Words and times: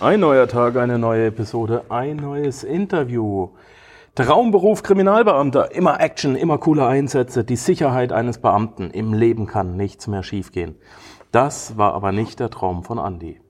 Ein 0.00 0.20
neuer 0.20 0.46
Tag, 0.46 0.76
eine 0.76 0.96
neue 0.96 1.26
Episode, 1.26 1.86
ein 1.88 2.18
neues 2.18 2.62
Interview. 2.62 3.48
Traumberuf 4.14 4.84
Kriminalbeamter, 4.84 5.74
immer 5.74 5.98
Action, 5.98 6.36
immer 6.36 6.58
coole 6.58 6.86
Einsätze, 6.86 7.42
die 7.42 7.56
Sicherheit 7.56 8.12
eines 8.12 8.38
Beamten. 8.38 8.92
Im 8.92 9.12
Leben 9.12 9.48
kann 9.48 9.76
nichts 9.76 10.06
mehr 10.06 10.22
schiefgehen. 10.22 10.76
Das 11.32 11.78
war 11.78 11.94
aber 11.94 12.12
nicht 12.12 12.38
der 12.38 12.48
Traum 12.48 12.84
von 12.84 12.98
Andy. 12.98 13.40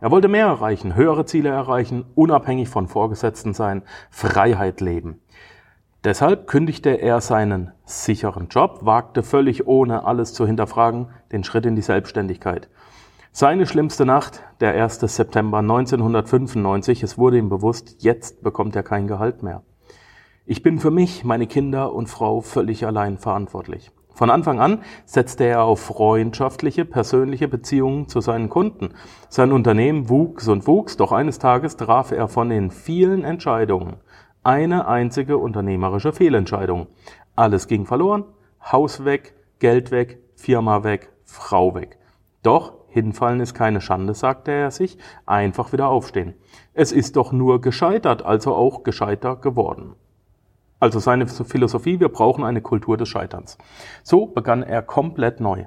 Er 0.00 0.12
wollte 0.12 0.28
mehr 0.28 0.46
erreichen, 0.46 0.94
höhere 0.94 1.24
Ziele 1.24 1.48
erreichen, 1.48 2.04
unabhängig 2.14 2.68
von 2.68 2.86
Vorgesetzten 2.86 3.52
sein, 3.52 3.82
Freiheit 4.08 4.80
leben. 4.80 5.20
Deshalb 6.04 6.46
kündigte 6.46 6.90
er 6.90 7.20
seinen 7.20 7.72
sicheren 7.84 8.46
Job, 8.50 8.78
wagte 8.82 9.24
völlig 9.24 9.66
ohne 9.66 10.04
alles 10.04 10.32
zu 10.32 10.46
hinterfragen 10.46 11.08
den 11.32 11.42
Schritt 11.42 11.66
in 11.66 11.74
die 11.74 11.82
Selbstständigkeit. 11.82 12.68
Seine 13.40 13.66
schlimmste 13.66 14.04
Nacht, 14.04 14.42
der 14.58 14.74
1. 14.82 14.98
September 14.98 15.58
1995, 15.58 17.04
es 17.04 17.18
wurde 17.18 17.38
ihm 17.38 17.48
bewusst, 17.48 18.02
jetzt 18.02 18.42
bekommt 18.42 18.74
er 18.74 18.82
kein 18.82 19.06
Gehalt 19.06 19.44
mehr. 19.44 19.62
Ich 20.44 20.64
bin 20.64 20.80
für 20.80 20.90
mich, 20.90 21.22
meine 21.22 21.46
Kinder 21.46 21.92
und 21.92 22.08
Frau 22.08 22.40
völlig 22.40 22.84
allein 22.84 23.16
verantwortlich. 23.16 23.92
Von 24.12 24.30
Anfang 24.30 24.58
an 24.58 24.82
setzte 25.04 25.44
er 25.44 25.62
auf 25.62 25.78
freundschaftliche, 25.78 26.84
persönliche 26.84 27.46
Beziehungen 27.46 28.08
zu 28.08 28.20
seinen 28.20 28.48
Kunden. 28.48 28.88
Sein 29.28 29.52
Unternehmen 29.52 30.08
wuchs 30.08 30.48
und 30.48 30.66
wuchs, 30.66 30.96
doch 30.96 31.12
eines 31.12 31.38
Tages 31.38 31.76
traf 31.76 32.10
er 32.10 32.26
von 32.26 32.48
den 32.48 32.72
vielen 32.72 33.22
Entscheidungen 33.22 33.98
eine 34.42 34.88
einzige 34.88 35.38
unternehmerische 35.38 36.12
Fehlentscheidung. 36.12 36.88
Alles 37.36 37.68
ging 37.68 37.86
verloren, 37.86 38.24
Haus 38.60 39.04
weg, 39.04 39.36
Geld 39.60 39.92
weg, 39.92 40.18
Firma 40.34 40.82
weg, 40.82 41.12
Frau 41.22 41.76
weg. 41.76 41.98
Doch 42.42 42.77
Hinfallen 42.88 43.40
ist 43.40 43.54
keine 43.54 43.80
Schande, 43.80 44.14
sagte 44.14 44.50
er 44.50 44.70
sich, 44.70 44.98
einfach 45.26 45.72
wieder 45.72 45.88
aufstehen. 45.88 46.34
Es 46.72 46.90
ist 46.90 47.16
doch 47.16 47.32
nur 47.32 47.60
gescheitert, 47.60 48.24
also 48.24 48.54
auch 48.54 48.82
gescheiter 48.82 49.36
geworden. 49.36 49.94
Also 50.80 50.98
seine 50.98 51.26
Philosophie, 51.26 52.00
wir 52.00 52.08
brauchen 52.08 52.44
eine 52.44 52.62
Kultur 52.62 52.96
des 52.96 53.08
Scheiterns. 53.08 53.58
So 54.02 54.26
begann 54.26 54.62
er 54.62 54.82
komplett 54.82 55.40
neu. 55.40 55.66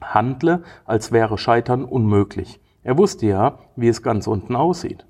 Handle, 0.00 0.62
als 0.84 1.12
wäre 1.12 1.38
Scheitern 1.38 1.84
unmöglich. 1.84 2.60
Er 2.82 2.96
wusste 2.96 3.26
ja, 3.26 3.58
wie 3.76 3.88
es 3.88 4.02
ganz 4.02 4.26
unten 4.26 4.56
aussieht. 4.56 5.06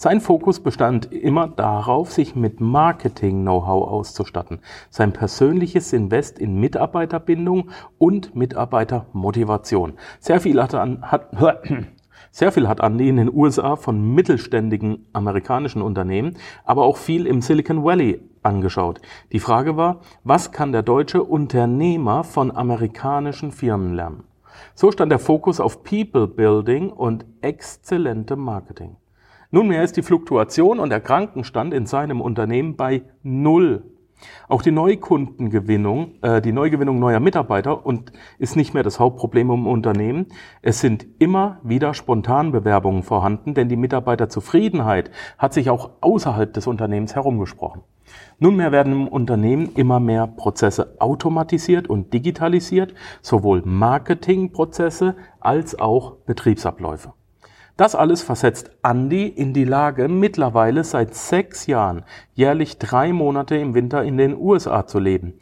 Sein 0.00 0.20
Fokus 0.20 0.60
bestand 0.60 1.12
immer 1.12 1.48
darauf, 1.48 2.12
sich 2.12 2.36
mit 2.36 2.60
Marketing-Know-how 2.60 3.88
auszustatten, 3.88 4.60
sein 4.90 5.12
persönliches 5.12 5.92
Invest 5.92 6.38
in 6.38 6.60
Mitarbeiterbindung 6.60 7.70
und 7.98 8.36
Mitarbeitermotivation. 8.36 9.94
Sehr 10.20 10.38
viel 10.38 10.62
hat, 10.62 10.76
an, 10.76 11.02
hat, 11.02 11.32
sehr 12.30 12.52
viel 12.52 12.68
hat 12.68 12.78
Andy 12.78 13.08
in 13.08 13.16
den 13.16 13.34
USA 13.34 13.74
von 13.74 14.14
mittelständigen 14.14 15.04
amerikanischen 15.12 15.82
Unternehmen, 15.82 16.36
aber 16.64 16.84
auch 16.84 16.96
viel 16.96 17.26
im 17.26 17.40
Silicon 17.40 17.82
Valley 17.82 18.20
angeschaut. 18.44 19.00
Die 19.32 19.40
Frage 19.40 19.76
war, 19.76 20.02
was 20.22 20.52
kann 20.52 20.70
der 20.70 20.84
deutsche 20.84 21.24
Unternehmer 21.24 22.22
von 22.22 22.56
amerikanischen 22.56 23.50
Firmen 23.50 23.94
lernen? 23.94 24.22
So 24.76 24.92
stand 24.92 25.10
der 25.10 25.18
Fokus 25.18 25.58
auf 25.58 25.82
People 25.82 26.28
Building 26.28 26.90
und 26.90 27.26
exzellentem 27.40 28.38
Marketing. 28.38 28.94
Nunmehr 29.50 29.82
ist 29.82 29.96
die 29.96 30.02
Fluktuation 30.02 30.78
und 30.78 30.90
der 30.90 31.00
Krankenstand 31.00 31.72
in 31.72 31.86
seinem 31.86 32.20
Unternehmen 32.20 32.76
bei 32.76 33.04
Null. 33.22 33.82
Auch 34.46 34.60
die 34.60 34.72
Neukundengewinnung, 34.72 36.16
äh, 36.20 36.42
die 36.42 36.52
Neugewinnung 36.52 36.98
neuer 36.98 37.20
Mitarbeiter 37.20 37.86
und 37.86 38.12
ist 38.38 38.56
nicht 38.56 38.74
mehr 38.74 38.82
das 38.82 39.00
Hauptproblem 39.00 39.50
im 39.50 39.66
Unternehmen. 39.66 40.26
Es 40.60 40.80
sind 40.80 41.06
immer 41.18 41.60
wieder 41.62 41.94
Spontanbewerbungen 41.94 43.02
vorhanden, 43.02 43.54
denn 43.54 43.70
die 43.70 43.76
Mitarbeiterzufriedenheit 43.76 45.10
hat 45.38 45.54
sich 45.54 45.70
auch 45.70 45.92
außerhalb 46.02 46.52
des 46.52 46.66
Unternehmens 46.66 47.14
herumgesprochen. 47.14 47.80
Nunmehr 48.38 48.70
werden 48.70 48.92
im 48.92 49.08
Unternehmen 49.08 49.70
immer 49.76 49.98
mehr 49.98 50.26
Prozesse 50.26 50.96
automatisiert 50.98 51.88
und 51.88 52.12
digitalisiert, 52.12 52.92
sowohl 53.22 53.62
Marketingprozesse 53.64 55.16
als 55.40 55.78
auch 55.78 56.16
Betriebsabläufe. 56.26 57.14
Das 57.78 57.94
alles 57.94 58.22
versetzt 58.22 58.72
Andy 58.82 59.28
in 59.28 59.54
die 59.54 59.64
Lage, 59.64 60.08
mittlerweile 60.08 60.82
seit 60.82 61.14
sechs 61.14 61.68
Jahren 61.68 62.02
jährlich 62.34 62.78
drei 62.78 63.12
Monate 63.12 63.54
im 63.56 63.72
Winter 63.72 64.02
in 64.02 64.18
den 64.18 64.36
USA 64.36 64.84
zu 64.84 64.98
leben. 64.98 65.34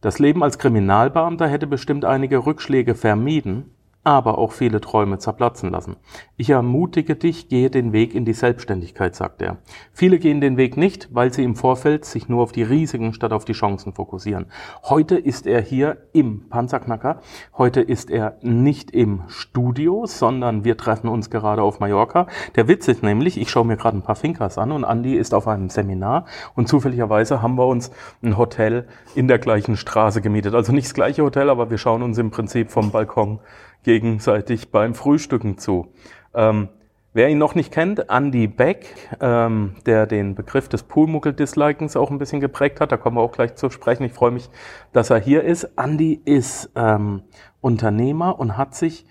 Das 0.00 0.20
Leben 0.20 0.44
als 0.44 0.60
Kriminalbeamter 0.60 1.48
hätte 1.48 1.66
bestimmt 1.66 2.04
einige 2.04 2.46
Rückschläge 2.46 2.94
vermieden, 2.94 3.74
aber 4.06 4.38
auch 4.38 4.52
viele 4.52 4.80
Träume 4.80 5.18
zerplatzen 5.18 5.72
lassen. 5.72 5.96
Ich 6.36 6.50
ermutige 6.50 7.16
dich, 7.16 7.48
gehe 7.48 7.70
den 7.70 7.92
Weg 7.92 8.14
in 8.14 8.24
die 8.24 8.34
Selbstständigkeit, 8.34 9.16
sagt 9.16 9.42
er. 9.42 9.56
Viele 9.92 10.20
gehen 10.20 10.40
den 10.40 10.56
Weg 10.56 10.76
nicht, 10.76 11.08
weil 11.12 11.32
sie 11.32 11.42
im 11.42 11.56
Vorfeld 11.56 12.04
sich 12.04 12.28
nur 12.28 12.44
auf 12.44 12.52
die 12.52 12.62
Risiken 12.62 13.14
statt 13.14 13.32
auf 13.32 13.44
die 13.44 13.52
Chancen 13.52 13.94
fokussieren. 13.94 14.46
Heute 14.84 15.16
ist 15.16 15.48
er 15.48 15.60
hier 15.60 15.96
im 16.12 16.48
Panzerknacker. 16.48 17.20
Heute 17.58 17.80
ist 17.80 18.08
er 18.08 18.38
nicht 18.42 18.92
im 18.92 19.24
Studio, 19.26 20.06
sondern 20.06 20.62
wir 20.62 20.76
treffen 20.76 21.08
uns 21.08 21.28
gerade 21.28 21.62
auf 21.62 21.80
Mallorca. 21.80 22.28
Der 22.54 22.68
Witz 22.68 22.86
ist 22.86 23.02
nämlich, 23.02 23.40
ich 23.40 23.50
schaue 23.50 23.66
mir 23.66 23.76
gerade 23.76 23.98
ein 23.98 24.02
paar 24.02 24.14
Finkers 24.14 24.56
an 24.56 24.70
und 24.70 24.84
Andi 24.84 25.16
ist 25.16 25.34
auf 25.34 25.48
einem 25.48 25.68
Seminar 25.68 26.26
und 26.54 26.68
zufälligerweise 26.68 27.42
haben 27.42 27.56
wir 27.56 27.66
uns 27.66 27.90
ein 28.22 28.38
Hotel 28.38 28.86
in 29.16 29.26
der 29.26 29.40
gleichen 29.40 29.76
Straße 29.76 30.20
gemietet. 30.20 30.54
Also 30.54 30.70
nicht 30.70 30.86
das 30.86 30.94
gleiche 30.94 31.24
Hotel, 31.24 31.50
aber 31.50 31.70
wir 31.70 31.78
schauen 31.78 32.04
uns 32.04 32.18
im 32.18 32.30
Prinzip 32.30 32.70
vom 32.70 32.92
Balkon 32.92 33.40
gegenseitig 33.86 34.72
beim 34.72 34.94
Frühstücken 34.96 35.58
zu. 35.58 35.92
Ähm, 36.34 36.68
wer 37.14 37.28
ihn 37.28 37.38
noch 37.38 37.54
nicht 37.54 37.72
kennt, 37.72 38.10
Andy 38.10 38.48
Beck, 38.48 38.84
ähm, 39.20 39.76
der 39.86 40.06
den 40.06 40.34
Begriff 40.34 40.68
des 40.68 40.82
Poolmuckel-Dislikens 40.82 41.96
auch 41.96 42.10
ein 42.10 42.18
bisschen 42.18 42.40
geprägt 42.40 42.80
hat, 42.80 42.90
da 42.90 42.96
kommen 42.96 43.16
wir 43.16 43.22
auch 43.22 43.30
gleich 43.30 43.54
zu 43.54 43.70
sprechen. 43.70 44.02
Ich 44.02 44.12
freue 44.12 44.32
mich, 44.32 44.50
dass 44.92 45.10
er 45.10 45.20
hier 45.20 45.44
ist. 45.44 45.70
Andy 45.76 46.20
ist 46.24 46.72
ähm, 46.74 47.22
Unternehmer 47.60 48.40
und 48.40 48.58
hat 48.58 48.74
sich 48.74 49.06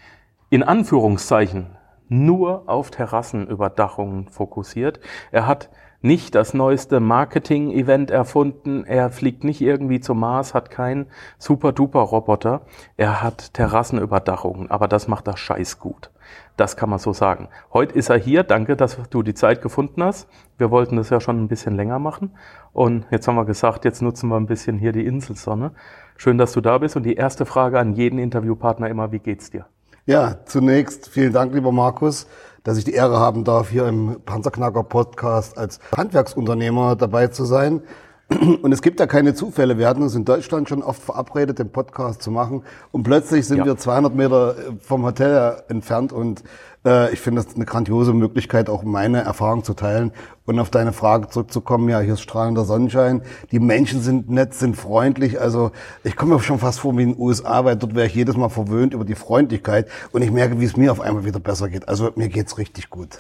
in 0.50 0.62
Anführungszeichen 0.62 1.78
nur 2.10 2.68
auf 2.68 2.92
Terrassenüberdachungen 2.92 4.28
fokussiert. 4.28 5.00
Er 5.32 5.48
hat 5.48 5.70
nicht 6.06 6.36
das 6.36 6.54
neueste 6.54 7.00
Marketing-Event 7.00 8.12
erfunden. 8.12 8.86
Er 8.86 9.10
fliegt 9.10 9.44
nicht 9.44 9.60
irgendwie 9.60 10.00
zum 10.00 10.20
Mars, 10.20 10.54
hat 10.54 10.70
keinen 10.70 11.08
super-duper-Roboter. 11.40 12.62
Er 12.96 13.24
hat 13.24 13.54
Terrassenüberdachungen, 13.56 14.70
aber 14.70 14.88
das 14.88 15.08
macht 15.08 15.28
er 15.28 15.36
scheiß 15.36 15.80
gut. 15.80 16.12
Das 16.58 16.78
kann 16.78 16.90
man 16.90 17.00
so 17.00 17.12
sagen. 17.12 17.50
Heute 17.74 17.96
ist 17.96 18.10
er 18.10 18.18
hier. 18.18 18.44
Danke, 18.44 18.76
dass 18.76 18.98
du 19.10 19.24
die 19.24 19.34
Zeit 19.34 19.62
gefunden 19.62 20.04
hast. 20.04 20.30
Wir 20.58 20.72
wollten 20.72 20.96
das 20.96 21.10
ja 21.10 21.20
schon 21.20 21.44
ein 21.44 21.48
bisschen 21.48 21.76
länger 21.76 22.00
machen. 22.00 22.38
Und 22.72 23.06
jetzt 23.10 23.28
haben 23.28 23.36
wir 23.36 23.46
gesagt, 23.46 23.84
jetzt 23.84 24.02
nutzen 24.02 24.30
wir 24.30 24.38
ein 24.38 24.46
bisschen 24.46 24.78
hier 24.78 24.92
die 24.92 25.06
Inselsonne. 25.06 25.72
Schön, 26.18 26.38
dass 26.38 26.54
du 26.54 26.62
da 26.62 26.78
bist. 26.78 26.96
Und 26.96 27.04
die 27.04 27.16
erste 27.16 27.46
Frage 27.46 27.80
an 27.80 27.94
jeden 27.94 28.20
Interviewpartner 28.20 28.90
immer, 28.90 29.12
wie 29.12 29.20
geht's 29.20 29.50
dir? 29.50 29.66
Ja, 30.06 30.38
zunächst 30.46 31.10
vielen 31.10 31.34
Dank, 31.34 31.54
lieber 31.54 31.72
Markus 31.72 32.28
dass 32.66 32.78
ich 32.78 32.84
die 32.84 32.94
Ehre 32.94 33.20
haben 33.20 33.44
darf, 33.44 33.70
hier 33.70 33.88
im 33.88 34.20
Panzerknacker 34.26 34.84
Podcast 34.84 35.58
als 35.58 35.80
Handwerksunternehmer 35.96 36.96
dabei 36.96 37.28
zu 37.28 37.46
sein. 37.46 37.82
Und 38.62 38.72
es 38.72 38.82
gibt 38.82 39.00
ja 39.00 39.06
keine 39.06 39.36
Zufälle. 39.36 39.78
Wir 39.78 39.88
hatten 39.88 40.02
uns 40.02 40.16
in 40.16 40.26
Deutschland 40.26 40.68
schon 40.68 40.82
oft 40.82 41.02
verabredet, 41.02 41.60
den 41.60 41.70
Podcast 41.70 42.24
zu 42.24 42.32
machen. 42.32 42.64
Und 42.92 43.04
plötzlich 43.04 43.46
sind 43.46 43.60
ja. 43.60 43.66
wir 43.66 43.78
200 43.78 44.16
Meter 44.16 44.56
vom 44.80 45.04
Hotel 45.04 45.62
entfernt 45.68 46.12
und 46.12 46.44
äh, 46.86 47.14
ich 47.14 47.20
finde 47.20 47.44
das 47.44 47.56
eine 47.56 47.66
grandiose 47.66 48.14
Möglichkeit, 48.14 48.68
auch 48.68 48.84
meine 48.84 49.22
Erfahrung 49.22 49.64
zu 49.64 49.76
teilen. 49.76 50.12
Und 50.46 50.60
auf 50.60 50.72
deine 50.72 50.94
Frage 50.94 51.28
zurückzukommen, 51.28 51.88
ja, 51.90 52.00
hier 52.00 52.14
ist 52.14 52.22
strahlender 52.22 52.66
Sonnenschein. 52.66 53.22
Die 53.52 53.60
Menschen 53.60 54.02
sind 54.02 54.30
nett, 54.30 54.56
sind 54.56 54.76
freundlich. 54.76 55.40
Also 55.40 55.72
ich 56.04 56.16
komme 56.16 56.36
mir 56.36 56.42
schon 56.42 56.60
fast 56.60 56.80
vor 56.80 56.98
wie 56.98 57.04
in 57.04 57.14
den 57.14 57.22
USA, 57.22 57.64
weil 57.64 57.76
dort 57.76 57.96
wäre 57.96 58.08
ich 58.08 58.16
jedes 58.16 58.38
Mal 58.38 58.50
verwöhnt 58.50 58.94
über 58.94 59.06
die 59.06 59.16
Freundlichkeit. 59.16 59.88
Und 60.12 60.24
ich 60.24 60.32
merke, 60.32 60.60
wie 60.60 60.66
es 60.66 60.78
mir 60.78 60.92
auf 60.92 61.02
einmal 61.02 61.26
wieder 61.26 61.40
besser 61.40 61.70
geht. 61.70 61.88
Also 61.88 62.12
mir 62.16 62.30
geht's 62.30 62.58
richtig 62.58 62.90
gut. 62.90 63.18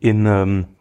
In, 0.00 0.26
ähm, 0.26 0.60
äh, 0.60 0.75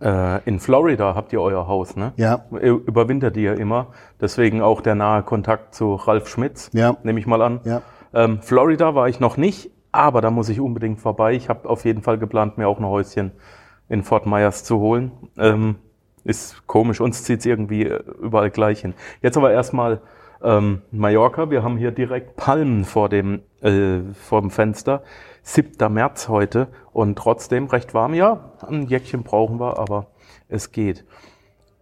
in 0.00 0.60
Florida 0.60 1.14
habt 1.14 1.32
ihr 1.32 1.40
euer 1.40 1.66
Haus, 1.66 1.96
ne? 1.96 2.12
Ja. 2.16 2.44
Überwintert 2.50 3.36
ihr 3.36 3.58
immer. 3.58 3.86
Deswegen 4.20 4.60
auch 4.60 4.80
der 4.80 4.94
nahe 4.94 5.22
Kontakt 5.22 5.74
zu 5.74 5.94
Ralf 5.94 6.28
Schmitz, 6.28 6.70
ja. 6.74 6.96
nehme 7.04 7.20
ich 7.20 7.26
mal 7.26 7.40
an. 7.40 7.60
Ja. 7.64 7.82
Ähm, 8.12 8.40
Florida 8.42 8.94
war 8.94 9.08
ich 9.08 9.20
noch 9.20 9.36
nicht, 9.36 9.70
aber 9.92 10.20
da 10.20 10.30
muss 10.30 10.48
ich 10.48 10.60
unbedingt 10.60 11.00
vorbei. 11.00 11.32
Ich 11.34 11.48
habe 11.48 11.68
auf 11.68 11.84
jeden 11.84 12.02
Fall 12.02 12.18
geplant, 12.18 12.58
mir 12.58 12.68
auch 12.68 12.78
ein 12.78 12.86
Häuschen 12.86 13.32
in 13.88 14.02
Fort 14.02 14.26
Myers 14.26 14.64
zu 14.64 14.78
holen. 14.78 15.12
Ähm, 15.38 15.76
ist 16.24 16.66
komisch, 16.66 17.00
uns 17.00 17.24
zieht 17.24 17.40
es 17.40 17.46
irgendwie 17.46 17.84
äh, 17.84 18.02
überall 18.20 18.50
gleich 18.50 18.80
hin. 18.80 18.94
Jetzt 19.22 19.36
aber 19.36 19.52
erstmal 19.52 20.00
ähm, 20.42 20.82
Mallorca. 20.90 21.50
Wir 21.50 21.62
haben 21.62 21.76
hier 21.76 21.90
direkt 21.90 22.36
Palmen 22.36 22.84
vor 22.84 23.08
dem, 23.08 23.40
äh, 23.60 24.00
vor 24.12 24.40
dem 24.40 24.50
Fenster. 24.50 25.02
7. 25.48 25.90
März 25.90 26.28
heute 26.28 26.68
und 26.92 27.16
trotzdem 27.16 27.68
recht 27.68 27.94
warm. 27.94 28.12
Ja, 28.12 28.52
ein 28.66 28.86
Jäckchen 28.86 29.22
brauchen 29.22 29.58
wir, 29.58 29.78
aber 29.78 30.08
es 30.48 30.72
geht. 30.72 31.06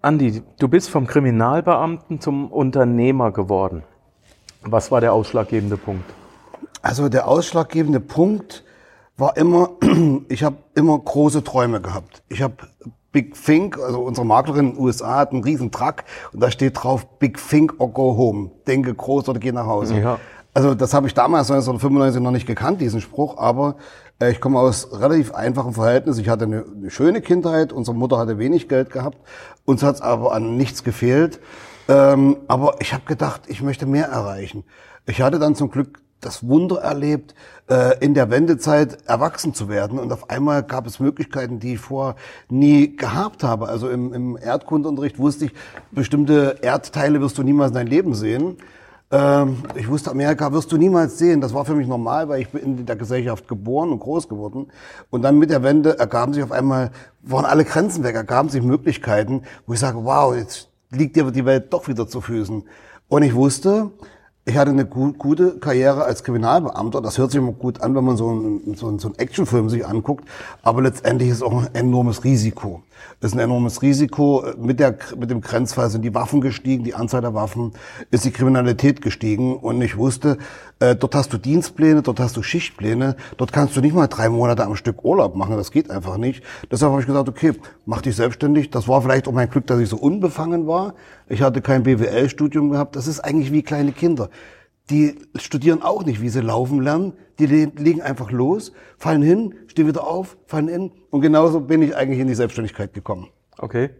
Andi, 0.02 0.40
du 0.60 0.68
bist 0.68 0.88
vom 0.88 1.08
Kriminalbeamten 1.08 2.20
zum 2.20 2.52
Unternehmer 2.52 3.32
geworden. 3.32 3.82
Was 4.62 4.92
war 4.92 5.00
der 5.00 5.12
ausschlaggebende 5.12 5.76
Punkt? 5.76 6.08
Also 6.80 7.08
der 7.08 7.26
ausschlaggebende 7.26 7.98
Punkt 7.98 8.62
war 9.16 9.36
immer, 9.36 9.70
ich 10.28 10.44
habe 10.44 10.58
immer 10.76 10.96
große 10.96 11.42
Träume 11.42 11.80
gehabt. 11.80 12.22
Ich 12.28 12.42
habe 12.42 12.54
Big 13.10 13.34
Think, 13.34 13.78
also 13.78 14.02
unsere 14.02 14.26
Maklerin 14.26 14.66
in 14.66 14.74
den 14.74 14.80
USA 14.80 15.16
hat 15.16 15.32
einen 15.32 15.42
riesen 15.42 15.72
Truck 15.72 16.04
und 16.32 16.40
da 16.40 16.52
steht 16.52 16.84
drauf 16.84 17.18
Big 17.18 17.36
Think 17.38 17.74
or 17.78 17.88
go 17.88 18.16
home. 18.16 18.52
Denke 18.68 18.94
groß 18.94 19.28
oder 19.28 19.40
geh 19.40 19.50
nach 19.50 19.66
Hause. 19.66 19.98
Ja. 19.98 20.20
Also 20.56 20.74
das 20.74 20.94
habe 20.94 21.06
ich 21.06 21.12
damals 21.12 21.50
1995 21.50 22.22
noch 22.22 22.30
nicht 22.30 22.46
gekannt, 22.46 22.80
diesen 22.80 23.02
Spruch, 23.02 23.36
aber 23.36 23.76
äh, 24.18 24.30
ich 24.30 24.40
komme 24.40 24.58
aus 24.58 24.88
relativ 24.90 25.34
einfachen 25.34 25.74
Verhältnissen. 25.74 26.22
Ich 26.22 26.30
hatte 26.30 26.46
eine, 26.46 26.64
eine 26.64 26.88
schöne 26.88 27.20
Kindheit, 27.20 27.74
unsere 27.74 27.94
Mutter 27.94 28.16
hatte 28.16 28.38
wenig 28.38 28.66
Geld 28.66 28.88
gehabt, 28.88 29.18
uns 29.66 29.82
hat 29.82 29.96
es 29.96 30.00
aber 30.00 30.32
an 30.32 30.56
nichts 30.56 30.82
gefehlt. 30.82 31.40
Ähm, 31.88 32.38
aber 32.48 32.76
ich 32.80 32.94
habe 32.94 33.04
gedacht, 33.04 33.42
ich 33.48 33.60
möchte 33.60 33.84
mehr 33.84 34.06
erreichen. 34.06 34.64
Ich 35.04 35.20
hatte 35.20 35.38
dann 35.38 35.56
zum 35.56 35.70
Glück 35.70 36.00
das 36.22 36.48
Wunder 36.48 36.76
erlebt, 36.76 37.34
äh, 37.68 37.98
in 38.02 38.14
der 38.14 38.30
Wendezeit 38.30 38.96
erwachsen 39.04 39.52
zu 39.52 39.68
werden. 39.68 39.98
Und 39.98 40.10
auf 40.10 40.30
einmal 40.30 40.62
gab 40.62 40.86
es 40.86 41.00
Möglichkeiten, 41.00 41.60
die 41.60 41.74
ich 41.74 41.80
vorher 41.80 42.16
nie 42.48 42.96
gehabt 42.96 43.44
habe. 43.44 43.68
Also 43.68 43.90
im, 43.90 44.14
im 44.14 44.38
Erdkundeunterricht 44.38 45.18
wusste 45.18 45.44
ich, 45.44 45.52
bestimmte 45.90 46.60
Erdteile 46.62 47.20
wirst 47.20 47.36
du 47.36 47.42
niemals 47.42 47.72
in 47.72 47.74
dein 47.74 47.86
Leben 47.88 48.14
sehen. 48.14 48.56
Ähm, 49.10 49.62
ich 49.76 49.88
wusste, 49.88 50.10
Amerika 50.10 50.52
wirst 50.52 50.72
du 50.72 50.76
niemals 50.76 51.18
sehen. 51.18 51.40
Das 51.40 51.54
war 51.54 51.64
für 51.64 51.74
mich 51.74 51.86
normal, 51.86 52.28
weil 52.28 52.40
ich 52.40 52.48
bin 52.48 52.78
in 52.78 52.86
der 52.86 52.96
Gesellschaft 52.96 53.46
geboren 53.46 53.90
und 53.92 54.00
groß 54.00 54.28
geworden. 54.28 54.68
Und 55.10 55.22
dann 55.22 55.38
mit 55.38 55.50
der 55.50 55.62
Wende 55.62 55.98
ergaben 55.98 56.32
sich 56.32 56.42
auf 56.42 56.52
einmal, 56.52 56.90
waren 57.22 57.44
alle 57.44 57.64
Grenzen 57.64 58.02
weg, 58.04 58.16
ergaben 58.16 58.48
sich 58.48 58.62
Möglichkeiten, 58.62 59.42
wo 59.66 59.74
ich 59.74 59.80
sage, 59.80 59.98
wow, 60.02 60.34
jetzt 60.34 60.68
liegt 60.90 61.16
dir 61.16 61.30
die 61.30 61.44
Welt 61.44 61.72
doch 61.72 61.88
wieder 61.88 62.08
zu 62.08 62.20
Füßen. 62.20 62.64
Und 63.08 63.22
ich 63.22 63.34
wusste, 63.34 63.90
ich 64.44 64.56
hatte 64.56 64.70
eine 64.70 64.86
gute 64.86 65.58
Karriere 65.58 66.04
als 66.04 66.22
Kriminalbeamter. 66.22 67.00
Das 67.00 67.18
hört 67.18 67.32
sich 67.32 67.38
immer 67.38 67.52
gut 67.52 67.80
an, 67.82 67.94
wenn 67.94 68.04
man 68.04 68.16
so 68.16 68.28
einen, 68.30 68.74
so 68.76 68.88
einen, 68.88 68.98
so 68.98 69.08
einen 69.08 69.18
Actionfilm 69.18 69.68
sich 69.68 69.86
anguckt. 69.86 70.24
Aber 70.62 70.82
letztendlich 70.82 71.30
ist 71.30 71.36
es 71.36 71.42
auch 71.42 71.64
ein 71.64 71.74
enormes 71.74 72.22
Risiko. 72.22 72.82
Es 73.20 73.28
ist 73.28 73.32
ein 73.34 73.40
enormes 73.40 73.82
Risiko. 73.82 74.44
Mit, 74.58 74.81
der, 74.81 74.96
mit 75.16 75.31
dem 75.31 75.40
Grenzfall 75.40 75.90
sind 75.90 76.02
die 76.02 76.14
Waffen 76.14 76.40
gestiegen, 76.40 76.84
die 76.84 76.94
Anzahl 76.94 77.20
der 77.20 77.34
Waffen, 77.34 77.72
ist 78.10 78.25
die 78.25 78.31
Kriminalität 78.31 79.00
gestiegen. 79.02 79.56
Und 79.56 79.81
ich 79.82 79.96
wusste, 79.96 80.38
äh, 80.81 80.94
dort 80.94 81.14
hast 81.14 81.32
du 81.32 81.38
Dienstpläne, 81.38 82.02
dort 82.02 82.20
hast 82.20 82.37
du 82.37 82.43
Schichtpläne. 82.43 83.16
Dort 83.37 83.52
kannst 83.52 83.76
du 83.76 83.81
nicht 83.81 83.94
mal 83.94 84.06
drei 84.06 84.28
Monate 84.28 84.64
am 84.64 84.76
Stück 84.76 85.04
Urlaub 85.04 85.37
machen. 85.37 85.56
Das 85.56 85.70
geht 85.70 85.90
einfach 85.90 86.16
nicht. 86.16 86.43
Deshalb 86.70 86.93
habe 86.93 87.00
ich 87.00 87.06
gesagt, 87.06 87.28
okay, 87.28 87.52
mach 87.84 88.02
dich 88.02 88.16
selbstständig. 88.16 88.70
Das 88.70 88.88
war 88.88 89.02
vielleicht 89.02 89.28
auch 89.28 89.32
mein 89.32 89.50
Glück, 89.50 89.66
dass 89.66 89.81
ich 89.81 89.88
so 89.88 89.96
unbefangen 89.96 90.66
war. 90.66 90.94
Ich 91.28 91.42
hatte 91.42 91.62
kein 91.62 91.82
BWL-Studium 91.82 92.70
gehabt. 92.70 92.96
Das 92.96 93.06
ist 93.06 93.20
eigentlich 93.20 93.52
wie 93.52 93.62
kleine 93.62 93.92
Kinder 93.92 94.31
die 94.90 95.16
studieren 95.34 95.82
auch 95.82 96.04
nicht, 96.04 96.20
wie 96.20 96.28
sie 96.28 96.40
laufen 96.40 96.81
lernen. 96.81 97.14
Die 97.38 97.46
legen 97.46 98.00
einfach 98.00 98.30
los, 98.30 98.72
fallen 98.96 99.22
hin, 99.22 99.54
stehen 99.66 99.86
wieder 99.86 100.06
auf, 100.06 100.36
fallen 100.46 100.68
in. 100.68 100.92
Und 101.10 101.20
genauso 101.20 101.60
bin 101.60 101.82
ich 101.82 101.94
eigentlich 101.94 102.20
in 102.20 102.28
die 102.28 102.34
Selbstständigkeit 102.34 102.94
gekommen. 102.94 103.28
Okay. 103.58 103.90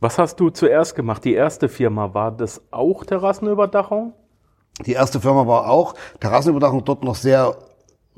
Was 0.00 0.18
hast 0.18 0.38
du 0.38 0.50
zuerst 0.50 0.94
gemacht? 0.94 1.24
Die 1.24 1.34
erste 1.34 1.68
Firma, 1.68 2.14
war 2.14 2.30
das 2.30 2.62
auch 2.70 3.04
Terrassenüberdachung? 3.04 4.12
Die 4.86 4.92
erste 4.92 5.20
Firma 5.20 5.46
war 5.46 5.68
auch 5.68 5.94
Terrassenüberdachung, 6.20 6.84
dort 6.84 7.02
noch 7.02 7.16
sehr 7.16 7.56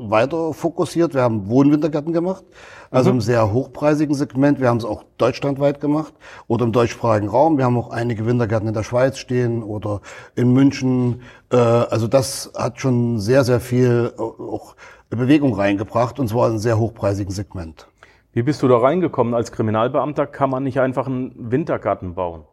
weiter 0.09 0.55
fokussiert. 0.55 1.13
Wir 1.15 1.23
haben 1.23 1.49
Wohnwintergärten 1.49 2.13
gemacht, 2.13 2.45
also 2.91 3.11
mhm. 3.11 3.17
im 3.17 3.21
sehr 3.21 3.53
hochpreisigen 3.53 4.15
Segment. 4.15 4.61
Wir 4.61 4.69
haben 4.69 4.79
es 4.79 4.85
auch 4.85 5.05
deutschlandweit 5.19 5.81
gemacht 5.81 6.15
oder 6.47 6.65
im 6.65 6.73
deutschsprachigen 6.73 7.29
Raum. 7.29 7.59
Wir 7.59 7.65
haben 7.65 7.77
auch 7.77 7.91
einige 7.91 8.25
Wintergärten 8.25 8.69
in 8.69 8.75
der 8.75 8.85
Schweiz 8.85 9.19
stehen 9.19 9.63
oder 9.63 10.01
in 10.37 10.53
München. 10.53 11.23
Äh, 11.53 11.57
also 11.57 12.07
das 12.07 12.53
hat 12.57 12.81
schon 12.81 13.19
sehr, 13.19 13.45
sehr 13.45 13.61
viel 13.61 14.15
äh, 14.17 14.21
auch 14.21 14.77
Bewegung 15.11 15.55
reingebracht 15.55 16.19
und 16.21 16.29
zwar 16.29 16.47
in 16.47 16.53
einem 16.53 16.61
sehr 16.61 16.79
hochpreisigen 16.79 17.33
Segment. 17.33 17.89
Wie 18.33 18.43
bist 18.43 18.63
du 18.63 18.69
da 18.69 18.79
reingekommen? 18.79 19.35
Als 19.35 19.51
Kriminalbeamter 19.51 20.27
kann 20.27 20.51
man 20.51 20.63
nicht 20.63 20.79
einfach 20.79 21.09
einen 21.09 21.33
Wintergarten 21.51 22.15
bauen. 22.15 22.45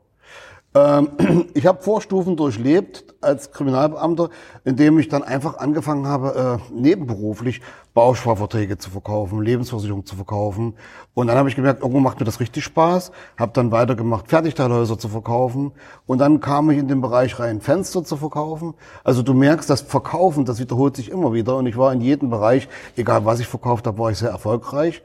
Ähm, 0.78 1.48
ich 1.54 1.66
habe 1.66 1.82
Vorstufen 1.82 2.36
durchlebt 2.36 3.04
als 3.22 3.52
Kriminalbeamter, 3.52 4.30
indem 4.64 5.00
ich 5.00 5.08
dann 5.08 5.24
einfach 5.24 5.58
angefangen 5.58 6.06
habe, 6.06 6.60
äh, 6.70 6.74
nebenberuflich 6.74 7.62
Bausparverträge 7.94 8.78
zu 8.78 8.92
verkaufen, 8.92 9.42
Lebensversicherung 9.42 10.06
zu 10.06 10.16
verkaufen. 10.16 10.76
Und 11.16 11.28
dann 11.28 11.38
habe 11.38 11.50
ich 11.50 11.56
gemerkt, 11.56 11.82
irgendwo 11.82 12.00
macht 12.00 12.20
mir 12.20 12.26
das 12.26 12.40
richtig 12.40 12.64
Spaß. 12.64 13.12
Habe 13.38 13.54
dann 13.54 13.72
weitergemacht, 13.72 14.28
Fertigteilhäuser 14.28 15.00
zu 15.00 15.08
verkaufen. 15.08 15.72
Und 16.06 16.20
dann 16.20 16.40
kam 16.40 16.70
ich 16.70 16.78
in 16.78 16.88
den 16.88 17.02
Bereich 17.02 17.40
rein, 17.40 17.60
Fenster 17.60 18.04
zu 18.04 18.18
verkaufen. 18.18 18.76
Also 19.04 19.24
du 19.24 19.34
merkst, 19.34 19.68
das 19.68 19.82
Verkaufen, 19.82 20.46
das 20.46 20.60
wiederholt 20.60 20.96
sich 20.96 21.10
immer 21.10 21.34
wieder. 21.34 21.58
Und 21.58 21.66
ich 21.66 21.78
war 21.78 21.92
in 21.92 22.02
jedem 22.02 22.30
Bereich, 22.30 22.70
egal 22.96 23.26
was 23.26 23.40
ich 23.40 23.48
verkauft 23.48 23.88
habe, 23.88 23.98
war 23.98 24.12
ich 24.12 24.20
sehr 24.20 24.30
erfolgreich 24.30 25.02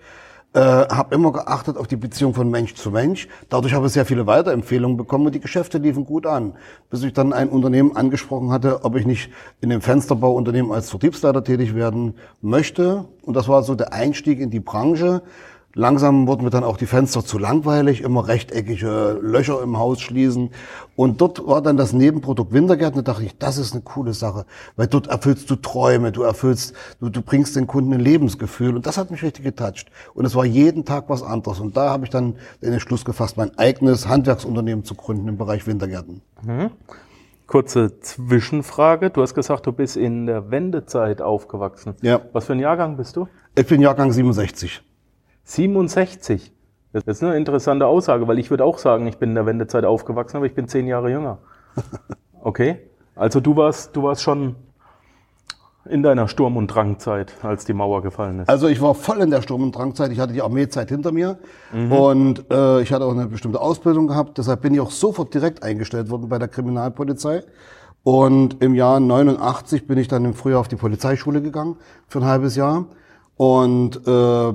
äh, 0.54 0.60
habe 0.60 1.14
immer 1.14 1.32
geachtet 1.32 1.76
auf 1.76 1.86
die 1.86 1.96
Beziehung 1.96 2.34
von 2.34 2.50
Mensch 2.50 2.74
zu 2.74 2.90
Mensch. 2.90 3.28
Dadurch 3.48 3.72
habe 3.72 3.86
ich 3.86 3.92
sehr 3.92 4.04
viele 4.04 4.26
Weiterempfehlungen 4.26 4.96
bekommen 4.96 5.26
und 5.26 5.34
die 5.34 5.40
Geschäfte 5.40 5.78
liefen 5.78 6.04
gut 6.04 6.26
an. 6.26 6.54
Bis 6.90 7.02
ich 7.02 7.12
dann 7.12 7.32
ein 7.32 7.48
Unternehmen 7.48 7.96
angesprochen 7.96 8.50
hatte, 8.50 8.84
ob 8.84 8.96
ich 8.96 9.06
nicht 9.06 9.30
in 9.60 9.70
dem 9.70 9.80
Fensterbauunternehmen 9.80 10.70
als 10.70 10.90
Vertriebsleiter 10.90 11.42
tätig 11.42 11.74
werden 11.74 12.14
möchte. 12.42 13.06
Und 13.22 13.34
das 13.34 13.48
war 13.48 13.62
so 13.62 13.74
der 13.74 13.92
Einstieg 13.92 14.40
in 14.40 14.50
die 14.50 14.60
Branche. 14.60 15.22
Langsam 15.74 16.26
wurden 16.26 16.44
mir 16.44 16.50
dann 16.50 16.64
auch 16.64 16.76
die 16.76 16.86
Fenster 16.86 17.24
zu 17.24 17.38
langweilig, 17.38 18.02
immer 18.02 18.28
rechteckige 18.28 19.18
Löcher 19.22 19.62
im 19.62 19.78
Haus 19.78 20.02
schließen. 20.02 20.50
Und 20.96 21.22
dort 21.22 21.46
war 21.46 21.62
dann 21.62 21.78
das 21.78 21.94
Nebenprodukt 21.94 22.52
Wintergärten. 22.52 23.02
Da 23.02 23.12
dachte 23.12 23.24
ich, 23.24 23.38
das 23.38 23.56
ist 23.56 23.72
eine 23.72 23.80
coole 23.80 24.12
Sache, 24.12 24.44
weil 24.76 24.86
dort 24.86 25.06
erfüllst 25.06 25.48
du 25.50 25.56
Träume, 25.56 26.12
du 26.12 26.22
erfüllst, 26.22 26.74
du, 27.00 27.08
du 27.08 27.22
bringst 27.22 27.56
den 27.56 27.66
Kunden 27.66 27.94
ein 27.94 28.00
Lebensgefühl. 28.00 28.76
Und 28.76 28.86
das 28.86 28.98
hat 28.98 29.10
mich 29.10 29.22
richtig 29.22 29.44
getoucht. 29.44 29.86
Und 30.12 30.26
es 30.26 30.34
war 30.34 30.44
jeden 30.44 30.84
Tag 30.84 31.08
was 31.08 31.22
anderes. 31.22 31.58
Und 31.58 31.74
da 31.74 31.88
habe 31.88 32.04
ich 32.04 32.10
dann 32.10 32.36
den 32.60 32.74
Entschluss 32.74 33.06
gefasst, 33.06 33.38
mein 33.38 33.56
eigenes 33.56 34.06
Handwerksunternehmen 34.06 34.84
zu 34.84 34.94
gründen 34.94 35.26
im 35.26 35.38
Bereich 35.38 35.66
Wintergärten. 35.66 36.20
Mhm. 36.42 36.70
Kurze 37.46 37.98
Zwischenfrage. 38.00 39.08
Du 39.08 39.22
hast 39.22 39.34
gesagt, 39.34 39.66
du 39.66 39.72
bist 39.72 39.96
in 39.96 40.26
der 40.26 40.50
Wendezeit 40.50 41.22
aufgewachsen. 41.22 41.94
Ja. 42.02 42.20
Was 42.32 42.44
für 42.44 42.52
ein 42.52 42.60
Jahrgang 42.60 42.98
bist 42.98 43.16
du? 43.16 43.26
Ich 43.54 43.66
bin 43.66 43.80
Jahrgang 43.80 44.12
67. 44.12 44.82
67. 45.44 46.52
Das 46.92 47.04
ist 47.04 47.22
eine 47.22 47.36
interessante 47.36 47.86
Aussage, 47.86 48.28
weil 48.28 48.38
ich 48.38 48.50
würde 48.50 48.64
auch 48.64 48.78
sagen, 48.78 49.06
ich 49.06 49.16
bin 49.16 49.30
in 49.30 49.34
der 49.34 49.46
Wendezeit 49.46 49.84
aufgewachsen, 49.84 50.36
aber 50.36 50.46
ich 50.46 50.54
bin 50.54 50.68
zehn 50.68 50.86
Jahre 50.86 51.10
jünger. 51.10 51.38
Okay? 52.44 52.80
Also 53.14 53.38
du 53.38 53.54
warst, 53.54 53.94
du 53.94 54.02
warst 54.02 54.20
schon 54.20 54.56
in 55.88 56.02
deiner 56.02 56.28
Sturm- 56.28 56.56
und 56.56 56.68
Drangzeit, 56.68 57.32
als 57.42 57.64
die 57.64 57.72
Mauer 57.72 58.02
gefallen 58.02 58.40
ist. 58.40 58.48
Also 58.48 58.68
ich 58.68 58.80
war 58.80 58.94
voll 58.94 59.20
in 59.20 59.30
der 59.30 59.42
Sturm- 59.42 59.62
und 59.62 59.72
Drangzeit. 59.72 60.12
Ich 60.12 60.20
hatte 60.20 60.32
die 60.32 60.42
Armeezeit 60.42 60.88
hinter 60.88 61.12
mir 61.12 61.38
mhm. 61.72 61.92
und 61.92 62.52
äh, 62.52 62.82
ich 62.82 62.92
hatte 62.92 63.04
auch 63.04 63.12
eine 63.12 63.26
bestimmte 63.26 63.60
Ausbildung 63.60 64.06
gehabt. 64.06 64.38
Deshalb 64.38 64.62
bin 64.62 64.74
ich 64.74 64.80
auch 64.80 64.90
sofort 64.90 65.34
direkt 65.34 65.62
eingestellt 65.62 66.10
worden 66.10 66.28
bei 66.28 66.38
der 66.38 66.48
Kriminalpolizei. 66.48 67.42
Und 68.04 68.62
im 68.62 68.74
Jahr 68.74 68.98
89 68.98 69.86
bin 69.86 69.98
ich 69.98 70.08
dann 70.08 70.24
im 70.24 70.34
Frühjahr 70.34 70.60
auf 70.60 70.68
die 70.68 70.76
Polizeischule 70.76 71.42
gegangen 71.42 71.76
für 72.08 72.18
ein 72.20 72.24
halbes 72.24 72.56
Jahr. 72.56 72.86
Und 73.36 74.06
äh, 74.06 74.52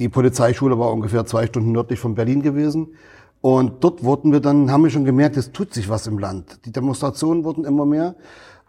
die 0.00 0.08
Polizeischule 0.08 0.78
war 0.78 0.92
ungefähr 0.92 1.26
zwei 1.26 1.46
Stunden 1.46 1.72
nördlich 1.72 2.00
von 2.00 2.14
Berlin 2.14 2.42
gewesen. 2.42 2.94
Und 3.42 3.84
dort 3.84 4.02
wurden 4.02 4.32
wir 4.32 4.40
dann, 4.40 4.70
haben 4.72 4.82
wir 4.82 4.90
schon 4.90 5.04
gemerkt, 5.04 5.36
es 5.36 5.52
tut 5.52 5.74
sich 5.74 5.90
was 5.90 6.06
im 6.06 6.18
Land. 6.18 6.64
Die 6.64 6.72
Demonstrationen 6.72 7.44
wurden 7.44 7.64
immer 7.64 7.84
mehr. 7.84 8.16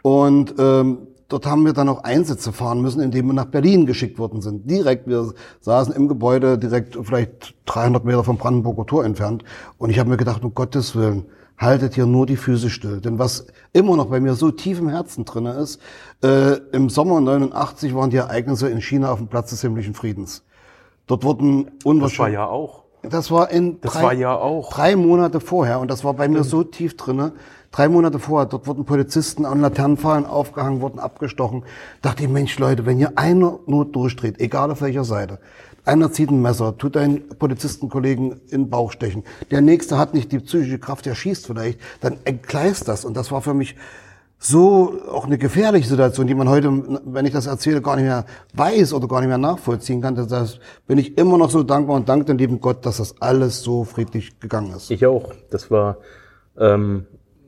Und 0.02 0.56
ähm, 0.60 1.08
dort 1.30 1.46
haben 1.46 1.66
wir 1.66 1.72
dann 1.72 1.88
auch 1.88 2.04
Einsätze 2.04 2.52
fahren 2.52 2.82
müssen, 2.82 3.02
indem 3.02 3.28
wir 3.28 3.34
nach 3.34 3.46
Berlin 3.46 3.86
geschickt 3.86 4.20
worden 4.20 4.42
sind. 4.42 4.70
Direkt, 4.70 5.08
wir 5.08 5.34
saßen 5.62 5.96
im 5.96 6.10
Gebäude 6.10 6.58
direkt 6.58 6.98
vielleicht 7.02 7.56
300 7.66 8.04
Meter 8.04 8.26
vom 8.26 8.38
Brandenburger 8.38 8.86
Tor 8.86 9.06
entfernt. 9.06 9.46
Und 9.78 9.90
ich 9.90 10.00
habe 10.00 10.10
mir 10.10 10.18
gedacht, 10.18 10.44
um 10.44 10.54
Gottes 10.54 10.98
Willen, 10.98 11.26
haltet 11.58 11.96
hier 11.96 12.08
nur 12.08 12.26
die 12.26 12.36
Füße 12.36 12.70
still. 12.70 13.00
Denn 13.00 13.20
was 13.20 13.48
immer 13.72 13.96
noch 13.96 14.08
bei 14.08 14.20
mir 14.20 14.34
so 14.34 14.52
tief 14.52 14.80
im 14.80 14.90
Herzen 14.90 15.24
drinne 15.24 15.54
ist, 15.54 15.80
äh, 16.24 16.58
im 16.74 16.90
Sommer 16.90 17.22
89 17.22 17.96
waren 17.96 18.10
die 18.10 18.18
Ereignisse 18.18 18.68
in 18.68 18.82
China 18.82 19.12
auf 19.12 19.20
dem 19.20 19.28
Platz 19.28 19.52
des 19.52 19.62
himmlischen 19.62 19.94
Friedens. 19.94 20.44
Dort 21.12 21.26
wurden 21.26 21.72
unwahrscheinlich. 21.84 22.38
Das 22.38 22.40
war 22.40 22.46
ja 22.46 22.46
auch. 22.48 22.84
Das 23.04 23.32
war 23.32 23.50
in 23.52 23.82
das 23.82 23.92
drei, 23.92 24.02
war 24.02 24.14
ja 24.14 24.34
auch. 24.34 24.72
drei 24.72 24.96
Monate 24.96 25.42
vorher 25.42 25.82
und 25.82 25.92
das 25.92 26.06
war 26.06 26.14
bei 26.14 26.30
mir 26.30 26.46
so 26.46 26.64
tief 26.64 26.96
drinne. 26.96 27.34
Drei 27.72 27.90
Monate 27.90 28.18
vorher, 28.18 28.46
dort 28.46 28.66
wurden 28.66 28.86
Polizisten 28.86 29.44
an 29.44 29.60
Laternenpfahlen 29.60 30.26
aufgehangen, 30.26 30.80
wurden 30.80 31.00
abgestochen. 31.00 31.64
Dachte 32.02 32.24
ich, 32.24 32.30
Mensch, 32.30 32.58
Leute, 32.60 32.86
wenn 32.86 32.96
hier 32.96 33.18
einer 33.18 33.60
nur 33.66 33.84
durchdreht, 33.92 34.40
egal 34.40 34.72
auf 34.72 34.82
welcher 34.82 35.04
Seite, 35.04 35.40
einer 35.84 36.14
zieht 36.14 36.32
ein 36.32 36.42
Messer, 36.42 36.78
tut 36.78 36.96
einen 36.96 37.28
Polizistenkollegen 37.28 38.40
in 38.50 38.62
den 38.62 38.70
Bauch 38.70 38.94
stechen, 38.94 39.26
der 39.50 39.60
nächste 39.60 39.98
hat 39.98 40.14
nicht 40.14 40.32
die 40.32 40.40
psychische 40.40 40.80
Kraft, 40.80 41.06
der 41.06 41.16
schießt 41.16 41.46
vielleicht, 41.46 41.82
dann 42.00 42.20
entgleist 42.24 42.88
das. 42.88 43.04
Und 43.04 43.18
das 43.18 43.34
war 43.34 43.42
für 43.42 43.54
mich 43.54 43.76
so 44.44 45.00
auch 45.08 45.26
eine 45.26 45.38
gefährliche 45.38 45.88
Situation, 45.88 46.26
die 46.26 46.34
man 46.34 46.50
heute, 46.50 46.72
wenn 47.06 47.28
ich 47.28 47.32
das 47.32 47.46
erzähle, 47.46 47.80
gar 47.80 47.96
nicht 47.96 48.06
mehr 48.06 48.26
weiß 48.56 48.92
oder 48.94 49.08
gar 49.08 49.20
nicht 49.20 49.30
mehr 49.30 49.38
nachvollziehen 49.38 50.02
kann. 50.02 50.16
Das 50.16 50.60
bin 50.88 50.98
ich 50.98 51.16
immer 51.16 51.38
noch 51.38 51.52
so 51.52 51.62
dankbar 51.62 51.96
und 51.96 52.10
danke 52.10 52.26
dem 52.26 52.40
lieben 52.40 52.60
Gott, 52.60 52.84
dass 52.88 52.98
das 52.98 53.22
alles 53.22 53.62
so 53.62 53.84
friedlich 53.84 54.40
gegangen 54.40 54.74
ist. 54.76 54.90
Ich 54.90 55.06
auch. 55.06 55.32
Das 55.52 55.70
war, 55.70 55.98
ähm, 56.58 57.06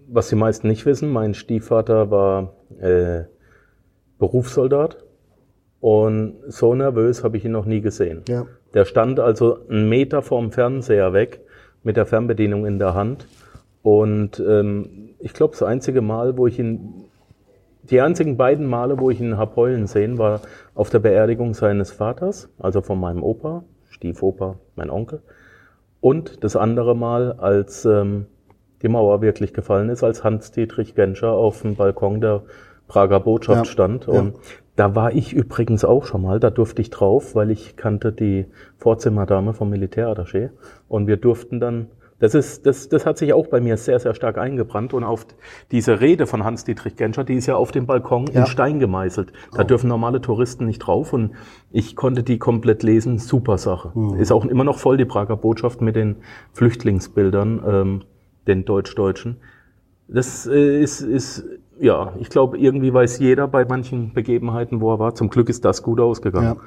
was 0.08 0.30
die 0.30 0.36
meisten 0.36 0.68
nicht 0.68 0.86
wissen, 0.86 1.12
mein 1.12 1.34
Stiefvater 1.34 2.12
war 2.12 2.54
äh, 2.80 3.24
Berufssoldat 4.20 5.04
Und 5.80 6.36
so 6.48 6.76
nervös 6.76 7.24
habe 7.24 7.38
ich 7.38 7.46
ihn 7.46 7.54
noch 7.54 7.66
nie 7.66 7.82
gesehen. 7.82 8.22
Ja. 8.28 8.46
Der 8.76 8.86
stand 8.86 9.20
also 9.20 9.68
einen 9.68 9.90
Meter 9.90 10.22
vorm 10.22 10.52
Fernseher 10.52 11.12
weg 11.12 11.42
mit 11.82 11.98
der 11.98 12.06
Fernbedienung 12.06 12.68
in 12.68 12.78
der 12.78 12.94
Hand. 12.94 13.26
Und 13.84 14.40
ähm, 14.40 15.10
ich 15.20 15.34
glaube, 15.34 15.52
das 15.52 15.62
einzige 15.62 16.02
Mal, 16.02 16.38
wo 16.38 16.48
ich 16.48 16.58
ihn, 16.58 17.06
die 17.84 18.00
einzigen 18.02 18.38
beiden 18.38 18.66
Male, 18.66 19.00
wo 19.00 19.10
ich 19.10 19.20
ihn 19.20 19.38
hab 19.38 19.56
heulen 19.58 19.88
sehen, 19.88 20.18
war 20.18 20.42
auf 20.74 20.90
der 20.90 21.00
Beerdigung 21.00 21.54
seines 21.54 21.92
Vaters, 21.92 22.50
also 22.60 22.82
von 22.82 23.00
meinem 23.00 23.22
Opa, 23.22 23.66
Stiefoper, 23.90 24.56
mein 24.76 24.90
Onkel. 24.90 25.22
Und 26.00 26.44
das 26.44 26.56
andere 26.56 26.96
Mal, 26.96 27.34
als 27.34 27.86
ähm, 27.86 28.26
die 28.82 28.88
Mauer 28.88 29.22
wirklich 29.22 29.54
gefallen 29.54 29.90
ist, 29.90 30.04
als 30.04 30.24
Hans-Dietrich 30.24 30.96
Genscher 30.96 31.32
auf 31.32 31.62
dem 31.62 31.76
Balkon 31.76 32.22
der 32.22 32.44
Prager 32.88 33.20
Botschaft 33.20 33.66
Ja, 33.66 33.72
stand. 33.72 34.08
ja. 34.08 34.14
Und 34.14 34.36
da 34.76 34.96
war 34.96 35.14
ich 35.14 35.34
übrigens 35.34 35.86
auch 35.86 36.06
schon 36.06 36.22
mal, 36.22 36.40
da 36.40 36.50
durfte 36.50 36.82
ich 36.82 36.90
drauf, 36.90 37.36
weil 37.36 37.52
ich 37.52 37.76
kannte 37.76 38.12
die 38.12 38.46
Vorzimmerdame 38.78 39.54
vom 39.54 39.72
Militärattaché. 39.72 40.50
Und 40.88 41.08
wir 41.08 41.18
durften 41.18 41.60
dann, 41.60 41.88
das 42.24 42.36
ist, 42.36 42.66
das, 42.66 42.88
das 42.88 43.06
hat 43.06 43.18
sich 43.18 43.34
auch 43.34 43.48
bei 43.48 43.60
mir 43.60 43.76
sehr, 43.76 44.00
sehr 44.00 44.16
stark 44.16 44.38
eingebrannt. 44.38 44.94
Und 44.94 45.04
auf 45.04 45.28
diese 45.72 46.00
Rede 46.00 46.26
von 46.26 46.46
Hans-Dietrich 46.46 46.96
Genscher, 46.96 47.26
die 47.26 47.34
ist 47.34 47.48
ja 47.48 47.58
auf 47.58 47.74
dem 47.74 47.86
Balkon 47.86 48.28
Ja. 48.28 48.42
in 48.42 48.46
Stein 48.46 48.80
gemeißelt. 48.80 49.34
Da 49.54 49.66
dürfen 49.66 49.90
normale 49.90 50.22
Touristen 50.22 50.66
nicht 50.66 50.80
drauf. 50.80 51.12
Und 51.12 51.32
ich 51.70 51.98
konnte 51.98 52.24
die 52.24 52.38
komplett 52.40 52.82
lesen. 52.82 53.20
Super 53.20 53.58
Sache. 53.58 53.92
Ist 54.18 54.32
auch 54.32 54.46
immer 54.46 54.64
noch 54.64 54.78
voll 54.80 54.96
die 54.96 55.04
Prager 55.04 55.36
Botschaft 55.36 55.82
mit 55.82 55.98
den 55.98 56.16
Flüchtlingsbildern, 56.54 57.62
ähm, 57.68 58.02
den 58.48 58.64
Deutsch-Deutschen. 58.64 59.42
Das 60.08 60.48
äh, 60.48 60.82
ist, 60.82 61.02
ist, 61.02 61.44
ja, 61.78 62.14
ich 62.22 62.30
glaube, 62.30 62.58
irgendwie 62.58 62.94
weiß 62.94 63.20
jeder 63.20 63.50
bei 63.50 63.66
manchen 63.66 64.14
Begebenheiten, 64.14 64.80
wo 64.80 64.94
er 64.94 65.00
war. 65.00 65.14
Zum 65.14 65.30
Glück 65.30 65.50
ist 65.50 65.66
das 65.66 65.84
gut 65.84 66.00
ausgegangen. 66.00 66.56
Ja. 66.56 66.62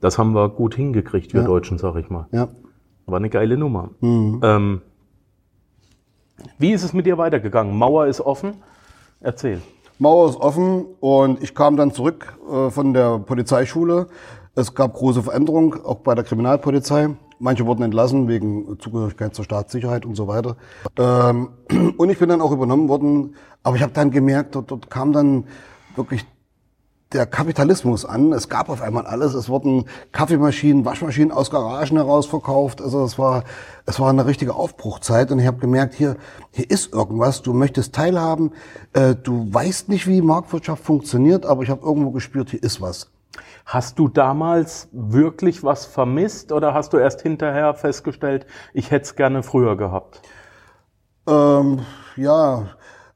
Das 0.00 0.16
haben 0.16 0.32
wir 0.32 0.48
gut 0.48 0.76
hingekriegt, 0.76 1.34
wir 1.34 1.40
Ja. 1.40 1.46
Deutschen, 1.48 1.78
sag 1.78 1.96
ich 1.96 2.08
mal. 2.08 2.28
Ja. 2.30 2.50
War 3.06 3.16
eine 3.16 3.30
geile 3.30 3.56
Nummer. 3.56 3.90
Mhm. 4.00 4.40
Ähm, 4.44 4.80
wie 6.58 6.72
ist 6.72 6.82
es 6.82 6.92
mit 6.92 7.06
dir 7.06 7.18
weitergegangen? 7.18 7.76
Mauer 7.76 8.06
ist 8.06 8.20
offen. 8.20 8.54
Erzähl. 9.20 9.60
Mauer 9.98 10.28
ist 10.28 10.36
offen 10.36 10.86
und 11.00 11.42
ich 11.42 11.54
kam 11.54 11.76
dann 11.76 11.92
zurück 11.92 12.36
äh, 12.50 12.70
von 12.70 12.92
der 12.92 13.18
Polizeischule. 13.18 14.08
Es 14.54 14.74
gab 14.74 14.94
große 14.94 15.22
Veränderungen, 15.22 15.80
auch 15.84 16.00
bei 16.00 16.14
der 16.14 16.24
Kriminalpolizei. 16.24 17.10
Manche 17.38 17.66
wurden 17.66 17.82
entlassen 17.82 18.28
wegen 18.28 18.78
Zugehörigkeit 18.78 19.34
zur 19.34 19.44
Staatssicherheit 19.44 20.04
und 20.04 20.14
so 20.14 20.28
weiter. 20.28 20.56
Ähm, 20.98 21.50
und 21.96 22.10
ich 22.10 22.18
bin 22.18 22.28
dann 22.28 22.40
auch 22.40 22.52
übernommen 22.52 22.88
worden. 22.88 23.36
Aber 23.62 23.76
ich 23.76 23.82
habe 23.82 23.92
dann 23.92 24.10
gemerkt, 24.10 24.54
dort, 24.54 24.70
dort 24.70 24.90
kam 24.90 25.12
dann 25.12 25.44
wirklich 25.96 26.26
der 27.12 27.26
Kapitalismus 27.26 28.04
an. 28.04 28.32
Es 28.32 28.48
gab 28.48 28.68
auf 28.68 28.82
einmal 28.82 29.06
alles. 29.06 29.34
Es 29.34 29.48
wurden 29.48 29.86
Kaffeemaschinen, 30.12 30.84
Waschmaschinen 30.84 31.32
aus 31.32 31.50
Garagen 31.50 31.96
heraus 31.96 32.26
verkauft. 32.26 32.80
Also 32.80 33.04
es 33.04 33.18
war, 33.18 33.44
es 33.86 34.00
war 34.00 34.10
eine 34.10 34.26
richtige 34.26 34.54
Aufbruchzeit. 34.54 35.30
Und 35.30 35.38
ich 35.38 35.46
habe 35.46 35.58
gemerkt, 35.58 35.94
hier, 35.94 36.16
hier 36.50 36.70
ist 36.70 36.92
irgendwas. 36.92 37.42
Du 37.42 37.52
möchtest 37.52 37.94
teilhaben. 37.94 38.52
Äh, 38.92 39.14
du 39.14 39.52
weißt 39.52 39.88
nicht, 39.88 40.06
wie 40.06 40.22
Marktwirtschaft 40.22 40.84
funktioniert, 40.84 41.46
aber 41.46 41.62
ich 41.62 41.70
habe 41.70 41.84
irgendwo 41.84 42.10
gespürt, 42.10 42.50
hier 42.50 42.62
ist 42.62 42.80
was. 42.80 43.10
Hast 43.64 43.98
du 43.98 44.08
damals 44.08 44.88
wirklich 44.92 45.62
was 45.62 45.86
vermisst 45.86 46.52
oder 46.52 46.74
hast 46.74 46.92
du 46.92 46.98
erst 46.98 47.22
hinterher 47.22 47.74
festgestellt, 47.74 48.46
ich 48.74 48.90
hätte 48.90 49.04
es 49.04 49.14
gerne 49.14 49.42
früher 49.42 49.76
gehabt? 49.76 50.20
Ähm, 51.26 51.80
ja, 52.16 52.66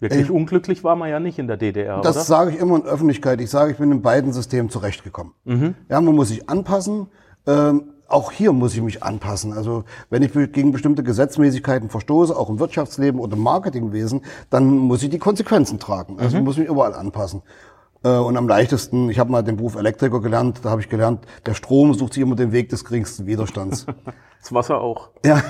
Wirklich 0.00 0.30
unglücklich 0.30 0.84
war 0.84 0.94
man 0.96 1.08
ja 1.08 1.20
nicht 1.20 1.38
in 1.38 1.46
der 1.46 1.56
DDR, 1.56 2.00
Das 2.02 2.16
oder? 2.16 2.24
sage 2.24 2.50
ich 2.50 2.58
immer 2.58 2.76
in 2.76 2.84
Öffentlichkeit. 2.84 3.40
Ich 3.40 3.50
sage, 3.50 3.72
ich 3.72 3.78
bin 3.78 3.90
in 3.92 4.02
beiden 4.02 4.32
Systemen 4.32 4.68
zurechtgekommen. 4.70 5.32
Ja, 5.88 6.00
man 6.00 6.14
muss 6.14 6.28
sich 6.28 6.48
anpassen. 6.48 7.08
Ähm, 7.46 7.84
auch 8.08 8.30
hier 8.30 8.52
muss 8.52 8.74
ich 8.74 8.82
mich 8.82 9.02
anpassen. 9.02 9.52
Also 9.52 9.84
wenn 10.10 10.22
ich 10.22 10.32
gegen 10.32 10.70
bestimmte 10.70 11.02
Gesetzmäßigkeiten 11.02 11.90
verstoße, 11.90 12.36
auch 12.36 12.48
im 12.50 12.58
Wirtschaftsleben 12.60 13.18
oder 13.20 13.36
im 13.36 13.42
Marketingwesen, 13.42 14.22
dann 14.50 14.66
muss 14.78 15.02
ich 15.02 15.10
die 15.10 15.18
Konsequenzen 15.18 15.78
tragen. 15.78 16.18
Also 16.20 16.36
ich 16.36 16.42
muss 16.44 16.56
mich 16.56 16.68
überall 16.68 16.94
anpassen. 16.94 17.42
Äh, 18.04 18.10
Und 18.10 18.36
am 18.36 18.46
leichtesten, 18.46 19.08
ich 19.10 19.18
habe 19.18 19.32
mal 19.32 19.42
den 19.42 19.56
Beruf 19.56 19.74
Elektriker 19.76 20.20
gelernt, 20.20 20.60
da 20.62 20.70
habe 20.70 20.80
ich 20.82 20.88
gelernt, 20.88 21.24
der 21.46 21.54
Strom 21.54 21.94
sucht 21.94 22.12
sich 22.14 22.22
immer 22.22 22.36
den 22.36 22.52
Weg 22.52 22.68
des 22.68 22.84
geringsten 22.84 23.26
Widerstands. 23.26 23.86
Das 24.42 24.52
Wasser 24.52 24.80
auch. 24.80 25.08
Ja, 25.24 25.42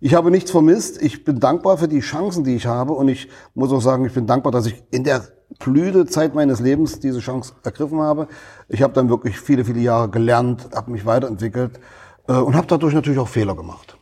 ich 0.00 0.14
habe 0.14 0.30
nichts 0.30 0.50
vermisst. 0.50 1.00
Ich 1.02 1.24
bin 1.24 1.40
dankbar 1.40 1.76
für 1.76 1.88
die 1.88 2.00
Chancen, 2.00 2.42
die 2.42 2.56
ich 2.56 2.66
habe. 2.66 2.94
Und 2.94 3.08
ich 3.08 3.28
muss 3.54 3.70
auch 3.70 3.80
sagen, 3.80 4.06
ich 4.06 4.14
bin 4.14 4.26
dankbar, 4.26 4.50
dass 4.50 4.66
ich 4.66 4.82
in 4.90 5.04
der 5.04 5.22
Blütezeit 5.58 6.34
meines 6.34 6.60
Lebens 6.60 7.00
diese 7.00 7.20
Chance 7.20 7.52
ergriffen 7.62 8.00
habe. 8.00 8.28
Ich 8.68 8.82
habe 8.82 8.94
dann 8.94 9.10
wirklich 9.10 9.38
viele, 9.38 9.64
viele 9.64 9.80
Jahre 9.80 10.08
gelernt, 10.08 10.70
habe 10.74 10.90
mich 10.90 11.04
weiterentwickelt 11.04 11.80
äh, 12.28 12.32
und 12.32 12.56
habe 12.56 12.66
dadurch 12.66 12.94
natürlich 12.94 13.18
auch 13.18 13.28
Fehler 13.28 13.54
gemacht. 13.54 13.98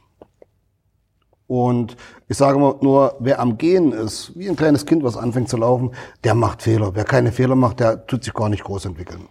Und 1.49 1.97
ich 2.29 2.37
sage 2.37 2.59
mal 2.59 2.77
nur, 2.83 3.17
wer 3.21 3.41
am 3.41 3.57
Gehen 3.57 3.93
ist, 3.93 4.33
wie 4.37 4.49
ein 4.49 4.57
kleines 4.57 4.85
Kind, 4.85 5.03
was 5.03 5.17
anfängt 5.17 5.49
zu 5.49 5.57
laufen, 5.57 5.93
der 6.23 6.35
macht 6.35 6.63
Fehler. 6.63 6.95
Wer 6.95 7.05
keine 7.05 7.33
Fehler 7.33 7.57
macht, 7.57 7.81
der 7.81 8.07
tut 8.07 8.23
sich 8.23 8.35
gar 8.35 8.51
nicht 8.51 8.65
groß 8.65 8.85
entwickeln. 8.85 9.29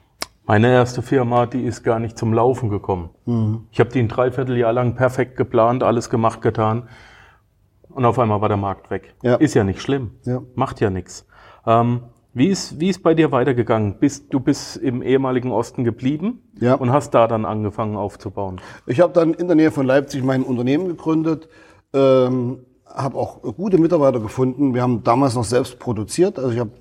Meine 0.47 0.71
erste 0.71 1.01
Firma, 1.01 1.45
die 1.45 1.61
ist 1.63 1.83
gar 1.83 1.99
nicht 1.99 2.17
zum 2.17 2.33
Laufen 2.33 2.69
gekommen. 2.69 3.09
Ich 3.71 3.81
habe 3.81 3.89
die 3.89 3.99
ein 3.99 4.07
Dreivierteljahr 4.07 4.71
lang 4.71 4.95
perfekt 4.95 5.35
geplant, 5.35 5.83
alles 5.83 6.09
gemacht, 6.09 6.41
getan. 6.41 6.87
Und 7.89 8.05
auf 8.05 8.17
einmal 8.17 8.39
war 8.39 8.47
der 8.47 8.57
Markt 8.57 8.89
weg. 8.89 9.13
Ja. 9.23 9.35
Ist 9.35 9.55
ja 9.55 9.65
nicht 9.65 9.81
schlimm. 9.81 10.11
Ja. 10.23 10.41
Macht 10.55 10.79
ja 10.79 10.89
nichts. 10.89 11.27
Ähm, 11.65 12.03
wie, 12.33 12.47
ist, 12.47 12.79
wie 12.79 12.87
ist 12.87 13.03
bei 13.03 13.13
dir 13.13 13.33
weitergegangen? 13.33 13.99
Bist, 13.99 14.33
du 14.33 14.39
bist 14.39 14.77
im 14.77 15.01
ehemaligen 15.01 15.51
Osten 15.51 15.83
geblieben 15.83 16.41
Ja. 16.61 16.75
und 16.75 16.93
hast 16.93 17.11
da 17.13 17.27
dann 17.27 17.43
angefangen 17.43 17.97
aufzubauen. 17.97 18.61
Ich 18.85 19.01
habe 19.01 19.11
dann 19.11 19.33
in 19.33 19.47
der 19.47 19.57
Nähe 19.57 19.71
von 19.71 19.85
Leipzig 19.85 20.23
mein 20.23 20.43
Unternehmen 20.43 20.87
gegründet, 20.87 21.49
ähm, 21.93 22.59
habe 22.85 23.17
auch 23.17 23.41
gute 23.41 23.79
Mitarbeiter 23.79 24.21
gefunden. 24.21 24.73
Wir 24.73 24.81
haben 24.81 25.03
damals 25.03 25.35
noch 25.35 25.43
selbst 25.43 25.77
produziert, 25.77 26.39
also 26.39 26.51
ich 26.51 26.59
habe 26.59 26.71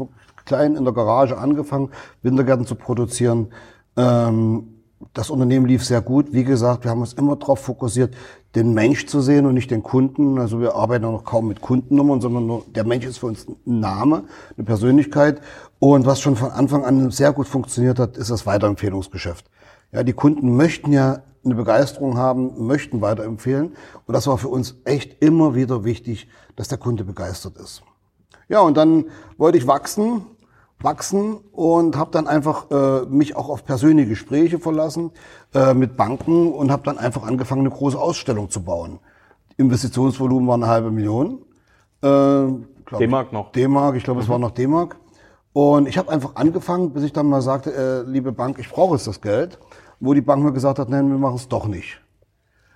klein 0.47 0.76
in 0.76 0.85
der 0.85 0.95
Garage 0.95 1.37
angefangen, 1.37 1.91
Wintergärten 2.23 2.67
zu 2.67 2.75
produzieren. 2.75 3.49
Ähm, 3.97 4.69
das 5.12 5.29
Unternehmen 5.29 5.67
lief 5.67 5.85
sehr 5.85 6.00
gut. 6.00 6.33
Wie 6.33 6.45
gesagt, 6.45 6.85
wir 6.85 6.91
haben 6.91 7.00
uns 7.00 7.12
immer 7.12 7.37
darauf 7.37 7.61
fokussiert, 7.61 8.15
den 8.55 8.73
Mensch 8.73 9.07
zu 9.07 9.21
sehen 9.21 9.45
und 9.45 9.55
nicht 9.55 9.71
den 9.71 9.83
Kunden. 9.83 10.38
Also 10.38 10.61
wir 10.61 10.75
arbeiten 10.75 11.05
auch 11.05 11.12
noch 11.12 11.25
kaum 11.25 11.49
mit 11.49 11.61
Kundennummern, 11.61 12.23
sondern 12.23 12.47
nur 12.47 12.65
der 12.75 12.87
Mensch 12.87 13.05
ist 13.05 13.19
für 13.19 13.26
uns 13.26 13.47
ein 13.47 13.81
Name, 13.81 14.25
eine 14.57 14.65
Persönlichkeit. 14.65 15.43
Und 15.79 16.07
was 16.07 16.21
schon 16.21 16.37
von 16.37 16.50
Anfang 16.50 16.85
an 16.85 17.11
sehr 17.11 17.33
gut 17.33 17.47
funktioniert 17.47 17.99
hat, 17.99 18.17
ist 18.17 18.31
das 18.31 18.47
Weiterempfehlungsgeschäft. 18.47 19.45
Ja, 19.93 20.03
die 20.03 20.15
Kunden 20.15 20.57
möchten 20.57 20.93
ja 20.93 21.23
eine 21.45 21.55
Begeisterung 21.55 22.17
haben, 22.17 22.67
möchten 22.67 23.00
weiterempfehlen. 23.03 23.76
Und 24.07 24.15
das 24.15 24.26
war 24.26 24.38
für 24.38 24.49
uns 24.49 24.76
echt 24.85 25.23
immer 25.23 25.55
wieder 25.55 25.85
wichtig, 25.85 26.29
dass 26.57 26.69
der 26.69 26.79
Kunde 26.79 27.05
begeistert 27.05 27.57
ist. 27.59 27.83
Ja, 28.49 28.61
und 28.61 28.76
dann 28.76 29.07
wollte 29.37 29.59
ich 29.59 29.67
wachsen, 29.67 30.25
wachsen 30.80 31.38
und 31.52 31.97
habe 31.97 32.11
dann 32.11 32.26
einfach 32.26 32.71
äh, 32.71 33.06
mich 33.06 33.37
auch 33.37 33.49
auf 33.49 33.64
persönliche 33.64 34.11
Gespräche 34.11 34.59
verlassen 34.59 35.11
äh, 35.54 35.75
mit 35.75 35.97
Banken 35.97 36.52
und 36.52 36.71
habe 36.71 36.83
dann 36.85 36.99
einfach 36.99 37.23
angefangen, 37.23 37.62
eine 37.62 37.71
große 37.71 37.99
Ausstellung 37.99 38.50
zu 38.50 38.62
bauen. 38.62 38.99
Investitionsvolumen 39.56 40.47
war 40.47 40.54
eine 40.54 40.66
halbe 40.66 40.90
Million. 40.90 41.38
Äh, 42.02 42.47
D-Mark 42.99 43.33
noch. 43.33 43.52
D-Mark, 43.52 43.97
ich 43.97 44.04
glaube, 44.04 44.21
es 44.21 44.28
war 44.28 44.38
noch 44.38 44.50
D-Mark. 44.50 44.97
Und 45.52 45.88
ich 45.88 45.97
habe 45.97 46.11
einfach 46.11 46.37
angefangen, 46.37 46.92
bis 46.92 47.02
ich 47.02 47.12
dann 47.14 47.26
mal 47.26 47.40
sagte, 47.40 47.73
äh, 47.73 48.11
liebe 48.11 48.33
Bank, 48.33 48.59
ich 48.59 48.68
brauche 48.68 48.95
jetzt 48.95 49.06
das 49.06 49.21
Geld. 49.23 49.59
Wo 49.99 50.12
die 50.12 50.21
Bank 50.21 50.45
mir 50.45 50.52
gesagt 50.52 50.78
hat, 50.78 50.90
nein, 50.90 51.09
wir 51.09 51.16
machen 51.16 51.37
es 51.37 51.49
doch 51.49 51.66
nicht. 51.66 51.99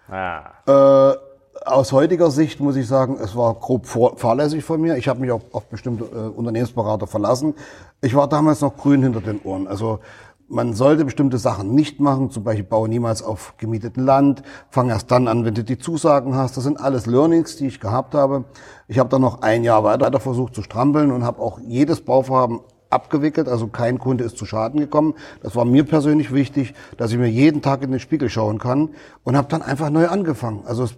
Ah. 0.09 0.55
Äh, 0.67 1.17
aus 1.65 1.93
heutiger 1.93 2.31
Sicht 2.31 2.61
muss 2.61 2.77
ich 2.77 2.87
sagen, 2.87 3.19
es 3.23 3.37
war 3.37 3.55
grob 3.55 3.87
fahrlässig 3.87 4.65
von 4.65 4.81
mir. 4.81 4.97
Ich 4.97 5.09
habe 5.09 5.21
mich 5.21 5.31
auch 5.31 5.43
auf 5.53 5.67
bestimmte 5.67 6.05
äh, 6.05 6.29
Unternehmensberater 6.29 7.07
verlassen. 7.07 7.55
Ich 8.01 8.15
war 8.15 8.29
damals 8.29 8.61
noch 8.61 8.77
grün 8.77 9.03
hinter 9.03 9.21
den 9.21 9.41
Ohren. 9.43 9.67
Also 9.67 10.01
man 10.49 10.75
sollte 10.75 11.05
bestimmte 11.05 11.39
Sachen 11.39 11.75
nicht 11.75 12.01
machen, 12.01 12.31
zum 12.31 12.43
Beispiel 12.43 12.65
baue 12.65 12.89
niemals 12.89 13.23
auf 13.23 13.55
gemieteten 13.57 14.05
Land, 14.05 14.43
fang 14.71 14.89
erst 14.89 15.11
dann 15.11 15.29
an, 15.29 15.45
wenn 15.45 15.55
du 15.55 15.63
die 15.63 15.79
Zusagen 15.79 16.35
hast. 16.35 16.57
Das 16.57 16.65
sind 16.65 16.81
alles 16.81 17.07
Learnings, 17.07 17.57
die 17.57 17.69
ich 17.69 17.79
gehabt 17.79 18.15
habe. 18.15 18.45
Ich 18.89 18.99
habe 18.99 19.09
dann 19.09 19.21
noch 19.21 19.43
ein 19.43 19.63
Jahr 19.63 19.85
weiter 19.85 20.19
versucht 20.19 20.55
zu 20.55 20.63
strampeln 20.63 21.13
und 21.13 21.25
habe 21.25 21.41
auch 21.41 21.61
jedes 21.61 22.01
Bauvorhaben 22.01 22.61
abgewickelt, 22.89 23.49
also 23.49 23.69
kein 23.69 23.99
Kunde 23.99 24.25
ist 24.25 24.37
zu 24.37 24.45
Schaden 24.45 24.81
gekommen. 24.81 25.15
Das 25.43 25.55
war 25.55 25.65
mir 25.65 25.85
persönlich 25.85 26.35
wichtig, 26.35 26.75
dass 26.97 27.13
ich 27.13 27.19
mir 27.19 27.31
jeden 27.31 27.63
Tag 27.63 27.83
in 27.83 27.93
den 27.93 28.01
Spiegel 28.01 28.29
schauen 28.29 28.59
kann 28.59 28.91
und 29.23 29.37
habe 29.37 29.47
dann 29.49 29.63
einfach 29.63 29.91
neu 29.91 30.09
angefangen. 30.09 30.65
Also 30.67 30.89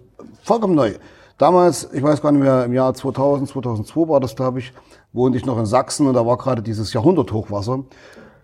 vollkommen 0.43 0.75
neu. 0.75 0.93
Damals, 1.37 1.89
ich 1.93 2.03
weiß 2.03 2.21
gar 2.21 2.31
nicht 2.31 2.43
mehr, 2.43 2.65
im 2.65 2.73
Jahr 2.73 2.93
2000, 2.93 3.49
2002 3.49 4.07
war 4.07 4.19
das, 4.19 4.35
glaube 4.35 4.59
ich, 4.59 4.71
wohnte 5.11 5.37
ich 5.37 5.45
noch 5.45 5.57
in 5.57 5.65
Sachsen 5.65 6.07
und 6.07 6.13
da 6.13 6.25
war 6.25 6.37
gerade 6.37 6.61
dieses 6.61 6.93
Jahrhunderthochwasser, 6.93 7.83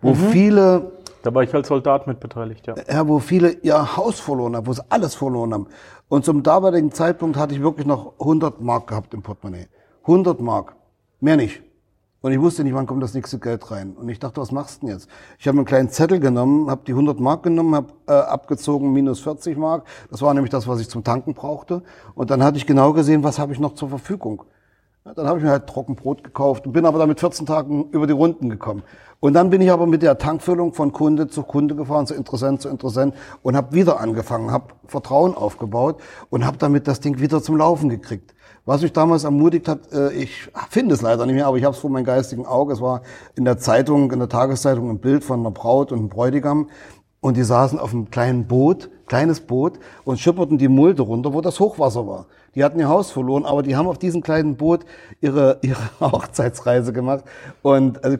wo 0.01 0.13
viele 0.13 0.91
Da 1.21 1.33
war 1.33 1.43
ich 1.43 1.53
als 1.53 1.67
Soldat 1.67 2.07
mit 2.07 2.19
beteiligt, 2.19 2.65
ja. 2.67 2.75
ja, 2.89 3.07
wo 3.07 3.19
viele 3.19 3.51
ihr 3.51 3.97
Haus 3.97 4.19
verloren 4.19 4.55
haben, 4.55 4.65
wo 4.67 4.73
sie 4.73 4.83
alles 4.89 5.15
verloren 5.15 5.53
haben. 5.53 5.67
Und 6.07 6.25
zum 6.25 6.41
damaligen 6.41 6.91
Zeitpunkt 6.91 7.37
hatte 7.37 7.53
ich 7.53 7.61
wirklich 7.61 7.85
noch 7.85 8.13
100 8.19 8.61
Mark 8.61 8.87
gehabt 8.87 9.13
im 9.13 9.21
Portemonnaie. 9.21 9.67
100 10.03 10.39
Mark. 10.41 10.75
Mehr 11.19 11.37
nicht. 11.37 11.61
Und 12.21 12.33
ich 12.33 12.41
wusste 12.41 12.65
nicht, 12.65 12.73
wann 12.73 12.85
kommt 12.85 13.01
das 13.01 13.13
nächste 13.13 13.39
Geld 13.39 13.71
rein. 13.71 13.93
Und 13.93 14.09
ich 14.09 14.19
dachte, 14.19 14.41
was 14.41 14.51
machst 14.51 14.81
du 14.81 14.87
denn 14.87 14.95
jetzt? 14.95 15.07
Ich 15.37 15.47
habe 15.47 15.57
einen 15.57 15.65
kleinen 15.65 15.89
Zettel 15.89 16.19
genommen, 16.19 16.69
habe 16.69 16.81
die 16.85 16.91
100 16.91 17.17
Mark 17.19 17.43
genommen, 17.43 17.75
habe 17.75 17.93
äh, 18.07 18.11
abgezogen 18.11 18.91
minus 18.91 19.21
40 19.21 19.57
Mark. 19.57 19.85
Das 20.11 20.21
war 20.21 20.33
nämlich 20.33 20.51
das, 20.51 20.67
was 20.67 20.81
ich 20.81 20.89
zum 20.89 21.05
Tanken 21.05 21.33
brauchte. 21.33 21.81
Und 22.15 22.29
dann 22.29 22.43
hatte 22.43 22.57
ich 22.57 22.65
genau 22.65 22.91
gesehen, 22.91 23.23
was 23.23 23.39
habe 23.39 23.53
ich 23.53 23.59
noch 23.59 23.73
zur 23.73 23.87
Verfügung. 23.87 24.43
Ja, 25.05 25.13
dann 25.13 25.27
habe 25.27 25.39
ich 25.39 25.45
mir 25.45 25.51
halt 25.51 25.67
Trockenbrot 25.67 26.25
gekauft 26.25 26.67
und 26.67 26.73
bin 26.73 26.85
aber 26.85 26.99
damit 26.99 27.21
14 27.21 27.45
Tagen 27.45 27.89
über 27.91 28.05
die 28.05 28.13
Runden 28.13 28.49
gekommen. 28.49 28.83
Und 29.21 29.33
dann 29.33 29.49
bin 29.49 29.61
ich 29.61 29.71
aber 29.71 29.85
mit 29.87 30.01
der 30.01 30.17
Tankfüllung 30.17 30.73
von 30.73 30.91
Kunde 30.91 31.27
zu 31.29 31.43
Kunde 31.43 31.75
gefahren, 31.75 32.05
zu 32.05 32.15
Interessent 32.15 32.61
zu 32.61 32.67
Interessent 32.67 33.15
und 33.43 33.55
habe 33.55 33.73
wieder 33.73 33.99
angefangen, 33.99 34.51
habe 34.51 34.73
Vertrauen 34.87 35.35
aufgebaut 35.35 36.01
und 36.29 36.45
habe 36.45 36.57
damit 36.57 36.87
das 36.87 36.99
Ding 36.99 37.19
wieder 37.19 37.41
zum 37.41 37.55
Laufen 37.57 37.87
gekriegt. 37.87 38.33
Was 38.69 38.83
mich 38.83 38.93
damals 38.93 39.23
ermutigt 39.23 39.67
hat, 39.67 39.91
äh, 39.91 40.11
ich 40.13 40.47
finde 40.69 40.93
es 40.93 41.01
leider 41.01 41.25
nicht 41.25 41.33
mehr, 41.33 41.47
aber 41.47 41.57
ich 41.57 41.63
habe 41.63 41.73
es 41.73 41.81
vor 41.81 41.89
meinem 41.89 42.03
geistigen 42.03 42.45
Auge. 42.45 42.73
Es 42.73 42.81
war 42.81 43.01
in 43.35 43.43
der 43.43 43.57
Zeitung, 43.57 44.11
in 44.11 44.19
der 44.19 44.29
Tageszeitung 44.29 44.91
ein 44.91 44.99
Bild 44.99 45.23
von 45.23 45.39
einer 45.39 45.49
Braut 45.49 45.91
und 45.91 45.97
einem 45.97 46.09
Bräutigam. 46.09 46.69
Und 47.19 47.35
die 47.35 47.41
saßen 47.41 47.79
auf 47.79 47.93
einem 47.93 48.11
kleinen 48.11 48.45
Boot, 48.45 48.91
kleines 49.07 49.39
Boot, 49.39 49.79
und 50.03 50.19
schipperten 50.19 50.59
die 50.59 50.67
Mulde 50.67 51.01
runter, 51.01 51.33
wo 51.33 51.41
das 51.41 51.59
Hochwasser 51.59 52.05
war. 52.05 52.27
Die 52.53 52.63
hatten 52.63 52.79
ihr 52.79 52.89
Haus 52.89 53.09
verloren, 53.09 53.43
aber 53.43 53.63
die 53.63 53.75
haben 53.75 53.87
auf 53.87 53.97
diesem 53.97 54.21
kleinen 54.21 54.55
Boot 54.55 54.85
ihre, 55.19 55.57
ihre 55.63 55.81
Hochzeitsreise 55.99 56.93
gemacht. 56.93 57.23
Und 57.63 58.03
also, 58.03 58.19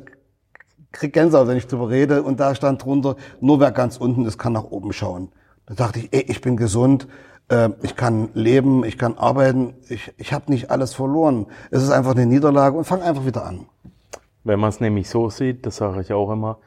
krieg 0.91 1.13
Gänsehaut, 1.13 1.47
wenn 1.47 1.57
ich 1.57 1.67
drüber 1.67 1.91
rede. 1.91 2.23
Und 2.23 2.39
da 2.39 2.55
stand 2.55 2.83
drunter, 2.83 3.17
nur 3.39 3.59
wer 3.59 3.71
ganz 3.71 3.97
unten 3.97 4.25
ist, 4.25 4.39
kann 4.39 4.53
nach 4.53 4.71
oben 4.71 4.93
schauen. 4.93 5.29
Da 5.67 5.75
dachte 5.75 5.99
ich, 5.99 6.09
ey, 6.11 6.25
ich 6.27 6.41
bin 6.41 6.57
gesund, 6.57 7.07
äh, 7.49 7.69
ich 7.81 7.95
kann 7.95 8.29
leben, 8.33 8.83
ich 8.83 8.97
kann 8.97 9.17
arbeiten, 9.17 9.73
ich, 9.89 10.13
ich 10.17 10.33
habe 10.33 10.51
nicht 10.51 10.71
alles 10.71 10.93
verloren. 10.93 11.47
Es 11.71 11.83
ist 11.83 11.91
einfach 11.91 12.15
eine 12.15 12.25
Niederlage 12.25 12.77
und 12.77 12.85
fang 12.85 13.01
einfach 13.01 13.25
wieder 13.25 13.45
an. 13.45 13.65
Wenn 14.43 14.59
man 14.59 14.69
es 14.69 14.79
nämlich 14.79 15.09
so 15.09 15.29
sieht, 15.29 15.65
das 15.65 15.77
sage 15.77 16.01
ich 16.01 16.13
auch 16.13 16.31
immer, 16.31 16.59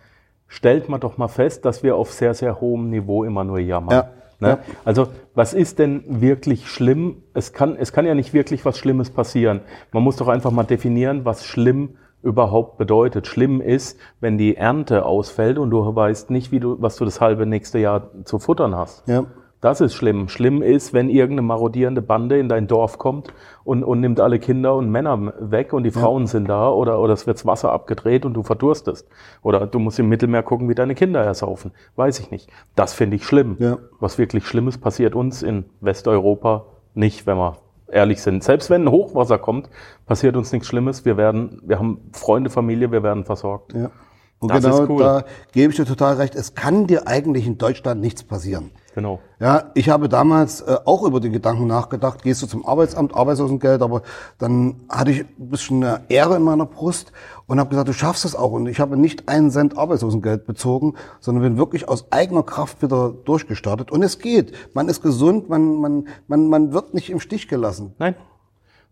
stellt 0.46 0.88
man 0.88 1.00
doch 1.00 1.16
mal 1.16 1.28
fest, 1.28 1.64
dass 1.64 1.82
wir 1.82 1.96
auf 1.96 2.12
sehr, 2.12 2.34
sehr 2.34 2.60
hohem 2.60 2.90
Niveau 2.90 3.24
immer 3.24 3.44
nur 3.44 3.58
jammern. 3.58 3.94
Ja. 3.94 4.08
Ne? 4.40 4.48
Ja. 4.48 4.58
Also 4.84 5.08
was 5.34 5.54
ist 5.54 5.78
denn 5.78 6.04
wirklich 6.08 6.68
schlimm? 6.68 7.22
Es 7.32 7.52
kann, 7.52 7.76
es 7.76 7.92
kann 7.92 8.04
ja 8.04 8.14
nicht 8.14 8.34
wirklich 8.34 8.64
was 8.64 8.76
Schlimmes 8.76 9.10
passieren. 9.10 9.60
Man 9.92 10.02
muss 10.02 10.16
doch 10.16 10.28
einfach 10.28 10.50
mal 10.50 10.64
definieren, 10.64 11.24
was 11.24 11.44
schlimm 11.46 11.96
überhaupt 12.22 12.76
bedeutet. 12.76 13.26
Schlimm 13.26 13.60
ist, 13.60 13.98
wenn 14.20 14.38
die 14.38 14.56
Ernte 14.56 15.06
ausfällt 15.06 15.58
und 15.58 15.70
du 15.70 15.94
weißt 15.94 16.30
nicht, 16.30 16.52
wie 16.52 16.60
du, 16.60 16.80
was 16.80 16.96
du 16.96 17.04
das 17.04 17.20
halbe 17.20 17.46
nächste 17.46 17.78
Jahr 17.78 18.10
zu 18.24 18.38
futtern 18.38 18.76
hast. 18.76 19.06
Ja. 19.08 19.24
Das 19.62 19.80
ist 19.80 19.94
schlimm. 19.94 20.28
Schlimm 20.28 20.60
ist, 20.60 20.92
wenn 20.92 21.08
irgendeine 21.08 21.42
marodierende 21.42 22.02
Bande 22.02 22.36
in 22.36 22.48
dein 22.48 22.66
Dorf 22.66 22.98
kommt 22.98 23.32
und, 23.62 23.84
und 23.84 24.00
nimmt 24.00 24.18
alle 24.18 24.40
Kinder 24.40 24.74
und 24.74 24.90
Männer 24.90 25.32
weg 25.38 25.72
und 25.72 25.84
die 25.84 25.92
Frauen 25.92 26.24
ja. 26.24 26.26
sind 26.26 26.48
da 26.48 26.68
oder, 26.68 26.98
oder 26.98 27.12
es 27.12 27.28
wird 27.28 27.46
Wasser 27.46 27.70
abgedreht 27.70 28.26
und 28.26 28.34
du 28.34 28.42
verdurstest. 28.42 29.06
Oder 29.40 29.68
du 29.68 29.78
musst 29.78 30.00
im 30.00 30.08
Mittelmeer 30.08 30.42
gucken, 30.42 30.68
wie 30.68 30.74
deine 30.74 30.96
Kinder 30.96 31.22
ersaufen. 31.22 31.70
Weiß 31.94 32.18
ich 32.18 32.32
nicht. 32.32 32.50
Das 32.74 32.92
finde 32.92 33.14
ich 33.14 33.24
schlimm. 33.24 33.56
Ja. 33.60 33.78
Was 34.00 34.18
wirklich 34.18 34.48
Schlimmes 34.48 34.78
passiert 34.78 35.14
uns 35.14 35.44
in 35.44 35.64
Westeuropa 35.80 36.66
nicht, 36.94 37.28
wenn 37.28 37.36
wir 37.36 37.58
ehrlich 37.86 38.20
sind. 38.20 38.42
Selbst 38.42 38.68
wenn 38.68 38.86
ein 38.86 38.90
Hochwasser 38.90 39.38
kommt, 39.38 39.70
passiert 40.06 40.34
uns 40.34 40.50
nichts 40.50 40.66
Schlimmes. 40.66 41.04
Wir 41.04 41.16
werden, 41.16 41.62
wir 41.64 41.78
haben 41.78 42.00
Freunde, 42.12 42.50
Familie, 42.50 42.90
wir 42.90 43.04
werden 43.04 43.24
versorgt. 43.24 43.74
Ja. 43.74 43.92
Und 44.40 44.50
das 44.50 44.64
genau 44.64 44.86
cool. 44.88 45.02
da 45.04 45.24
gebe 45.52 45.70
ich 45.70 45.76
dir 45.76 45.84
total 45.84 46.16
recht. 46.16 46.34
Es 46.34 46.56
kann 46.56 46.88
dir 46.88 47.06
eigentlich 47.06 47.46
in 47.46 47.58
Deutschland 47.58 48.00
nichts 48.00 48.24
passieren. 48.24 48.72
Genau. 48.94 49.20
Ja, 49.40 49.70
ich 49.74 49.88
habe 49.88 50.08
damals 50.10 50.60
äh, 50.60 50.76
auch 50.84 51.02
über 51.04 51.18
den 51.18 51.32
Gedanken 51.32 51.66
nachgedacht, 51.66 52.22
gehst 52.22 52.42
du 52.42 52.46
zum 52.46 52.66
Arbeitsamt, 52.66 53.14
Arbeitslosengeld, 53.14 53.80
aber 53.80 54.02
dann 54.38 54.76
hatte 54.88 55.10
ich 55.12 55.20
ein 55.20 55.48
bisschen 55.48 55.82
eine 55.82 56.02
Ehre 56.10 56.36
in 56.36 56.42
meiner 56.42 56.66
Brust 56.66 57.10
und 57.46 57.58
habe 57.58 57.70
gesagt, 57.70 57.88
du 57.88 57.94
schaffst 57.94 58.26
es 58.26 58.36
auch. 58.36 58.52
Und 58.52 58.66
ich 58.66 58.80
habe 58.80 58.98
nicht 58.98 59.28
einen 59.28 59.50
Cent 59.50 59.78
Arbeitslosengeld 59.78 60.46
bezogen, 60.46 60.94
sondern 61.20 61.42
bin 61.42 61.56
wirklich 61.56 61.88
aus 61.88 62.12
eigener 62.12 62.42
Kraft 62.42 62.82
wieder 62.82 63.14
durchgestartet. 63.24 63.90
Und 63.90 64.02
es 64.02 64.18
geht. 64.18 64.52
Man 64.74 64.88
ist 64.88 65.02
gesund, 65.02 65.48
man, 65.48 65.76
man, 65.76 66.08
man, 66.28 66.48
man 66.48 66.72
wird 66.74 66.92
nicht 66.92 67.08
im 67.08 67.20
Stich 67.20 67.48
gelassen. 67.48 67.94
Nein. 67.98 68.14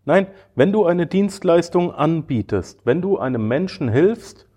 Nein, 0.03 0.25
wenn 0.55 0.71
du 0.71 0.85
eine 0.85 1.05
Dienstleistung 1.05 1.93
anbietest, 1.93 2.79
wenn 2.85 3.03
du 3.03 3.19
einem 3.19 3.47
Menschen 3.47 3.87
hilfst, 3.87 4.47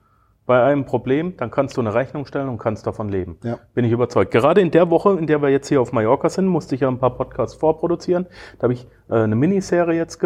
bei 0.46 0.62
einem 0.62 0.84
Problem, 0.84 1.36
dann 1.36 1.50
kannst 1.50 1.76
du 1.76 1.80
eine 1.80 1.94
Rechnung 1.94 2.26
stellen 2.26 2.48
und 2.48 2.58
kannst 2.58 2.86
davon 2.86 3.08
leben. 3.08 3.38
Ja. 3.42 3.58
Bin 3.74 3.84
ich 3.84 3.92
überzeugt. 3.92 4.30
Gerade 4.30 4.60
in 4.60 4.70
der 4.70 4.90
Woche, 4.90 5.16
in 5.18 5.26
der 5.26 5.40
wir 5.40 5.48
jetzt 5.48 5.68
hier 5.68 5.80
auf 5.80 5.92
Mallorca 5.92 6.28
sind, 6.28 6.46
musste 6.46 6.74
ich 6.74 6.82
ja 6.82 6.88
ein 6.88 6.98
paar 6.98 7.16
Podcasts 7.16 7.54
vorproduzieren. 7.54 8.26
Da 8.58 8.64
habe 8.64 8.74
ich 8.74 8.86
äh, 9.08 9.14
eine 9.14 9.36
Miniserie 9.36 9.96
jetzt, 9.96 10.20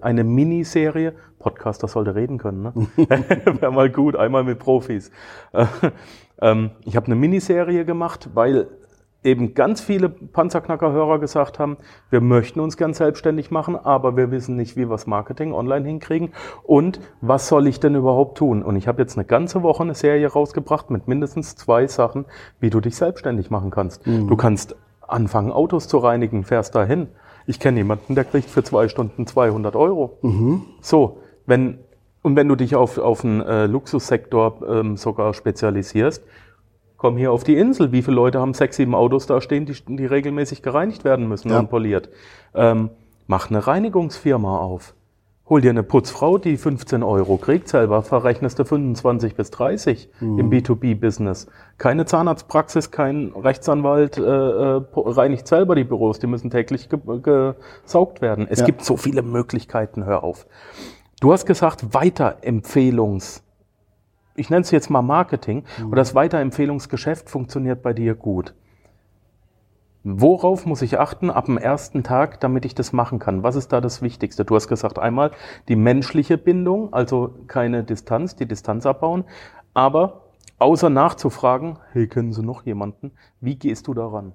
eine 0.00 0.24
Miniserie, 0.24 1.12
Podcast, 1.38 1.82
das 1.82 1.92
sollte 1.92 2.14
reden 2.14 2.38
können, 2.38 2.62
ne? 2.62 2.72
Wäre 3.60 3.72
mal 3.72 3.90
gut, 3.90 4.16
einmal 4.16 4.44
mit 4.44 4.58
Profis. 4.58 5.10
ähm, 6.40 6.70
ich 6.84 6.96
habe 6.96 7.06
eine 7.06 7.14
Miniserie 7.14 7.84
gemacht, 7.84 8.30
weil 8.34 8.68
eben 9.24 9.54
ganz 9.54 9.80
viele 9.80 10.08
Panzerknackerhörer 10.08 11.18
gesagt 11.18 11.58
haben, 11.58 11.76
wir 12.10 12.20
möchten 12.20 12.60
uns 12.60 12.76
gern 12.76 12.94
selbstständig 12.94 13.50
machen, 13.50 13.76
aber 13.76 14.16
wir 14.16 14.30
wissen 14.30 14.56
nicht, 14.56 14.76
wie 14.76 14.82
wir 14.82 14.90
das 14.90 15.06
Marketing 15.06 15.52
online 15.52 15.86
hinkriegen 15.86 16.32
und 16.62 17.00
was 17.20 17.48
soll 17.48 17.66
ich 17.66 17.80
denn 17.80 17.94
überhaupt 17.94 18.38
tun? 18.38 18.62
Und 18.62 18.76
ich 18.76 18.86
habe 18.86 19.02
jetzt 19.02 19.16
eine 19.16 19.26
ganze 19.26 19.62
Woche 19.62 19.82
eine 19.82 19.94
Serie 19.94 20.28
rausgebracht 20.28 20.90
mit 20.90 21.08
mindestens 21.08 21.56
zwei 21.56 21.86
Sachen, 21.88 22.26
wie 22.60 22.70
du 22.70 22.80
dich 22.80 22.96
selbstständig 22.96 23.50
machen 23.50 23.70
kannst. 23.70 24.06
Mhm. 24.06 24.28
Du 24.28 24.36
kannst 24.36 24.76
anfangen, 25.00 25.50
Autos 25.50 25.88
zu 25.88 25.98
reinigen, 25.98 26.44
fährst 26.44 26.74
dahin. 26.74 27.08
Ich 27.46 27.58
kenne 27.58 27.78
jemanden, 27.78 28.14
der 28.14 28.24
kriegt 28.24 28.48
für 28.48 28.62
zwei 28.62 28.88
Stunden 28.88 29.26
200 29.26 29.74
Euro. 29.74 30.18
Mhm. 30.22 30.62
So, 30.80 31.18
wenn 31.46 31.78
und 32.22 32.36
wenn 32.36 32.48
du 32.48 32.56
dich 32.56 32.74
auf, 32.74 32.98
auf 32.98 33.24
einen 33.24 33.40
äh, 33.40 33.66
Luxussektor 33.66 34.60
ähm, 34.68 34.96
sogar 34.96 35.32
spezialisierst, 35.34 36.24
komm 36.98 37.16
hier 37.16 37.32
auf 37.32 37.44
die 37.44 37.56
Insel. 37.56 37.92
Wie 37.92 38.02
viele 38.02 38.16
Leute 38.16 38.40
haben 38.40 38.52
sechs, 38.52 38.76
sieben 38.76 38.94
Autos 38.94 39.26
da 39.26 39.40
stehen, 39.40 39.64
die, 39.64 39.74
die 39.86 40.04
regelmäßig 40.04 40.62
gereinigt 40.62 41.04
werden 41.04 41.26
müssen 41.26 41.48
ja. 41.48 41.58
und 41.58 41.70
poliert? 41.70 42.10
Ähm, 42.54 42.90
mach 43.26 43.48
eine 43.48 43.66
Reinigungsfirma 43.66 44.58
auf. 44.58 44.94
Hol 45.48 45.62
dir 45.62 45.70
eine 45.70 45.82
Putzfrau, 45.82 46.36
die 46.36 46.58
15 46.58 47.02
Euro 47.02 47.38
kriegt, 47.38 47.68
selber 47.68 48.02
verrechnest 48.02 48.58
du 48.58 48.66
25 48.66 49.34
bis 49.34 49.50
30 49.50 50.10
mhm. 50.20 50.38
im 50.38 50.50
B2B-Business. 50.50 51.46
Keine 51.78 52.04
Zahnarztpraxis, 52.04 52.90
kein 52.90 53.32
Rechtsanwalt 53.34 54.18
äh, 54.18 54.20
äh, 54.20 54.82
reinigt 54.94 55.48
selber 55.48 55.74
die 55.74 55.84
Büros, 55.84 56.18
die 56.18 56.26
müssen 56.26 56.50
täglich 56.50 56.90
ge 56.90 56.98
gesaugt 57.22 58.20
werden. 58.20 58.46
Es 58.50 58.60
ja. 58.60 58.66
gibt 58.66 58.84
so 58.84 58.98
viele 58.98 59.22
Möglichkeiten, 59.22 60.04
hör 60.04 60.22
auf. 60.22 60.46
Du 61.20 61.32
hast 61.32 61.46
gesagt, 61.46 61.82
Weiterempfehlungs- 61.92 63.40
ich 64.38 64.50
nenne 64.50 64.62
es 64.62 64.70
jetzt 64.70 64.90
mal 64.90 65.02
Marketing, 65.02 65.64
mhm. 65.78 65.90
und 65.90 65.96
das 65.96 66.14
Weiterempfehlungsgeschäft 66.14 67.28
funktioniert 67.28 67.82
bei 67.82 67.92
dir 67.92 68.14
gut. 68.14 68.54
Worauf 70.04 70.64
muss 70.64 70.80
ich 70.80 70.98
achten 70.98 71.28
ab 71.28 71.46
dem 71.46 71.58
ersten 71.58 72.02
Tag, 72.02 72.40
damit 72.40 72.64
ich 72.64 72.74
das 72.74 72.92
machen 72.92 73.18
kann? 73.18 73.42
Was 73.42 73.56
ist 73.56 73.72
da 73.72 73.80
das 73.80 74.00
Wichtigste? 74.00 74.44
Du 74.44 74.54
hast 74.54 74.68
gesagt, 74.68 74.98
einmal 74.98 75.32
die 75.68 75.76
menschliche 75.76 76.38
Bindung, 76.38 76.92
also 76.92 77.34
keine 77.46 77.84
Distanz, 77.84 78.36
die 78.36 78.46
Distanz 78.46 78.86
abbauen, 78.86 79.24
aber 79.74 80.22
außer 80.58 80.88
nachzufragen, 80.88 81.78
hey, 81.92 82.06
kennen 82.06 82.32
Sie 82.32 82.42
noch 82.42 82.64
jemanden? 82.64 83.10
Wie 83.40 83.56
gehst 83.56 83.86
du 83.86 83.94
daran? 83.94 84.32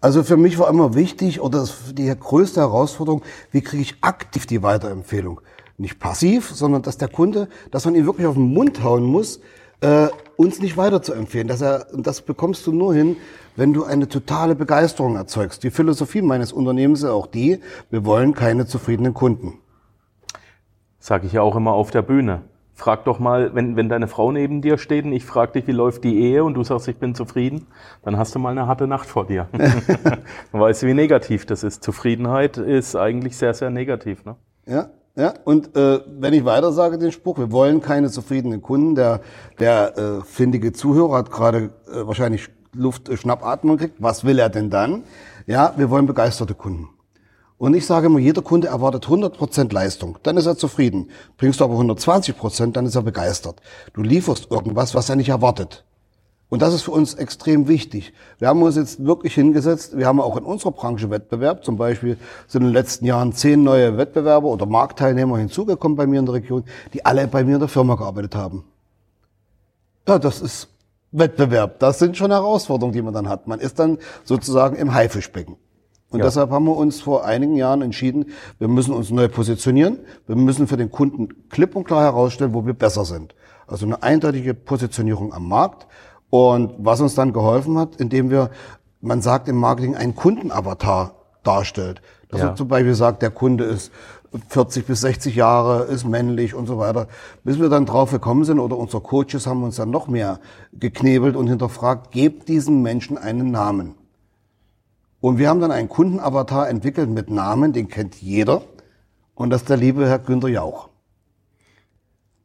Also 0.00 0.22
für 0.22 0.36
mich 0.36 0.58
war 0.58 0.70
immer 0.70 0.94
wichtig 0.94 1.40
oder 1.40 1.66
die 1.92 2.08
größte 2.18 2.60
Herausforderung, 2.60 3.22
wie 3.50 3.60
kriege 3.60 3.82
ich 3.82 3.96
aktiv 4.02 4.46
die 4.46 4.62
Weiterempfehlung? 4.62 5.40
Nicht 5.80 5.98
passiv, 5.98 6.50
sondern 6.50 6.82
dass 6.82 6.98
der 6.98 7.08
Kunde, 7.08 7.48
dass 7.70 7.84
man 7.84 7.94
ihn 7.94 8.06
wirklich 8.06 8.26
auf 8.26 8.34
den 8.34 8.52
Mund 8.52 8.84
hauen 8.84 9.02
muss, 9.02 9.40
äh, 9.80 10.08
uns 10.36 10.60
nicht 10.60 10.76
weiter 10.76 11.02
zu 11.02 11.12
empfehlen. 11.12 11.48
Dass 11.48 11.62
er, 11.62 11.86
das 11.94 12.22
bekommst 12.22 12.66
du 12.66 12.72
nur 12.72 12.94
hin, 12.94 13.16
wenn 13.56 13.72
du 13.72 13.84
eine 13.84 14.08
totale 14.08 14.54
Begeisterung 14.54 15.16
erzeugst. 15.16 15.64
Die 15.64 15.70
Philosophie 15.70 16.22
meines 16.22 16.52
Unternehmens 16.52 17.00
ist 17.00 17.08
auch 17.08 17.26
die, 17.26 17.60
wir 17.90 18.04
wollen 18.04 18.34
keine 18.34 18.66
zufriedenen 18.66 19.14
Kunden. 19.14 19.54
Sag 20.98 21.24
ich 21.24 21.32
ja 21.32 21.42
auch 21.42 21.56
immer 21.56 21.72
auf 21.72 21.90
der 21.90 22.02
Bühne. 22.02 22.42
Frag 22.74 23.04
doch 23.04 23.18
mal, 23.18 23.54
wenn, 23.54 23.76
wenn 23.76 23.90
deine 23.90 24.08
Frau 24.08 24.32
neben 24.32 24.62
dir 24.62 24.78
steht 24.78 25.04
und 25.04 25.12
ich 25.12 25.24
frage 25.24 25.52
dich, 25.52 25.66
wie 25.66 25.72
läuft 25.72 26.04
die 26.04 26.18
Ehe 26.18 26.44
und 26.44 26.54
du 26.54 26.64
sagst, 26.64 26.88
ich 26.88 26.96
bin 26.96 27.14
zufrieden, 27.14 27.66
dann 28.02 28.16
hast 28.16 28.34
du 28.34 28.38
mal 28.38 28.50
eine 28.50 28.66
harte 28.66 28.86
Nacht 28.86 29.06
vor 29.06 29.26
dir. 29.26 29.48
dann 29.52 30.20
weißt 30.52 30.82
du, 30.82 30.86
wie 30.86 30.94
negativ 30.94 31.44
das 31.44 31.62
ist. 31.62 31.82
Zufriedenheit 31.82 32.56
ist 32.56 32.96
eigentlich 32.96 33.36
sehr, 33.36 33.52
sehr 33.52 33.68
negativ. 33.68 34.24
Ne? 34.24 34.36
Ja, 34.66 34.88
ja, 35.16 35.34
und 35.44 35.76
äh, 35.76 36.00
wenn 36.06 36.32
ich 36.32 36.44
weiter 36.44 36.72
sage 36.72 36.98
den 36.98 37.12
Spruch, 37.12 37.38
wir 37.38 37.50
wollen 37.50 37.80
keine 37.80 38.10
zufriedenen 38.10 38.62
Kunden, 38.62 38.94
der, 38.94 39.20
der 39.58 39.98
äh, 39.98 40.20
findige 40.24 40.72
Zuhörer 40.72 41.18
hat 41.18 41.30
gerade 41.30 41.70
äh, 41.88 42.06
wahrscheinlich 42.06 42.48
Luft, 42.74 43.08
äh, 43.08 43.16
Schnappatmung 43.16 43.76
gekriegt, 43.76 43.96
was 43.98 44.24
will 44.24 44.38
er 44.38 44.48
denn 44.48 44.70
dann? 44.70 45.02
Ja, 45.46 45.74
wir 45.76 45.90
wollen 45.90 46.06
begeisterte 46.06 46.54
Kunden. 46.54 46.88
Und 47.58 47.74
ich 47.74 47.84
sage 47.84 48.06
immer, 48.06 48.18
jeder 48.18 48.40
Kunde 48.40 48.68
erwartet 48.68 49.04
100% 49.06 49.74
Leistung, 49.74 50.16
dann 50.22 50.38
ist 50.38 50.46
er 50.46 50.56
zufrieden. 50.56 51.10
Bringst 51.36 51.60
du 51.60 51.64
aber 51.64 51.74
120%, 51.74 52.72
dann 52.72 52.86
ist 52.86 52.94
er 52.94 53.02
begeistert. 53.02 53.60
Du 53.92 54.02
lieferst 54.02 54.50
irgendwas, 54.50 54.94
was 54.94 55.10
er 55.10 55.16
nicht 55.16 55.28
erwartet. 55.28 55.84
Und 56.50 56.62
das 56.62 56.74
ist 56.74 56.82
für 56.82 56.90
uns 56.90 57.14
extrem 57.14 57.68
wichtig. 57.68 58.12
Wir 58.38 58.48
haben 58.48 58.60
uns 58.62 58.74
jetzt 58.74 59.04
wirklich 59.04 59.34
hingesetzt. 59.34 59.96
Wir 59.96 60.06
haben 60.06 60.20
auch 60.20 60.36
in 60.36 60.42
unserer 60.42 60.72
Branche 60.72 61.08
Wettbewerb. 61.08 61.64
Zum 61.64 61.76
Beispiel 61.76 62.18
sind 62.48 62.62
in 62.62 62.68
den 62.68 62.74
letzten 62.74 63.06
Jahren 63.06 63.32
zehn 63.32 63.62
neue 63.62 63.96
Wettbewerber 63.96 64.48
oder 64.48 64.66
Marktteilnehmer 64.66 65.38
hinzugekommen 65.38 65.96
bei 65.96 66.08
mir 66.08 66.18
in 66.18 66.26
der 66.26 66.34
Region, 66.34 66.64
die 66.92 67.06
alle 67.06 67.28
bei 67.28 67.44
mir 67.44 67.54
in 67.54 67.60
der 67.60 67.68
Firma 67.68 67.94
gearbeitet 67.94 68.34
haben. 68.34 68.64
Ja, 70.08 70.18
das 70.18 70.40
ist 70.40 70.68
Wettbewerb. 71.12 71.78
Das 71.78 72.00
sind 72.00 72.16
schon 72.16 72.32
Herausforderungen, 72.32 72.94
die 72.94 73.02
man 73.02 73.14
dann 73.14 73.28
hat. 73.28 73.46
Man 73.46 73.60
ist 73.60 73.78
dann 73.78 73.98
sozusagen 74.24 74.74
im 74.74 74.92
Haifischbecken. 74.92 75.56
Und 76.10 76.18
ja. 76.18 76.24
deshalb 76.24 76.50
haben 76.50 76.64
wir 76.64 76.76
uns 76.76 77.00
vor 77.00 77.24
einigen 77.24 77.54
Jahren 77.54 77.82
entschieden, 77.82 78.32
wir 78.58 78.66
müssen 78.66 78.92
uns 78.92 79.10
neu 79.10 79.28
positionieren. 79.28 80.00
Wir 80.26 80.34
müssen 80.34 80.66
für 80.66 80.76
den 80.76 80.90
Kunden 80.90 81.48
klipp 81.48 81.76
und 81.76 81.84
klar 81.84 82.02
herausstellen, 82.02 82.54
wo 82.54 82.66
wir 82.66 82.74
besser 82.74 83.04
sind. 83.04 83.36
Also 83.68 83.86
eine 83.86 84.02
eindeutige 84.02 84.52
Positionierung 84.54 85.32
am 85.32 85.46
Markt. 85.46 85.86
Und 86.30 86.74
was 86.78 87.00
uns 87.00 87.14
dann 87.14 87.32
geholfen 87.32 87.76
hat, 87.76 87.96
indem 87.96 88.30
wir, 88.30 88.50
man 89.00 89.20
sagt 89.20 89.48
im 89.48 89.56
Marketing, 89.56 89.96
einen 89.96 90.14
Kundenavatar 90.14 91.14
darstellt. 91.42 92.00
Dass 92.28 92.40
ja. 92.40 92.46
man 92.46 92.56
zum 92.56 92.68
Beispiel 92.68 92.94
sagt, 92.94 93.22
der 93.22 93.30
Kunde 93.30 93.64
ist 93.64 93.90
40 94.48 94.86
bis 94.86 95.00
60 95.00 95.34
Jahre, 95.34 95.84
ist 95.84 96.06
männlich 96.06 96.54
und 96.54 96.66
so 96.66 96.78
weiter. 96.78 97.08
Bis 97.42 97.58
wir 97.58 97.68
dann 97.68 97.86
drauf 97.86 98.12
gekommen 98.12 98.44
sind 98.44 98.60
oder 98.60 98.78
unsere 98.78 99.02
Coaches 99.02 99.46
haben 99.46 99.64
uns 99.64 99.76
dann 99.76 99.90
noch 99.90 100.06
mehr 100.06 100.38
geknebelt 100.72 101.34
und 101.34 101.48
hinterfragt, 101.48 102.12
gebt 102.12 102.48
diesem 102.48 102.82
Menschen 102.82 103.18
einen 103.18 103.50
Namen. 103.50 103.94
Und 105.20 105.38
wir 105.38 105.48
haben 105.48 105.60
dann 105.60 105.72
einen 105.72 105.88
Kundenavatar 105.88 106.68
entwickelt 106.68 107.10
mit 107.10 107.28
Namen, 107.28 107.72
den 107.72 107.88
kennt 107.88 108.22
jeder. 108.22 108.62
Und 109.34 109.50
das 109.50 109.62
ist 109.62 109.70
der 109.70 109.76
liebe 109.76 110.08
Herr 110.08 110.18
Günter 110.20 110.48
Jauch. 110.48 110.89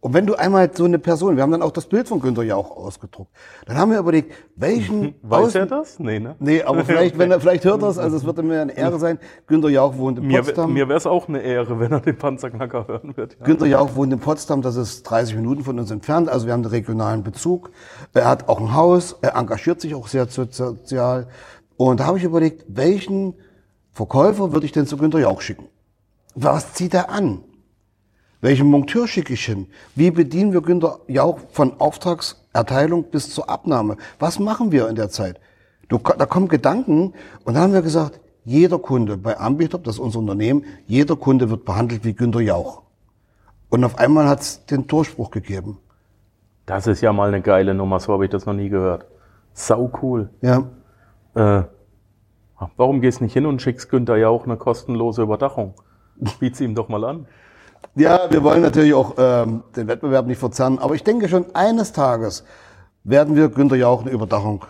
Und 0.05 0.13
wenn 0.13 0.27
du 0.27 0.35
einmal 0.35 0.69
so 0.71 0.85
eine 0.85 0.99
Person, 0.99 1.35
wir 1.35 1.41
haben 1.41 1.51
dann 1.51 1.63
auch 1.63 1.71
das 1.71 1.87
Bild 1.87 2.07
von 2.07 2.19
Günter 2.19 2.43
Jauch 2.43 2.77
ausgedruckt, 2.77 3.31
dann 3.65 3.75
haben 3.75 3.89
wir 3.89 3.97
überlegt, 3.97 4.35
welchen... 4.55 5.15
Weiß 5.23 5.47
Außen, 5.47 5.61
er 5.61 5.65
das? 5.65 5.97
Nee, 5.97 6.19
ne? 6.19 6.35
Nee, 6.37 6.61
aber 6.61 6.85
vielleicht, 6.85 7.17
wenn 7.17 7.31
er, 7.31 7.39
vielleicht 7.39 7.65
hört 7.65 7.81
er 7.81 7.89
es, 7.89 7.97
also 7.97 8.15
es 8.15 8.23
würde 8.23 8.43
mir 8.43 8.61
eine 8.61 8.77
Ehre 8.77 8.99
sein. 8.99 9.17
Günter 9.47 9.69
Jauch 9.69 9.97
wohnt 9.97 10.19
in 10.19 10.29
Potsdam. 10.29 10.73
Mir, 10.73 10.83
mir 10.83 10.89
wäre 10.89 10.97
es 10.99 11.07
auch 11.07 11.27
eine 11.27 11.41
Ehre, 11.41 11.79
wenn 11.79 11.91
er 11.91 12.01
den 12.01 12.19
Panzerknacker 12.19 12.87
hören 12.87 13.17
wird. 13.17 13.37
Ja. 13.39 13.45
Günter 13.47 13.65
Jauch 13.65 13.95
wohnt 13.95 14.13
in 14.13 14.19
Potsdam, 14.19 14.61
das 14.61 14.75
ist 14.75 15.01
30 15.05 15.37
Minuten 15.37 15.63
von 15.63 15.79
uns 15.79 15.89
entfernt, 15.89 16.29
also 16.29 16.45
wir 16.45 16.53
haben 16.53 16.61
den 16.61 16.71
regionalen 16.71 17.23
Bezug. 17.23 17.71
Er 18.13 18.29
hat 18.29 18.47
auch 18.47 18.61
ein 18.61 18.75
Haus, 18.75 19.17
er 19.23 19.35
engagiert 19.35 19.81
sich 19.81 19.95
auch 19.95 20.05
sehr 20.07 20.27
sozial. 20.27 21.29
Und 21.77 21.99
da 21.99 22.05
habe 22.05 22.19
ich 22.19 22.23
überlegt, 22.23 22.63
welchen 22.67 23.33
Verkäufer 23.91 24.53
würde 24.53 24.67
ich 24.67 24.71
denn 24.71 24.85
zu 24.85 24.97
Günter 24.97 25.17
Jauch 25.17 25.41
schicken? 25.41 25.65
Was 26.35 26.73
zieht 26.73 26.93
er 26.93 27.09
an? 27.09 27.41
Welchen 28.45 28.67
Monteur 28.67 29.07
schicke 29.07 29.33
ich 29.33 29.43
hin? 29.43 29.65
Wie 29.95 30.11
bedienen 30.11 30.53
wir 30.53 30.61
Günter 30.61 30.99
Jauch 31.07 31.39
von 31.51 31.79
Auftragserteilung 31.79 33.05
bis 33.05 33.33
zur 33.33 33.49
Abnahme? 33.49 33.97
Was 34.19 34.37
machen 34.37 34.71
wir 34.71 34.87
in 34.87 34.95
der 34.95 35.09
Zeit? 35.09 35.39
Du, 35.89 35.97
da 35.97 36.27
kommen 36.27 36.47
Gedanken 36.47 37.15
und 37.43 37.55
dann 37.55 37.63
haben 37.63 37.73
wir 37.73 37.81
gesagt, 37.81 38.19
jeder 38.43 38.77
Kunde 38.77 39.17
bei 39.17 39.35
Ambitop, 39.39 39.83
das 39.83 39.95
ist 39.95 39.99
unser 39.99 40.19
Unternehmen, 40.19 40.63
jeder 40.85 41.15
Kunde 41.15 41.49
wird 41.49 41.65
behandelt 41.65 42.05
wie 42.05 42.13
Günter 42.13 42.39
Jauch. 42.39 42.83
Und 43.69 43.83
auf 43.83 43.97
einmal 43.97 44.27
hat 44.27 44.41
es 44.41 44.63
den 44.67 44.85
Durchbruch 44.85 45.31
gegeben. 45.31 45.79
Das 46.67 46.85
ist 46.85 47.01
ja 47.01 47.11
mal 47.13 47.29
eine 47.29 47.41
geile 47.41 47.73
Nummer, 47.73 47.99
so 47.99 48.13
habe 48.13 48.25
ich 48.25 48.29
das 48.29 48.45
noch 48.45 48.53
nie 48.53 48.69
gehört. 48.69 49.07
Sau 49.53 49.91
cool. 50.03 50.29
Ja. 50.43 50.67
Äh, 51.33 51.63
warum 52.77 53.01
gehst 53.01 53.21
du 53.21 53.23
nicht 53.23 53.33
hin 53.33 53.47
und 53.47 53.59
schickst 53.59 53.89
Günther 53.89 54.17
Jauch 54.17 54.45
eine 54.45 54.57
kostenlose 54.57 55.23
Überdachung? 55.23 55.73
Biet's 56.39 56.61
ihm 56.61 56.75
doch 56.75 56.89
mal 56.89 57.03
an. 57.05 57.25
Ja, 57.95 58.29
wir 58.29 58.43
wollen 58.43 58.61
natürlich 58.61 58.93
auch 58.93 59.15
ähm, 59.17 59.63
den 59.75 59.87
Wettbewerb 59.87 60.25
nicht 60.27 60.39
verzerren, 60.39 60.79
aber 60.79 60.95
ich 60.95 61.03
denke 61.03 61.29
schon, 61.29 61.45
eines 61.55 61.93
Tages 61.93 62.43
werden 63.03 63.35
wir 63.35 63.49
Günther 63.49 63.77
Jauch 63.77 64.01
eine 64.01 64.11
Überdachung 64.11 64.65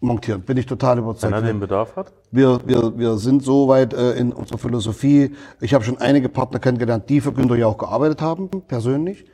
montieren. 0.00 0.42
Bin 0.42 0.56
ich 0.56 0.66
total 0.66 0.98
überzeugt. 0.98 1.32
Wenn 1.32 1.42
er 1.42 1.46
den 1.46 1.60
Bedarf 1.60 1.96
hat? 1.96 2.12
Wir, 2.30 2.60
wir, 2.66 2.98
wir 2.98 3.16
sind 3.16 3.42
so 3.42 3.68
weit 3.68 3.94
äh, 3.94 4.12
in 4.12 4.32
unserer 4.32 4.58
Philosophie. 4.58 5.34
Ich 5.60 5.74
habe 5.74 5.84
schon 5.84 5.98
einige 5.98 6.28
Partner 6.28 6.58
kennengelernt, 6.58 7.08
die 7.08 7.20
für 7.20 7.32
Günther 7.32 7.56
Jauch 7.56 7.78
gearbeitet 7.78 8.20
haben, 8.20 8.48
persönlich. 8.68 9.24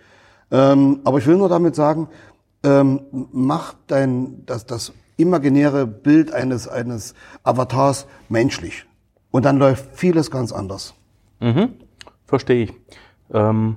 Ähm, 0.50 1.00
aber 1.04 1.18
ich 1.18 1.26
will 1.26 1.36
nur 1.36 1.48
damit 1.48 1.74
sagen, 1.74 2.08
ähm, 2.62 3.00
mach 3.10 3.74
dein, 3.86 4.44
das, 4.46 4.66
das 4.66 4.92
imaginäre 5.16 5.86
Bild 5.86 6.32
eines, 6.32 6.68
eines 6.68 7.14
Avatars 7.42 8.06
menschlich. 8.28 8.86
Und 9.30 9.44
dann 9.44 9.58
läuft 9.58 9.96
vieles 9.96 10.30
ganz 10.30 10.52
anders. 10.52 10.94
Mhm. 11.40 11.74
Verstehe 12.26 12.64
ich. 12.64 12.72
Ähm, 13.32 13.76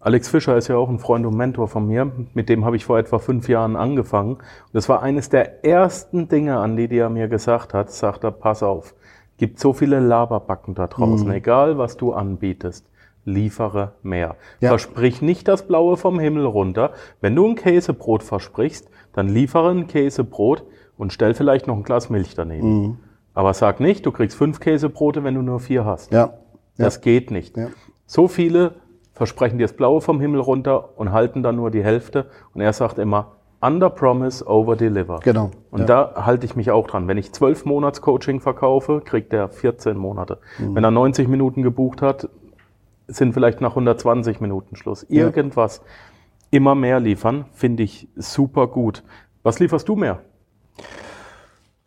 Alex 0.00 0.28
Fischer 0.28 0.56
ist 0.56 0.68
ja 0.68 0.76
auch 0.76 0.88
ein 0.88 1.00
Freund 1.00 1.26
und 1.26 1.36
Mentor 1.36 1.66
von 1.68 1.86
mir. 1.86 2.10
Mit 2.32 2.48
dem 2.48 2.64
habe 2.64 2.76
ich 2.76 2.84
vor 2.84 2.98
etwa 2.98 3.18
fünf 3.18 3.48
Jahren 3.48 3.74
angefangen. 3.74 4.34
Und 4.34 4.42
das 4.72 4.88
war 4.88 5.02
eines 5.02 5.28
der 5.28 5.64
ersten 5.64 6.28
Dinge, 6.28 6.58
an 6.58 6.76
die, 6.76 6.88
die 6.88 6.98
er 6.98 7.10
mir 7.10 7.28
gesagt 7.28 7.74
hat. 7.74 7.90
Sagt 7.90 8.22
er, 8.24 8.30
pass 8.30 8.62
auf, 8.62 8.94
gibt 9.38 9.58
so 9.58 9.72
viele 9.72 9.98
Laberbacken 9.98 10.74
da 10.74 10.86
draußen. 10.86 11.26
Mhm. 11.26 11.34
Egal, 11.34 11.78
was 11.78 11.96
du 11.96 12.12
anbietest, 12.12 12.86
liefere 13.24 13.92
mehr. 14.02 14.36
Ja. 14.60 14.68
Versprich 14.70 15.20
nicht 15.20 15.48
das 15.48 15.66
Blaue 15.66 15.96
vom 15.96 16.20
Himmel 16.20 16.46
runter. 16.46 16.92
Wenn 17.20 17.34
du 17.34 17.46
ein 17.46 17.56
Käsebrot 17.56 18.22
versprichst, 18.22 18.88
dann 19.12 19.28
liefere 19.28 19.70
ein 19.70 19.88
Käsebrot 19.88 20.64
und 20.96 21.12
stell 21.12 21.34
vielleicht 21.34 21.66
noch 21.66 21.76
ein 21.76 21.82
Glas 21.82 22.08
Milch 22.08 22.34
daneben. 22.34 22.82
Mhm. 22.82 22.98
Aber 23.34 23.52
sag 23.52 23.80
nicht, 23.80 24.06
du 24.06 24.12
kriegst 24.12 24.36
fünf 24.36 24.60
Käsebrote, 24.60 25.24
wenn 25.24 25.34
du 25.34 25.42
nur 25.42 25.60
vier 25.60 25.84
hast. 25.84 26.12
Ja. 26.12 26.34
Das 26.76 26.96
ja. 26.96 27.00
geht 27.00 27.30
nicht. 27.30 27.56
Ja. 27.56 27.68
So 28.08 28.26
viele 28.26 28.72
versprechen 29.12 29.58
dir 29.58 29.64
das 29.64 29.76
Blaue 29.76 30.00
vom 30.00 30.18
Himmel 30.18 30.40
runter 30.40 30.98
und 30.98 31.12
halten 31.12 31.42
dann 31.42 31.56
nur 31.56 31.70
die 31.70 31.84
Hälfte. 31.84 32.30
Und 32.54 32.62
er 32.62 32.72
sagt 32.72 32.98
immer, 32.98 33.32
under 33.60 33.90
promise, 33.90 34.46
over 34.46 34.76
deliver. 34.76 35.20
Genau. 35.22 35.50
Und 35.70 35.80
ja. 35.80 35.86
da 35.86 36.24
halte 36.24 36.46
ich 36.46 36.56
mich 36.56 36.70
auch 36.70 36.86
dran. 36.86 37.06
Wenn 37.06 37.18
ich 37.18 37.32
zwölf 37.32 37.66
Monats 37.66 38.00
Coaching 38.00 38.40
verkaufe, 38.40 39.02
kriegt 39.04 39.34
er 39.34 39.50
14 39.50 39.98
Monate. 39.98 40.38
Mhm. 40.58 40.74
Wenn 40.74 40.84
er 40.84 40.90
90 40.90 41.28
Minuten 41.28 41.62
gebucht 41.62 42.00
hat, 42.00 42.30
sind 43.08 43.34
vielleicht 43.34 43.60
nach 43.60 43.70
120 43.70 44.40
Minuten 44.40 44.74
Schluss. 44.74 45.02
Irgendwas. 45.02 45.82
Immer 46.50 46.74
mehr 46.74 47.00
liefern, 47.00 47.44
finde 47.52 47.82
ich 47.82 48.08
super 48.16 48.68
gut. 48.68 49.02
Was 49.42 49.58
lieferst 49.58 49.86
du 49.86 49.96
mehr? 49.96 50.20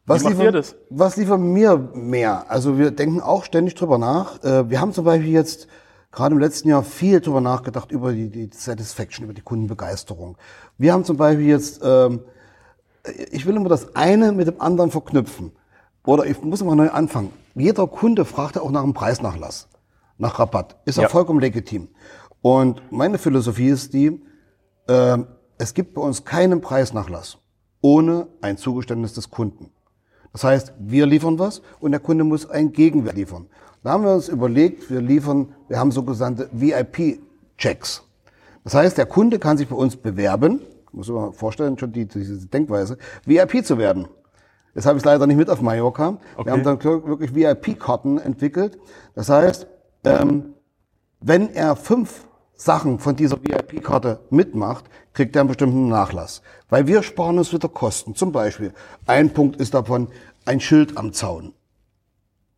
Was 0.06 0.24
liefern, 0.24 0.62
was 0.92 1.18
liefern 1.18 1.52
mir 1.52 1.78
mehr? 1.94 2.46
Also 2.48 2.78
wir 2.78 2.92
denken 2.92 3.22
auch 3.22 3.44
ständig 3.44 3.74
drüber 3.74 3.98
nach. 3.98 4.44
Äh, 4.44 4.70
wir 4.70 4.80
haben 4.80 4.94
zum 4.94 5.06
Beispiel 5.06 5.32
jetzt 5.32 5.68
gerade 6.12 6.36
im 6.36 6.40
letzten 6.40 6.70
Jahr 6.70 6.84
viel 6.84 7.22
drüber 7.22 7.42
nachgedacht 7.42 7.92
über 7.92 8.14
die, 8.14 8.30
die 8.30 8.50
Satisfaction, 8.54 9.26
über 9.26 9.34
die 9.34 9.42
Kundenbegeisterung. 9.42 10.38
Wir 10.78 10.94
haben 10.94 11.06
zum 11.06 11.18
Beispiel 11.18 11.48
jetzt, 11.48 11.82
ähm, 11.84 12.22
ich 13.32 13.46
will 13.46 13.56
immer 13.56 13.70
das 13.70 13.96
eine 13.96 14.32
mit 14.32 14.48
dem 14.48 14.60
anderen 14.62 14.92
verknüpfen. 14.92 15.52
Oder 16.06 16.26
ich 16.26 16.42
muss 16.42 16.64
mal 16.64 16.76
neu 16.76 16.90
anfangen. 16.90 17.32
Jeder 17.56 17.88
Kunde 17.88 18.26
fragt 18.26 18.56
ja 18.56 18.62
auch 18.62 18.72
nach 18.72 18.84
einem 18.84 18.94
Preisnachlass, 18.94 19.68
nach 20.18 20.40
Rabatt. 20.40 20.78
Ist 20.86 20.98
ja 20.98 21.10
vollkommen 21.10 21.40
legitim. 21.40 21.90
Und 22.42 22.82
meine 22.92 23.18
Philosophie 23.18 23.70
ist 23.70 23.94
die, 23.94 24.22
äh, 24.88 25.18
es 25.58 25.74
gibt 25.74 25.94
bei 25.94 26.02
uns 26.02 26.26
keinen 26.26 26.62
Preisnachlass 26.62 27.38
ohne 27.82 28.28
ein 28.42 28.58
Zugeständnis 28.58 29.14
des 29.14 29.30
Kunden. 29.30 29.72
Das 30.32 30.44
heißt, 30.44 30.74
wir 30.80 31.06
liefern 31.06 31.40
was 31.40 31.62
und 31.80 31.92
der 31.92 32.00
Kunde 32.00 32.24
muss 32.24 32.50
ein 32.50 32.72
Gegenwert 32.72 33.16
liefern. 33.16 33.48
Da 33.84 33.92
haben 33.92 34.04
wir 34.04 34.14
uns 34.14 34.30
überlegt, 34.30 34.92
wir 34.92 35.02
liefern, 35.02 35.54
wir 35.68 35.80
haben 35.80 35.92
sogenannte 35.92 36.50
VIP-Checks. 36.52 38.04
Das 38.64 38.76
heißt, 38.76 38.98
der 38.98 39.08
Kunde 39.08 39.40
kann 39.40 39.58
sich 39.58 39.68
bei 39.68 39.76
uns 39.76 39.96
bewerben, 39.96 40.62
muss 40.92 41.10
man 41.10 41.32
sich 41.32 41.40
vorstellen, 41.40 41.78
schon 41.80 41.92
die, 41.92 42.06
diese 42.06 42.48
Denkweise, 42.48 42.98
VIP 43.26 43.66
zu 43.66 43.78
werden. 43.78 44.08
Das 44.76 44.86
habe 44.86 44.98
ich 44.98 45.04
leider 45.04 45.26
nicht 45.28 45.38
mit 45.38 45.50
auf 45.50 45.62
Mallorca. 45.62 46.18
Okay. 46.36 46.46
Wir 46.46 46.54
haben 46.54 46.64
dann 46.64 46.84
wirklich 46.84 47.36
VIP-Karten 47.36 48.20
entwickelt. 48.20 48.78
Das 49.16 49.30
heißt, 49.30 49.68
ähm, 50.06 50.54
wenn 51.20 51.50
er 51.54 51.76
fünf 51.76 52.26
Sachen 52.56 53.00
von 53.00 53.16
dieser 53.16 53.38
VIP-Karte 53.42 54.20
mitmacht, 54.30 54.86
kriegt 55.14 55.36
er 55.36 55.42
einen 55.42 55.48
bestimmten 55.50 55.90
Nachlass. 55.90 56.42
Weil 56.70 56.88
wir 56.88 57.04
sparen 57.04 57.38
uns 57.40 57.52
wieder 57.52 57.68
Kosten. 57.68 58.16
Zum 58.16 58.32
Beispiel, 58.32 58.74
ein 59.08 59.32
Punkt 59.32 59.58
ist 59.58 59.74
davon 59.74 60.08
ein 60.46 60.60
Schild 60.60 60.98
am 60.98 61.12
Zaun. 61.12 61.54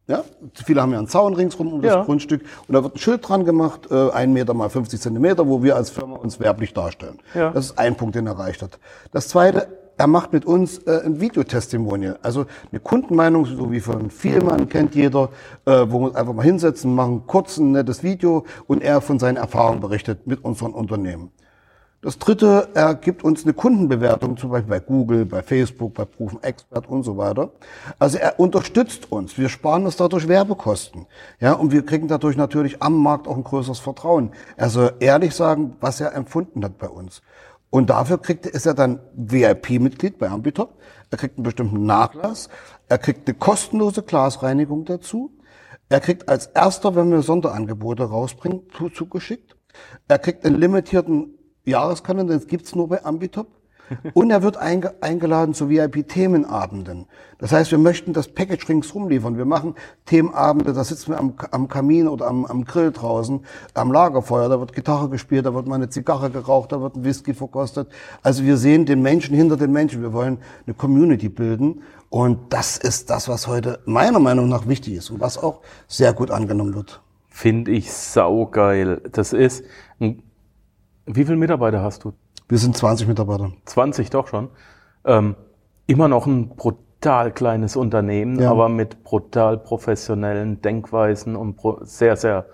Ja, 0.07 0.23
viele 0.65 0.81
haben 0.81 0.91
ja 0.91 0.97
einen 0.97 1.07
Zaun 1.07 1.33
ringsrum 1.33 1.71
um 1.71 1.81
das 1.81 1.93
ja. 1.93 2.03
Grundstück 2.03 2.41
und 2.67 2.73
da 2.73 2.83
wird 2.83 2.95
ein 2.95 2.99
Schild 2.99 3.27
dran 3.27 3.45
gemacht, 3.45 3.89
äh, 3.89 4.11
ein 4.11 4.33
Meter 4.33 4.53
mal 4.53 4.69
50 4.69 4.99
Zentimeter, 4.99 5.47
wo 5.47 5.63
wir 5.63 5.77
als 5.77 5.89
Firma 5.89 6.17
uns 6.17 6.41
werblich 6.41 6.73
darstellen. 6.73 7.19
Ja. 7.33 7.51
Das 7.51 7.67
ist 7.67 7.79
ein 7.79 7.95
Punkt, 7.95 8.15
den 8.15 8.27
er 8.27 8.33
erreicht 8.33 8.61
hat. 8.61 8.79
Das 9.13 9.29
zweite, 9.29 9.69
er 9.95 10.07
macht 10.07 10.33
mit 10.33 10.43
uns 10.45 10.79
äh, 10.79 11.01
ein 11.05 11.21
Videotestimonial. 11.21 12.19
Also 12.21 12.45
eine 12.71 12.81
Kundenmeinung, 12.81 13.45
so 13.45 13.71
wie 13.71 13.79
von 13.79 14.09
Vielmann 14.09 14.67
kennt 14.67 14.93
jeder, 14.95 15.29
äh, 15.65 15.85
wo 15.87 15.99
wir 15.99 16.07
uns 16.07 16.15
einfach 16.15 16.33
mal 16.33 16.43
hinsetzen, 16.43 16.93
machen 16.93 17.23
kurz 17.25 17.57
ein 17.57 17.71
nettes 17.71 18.03
Video 18.03 18.45
und 18.67 18.83
er 18.83 18.99
von 18.99 19.19
seinen 19.19 19.37
Erfahrungen 19.37 19.79
berichtet 19.79 20.27
mit 20.27 20.43
unseren 20.43 20.73
Unternehmen. 20.73 21.31
Das 22.03 22.19
dritte, 22.19 22.67
er 22.73 22.95
gibt 22.95 23.23
uns 23.23 23.45
eine 23.45 23.53
Kundenbewertung, 23.53 24.35
zum 24.35 24.49
Beispiel 24.49 24.69
bei 24.69 24.81
Google, 24.81 25.25
bei 25.25 25.41
Facebook, 25.41 25.93
bei 25.93 26.03
Proven 26.03 26.43
Expert 26.43 26.89
und 26.89 27.03
so 27.03 27.15
weiter. 27.15 27.51
Also 27.97 28.17
er 28.17 28.41
unterstützt 28.41 29.09
uns. 29.09 29.37
Wir 29.37 29.47
sparen 29.47 29.85
uns 29.85 29.95
dadurch 29.95 30.27
Werbekosten. 30.27 31.05
Ja, 31.39 31.53
und 31.53 31.71
wir 31.71 31.85
kriegen 31.85 32.09
dadurch 32.09 32.35
natürlich 32.35 32.81
am 32.81 33.01
Markt 33.01 33.25
auch 33.25 33.37
ein 33.37 33.45
größeres 33.45 33.79
Vertrauen. 33.79 34.31
Also 34.57 34.89
ehrlich 34.99 35.33
sagen, 35.33 35.77
was 35.79 36.01
er 36.01 36.13
empfunden 36.13 36.65
hat 36.65 36.77
bei 36.77 36.89
uns. 36.89 37.21
Und 37.69 37.89
dafür 37.89 38.17
kriegt, 38.17 38.47
ist 38.47 38.65
er 38.65 38.73
dann 38.73 38.99
VIP-Mitglied 39.15 40.19
bei 40.19 40.29
Ambitop. 40.29 40.77
Er 41.09 41.17
kriegt 41.17 41.37
einen 41.37 41.45
bestimmten 41.45 41.85
Nachlass. 41.85 42.49
Er 42.89 42.97
kriegt 42.97 43.29
eine 43.29 43.37
kostenlose 43.37 44.03
Glasreinigung 44.03 44.83
dazu. 44.83 45.31
Er 45.87 46.01
kriegt 46.01 46.27
als 46.27 46.47
erster, 46.47 46.97
wenn 46.97 47.11
wir 47.11 47.21
Sonderangebote 47.21 48.03
rausbringen, 48.03 48.63
zugeschickt. 48.93 49.55
Er 50.09 50.19
kriegt 50.19 50.45
einen 50.45 50.59
limitierten 50.59 51.32
Jahreskalender, 51.65 52.33
das 52.35 52.47
gibt's 52.47 52.75
nur 52.75 52.87
bei 52.87 53.03
Ambitop. 53.05 53.47
Und 54.13 54.31
er 54.31 54.43
wird 54.43 54.57
einge 54.57 54.93
eingeladen 55.01 55.53
zu 55.53 55.69
VIP-Themenabenden. 55.69 57.05
Das 57.37 57.51
heißt, 57.51 57.71
wir 57.71 57.77
möchten 57.77 58.13
das 58.13 58.27
Package 58.27 58.69
ringsrum 58.69 59.09
liefern. 59.09 59.37
Wir 59.37 59.45
machen 59.45 59.75
Themenabende, 60.05 60.73
da 60.73 60.83
sitzen 60.83 61.11
wir 61.11 61.19
am, 61.19 61.33
am 61.51 61.67
Kamin 61.67 62.07
oder 62.07 62.27
am, 62.27 62.45
am, 62.45 62.65
Grill 62.65 62.91
draußen, 62.91 63.41
am 63.73 63.91
Lagerfeuer, 63.91 64.49
da 64.49 64.59
wird 64.59 64.73
Gitarre 64.73 65.09
gespielt, 65.09 65.45
da 65.45 65.53
wird 65.53 65.67
mal 65.67 65.75
eine 65.75 65.89
Zigarre 65.89 66.29
geraucht, 66.29 66.71
da 66.71 66.81
wird 66.81 66.95
ein 66.95 67.03
Whisky 67.03 67.33
verkostet. 67.33 67.89
Also 68.21 68.43
wir 68.43 68.57
sehen 68.57 68.85
den 68.85 69.01
Menschen 69.01 69.35
hinter 69.35 69.57
den 69.57 69.71
Menschen. 69.71 70.01
Wir 70.01 70.13
wollen 70.13 70.39
eine 70.65 70.73
Community 70.73 71.29
bilden. 71.29 71.81
Und 72.09 72.53
das 72.53 72.77
ist 72.77 73.09
das, 73.09 73.27
was 73.27 73.47
heute 73.47 73.79
meiner 73.85 74.19
Meinung 74.19 74.47
nach 74.47 74.67
wichtig 74.67 74.93
ist 74.93 75.09
und 75.09 75.19
was 75.19 75.37
auch 75.37 75.61
sehr 75.87 76.13
gut 76.13 76.31
angenommen 76.31 76.75
wird. 76.75 77.01
Finde 77.27 77.71
ich 77.71 77.91
saugeil. 77.91 79.01
Das 79.11 79.33
ist, 79.33 79.63
wie 81.05 81.25
viele 81.25 81.37
Mitarbeiter 81.37 81.81
hast 81.81 82.03
du? 82.03 82.13
Wir 82.47 82.57
sind 82.57 82.75
20 82.75 83.07
Mitarbeiter. 83.07 83.51
20 83.65 84.09
doch 84.09 84.27
schon. 84.27 84.49
Ähm, 85.05 85.35
immer 85.87 86.07
noch 86.07 86.25
ein 86.25 86.49
brutal 86.49 87.31
kleines 87.31 87.75
Unternehmen, 87.75 88.39
ja. 88.39 88.51
aber 88.51 88.69
mit 88.69 89.03
brutal 89.03 89.57
professionellen 89.57 90.61
Denkweisen 90.61 91.35
und 91.35 91.59
sehr, 91.81 92.15
sehr 92.15 92.45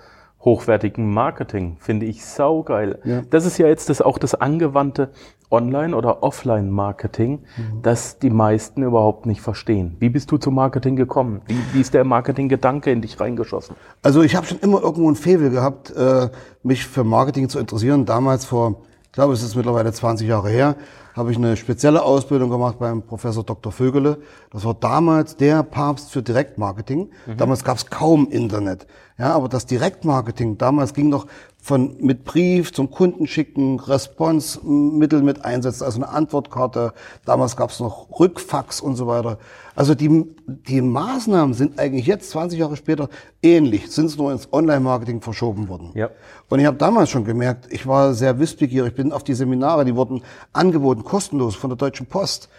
hochwertigem 0.42 1.12
Marketing. 1.12 1.78
Finde 1.80 2.06
ich 2.06 2.26
saugeil. 2.26 3.00
Ja. 3.04 3.24
Das 3.30 3.46
ist 3.46 3.58
ja 3.58 3.68
jetzt 3.68 3.90
das, 3.90 4.02
auch 4.02 4.18
das 4.18 4.36
angewandte 4.36 5.12
Online- 5.52 5.96
oder 5.96 6.24
Offline-Marketing, 6.24 7.40
mhm. 7.40 7.82
das 7.82 8.20
die 8.20 8.30
meisten 8.30 8.84
überhaupt 8.84 9.26
nicht 9.26 9.42
verstehen. 9.42 9.96
Wie 10.00 10.10
bist 10.10 10.32
du 10.32 10.38
zum 10.38 10.56
Marketing 10.56 10.96
gekommen? 10.96 11.42
Wie, 11.48 11.58
wie 11.74 11.82
ist 11.82 11.94
der 11.94 12.04
Marketing-Gedanke 12.04 12.92
in 12.92 13.02
dich 13.02 13.20
reingeschossen? 13.20 13.76
Also 14.04 14.22
ich 14.22 14.36
habe 14.36 14.46
schon 14.46 14.60
immer 14.60 14.82
irgendwo 14.82 15.10
ein 15.10 15.16
Fevel 15.16 15.50
gehabt, 15.50 15.92
äh, 15.96 16.30
mich 16.64 16.86
für 16.86 17.04
Marketing 17.04 17.50
zu 17.50 17.60
interessieren. 17.60 18.06
Damals 18.06 18.46
vor 18.46 18.82
ich 19.10 19.14
glaube, 19.14 19.34
es 19.34 19.42
ist 19.42 19.56
mittlerweile 19.56 19.92
20 19.92 20.28
Jahre 20.28 20.50
her, 20.52 20.76
habe 21.16 21.32
ich 21.32 21.38
eine 21.38 21.58
spezielle 21.58 22.04
Ausbildung 22.04 22.52
gemacht 22.52 22.78
beim 22.78 23.02
Professor 23.02 23.44
Dr. 23.44 23.72
Vögele. 23.72 24.20
Das 24.52 24.66
war 24.66 24.76
damals 24.76 25.36
der 25.36 25.64
Papst 25.64 26.12
für 26.12 26.22
Direktmarketing. 26.22 27.10
Mhm. 27.26 27.38
Damals 27.38 27.64
gab 27.64 27.78
es 27.78 27.88
kaum 27.88 28.30
Internet. 28.30 28.86
Ja, 29.18 29.34
aber 29.34 29.50
das 29.50 29.66
Direktmarketing, 29.66 30.60
damals 30.60 30.94
ging 30.94 31.10
noch 31.10 31.26
von 31.62 31.98
mit 32.00 32.24
Brief 32.24 32.72
zum 32.72 32.90
Kunden 32.90 33.28
schicken, 33.28 33.80
Response-Mittel 33.80 35.22
mit 35.22 35.44
einsetzen, 35.44 35.84
also 35.84 35.98
eine 36.02 36.10
Antwortkarte. 36.10 36.94
Damals 37.26 37.58
gab 37.58 37.70
es 37.70 37.80
noch 37.80 38.20
Rückfax 38.20 38.80
und 38.80 38.96
so 38.96 39.08
weiter. 39.08 39.38
Also 39.76 39.94
die, 39.94 40.26
die 40.48 40.82
Maßnahmen 40.82 41.54
sind 41.54 41.78
eigentlich 41.78 42.06
jetzt, 42.06 42.30
20 42.32 42.60
Jahre 42.60 42.78
später, 42.78 43.10
ähnlich, 43.44 43.92
sind 43.92 44.06
es 44.06 44.18
nur 44.18 44.32
ins 44.32 44.52
Online-Marketing 44.52 45.22
verschoben 45.22 45.68
worden. 45.68 45.92
Ja. 45.96 46.10
Und 46.50 46.60
ich 46.60 46.66
habe 46.66 46.78
damals 46.78 47.10
schon 47.10 47.26
gemerkt, 47.26 47.68
ich 47.72 47.86
war 47.86 48.14
sehr 48.14 48.40
wissbegierig, 48.40 48.96
bin 48.96 49.12
auf 49.12 49.24
die 49.24 49.34
Seminare, 49.34 49.86
die 49.86 49.96
wurden 49.96 50.24
angeboten, 50.54 51.04
kostenlos 51.04 51.56
von 51.56 51.70
der 51.70 51.78
Deutschen 51.78 52.06
Post. 52.06 52.50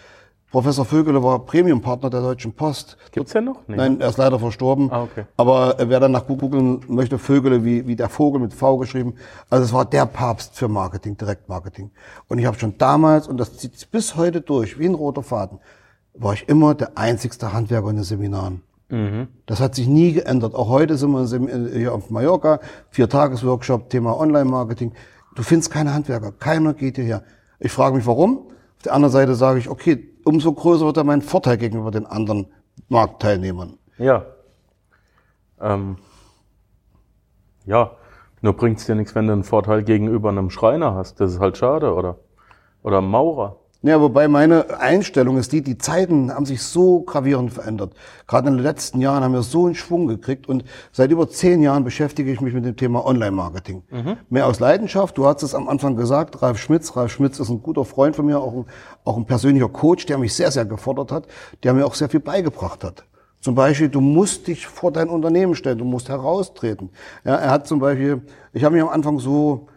Professor 0.51 0.83
Vögele 0.83 1.23
war 1.23 1.39
Premium-Partner 1.45 2.09
der 2.09 2.19
Deutschen 2.19 2.51
Post. 2.51 2.97
Gibt's 3.11 3.31
ja 3.31 3.39
noch? 3.39 3.61
Nee. 3.67 3.77
Nein, 3.77 4.01
er 4.01 4.09
ist 4.09 4.17
leider 4.17 4.37
verstorben. 4.37 4.91
Ah, 4.91 5.03
okay. 5.03 5.23
Aber 5.37 5.77
wer 5.79 6.01
dann 6.01 6.11
nach 6.11 6.27
googeln 6.27 6.81
möchte, 6.89 7.17
Vögele 7.17 7.63
wie, 7.63 7.87
wie 7.87 7.95
der 7.95 8.09
Vogel 8.09 8.41
mit 8.41 8.53
V 8.53 8.77
geschrieben. 8.77 9.15
Also 9.49 9.63
es 9.63 9.73
war 9.73 9.85
der 9.85 10.05
Papst 10.05 10.57
für 10.57 10.67
Marketing, 10.67 11.15
Direktmarketing. 11.15 11.91
Und 12.27 12.37
ich 12.37 12.45
habe 12.45 12.59
schon 12.59 12.77
damals, 12.77 13.29
und 13.29 13.37
das 13.37 13.57
zieht 13.57 13.89
bis 13.91 14.17
heute 14.17 14.41
durch, 14.41 14.77
wie 14.77 14.87
ein 14.87 14.93
roter 14.93 15.23
Faden, 15.23 15.59
war 16.13 16.33
ich 16.33 16.49
immer 16.49 16.75
der 16.75 16.97
einzigste 16.97 17.53
Handwerker 17.53 17.89
in 17.89 17.95
den 17.95 18.03
Seminaren. 18.03 18.61
Mhm. 18.89 19.29
Das 19.45 19.61
hat 19.61 19.75
sich 19.75 19.87
nie 19.87 20.11
geändert. 20.11 20.53
Auch 20.53 20.67
heute 20.67 20.97
sind 20.97 21.13
wir 21.13 21.71
hier 21.71 21.93
auf 21.93 22.09
Mallorca, 22.09 22.59
vier 22.89 23.07
Tagesworkshop, 23.07 23.89
Thema 23.89 24.19
Online-Marketing. 24.19 24.91
Du 25.33 25.43
findest 25.43 25.71
keine 25.71 25.93
Handwerker. 25.93 26.33
Keiner 26.33 26.73
geht 26.73 26.97
hierher. 26.97 27.23
Ich 27.59 27.71
frage 27.71 27.95
mich, 27.95 28.05
warum. 28.05 28.47
Auf 28.81 28.85
der 28.85 28.93
anderen 28.95 29.11
Seite 29.11 29.35
sage 29.35 29.59
ich, 29.59 29.69
okay, 29.69 30.09
umso 30.23 30.51
größer 30.51 30.87
wird 30.87 30.97
dann 30.97 31.05
mein 31.05 31.21
Vorteil 31.21 31.55
gegenüber 31.59 31.91
den 31.91 32.07
anderen 32.07 32.47
Marktteilnehmern. 32.89 33.77
Ja. 33.99 34.25
Ähm, 35.59 35.97
ja, 37.63 37.91
nur 38.41 38.53
bringt 38.53 38.79
es 38.79 38.87
dir 38.87 38.95
nichts, 38.95 39.13
wenn 39.13 39.27
du 39.27 39.33
einen 39.33 39.43
Vorteil 39.43 39.83
gegenüber 39.83 40.29
einem 40.29 40.49
Schreiner 40.49 40.95
hast. 40.95 41.19
Das 41.19 41.31
ist 41.31 41.39
halt 41.39 41.57
schade, 41.57 41.93
oder? 41.93 42.17
Oder 42.81 42.97
einem 42.97 43.11
Maurer. 43.11 43.59
Ja, 43.83 43.99
wobei 43.99 44.27
meine 44.27 44.79
Einstellung 44.79 45.37
ist 45.37 45.51
die, 45.53 45.63
die 45.63 45.79
Zeiten 45.79 46.31
haben 46.31 46.45
sich 46.45 46.61
so 46.61 47.01
gravierend 47.01 47.51
verändert. 47.51 47.93
Gerade 48.27 48.49
in 48.49 48.57
den 48.57 48.63
letzten 48.63 49.01
Jahren 49.01 49.23
haben 49.23 49.33
wir 49.33 49.41
so 49.41 49.65
einen 49.65 49.73
Schwung 49.73 50.05
gekriegt 50.05 50.47
und 50.47 50.63
seit 50.91 51.09
über 51.09 51.27
zehn 51.27 51.63
Jahren 51.63 51.83
beschäftige 51.83 52.31
ich 52.31 52.41
mich 52.41 52.53
mit 52.53 52.63
dem 52.63 52.75
Thema 52.75 53.03
Online-Marketing. 53.03 53.81
Mhm. 53.89 54.17
Mehr 54.29 54.45
aus 54.45 54.59
Leidenschaft. 54.59 55.17
Du 55.17 55.25
hast 55.25 55.41
es 55.41 55.55
am 55.55 55.67
Anfang 55.67 55.95
gesagt, 55.95 56.43
Ralf 56.43 56.59
Schmitz. 56.59 56.95
Ralf 56.95 57.11
Schmitz 57.11 57.39
ist 57.39 57.49
ein 57.49 57.63
guter 57.63 57.83
Freund 57.83 58.15
von 58.15 58.27
mir, 58.27 58.39
auch 58.39 58.53
ein, 58.53 58.65
auch 59.03 59.17
ein 59.17 59.25
persönlicher 59.25 59.69
Coach, 59.69 60.05
der 60.05 60.19
mich 60.19 60.35
sehr, 60.35 60.51
sehr 60.51 60.65
gefordert 60.65 61.11
hat, 61.11 61.27
der 61.63 61.73
mir 61.73 61.87
auch 61.87 61.95
sehr 61.95 62.09
viel 62.09 62.19
beigebracht 62.19 62.83
hat. 62.83 63.03
Zum 63.39 63.55
Beispiel, 63.55 63.89
du 63.89 64.01
musst 64.01 64.45
dich 64.45 64.67
vor 64.67 64.91
dein 64.91 65.09
Unternehmen 65.09 65.55
stellen, 65.55 65.79
du 65.79 65.85
musst 65.85 66.07
heraustreten. 66.07 66.91
Ja, 67.25 67.35
er 67.37 67.49
hat 67.49 67.65
zum 67.65 67.79
Beispiel, 67.79 68.21
ich 68.53 68.63
habe 68.63 68.75
mich 68.75 68.83
am 68.83 68.89
Anfang 68.89 69.17
so 69.17 69.69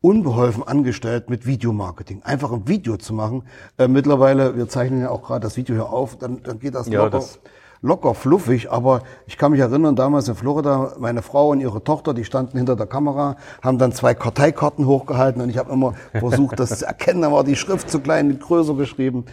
unbeholfen 0.00 0.62
angestellt 0.62 1.28
mit 1.28 1.46
Videomarketing. 1.46 2.22
Einfach 2.22 2.52
ein 2.52 2.68
Video 2.68 2.96
zu 2.96 3.12
machen. 3.14 3.42
Äh, 3.78 3.88
mittlerweile, 3.88 4.56
wir 4.56 4.68
zeichnen 4.68 5.00
ja 5.00 5.10
auch 5.10 5.22
gerade 5.22 5.40
das 5.40 5.56
Video 5.56 5.74
hier 5.74 5.90
auf, 5.90 6.16
dann, 6.16 6.42
dann 6.42 6.58
geht 6.60 6.74
das 6.74 6.88
ja, 6.88 7.02
locker, 7.02 7.18
das 7.18 7.40
locker 7.80 8.14
fluffig. 8.14 8.70
Aber 8.70 9.02
ich 9.26 9.36
kann 9.36 9.50
mich 9.52 9.60
erinnern, 9.60 9.96
damals 9.96 10.28
in 10.28 10.36
Florida, 10.36 10.94
meine 10.98 11.22
Frau 11.22 11.50
und 11.50 11.60
ihre 11.60 11.82
Tochter, 11.82 12.14
die 12.14 12.24
standen 12.24 12.56
hinter 12.58 12.76
der 12.76 12.86
Kamera, 12.86 13.36
haben 13.62 13.78
dann 13.78 13.92
zwei 13.92 14.14
Karteikarten 14.14 14.86
hochgehalten 14.86 15.42
und 15.42 15.50
ich 15.50 15.58
habe 15.58 15.72
immer 15.72 15.94
versucht, 16.12 16.60
das 16.60 16.78
zu 16.78 16.86
erkennen. 16.86 17.30
War 17.30 17.44
die 17.44 17.56
Schrift 17.56 17.90
zu 17.90 18.00
klein, 18.00 18.28
nicht 18.28 18.40
größer 18.40 18.74
geschrieben. 18.74 19.24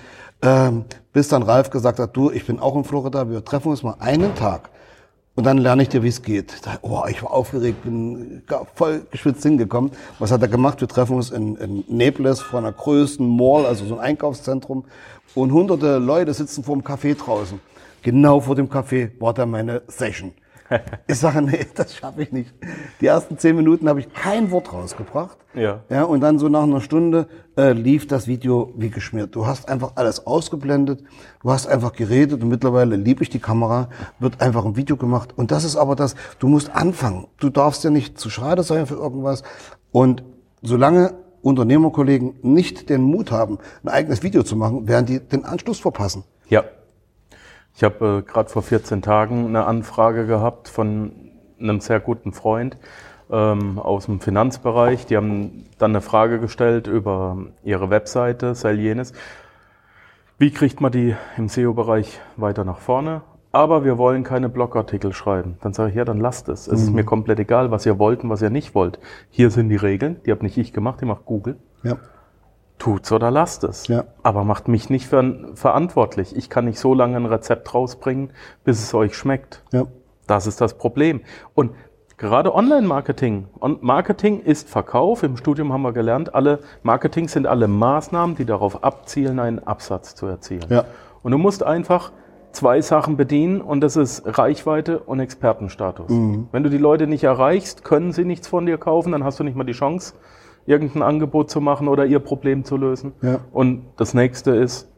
Ähm, 0.41 0.86
bis 1.13 1.28
dann 1.28 1.43
Ralf 1.43 1.69
gesagt 1.69 1.99
hat, 1.99 2.17
du, 2.17 2.32
ich 2.32 2.45
bin 2.45 2.60
auch 2.60 2.75
in 2.75 2.84
Florida, 2.84 3.30
wir 3.30 3.45
treffen 3.45 3.69
uns 3.69 3.84
mal 3.84 3.95
einen 3.99 4.36
Tag. 4.36 4.69
Und 5.36 5.43
dann 5.45 5.58
lerne 5.58 5.84
ich 5.84 5.89
dir, 5.89 6.02
wie 6.02 6.08
es 6.08 6.21
geht. 6.21 6.54
Oh, 6.82 7.04
ich 7.10 7.21
war 7.21 7.32
aufgeregt, 7.32 7.84
bin 7.84 8.41
voll 8.74 9.06
geschwitzt 9.12 9.43
hingekommen. 9.43 9.91
Was 10.17 10.32
hat 10.32 10.41
er 10.41 10.48
gemacht? 10.48 10.80
Wir 10.80 10.88
treffen 10.88 11.17
uns 11.17 11.30
in, 11.30 11.58
in 11.58 11.84
Naples 11.89 12.39
vor 12.41 12.60
einer 12.60 12.71
größten 12.71 13.28
Mall, 13.36 13.65
also 13.65 13.86
so 13.86 13.95
ein 13.95 14.00
Einkaufszentrum. 14.00 14.86
Und 15.34 15.52
hunderte 15.52 15.98
Leute 15.98 16.34
sitzen 16.34 16.63
vor 16.63 16.78
dem 16.78 16.84
Café 16.84 17.17
draußen. 17.17 17.60
Genau 18.02 18.39
vor 18.39 18.56
dem 18.56 18.69
Café 18.69 19.12
war 19.19 19.34
da 19.34 19.45
meine 19.45 19.82
Session. 19.88 20.32
Ich 21.08 21.19
sage, 21.19 21.41
nee, 21.41 21.65
das 21.75 21.95
schaffe 21.95 22.23
ich 22.23 22.32
nicht. 22.32 22.54
Die 23.01 23.08
ersten 23.08 23.38
zehn 23.38 23.56
Minuten 23.56 23.88
habe 23.88 23.99
ich 23.99 24.13
kein 24.13 24.51
Wort 24.51 24.73
rausgebracht. 24.73 25.38
Ja. 25.54 25.82
ja. 25.89 26.04
Und 26.04 26.21
dann 26.21 26.39
so 26.39 26.49
nach 26.49 26.63
einer 26.63 26.82
Stunde 26.82 27.28
äh, 27.58 27.71
lief 27.71 28.08
das 28.08 28.28
Video 28.28 28.73
wie 28.75 28.89
geschmiert. 28.89 29.36
Du 29.36 29.45
hast 29.45 29.69
einfach 29.69 29.93
alles 29.95 30.25
ausgeblendet, 30.25 31.04
du 31.41 31.51
hast 31.51 31.67
einfach 31.67 31.93
geredet 31.93 32.41
und 32.41 32.49
mittlerweile 32.49 32.95
liebe 32.95 33.23
ich 33.23 33.30
die 33.30 33.39
Kamera, 33.39 33.89
wird 34.19 34.41
einfach 34.41 34.65
ein 34.65 34.75
Video 34.75 34.97
gemacht. 34.97 35.34
Und 35.36 35.51
das 35.51 35.63
ist 35.63 35.75
aber 35.75 35.95
das, 35.95 36.15
du 36.39 36.47
musst 36.47 36.73
anfangen. 36.75 37.28
Du 37.39 37.49
darfst 37.49 37.84
ja 37.84 37.89
nicht 37.89 38.19
zu 38.19 38.30
schade 38.30 38.63
sein 38.63 38.88
für 38.88 38.95
irgendwas. 38.95 39.43
Und 39.91 40.23
solange 40.62 41.13
Unternehmerkollegen 41.41 42.36
nicht 42.41 42.89
den 42.89 43.01
Mut 43.01 43.32
haben, 43.32 43.60
ein 43.84 43.89
eigenes 43.89 44.23
Video 44.23 44.41
zu 44.41 44.56
machen, 44.56 44.88
werden 44.88 45.06
die 45.06 45.19
den 45.19 45.45
Anschluss 45.45 45.80
verpassen. 45.80 46.23
Ja, 46.49 46.63
ich 47.75 47.83
habe 47.83 48.19
äh, 48.19 48.21
gerade 48.21 48.49
vor 48.49 48.61
14 48.61 49.01
Tagen 49.01 49.47
eine 49.47 49.65
Anfrage 49.65 50.25
gehabt 50.25 50.69
von 50.69 51.11
einem 51.59 51.81
sehr 51.81 51.99
guten 51.99 52.31
Freund 52.31 52.77
ähm, 53.29 53.79
aus 53.79 54.05
dem 54.05 54.21
Finanzbereich. 54.21 55.05
Die 55.05 55.17
haben 55.17 55.65
dann 55.77 55.91
eine 55.91 56.01
Frage 56.01 56.39
gestellt 56.39 56.88
über 56.88 57.38
ihre 57.63 57.89
Webseite, 57.89 58.55
sei 58.55 58.73
jenes. 58.73 59.13
Wie 60.38 60.51
kriegt 60.51 60.79
man 60.79 60.91
die 60.91 61.15
im 61.38 61.49
SEO-Bereich 61.49 62.19
weiter 62.38 62.63
nach 62.63 62.79
vorne? 62.79 63.21
Aber 63.51 63.85
wir 63.85 63.97
wollen 63.97 64.23
keine 64.23 64.49
Blogartikel 64.49 65.13
schreiben. 65.13 65.57
Dann 65.61 65.73
sage 65.73 65.91
ich, 65.91 65.95
ja, 65.95 66.03
dann 66.03 66.19
lasst 66.19 66.49
es. 66.49 66.67
Es 66.67 66.81
mhm. 66.81 66.88
ist 66.88 66.93
mir 66.93 67.03
komplett 67.05 67.39
egal, 67.39 67.71
was 67.71 67.85
ihr 67.85 67.99
wollt 67.99 68.23
und 68.23 68.29
was 68.29 68.41
ihr 68.41 68.49
nicht 68.49 68.75
wollt. 68.75 68.99
Hier 69.29 69.49
sind 69.49 69.69
die 69.69 69.77
Regeln, 69.77 70.17
die 70.25 70.31
habe 70.31 70.43
nicht 70.43 70.57
ich 70.57 70.73
gemacht, 70.73 70.99
die 71.01 71.05
macht 71.05 71.25
Google. 71.25 71.57
Ja 71.83 71.97
tut's 72.77 73.11
oder 73.11 73.31
lasst 73.31 73.63
es. 73.63 73.88
Ja. 73.88 74.05
Aber 74.23 74.43
macht 74.43 74.67
mich 74.67 74.89
nicht 74.89 75.07
für, 75.07 75.51
verantwortlich. 75.55 76.35
Ich 76.35 76.49
kann 76.49 76.65
nicht 76.65 76.79
so 76.79 76.93
lange 76.93 77.17
ein 77.17 77.25
Rezept 77.25 77.73
rausbringen, 77.73 78.31
bis 78.63 78.81
es 78.81 78.93
euch 78.93 79.15
schmeckt. 79.15 79.63
Ja. 79.71 79.85
Das 80.27 80.47
ist 80.47 80.61
das 80.61 80.77
Problem. 80.77 81.21
Und 81.53 81.71
gerade 82.17 82.53
Online-Marketing. 82.53 83.47
Und 83.59 83.83
Marketing 83.83 84.41
ist 84.41 84.69
Verkauf. 84.69 85.23
Im 85.23 85.38
Studium 85.38 85.71
haben 85.71 85.83
wir 85.83 85.93
gelernt, 85.93 86.33
alle 86.33 86.59
Marketing 86.83 87.27
sind 87.27 87.47
alle 87.47 87.67
Maßnahmen, 87.67 88.35
die 88.35 88.45
darauf 88.45 88.83
abzielen, 88.83 89.39
einen 89.39 89.59
Absatz 89.59 90.15
zu 90.15 90.25
erzielen. 90.25 90.65
Ja. 90.69 90.85
Und 91.23 91.31
du 91.31 91.38
musst 91.38 91.63
einfach 91.63 92.11
zwei 92.51 92.81
Sachen 92.81 93.17
bedienen 93.17 93.61
und 93.61 93.81
das 93.81 93.97
ist 93.97 94.23
Reichweite 94.25 94.99
und 94.99 95.19
Expertenstatus. 95.19 96.09
Mhm. 96.09 96.47
Wenn 96.51 96.63
du 96.63 96.69
die 96.69 96.77
Leute 96.77 97.05
nicht 97.05 97.23
erreichst, 97.23 97.83
können 97.83 98.13
sie 98.13 98.25
nichts 98.25 98.47
von 98.47 98.65
dir 98.65 98.77
kaufen, 98.77 99.11
dann 99.11 99.23
hast 99.23 99.39
du 99.39 99.43
nicht 99.43 99.55
mal 99.55 99.65
die 99.65 99.73
Chance, 99.73 100.13
irgendein 100.65 101.04
Angebot 101.04 101.49
zu 101.49 101.62
machen 101.62 101.88
oder 101.88 102.06
ihr 102.06 102.19
Problem 102.19 102.63
zu 102.63 102.78
lösen. 102.78 103.13
Ja. 103.21 103.39
Und 103.51 103.86
das 103.97 104.13
nächste 104.13 104.51
ist, 104.51 104.91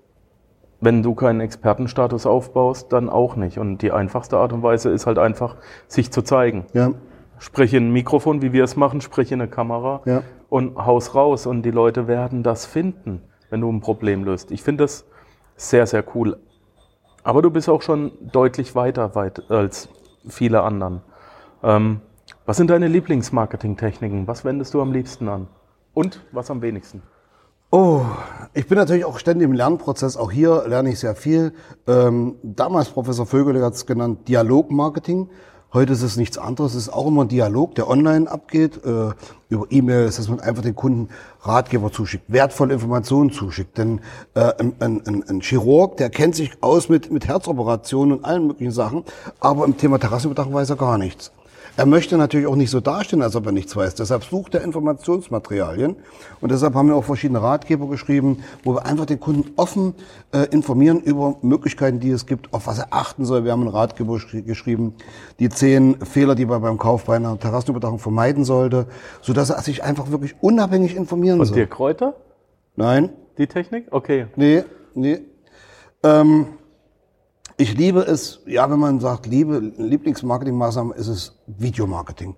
wenn 0.80 1.02
du 1.04 1.16
keinen 1.16 1.42
Expertenstatus 1.42 2.26
aufbaust, 2.26 2.94
dann 2.94 3.10
auch 3.10 3.36
nicht. 3.36 3.58
Und 3.58 3.82
die 3.82 3.92
einfachste 3.92 4.38
Art 4.38 4.54
und 4.54 4.64
Weise 4.64 4.90
ist 4.92 5.08
halt 5.08 5.18
einfach, 5.18 5.56
sich 5.88 6.12
zu 6.12 6.22
zeigen. 6.22 6.66
Ja, 6.74 6.92
Sprich 7.40 7.74
in 7.76 7.90
ein 7.90 7.92
Mikrofon, 7.94 8.42
wie 8.42 8.52
wir 8.52 8.64
es 8.64 8.76
machen, 8.76 9.00
sprich 9.00 9.32
in 9.32 9.40
eine 9.42 9.50
Kamera 9.50 10.02
Ja. 10.06 10.24
und 10.50 10.76
haus 10.76 11.14
raus. 11.14 11.46
Und 11.46 11.62
die 11.64 11.72
Leute 11.72 12.08
werden 12.08 12.42
das 12.42 12.66
finden, 12.66 13.22
wenn 13.52 13.62
du 13.62 13.72
ein 13.72 13.80
Problem 13.80 14.24
löst. 14.24 14.52
Ich 14.52 14.64
finde 14.64 14.84
das 14.86 15.06
sehr, 15.56 15.86
sehr 15.86 16.04
cool. 16.16 16.38
Aber 17.24 17.42
du 17.44 17.52
bist 17.52 17.70
auch 17.70 17.82
schon 17.84 18.12
deutlich 18.32 18.74
weiter 18.74 19.14
weit 19.14 19.52
als 19.52 19.90
viele 20.28 20.62
anderen. 20.64 21.02
Ähm, 21.62 22.02
was 22.46 22.58
sind 22.58 22.70
deine 22.70 22.88
Lieblingsmarketingtechniken? 22.88 24.28
Was 24.28 24.46
wendest 24.46 24.74
du 24.74 24.82
am 24.82 24.92
liebsten 24.92 25.28
an? 25.28 25.48
Und 25.98 26.22
was 26.32 26.52
am 26.52 26.62
wenigsten? 26.62 27.02
Oh, 27.72 28.04
ich 28.54 28.68
bin 28.68 28.78
natürlich 28.78 29.04
auch 29.04 29.18
ständig 29.18 29.46
im 29.46 29.54
Lernprozess. 29.54 30.16
Auch 30.16 30.32
hier 30.32 30.66
lerne 30.68 30.92
ich 30.92 31.00
sehr 31.00 31.16
viel. 31.16 31.54
Ähm, 31.88 32.36
damals 32.44 32.90
Professor 32.90 33.26
Vögele 33.26 33.66
hat 33.66 33.74
es 33.74 33.88
genannt 33.88 34.28
Dialogmarketing. 34.28 35.28
Heute 35.74 35.94
ist 35.94 36.04
es 36.04 36.16
nichts 36.16 36.38
anderes. 36.38 36.76
Es 36.76 36.84
ist 36.84 36.94
auch 36.94 37.08
immer 37.08 37.24
ein 37.24 37.30
Dialog, 37.30 37.74
der 37.74 37.90
online 37.90 38.30
abgeht, 38.30 38.86
äh, 38.86 39.10
über 39.50 39.66
E-Mails, 39.72 40.18
dass 40.18 40.30
man 40.30 40.40
einfach 40.40 40.62
den 40.62 40.76
Kunden 40.76 41.10
Ratgeber 41.42 41.92
zuschickt, 41.92 42.26
wertvolle 42.28 42.76
Informationen 42.76 43.32
zuschickt. 43.32 43.80
Denn 43.80 44.02
äh, 44.36 44.54
ein, 44.60 44.76
ein, 44.80 45.24
ein, 45.28 45.42
Chirurg, 45.42 45.98
der 45.98 46.12
kennt 46.12 46.36
sich 46.36 46.52
aus 46.62 46.90
mit, 46.90 47.10
mit 47.10 47.28
Herzoperationen 47.28 48.20
und 48.20 48.24
allen 48.24 48.46
möglichen 48.46 48.72
Sachen, 48.72 49.04
aber 49.40 49.66
im 49.66 49.78
Thema 49.78 49.98
Terrassenüberdachung 49.98 50.54
weiß 50.54 50.70
er 50.70 50.76
gar 50.76 51.00
nichts. 51.00 51.32
Er 51.78 51.86
möchte 51.86 52.18
natürlich 52.18 52.48
auch 52.48 52.56
nicht 52.56 52.72
so 52.72 52.80
dastehen, 52.80 53.22
als 53.22 53.36
ob 53.36 53.46
er 53.46 53.52
nichts 53.52 53.76
weiß. 53.76 53.94
Deshalb 53.94 54.24
sucht 54.24 54.56
er 54.56 54.64
Informationsmaterialien. 54.64 55.96
Und 56.42 56.52
deshalb 56.52 56.74
haben 56.74 56.88
wir 56.90 56.96
auch 56.96 57.04
verschiedene 57.04 57.40
Ratgeber 57.42 57.88
geschrieben, 57.88 58.44
wo 58.64 58.74
wir 58.74 58.86
einfach 58.88 59.06
den 59.06 59.20
Kunden 59.20 59.52
offen 59.58 59.94
äh, 60.34 60.48
informieren 60.50 61.00
über 61.02 61.36
Möglichkeiten, 61.44 62.00
die 62.00 62.10
es 62.10 62.26
gibt, 62.26 62.52
auf 62.52 62.66
was 62.66 62.80
er 62.80 62.88
achten 62.90 63.26
soll. 63.26 63.44
Wir 63.44 63.52
haben 63.52 63.62
einen 63.62 63.70
Ratgeber 63.70 64.16
geschri- 64.16 64.42
geschrieben, 64.42 64.96
die 65.40 65.50
zehn 65.50 66.04
Fehler, 66.04 66.34
die 66.34 66.48
man 66.48 66.64
beim 66.64 66.80
Kauf 66.80 67.04
bei 67.06 67.16
einer 67.16 67.38
Terrassenüberdachung 67.40 68.00
vermeiden 68.00 68.44
sollte, 68.44 68.88
sodass 69.22 69.52
er 69.52 69.62
sich 69.62 69.84
einfach 69.84 70.10
wirklich 70.10 70.34
unabhängig 70.42 70.96
informieren 70.96 71.40
Und 71.40 71.46
soll. 71.46 71.58
dir 71.58 71.68
Kräuter? 71.68 72.16
Nein, 72.76 73.12
Die 73.38 73.46
Technik? 73.46 73.86
Okay. 73.92 74.26
Nee, 74.36 74.64
nee. 74.96 75.20
Ähm, 76.04 76.48
ich 77.58 77.76
liebe 77.76 78.02
es, 78.02 78.42
ja, 78.46 78.70
wenn 78.70 78.80
man 78.80 79.00
sagt, 79.00 79.26
liebe 79.26 79.60
Lieblingsmarketingmaßnahme, 79.78 80.94
ist 80.94 81.08
es 81.08 81.36
Videomarketing. 81.48 82.36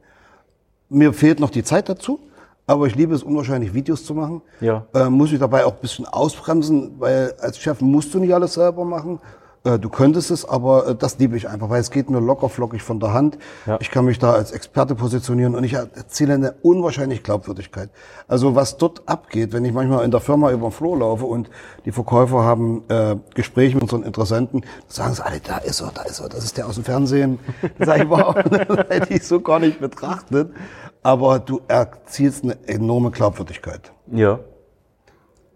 Mir 0.87 1.13
fehlt 1.13 1.39
noch 1.41 1.49
die 1.49 1.63
Zeit 1.63 1.89
dazu, 1.89 2.19
aber 2.65 2.87
ich 2.87 2.95
liebe 2.95 3.13
es 3.13 3.21
unwahrscheinlich, 3.21 3.73
Videos 3.73 4.05
zu 4.05 4.15
machen. 4.15 4.41
Ja. 4.61 4.85
Äh, 4.93 5.09
muss 5.09 5.31
ich 5.33 5.39
dabei 5.39 5.65
auch 5.65 5.73
ein 5.73 5.81
bisschen 5.81 6.05
ausbremsen, 6.05 6.99
weil 6.99 7.33
als 7.39 7.59
Chef 7.59 7.81
musst 7.81 8.13
du 8.13 8.19
nicht 8.19 8.33
alles 8.33 8.53
selber 8.53 8.85
machen. 8.85 9.19
Äh, 9.63 9.77
du 9.77 9.89
könntest 9.89 10.31
es, 10.31 10.47
aber 10.47 10.87
äh, 10.87 10.95
das 10.95 11.19
liebe 11.19 11.35
ich 11.35 11.49
einfach, 11.49 11.69
weil 11.69 11.81
es 11.81 11.91
geht 11.91 12.09
mir 12.09 12.19
locker 12.19 12.49
flockig 12.49 12.81
von 12.81 12.99
der 12.99 13.13
Hand. 13.13 13.37
Ja. 13.65 13.77
Ich 13.81 13.91
kann 13.91 14.05
mich 14.05 14.19
da 14.19 14.31
als 14.31 14.51
Experte 14.51 14.95
positionieren 14.95 15.55
und 15.55 15.63
ich 15.63 15.73
erziele 15.73 16.33
eine 16.33 16.53
unwahrscheinliche 16.61 17.21
Glaubwürdigkeit. 17.21 17.89
Also 18.27 18.55
was 18.55 18.77
dort 18.77 19.07
abgeht, 19.07 19.51
wenn 19.51 19.65
ich 19.65 19.73
manchmal 19.73 20.05
in 20.05 20.11
der 20.11 20.21
Firma 20.21 20.51
über 20.51 20.69
den 20.69 20.71
Flur 20.71 20.97
laufe 20.97 21.25
und 21.25 21.49
die 21.85 21.91
Verkäufer 21.91 22.43
haben 22.43 22.83
äh, 22.87 23.17
Gespräche 23.35 23.75
mit 23.75 23.83
unseren 23.83 24.03
Interessenten, 24.03 24.63
sagen 24.87 25.13
sie 25.13 25.25
alle, 25.25 25.39
da 25.41 25.57
ist 25.57 25.81
er, 25.81 25.91
da 25.93 26.03
ist 26.03 26.19
er, 26.19 26.29
das 26.29 26.43
ist 26.43 26.57
der 26.57 26.67
aus 26.67 26.75
dem 26.75 26.85
Fernsehen. 26.85 27.39
Dann 27.77 27.87
sage 27.87 28.03
ich, 28.03 28.09
wow, 28.09 28.33
das 28.35 28.89
hätte 28.89 29.13
ich 29.13 29.27
so 29.27 29.41
gar 29.41 29.59
nicht 29.59 29.79
betrachtet. 29.79 30.53
Aber 31.01 31.39
du 31.39 31.61
erzielst 31.67 32.43
eine 32.43 32.57
enorme 32.67 33.11
Glaubwürdigkeit. 33.11 33.91
Ja. 34.11 34.39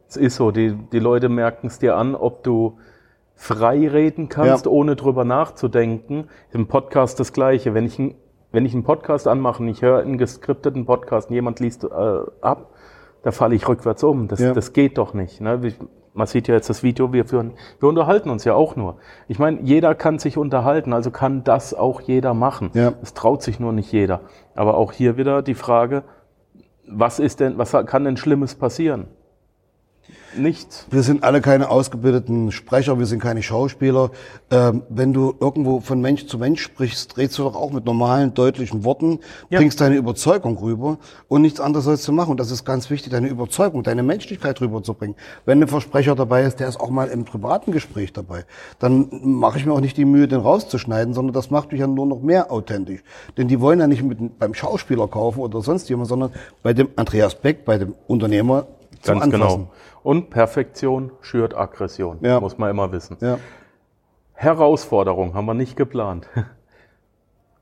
Es 0.08 0.18
ist 0.18 0.36
so, 0.36 0.52
die, 0.52 0.78
die 0.92 1.00
Leute 1.00 1.28
merken 1.28 1.68
es 1.68 1.80
dir 1.80 1.98
an, 1.98 2.16
ob 2.16 2.44
du 2.44 2.78
frei 3.36 3.88
reden 3.88 4.30
kannst, 4.30 4.66
Ja. 4.66 4.72
ohne 4.72 4.96
drüber 4.96 5.26
nachzudenken. 5.26 6.28
Im 6.52 6.68
Podcast 6.68 7.20
das 7.20 7.34
Gleiche. 7.34 7.74
Wenn 7.74 7.86
ich, 7.86 8.00
wenn 8.52 8.66
ich 8.66 8.74
einen 8.74 8.84
Podcast 8.84 9.28
anmache 9.28 9.62
und 9.64 9.70
ich 9.70 9.82
höre 9.82 10.00
einen 10.00 10.18
geskripteten 10.18 10.86
Podcast 10.86 11.30
und 11.30 11.36
jemand 11.36 11.60
liest 11.60 11.84
äh, 11.84 11.88
ab, 12.42 12.70
da 13.24 13.32
falle 13.32 13.56
ich 13.56 13.68
rückwärts 13.68 14.04
um. 14.04 14.28
Das, 14.28 14.40
Ja. 14.40 14.54
das 14.54 14.74
geht 14.74 14.98
doch 14.98 15.14
nicht. 15.14 15.42
Ne? 15.42 15.60
Man 16.14 16.28
sieht 16.28 16.48
ja 16.48 16.54
jetzt 16.54 16.70
das 16.70 16.84
Video, 16.84 17.12
wir, 17.12 17.26
führen, 17.26 17.54
wir 17.80 17.90
unterhalten 17.90 18.30
uns 18.30 18.44
ja 18.44 18.54
auch 18.54 18.76
nur. 18.76 18.98
Ich 19.28 19.40
meine, 19.40 19.62
jeder 19.62 19.96
kann 19.96 20.20
sich 20.20 20.38
unterhalten, 20.38 20.94
also 20.94 21.10
kann 21.10 21.44
das 21.44 21.74
auch 21.74 22.02
jeder 22.02 22.36
machen. 22.36 22.70
Ja. 22.76 22.94
Es 23.02 23.16
traut 23.16 23.42
sich 23.42 23.60
nur 23.60 23.72
nicht 23.74 23.92
jeder. 23.92 24.22
Aber 24.54 24.78
auch 24.78 24.92
hier 24.92 25.18
wieder 25.18 25.42
die 25.42 25.56
Frage, 25.56 26.04
was 26.88 27.18
ist 27.18 27.40
denn, 27.40 27.58
was 27.58 27.72
kann 27.88 28.04
denn 28.04 28.18
Schlimmes 28.18 28.54
passieren? 28.56 29.08
Nichts. 30.36 30.88
Wir 30.90 31.04
sind 31.04 31.24
alle 31.24 31.42
keine 31.42 31.70
ausgebildeten 31.70 32.52
Sprecher, 32.52 32.98
wir 32.98 33.06
sind 33.06 33.22
keine 33.22 33.44
Schauspieler. 33.44 34.12
Ähm, 34.50 34.84
wenn 34.90 35.14
du 35.14 35.36
irgendwo 35.40 35.80
von 35.80 36.02
Mensch 36.02 36.26
zu 36.26 36.38
Mensch 36.40 36.62
sprichst, 36.62 37.18
redest 37.18 37.38
du 37.38 37.44
doch 37.44 37.56
auch 37.56 37.72
mit 37.72 37.86
normalen, 37.86 38.34
deutlichen 38.34 38.84
Worten, 38.84 39.20
Ja. 39.50 39.60
bringst 39.60 39.80
deine 39.80 39.96
Überzeugung 39.96 40.58
rüber 40.58 40.98
und 41.28 41.44
nichts 41.44 41.60
anderes 41.60 41.86
sollst 41.86 42.08
du 42.08 42.12
machen. 42.12 42.32
Und 42.32 42.40
das 42.40 42.52
ist 42.52 42.66
ganz 42.66 42.90
wichtig, 42.90 43.12
deine 43.12 43.28
Überzeugung, 43.28 43.84
deine 43.84 44.02
Menschlichkeit 44.02 44.60
rüberzubringen. 44.60 45.16
Wenn 45.46 45.62
ein 45.62 45.68
Versprecher 45.68 46.16
dabei 46.16 46.44
ist, 46.44 46.60
der 46.60 46.68
ist 46.68 46.80
auch 46.80 46.90
mal 46.90 47.10
im 47.10 47.26
privaten 47.26 47.72
Gespräch 47.72 48.12
dabei, 48.12 48.46
dann 48.80 49.10
mache 49.24 49.60
ich 49.60 49.66
mir 49.66 49.74
auch 49.74 49.82
nicht 49.82 49.98
die 49.98 50.06
Mühe, 50.06 50.28
den 50.28 50.40
rauszuschneiden, 50.40 51.14
sondern 51.14 51.34
das 51.34 51.52
macht 51.52 51.72
mich 51.72 51.82
ja 51.82 51.88
nur 51.88 52.08
noch 52.08 52.22
mehr 52.22 52.52
authentisch. 52.52 53.04
Denn 53.38 53.48
die 53.48 53.62
wollen 53.62 53.80
ja 53.80 53.88
nicht 53.88 54.04
mit, 54.04 54.40
beim 54.40 54.54
Schauspieler 54.56 55.08
kaufen 55.08 55.40
oder 55.42 55.62
sonst 55.62 55.90
jemand, 55.90 56.10
sondern 56.10 56.32
bei 56.64 56.74
dem 56.74 56.90
Andreas 56.96 57.36
Beck, 57.36 57.66
bei 57.66 57.78
dem 57.78 57.94
Unternehmer 58.08 58.66
Ganz 59.06 59.24
Anfassen. 59.24 59.32
genau. 59.32 59.72
Und 60.04 60.30
Perfektion 60.30 61.12
schürt 61.22 61.56
Aggression. 61.56 62.20
Ja. 62.22 62.40
Muss 62.40 62.58
man 62.58 62.70
immer 62.70 62.92
wissen. 62.92 63.18
Ja. 63.22 63.38
Herausforderung 64.34 65.34
haben 65.34 65.46
wir 65.46 65.54
nicht 65.54 65.76
geplant. 65.76 66.28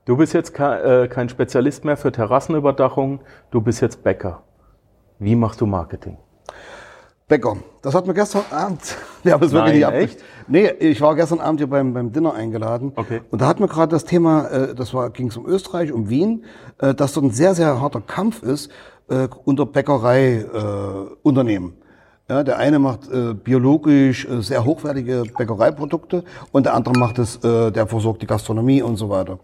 Du 0.04 0.16
bist 0.16 0.32
jetzt 0.32 0.58
äh, 0.58 1.06
kein 1.06 1.28
Spezialist 1.28 1.84
mehr 1.84 1.96
für 1.96 2.10
Terrassenüberdachung, 2.10 3.20
du 3.52 3.60
bist 3.60 3.80
jetzt 3.80 4.02
Bäcker. 4.02 4.42
Wie 5.20 5.36
machst 5.36 5.60
du 5.60 5.66
Marketing? 5.66 6.16
Bäcker. 7.28 7.58
Das 7.82 7.94
hat 7.94 8.08
mir 8.08 8.14
gestern 8.14 8.42
Abend, 8.50 8.96
wir 9.22 9.32
haben 9.32 9.44
es 9.44 9.52
wirklich 9.52 9.74
nicht 9.74 9.88
echt? 9.92 10.24
Nee, 10.48 10.68
ich 10.80 11.00
war 11.00 11.14
gestern 11.14 11.38
Abend 11.38 11.60
hier 11.60 11.70
beim, 11.70 11.94
beim 11.94 12.10
Dinner 12.10 12.34
eingeladen. 12.34 12.92
Okay. 12.96 13.20
Und 13.30 13.40
da 13.40 13.46
hat 13.46 13.60
mir 13.60 13.68
gerade 13.68 13.92
das 13.92 14.04
Thema, 14.04 14.48
äh, 14.48 14.74
das 14.74 14.92
war, 14.92 15.08
ging 15.10 15.28
es 15.28 15.36
um 15.36 15.46
Österreich, 15.46 15.92
um 15.92 16.10
Wien, 16.10 16.44
äh, 16.78 16.94
dass 16.94 17.12
dort 17.12 17.26
ein 17.26 17.30
sehr, 17.30 17.54
sehr 17.54 17.80
harter 17.80 18.00
Kampf 18.00 18.42
ist 18.42 18.72
äh, 19.08 19.28
unter 19.44 19.66
Bäckerei-Unternehmen. 19.66 21.74
Äh, 22.28 22.32
ja, 22.32 22.42
der 22.44 22.58
eine 22.58 22.78
macht 22.78 23.10
äh, 23.10 23.34
biologisch 23.34 24.24
äh, 24.26 24.40
sehr 24.42 24.64
hochwertige 24.64 25.24
Bäckereiprodukte 25.36 26.24
und 26.52 26.64
der 26.66 26.74
andere 26.74 26.98
macht 26.98 27.18
es, 27.18 27.36
äh, 27.44 27.70
der 27.70 27.86
versorgt 27.86 28.22
die 28.22 28.26
Gastronomie 28.26 28.80
und 28.82 28.96
so 28.96 29.10
weiter. 29.10 29.38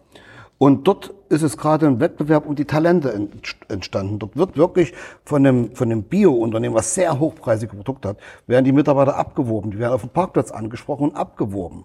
Und 0.58 0.88
dort 0.88 1.14
ist 1.28 1.42
es 1.42 1.56
gerade 1.56 1.86
ein 1.86 2.00
Wettbewerb 2.00 2.44
um 2.46 2.56
die 2.56 2.64
Talente 2.64 3.12
ent- 3.12 3.56
entstanden. 3.68 4.18
Dort 4.18 4.36
wird 4.36 4.56
wirklich 4.56 4.92
von 5.24 5.44
dem, 5.44 5.72
von 5.76 5.88
dem 5.88 6.02
Bio-Unternehmen, 6.02 6.74
was 6.74 6.94
sehr 6.94 7.20
hochpreisige 7.20 7.76
Produkte 7.76 8.08
hat, 8.08 8.16
werden 8.48 8.64
die 8.64 8.72
Mitarbeiter 8.72 9.16
abgeworben. 9.16 9.70
Die 9.70 9.78
werden 9.78 9.92
auf 9.92 10.00
dem 10.00 10.10
Parkplatz 10.10 10.50
angesprochen 10.50 11.10
und 11.10 11.16
abgeworben. 11.16 11.84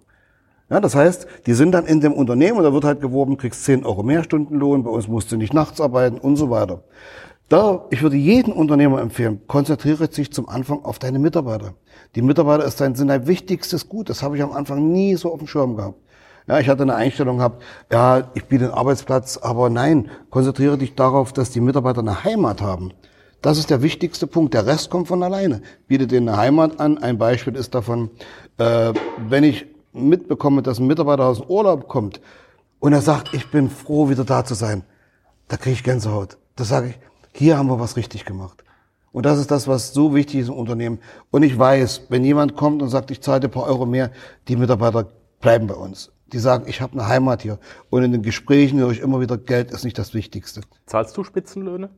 Ja, 0.71 0.79
das 0.79 0.95
heißt, 0.95 1.27
die 1.45 1.53
sind 1.53 1.71
dann 1.73 1.85
in 1.85 2.01
dem 2.01 2.13
Unternehmen 2.13 2.57
und 2.57 2.63
da 2.63 2.73
wird 2.73 2.83
halt 2.83 2.99
geworben, 2.99 3.37
kriegst 3.37 3.63
10 3.65 3.85
Euro 3.85 4.01
mehr 4.01 4.23
Stundenlohn, 4.23 4.83
bei 4.83 4.89
uns 4.89 5.07
musst 5.07 5.31
du 5.31 5.37
nicht 5.37 5.53
nachts 5.53 5.79
arbeiten 5.79 6.17
und 6.17 6.35
so 6.35 6.49
weiter. 6.49 6.81
Da, 7.49 7.85
ich 7.91 8.01
würde 8.01 8.15
jedem 8.15 8.53
Unternehmer 8.53 9.01
empfehlen, 9.01 9.41
konzentriere 9.47 10.07
dich 10.07 10.31
zum 10.31 10.49
Anfang 10.49 10.83
auf 10.83 10.97
deine 10.97 11.19
Mitarbeiter. 11.19 11.73
Die 12.15 12.21
Mitarbeiter 12.21 12.65
ist 12.65 12.81
dein, 12.81 12.95
sind 12.95 13.09
dein 13.09 13.27
wichtigstes 13.27 13.89
Gut. 13.89 14.09
Das 14.09 14.23
habe 14.23 14.37
ich 14.37 14.43
am 14.43 14.51
Anfang 14.51 14.91
nie 14.91 15.15
so 15.15 15.31
auf 15.31 15.39
dem 15.39 15.47
Schirm 15.47 15.75
gehabt. 15.75 15.99
Ja, 16.47 16.59
ich 16.59 16.67
hatte 16.67 16.83
eine 16.83 16.95
Einstellung 16.95 17.37
gehabt, 17.37 17.63
ja, 17.91 18.29
ich 18.33 18.45
biete 18.45 18.65
einen 18.65 18.73
Arbeitsplatz, 18.73 19.37
aber 19.37 19.69
nein, 19.69 20.09
konzentriere 20.29 20.77
dich 20.77 20.93
darauf, 20.93 21.31
dass 21.31 21.51
die 21.51 21.61
Mitarbeiter 21.61 22.01
eine 22.01 22.23
Heimat 22.23 22.61
haben. 22.61 22.91
Das 23.41 23.57
ist 23.57 23.69
der 23.69 23.81
wichtigste 23.81 24.25
Punkt. 24.25 24.53
Der 24.53 24.65
Rest 24.65 24.89
kommt 24.89 25.07
von 25.07 25.21
alleine. 25.21 25.61
Biete 25.87 26.07
denen 26.07 26.29
eine 26.29 26.37
Heimat 26.37 26.79
an. 26.79 26.97
Ein 26.97 27.17
Beispiel 27.17 27.55
ist 27.55 27.75
davon, 27.75 28.09
äh, 28.57 28.93
wenn 29.27 29.43
ich 29.43 29.65
mitbekomme, 29.91 30.61
dass 30.61 30.79
ein 30.79 30.87
Mitarbeiter 30.87 31.25
aus 31.25 31.39
dem 31.41 31.49
Urlaub 31.49 31.87
kommt 31.87 32.21
und 32.79 32.93
er 32.93 33.01
sagt, 33.01 33.33
ich 33.33 33.51
bin 33.51 33.69
froh, 33.69 34.09
wieder 34.09 34.23
da 34.23 34.43
zu 34.43 34.53
sein, 34.53 34.83
da 35.47 35.57
kriege 35.57 35.73
ich 35.73 35.83
Gänsehaut. 35.83 36.37
Da 36.55 36.63
sage 36.63 36.89
ich, 36.89 36.99
hier 37.33 37.57
haben 37.57 37.67
wir 37.67 37.79
was 37.79 37.97
richtig 37.97 38.25
gemacht. 38.25 38.63
Und 39.11 39.25
das 39.25 39.39
ist 39.39 39.51
das, 39.51 39.67
was 39.67 39.93
so 39.93 40.15
wichtig 40.15 40.41
ist 40.41 40.47
im 40.47 40.55
Unternehmen. 40.55 40.99
Und 41.29 41.43
ich 41.43 41.57
weiß, 41.57 42.07
wenn 42.09 42.25
jemand 42.25 42.55
kommt 42.55 42.81
und 42.81 42.89
sagt, 42.89 43.11
ich 43.11 43.21
zahle 43.21 43.41
dir 43.41 43.47
ein 43.47 43.51
paar 43.51 43.65
Euro 43.65 43.85
mehr, 43.85 44.11
die 44.47 44.55
Mitarbeiter 44.55 45.07
bleiben 45.39 45.67
bei 45.67 45.75
uns. 45.75 46.11
Die 46.27 46.39
sagen, 46.39 46.65
ich 46.67 46.81
habe 46.81 46.93
eine 46.93 47.07
Heimat 47.07 47.43
hier. 47.43 47.59
Und 47.91 48.03
in 48.03 48.11
den 48.11 48.23
Gesprächen 48.23 48.79
höre 48.79 48.89
ich 48.89 49.01
immer 49.01 49.21
wieder, 49.21 49.37
Geld 49.37 49.71
ist 49.71 49.83
nicht 49.83 49.99
das 49.99 50.15
Wichtigste. 50.15 50.61
Zahlst 50.87 51.15
du 51.15 51.23
Spitzenlöhne? 51.23 51.89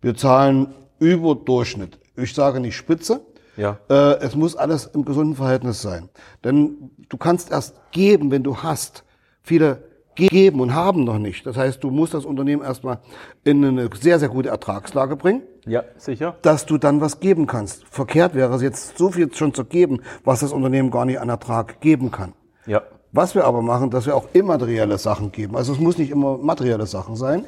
Wir 0.00 0.14
zahlen 0.14 0.74
über 0.98 1.34
Durchschnitt. 1.34 1.98
Ich 2.16 2.32
sage 2.34 2.58
nicht 2.58 2.76
Spitze. 2.76 3.20
Ja. 3.56 3.78
Äh, 3.90 4.14
es 4.20 4.34
muss 4.34 4.56
alles 4.56 4.86
im 4.86 5.04
gesunden 5.04 5.36
Verhältnis 5.36 5.82
sein. 5.82 6.08
Denn 6.42 6.90
du 7.10 7.18
kannst 7.18 7.50
erst 7.50 7.74
geben, 7.90 8.30
wenn 8.30 8.42
du 8.42 8.56
hast. 8.56 9.04
Viele 9.42 9.84
geben 10.14 10.60
und 10.60 10.74
haben 10.74 11.04
noch 11.04 11.18
nicht. 11.18 11.46
Das 11.46 11.56
heißt, 11.56 11.82
du 11.82 11.90
musst 11.90 12.14
das 12.14 12.24
Unternehmen 12.24 12.62
erstmal 12.62 12.98
in 13.44 13.64
eine 13.64 13.88
sehr, 13.98 14.18
sehr 14.18 14.28
gute 14.28 14.50
Ertragslage 14.50 15.16
bringen. 15.16 15.42
Ja, 15.64 15.84
sicher. 15.96 16.36
dass 16.42 16.66
du 16.66 16.76
dann 16.76 17.00
was 17.00 17.20
geben 17.20 17.46
kannst. 17.46 17.84
Verkehrt 17.88 18.34
wäre 18.34 18.52
es 18.54 18.62
jetzt 18.62 18.98
so 18.98 19.10
viel 19.10 19.32
schon 19.32 19.54
zu 19.54 19.64
geben, 19.64 20.00
was 20.24 20.40
das 20.40 20.52
Unternehmen 20.52 20.90
gar 20.90 21.04
nicht 21.04 21.20
an 21.20 21.28
Ertrag 21.28 21.80
geben 21.80 22.10
kann. 22.10 22.32
Ja. 22.66 22.82
Was 23.12 23.34
wir 23.34 23.44
aber 23.44 23.62
machen, 23.62 23.90
dass 23.90 24.06
wir 24.06 24.16
auch 24.16 24.26
immaterielle 24.32 24.98
Sachen 24.98 25.30
geben. 25.30 25.56
Also 25.56 25.72
es 25.72 25.78
muss 25.78 25.98
nicht 25.98 26.10
immer 26.10 26.38
materielle 26.38 26.86
Sachen 26.86 27.14
sein. 27.14 27.44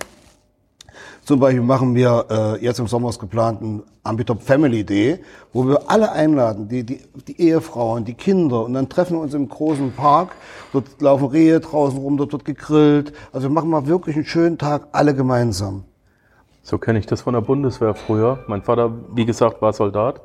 Zum 1.25 1.41
Beispiel 1.41 1.63
machen 1.63 1.95
wir 1.95 2.27
äh, 2.29 2.63
jetzt 2.63 2.79
im 2.81 2.87
Sommer 2.87 3.11
geplanten 3.19 3.83
Ambitop 4.03 4.43
Family 4.43 4.85
Day, 4.85 5.21
wo 5.55 5.67
wir 5.67 5.91
alle 5.91 6.13
einladen, 6.13 6.69
die, 6.69 6.85
die, 6.85 7.01
die 7.27 7.41
Ehefrauen, 7.41 8.05
die 8.05 8.13
Kinder, 8.13 8.63
und 8.65 8.75
dann 8.75 8.91
treffen 8.91 9.17
wir 9.17 9.23
uns 9.23 9.33
im 9.33 9.49
großen 9.49 9.93
Park. 9.93 10.33
Dort 10.75 11.01
laufen 11.01 11.29
Rehe 11.29 11.61
draußen 11.61 11.99
rum, 11.99 12.19
dort 12.19 12.33
wird 12.33 12.45
gegrillt. 12.45 13.15
Also 13.33 13.49
wir 13.49 13.55
machen 13.55 13.71
mal 13.71 13.87
wirklich 13.87 14.17
einen 14.17 14.27
schönen 14.27 14.59
Tag, 14.59 14.89
alle 14.93 15.15
gemeinsam. 15.15 15.85
So 16.63 16.77
kenne 16.77 16.99
ich 16.99 17.07
das 17.07 17.23
von 17.23 17.33
der 17.33 17.41
Bundeswehr 17.41 17.95
früher. 17.95 18.45
Mein 18.47 18.61
Vater, 18.63 18.93
wie 19.15 19.25
gesagt, 19.25 19.63
war 19.63 19.73
Soldat. 19.73 20.21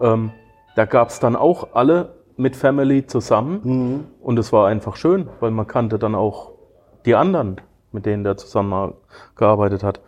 Ähm, 0.00 0.32
da 0.76 0.86
gab 0.86 1.10
es 1.10 1.20
dann 1.20 1.36
auch 1.36 1.74
alle 1.74 2.14
mit 2.38 2.56
Family 2.56 3.06
zusammen. 3.06 4.06
Und 4.22 4.38
es 4.38 4.50
war 4.50 4.68
einfach 4.68 4.96
schön, 4.96 5.28
weil 5.40 5.50
man 5.50 5.66
kannte 5.66 5.98
dann 5.98 6.14
auch 6.14 6.52
die 7.04 7.14
anderen, 7.14 7.60
mit 7.92 8.06
denen 8.06 8.24
der 8.24 8.38
zusammengearbeitet 8.38 9.82
hat. 9.82 10.00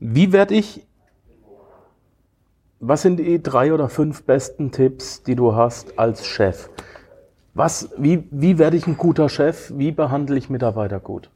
Wie 0.00 0.32
werde 0.32 0.54
ich, 0.54 0.86
was 2.80 3.02
sind 3.02 3.18
die 3.18 3.42
drei 3.42 3.74
oder 3.74 3.90
fünf 3.90 4.24
besten 4.24 4.72
Tipps, 4.72 5.22
die 5.22 5.36
du 5.36 5.54
hast 5.54 5.98
als 5.98 6.26
Chef? 6.26 6.70
Was, 7.52 7.90
wie, 7.98 8.26
wie 8.30 8.56
werde 8.56 8.78
ich 8.78 8.86
ein 8.86 8.96
guter 8.96 9.28
Chef? 9.28 9.70
Wie 9.76 9.92
behandle 9.92 10.38
ich 10.38 10.48
Mitarbeiter 10.48 11.00
gut? 11.00 11.30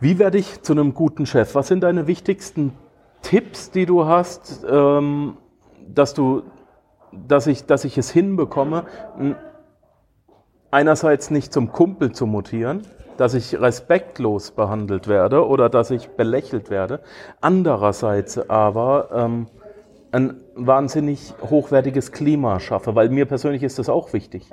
Wie 0.00 0.18
werde 0.18 0.38
ich 0.38 0.62
zu 0.62 0.72
einem 0.72 0.94
guten 0.94 1.26
Chef? 1.26 1.54
Was 1.54 1.68
sind 1.68 1.82
deine 1.82 2.06
wichtigsten 2.06 2.72
Tipps, 3.20 3.70
die 3.70 3.84
du 3.84 4.06
hast, 4.06 4.64
ähm, 4.66 5.36
dass 5.86 6.14
du, 6.14 6.42
dass 7.12 7.46
ich, 7.46 7.66
dass 7.66 7.84
ich 7.84 7.98
es 7.98 8.10
hinbekomme, 8.10 8.84
einerseits 10.70 11.30
nicht 11.30 11.52
zum 11.52 11.70
Kumpel 11.70 12.12
zu 12.12 12.26
mutieren, 12.26 12.82
dass 13.16 13.34
ich 13.34 13.60
respektlos 13.60 14.50
behandelt 14.50 15.08
werde 15.08 15.46
oder 15.46 15.68
dass 15.68 15.90
ich 15.90 16.08
belächelt 16.10 16.70
werde, 16.70 17.00
andererseits 17.40 18.38
aber 18.48 19.08
ähm, 19.12 19.46
ein 20.12 20.40
wahnsinnig 20.54 21.34
hochwertiges 21.50 22.12
Klima 22.12 22.60
schaffe, 22.60 22.94
weil 22.94 23.08
mir 23.08 23.26
persönlich 23.26 23.62
ist 23.62 23.78
das 23.78 23.88
auch 23.88 24.12
wichtig. 24.12 24.50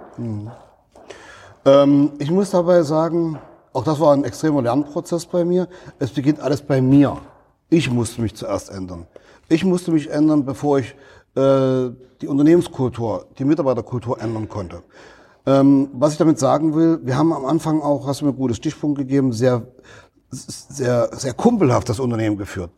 Ähm, 1.65 2.11
ich 2.19 2.31
muss 2.31 2.51
dabei 2.51 2.81
sagen, 2.83 3.39
auch 3.71 3.83
das 3.83 3.99
war 3.99 4.13
ein 4.13 4.23
extremer 4.23 4.61
Lernprozess 4.61 5.25
bei 5.25 5.45
mir. 5.45 5.67
Es 5.99 6.11
beginnt 6.11 6.39
alles 6.39 6.61
bei 6.61 6.81
mir. 6.81 7.17
Ich 7.69 7.89
musste 7.89 8.21
mich 8.21 8.35
zuerst 8.35 8.69
ändern. 8.69 9.07
Ich 9.49 9.63
musste 9.63 9.91
mich 9.91 10.11
ändern, 10.11 10.45
bevor 10.45 10.79
ich 10.79 10.95
äh, 11.35 11.89
die 12.21 12.27
Unternehmenskultur, 12.27 13.25
die 13.37 13.45
Mitarbeiterkultur 13.45 14.21
ändern 14.21 14.47
konnte. 14.47 14.83
Ähm, 15.45 15.89
was 15.93 16.13
ich 16.13 16.17
damit 16.17 16.39
sagen 16.39 16.73
will, 16.75 16.99
wir 17.03 17.17
haben 17.17 17.33
am 17.33 17.45
Anfang 17.45 17.81
auch, 17.81 18.07
hast 18.07 18.21
du 18.21 18.25
mir 18.25 18.31
einen 18.31 18.37
guten 18.37 18.55
Stichpunkt 18.55 18.97
gegeben, 18.97 19.33
sehr, 19.33 19.63
sehr, 20.29 21.09
sehr 21.13 21.33
kumpelhaft 21.33 21.89
das 21.89 21.99
Unternehmen 21.99 22.37
geführt. 22.37 22.71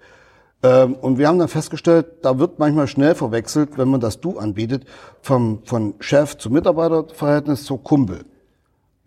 Ähm, 0.63 0.95
und 0.95 1.19
wir 1.19 1.27
haben 1.27 1.37
dann 1.37 1.47
festgestellt, 1.47 2.07
da 2.23 2.39
wird 2.39 2.57
manchmal 2.57 2.87
schnell 2.87 3.13
verwechselt, 3.13 3.77
wenn 3.77 3.87
man 3.87 3.99
das 3.99 4.19
Du 4.19 4.39
anbietet, 4.39 4.85
vom, 5.21 5.61
von 5.63 5.93
Chef 5.99 6.37
zu 6.37 6.49
Mitarbeiterverhältnis 6.49 7.65
zu 7.65 7.77
Kumpel. 7.77 8.25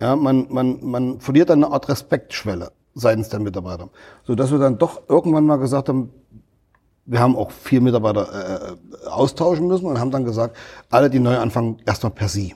Ja, 0.00 0.14
man, 0.14 0.46
man, 0.50 0.78
man 0.82 1.20
verliert 1.20 1.50
eine 1.50 1.72
Art 1.72 1.88
Respektschwelle 1.88 2.70
seitens 2.94 3.28
der 3.28 3.40
Mitarbeiter. 3.40 3.88
So 4.24 4.36
dass 4.36 4.52
wir 4.52 4.58
dann 4.58 4.78
doch 4.78 5.02
irgendwann 5.08 5.44
mal 5.44 5.56
gesagt 5.56 5.88
haben, 5.88 6.10
wir 7.06 7.20
haben 7.20 7.36
auch 7.36 7.50
vier 7.50 7.80
Mitarbeiter 7.80 8.76
äh, 8.76 9.06
austauschen 9.08 9.66
müssen 9.66 9.86
und 9.86 9.98
haben 9.98 10.10
dann 10.10 10.24
gesagt, 10.24 10.56
alle, 10.90 11.10
die 11.10 11.18
neu 11.18 11.38
anfangen, 11.38 11.78
erstmal 11.86 12.12
per 12.12 12.28
Sie. 12.28 12.54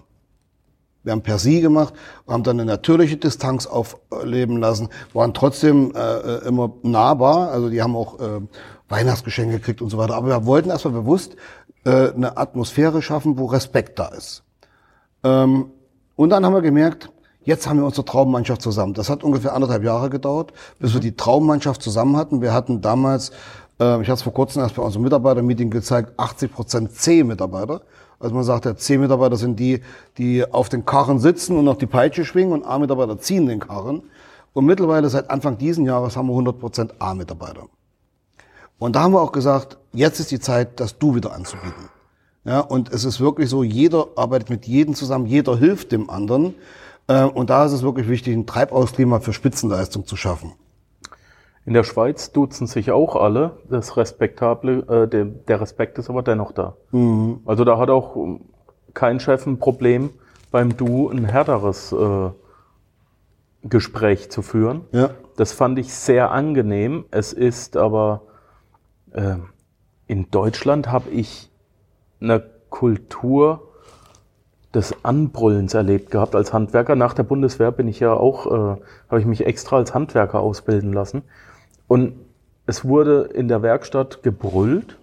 Wir 1.04 1.12
haben 1.12 1.22
per 1.22 1.38
Sie 1.38 1.60
gemacht, 1.60 1.94
haben 2.28 2.42
dann 2.44 2.60
eine 2.60 2.70
natürliche 2.70 3.16
Distanz 3.16 3.66
aufleben 3.66 4.58
lassen, 4.58 4.88
waren 5.12 5.34
trotzdem 5.34 5.92
äh, 5.94 6.46
immer 6.46 6.72
nahbar, 6.82 7.50
also 7.50 7.68
die 7.68 7.82
haben 7.82 7.96
auch 7.96 8.20
äh, 8.20 8.40
Weihnachtsgeschenke 8.88 9.58
gekriegt 9.58 9.82
und 9.82 9.90
so 9.90 9.98
weiter. 9.98 10.14
Aber 10.14 10.28
wir 10.28 10.46
wollten 10.46 10.70
erstmal 10.70 10.94
bewusst 10.94 11.36
äh, 11.84 12.12
eine 12.12 12.36
Atmosphäre 12.36 13.02
schaffen, 13.02 13.38
wo 13.38 13.46
Respekt 13.46 13.98
da 13.98 14.08
ist. 14.08 14.44
Ähm, 15.24 15.70
und 16.14 16.30
dann 16.30 16.44
haben 16.44 16.54
wir 16.54 16.62
gemerkt, 16.62 17.10
jetzt 17.42 17.68
haben 17.68 17.78
wir 17.78 17.86
unsere 17.86 18.04
Traummannschaft 18.04 18.62
zusammen. 18.62 18.94
Das 18.94 19.10
hat 19.10 19.24
ungefähr 19.24 19.54
anderthalb 19.54 19.82
Jahre 19.82 20.10
gedauert, 20.10 20.52
bis 20.78 20.94
wir 20.94 21.00
die 21.00 21.16
Traummannschaft 21.16 21.82
zusammen 21.82 22.16
hatten. 22.16 22.42
Wir 22.42 22.52
hatten 22.52 22.80
damals, 22.80 23.30
äh, 23.80 24.00
ich 24.02 24.08
habe 24.08 24.12
es 24.12 24.22
vor 24.22 24.34
kurzem 24.34 24.62
erst 24.62 24.76
bei 24.76 24.82
unserem 24.82 25.02
Mitarbeitermeeting 25.02 25.70
gezeigt, 25.70 26.12
80 26.18 26.52
Prozent 26.52 26.92
C-Mitarbeiter. 26.92 27.82
Also 28.22 28.34
man 28.34 28.44
sagt, 28.44 28.64
ja, 28.64 28.76
C-Mitarbeiter 28.76 29.36
sind 29.36 29.58
die, 29.58 29.80
die 30.16 30.44
auf 30.50 30.68
den 30.68 30.84
Karren 30.84 31.18
sitzen 31.18 31.56
und 31.56 31.64
noch 31.64 31.76
die 31.76 31.86
Peitsche 31.86 32.24
schwingen 32.24 32.52
und 32.52 32.64
A-Mitarbeiter 32.64 33.18
ziehen 33.18 33.46
den 33.46 33.60
Karren. 33.60 34.02
Und 34.52 34.66
mittlerweile 34.66 35.08
seit 35.08 35.30
Anfang 35.30 35.58
diesen 35.58 35.86
Jahres 35.86 36.16
haben 36.16 36.26
wir 36.26 36.32
100 36.32 36.58
Prozent 36.58 36.94
A-Mitarbeiter. 37.00 37.66
Und 38.78 38.96
da 38.96 39.02
haben 39.02 39.12
wir 39.12 39.20
auch 39.20 39.32
gesagt, 39.32 39.78
jetzt 39.92 40.20
ist 40.20 40.30
die 40.30 40.40
Zeit, 40.40 40.80
das 40.80 40.98
Du 40.98 41.14
wieder 41.14 41.32
anzubieten. 41.32 41.88
Ja, 42.44 42.60
und 42.60 42.92
es 42.92 43.04
ist 43.04 43.20
wirklich 43.20 43.48
so, 43.48 43.62
jeder 43.62 44.08
arbeitet 44.16 44.50
mit 44.50 44.66
jedem 44.66 44.94
zusammen, 44.94 45.26
jeder 45.26 45.56
hilft 45.56 45.92
dem 45.92 46.10
anderen. 46.10 46.54
Äh, 47.06 47.24
Und 47.24 47.50
da 47.50 47.64
ist 47.64 47.72
es 47.72 47.82
wirklich 47.82 48.08
wichtig, 48.08 48.34
ein 48.34 48.46
Treibhausklima 48.46 49.20
für 49.20 49.32
Spitzenleistung 49.32 50.06
zu 50.06 50.16
schaffen. 50.16 50.52
In 51.64 51.74
der 51.74 51.84
Schweiz 51.84 52.32
duzen 52.32 52.66
sich 52.66 52.90
auch 52.90 53.14
alle. 53.14 53.58
Das 53.70 53.96
Respektable, 53.96 54.78
äh, 54.88 55.08
der, 55.08 55.24
der 55.26 55.60
Respekt 55.60 55.98
ist 55.98 56.10
aber 56.10 56.22
dennoch 56.22 56.52
da. 56.52 56.74
Also 57.46 57.64
da 57.64 57.78
hat 57.78 57.88
auch 57.88 58.16
kein 58.94 59.20
Chef 59.20 59.46
ein 59.46 59.58
Problem, 59.58 60.10
beim 60.50 60.76
Du 60.76 61.08
ein 61.08 61.24
härteres 61.24 61.92
äh, 61.92 62.30
Gespräch 63.62 64.30
zu 64.30 64.42
führen. 64.42 64.82
Ja. 64.92 65.10
Das 65.36 65.52
fand 65.52 65.78
ich 65.78 65.94
sehr 65.94 66.32
angenehm. 66.32 67.04
Es 67.10 67.32
ist 67.32 67.76
aber 67.76 68.22
äh, 69.12 69.36
in 70.08 70.30
Deutschland 70.30 70.90
habe 70.90 71.10
ich 71.10 71.50
eine 72.20 72.42
Kultur 72.70 73.68
des 74.74 75.04
Anbrüllens 75.04 75.74
erlebt 75.74 76.10
gehabt 76.10 76.34
als 76.34 76.52
Handwerker. 76.52 76.96
Nach 76.96 77.14
der 77.14 77.22
Bundeswehr 77.22 77.70
bin 77.70 77.88
ich 77.88 78.00
ja 78.00 78.14
auch, 78.14 78.46
äh, 78.46 78.80
habe 79.08 79.20
ich 79.20 79.26
mich 79.26 79.46
extra 79.46 79.76
als 79.76 79.94
Handwerker 79.94 80.40
ausbilden 80.40 80.92
lassen. 80.92 81.22
Und 81.92 82.14
es 82.64 82.86
wurde 82.86 83.28
in 83.34 83.48
der 83.48 83.60
Werkstatt 83.60 84.22
gebrüllt 84.22 84.96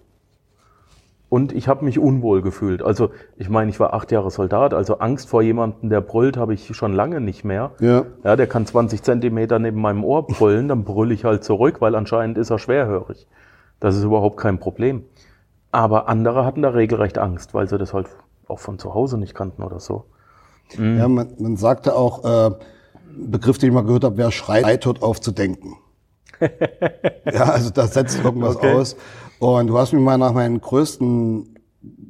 und 1.28 1.52
ich 1.52 1.68
habe 1.68 1.84
mich 1.84 2.00
unwohl 2.00 2.42
gefühlt. 2.42 2.82
Also 2.82 3.10
ich 3.36 3.48
meine, 3.48 3.70
ich 3.70 3.78
war 3.78 3.94
acht 3.94 4.10
Jahre 4.10 4.32
Soldat, 4.32 4.74
also 4.74 4.98
Angst 4.98 5.28
vor 5.28 5.40
jemandem, 5.40 5.88
der 5.88 6.00
brüllt, 6.00 6.36
habe 6.36 6.52
ich 6.52 6.74
schon 6.74 6.92
lange 6.92 7.20
nicht 7.20 7.44
mehr. 7.44 7.70
Ja. 7.78 8.06
Ja, 8.24 8.34
der 8.34 8.48
kann 8.48 8.66
20 8.66 9.04
Zentimeter 9.04 9.60
neben 9.60 9.80
meinem 9.80 10.02
Ohr 10.02 10.26
brüllen, 10.26 10.66
dann 10.66 10.82
brülle 10.82 11.14
ich 11.14 11.24
halt 11.24 11.44
zurück, 11.44 11.80
weil 11.80 11.94
anscheinend 11.94 12.36
ist 12.38 12.50
er 12.50 12.58
schwerhörig. 12.58 13.28
Das 13.78 13.96
ist 13.96 14.02
überhaupt 14.02 14.38
kein 14.38 14.58
Problem. 14.58 15.04
Aber 15.70 16.08
andere 16.08 16.44
hatten 16.44 16.62
da 16.62 16.70
regelrecht 16.70 17.18
Angst, 17.18 17.54
weil 17.54 17.68
sie 17.68 17.78
das 17.78 17.94
halt 17.94 18.08
auch 18.48 18.58
von 18.58 18.80
zu 18.80 18.94
Hause 18.94 19.16
nicht 19.16 19.36
kannten 19.36 19.62
oder 19.62 19.78
so. 19.78 20.06
Ja, 20.76 21.06
man, 21.06 21.34
man 21.38 21.54
sagte 21.54 21.94
auch, 21.94 22.24
äh, 22.24 22.50
Begriff, 23.16 23.58
den 23.58 23.68
ich 23.68 23.74
mal 23.76 23.84
gehört 23.84 24.02
habe, 24.02 24.16
wer 24.16 24.32
schreit, 24.32 24.86
hört 24.86 25.04
auf 25.04 25.20
zu 25.20 25.30
denken. 25.30 25.76
Ja, 27.32 27.44
also 27.44 27.70
das 27.70 27.94
setzt 27.94 28.22
irgendwas 28.22 28.56
Okay. 28.56 28.72
aus. 28.74 28.96
Und 29.38 29.66
du 29.68 29.78
hast 29.78 29.92
mich 29.92 30.02
mal 30.02 30.18
nach 30.18 30.32
meinen 30.32 30.60
größten, 30.60 31.58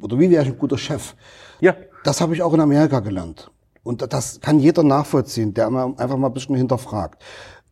oder 0.03 0.19
wie 0.19 0.31
wäre 0.31 0.43
ich 0.43 0.49
ein 0.49 0.59
guter 0.59 0.79
Chef? 0.79 1.15
Ja, 1.61 1.77
Das 2.05 2.21
habe 2.21 2.35
ich 2.35 2.43
auch 2.43 2.53
in 2.55 2.61
Amerika 2.61 3.01
gelernt. 3.01 3.51
Und 3.83 4.13
das 4.13 4.41
kann 4.41 4.59
jeder 4.59 4.83
nachvollziehen, 4.83 5.55
der 5.55 5.71
mal 5.71 5.95
einfach 5.97 6.17
mal 6.17 6.27
ein 6.29 6.33
bisschen 6.33 6.57
hinterfragt. 6.57 7.23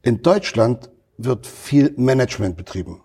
In 0.02 0.22
Deutschland 0.22 0.90
wird 1.16 1.46
viel 1.46 1.92
Management 1.96 2.56
betrieben. 2.56 3.00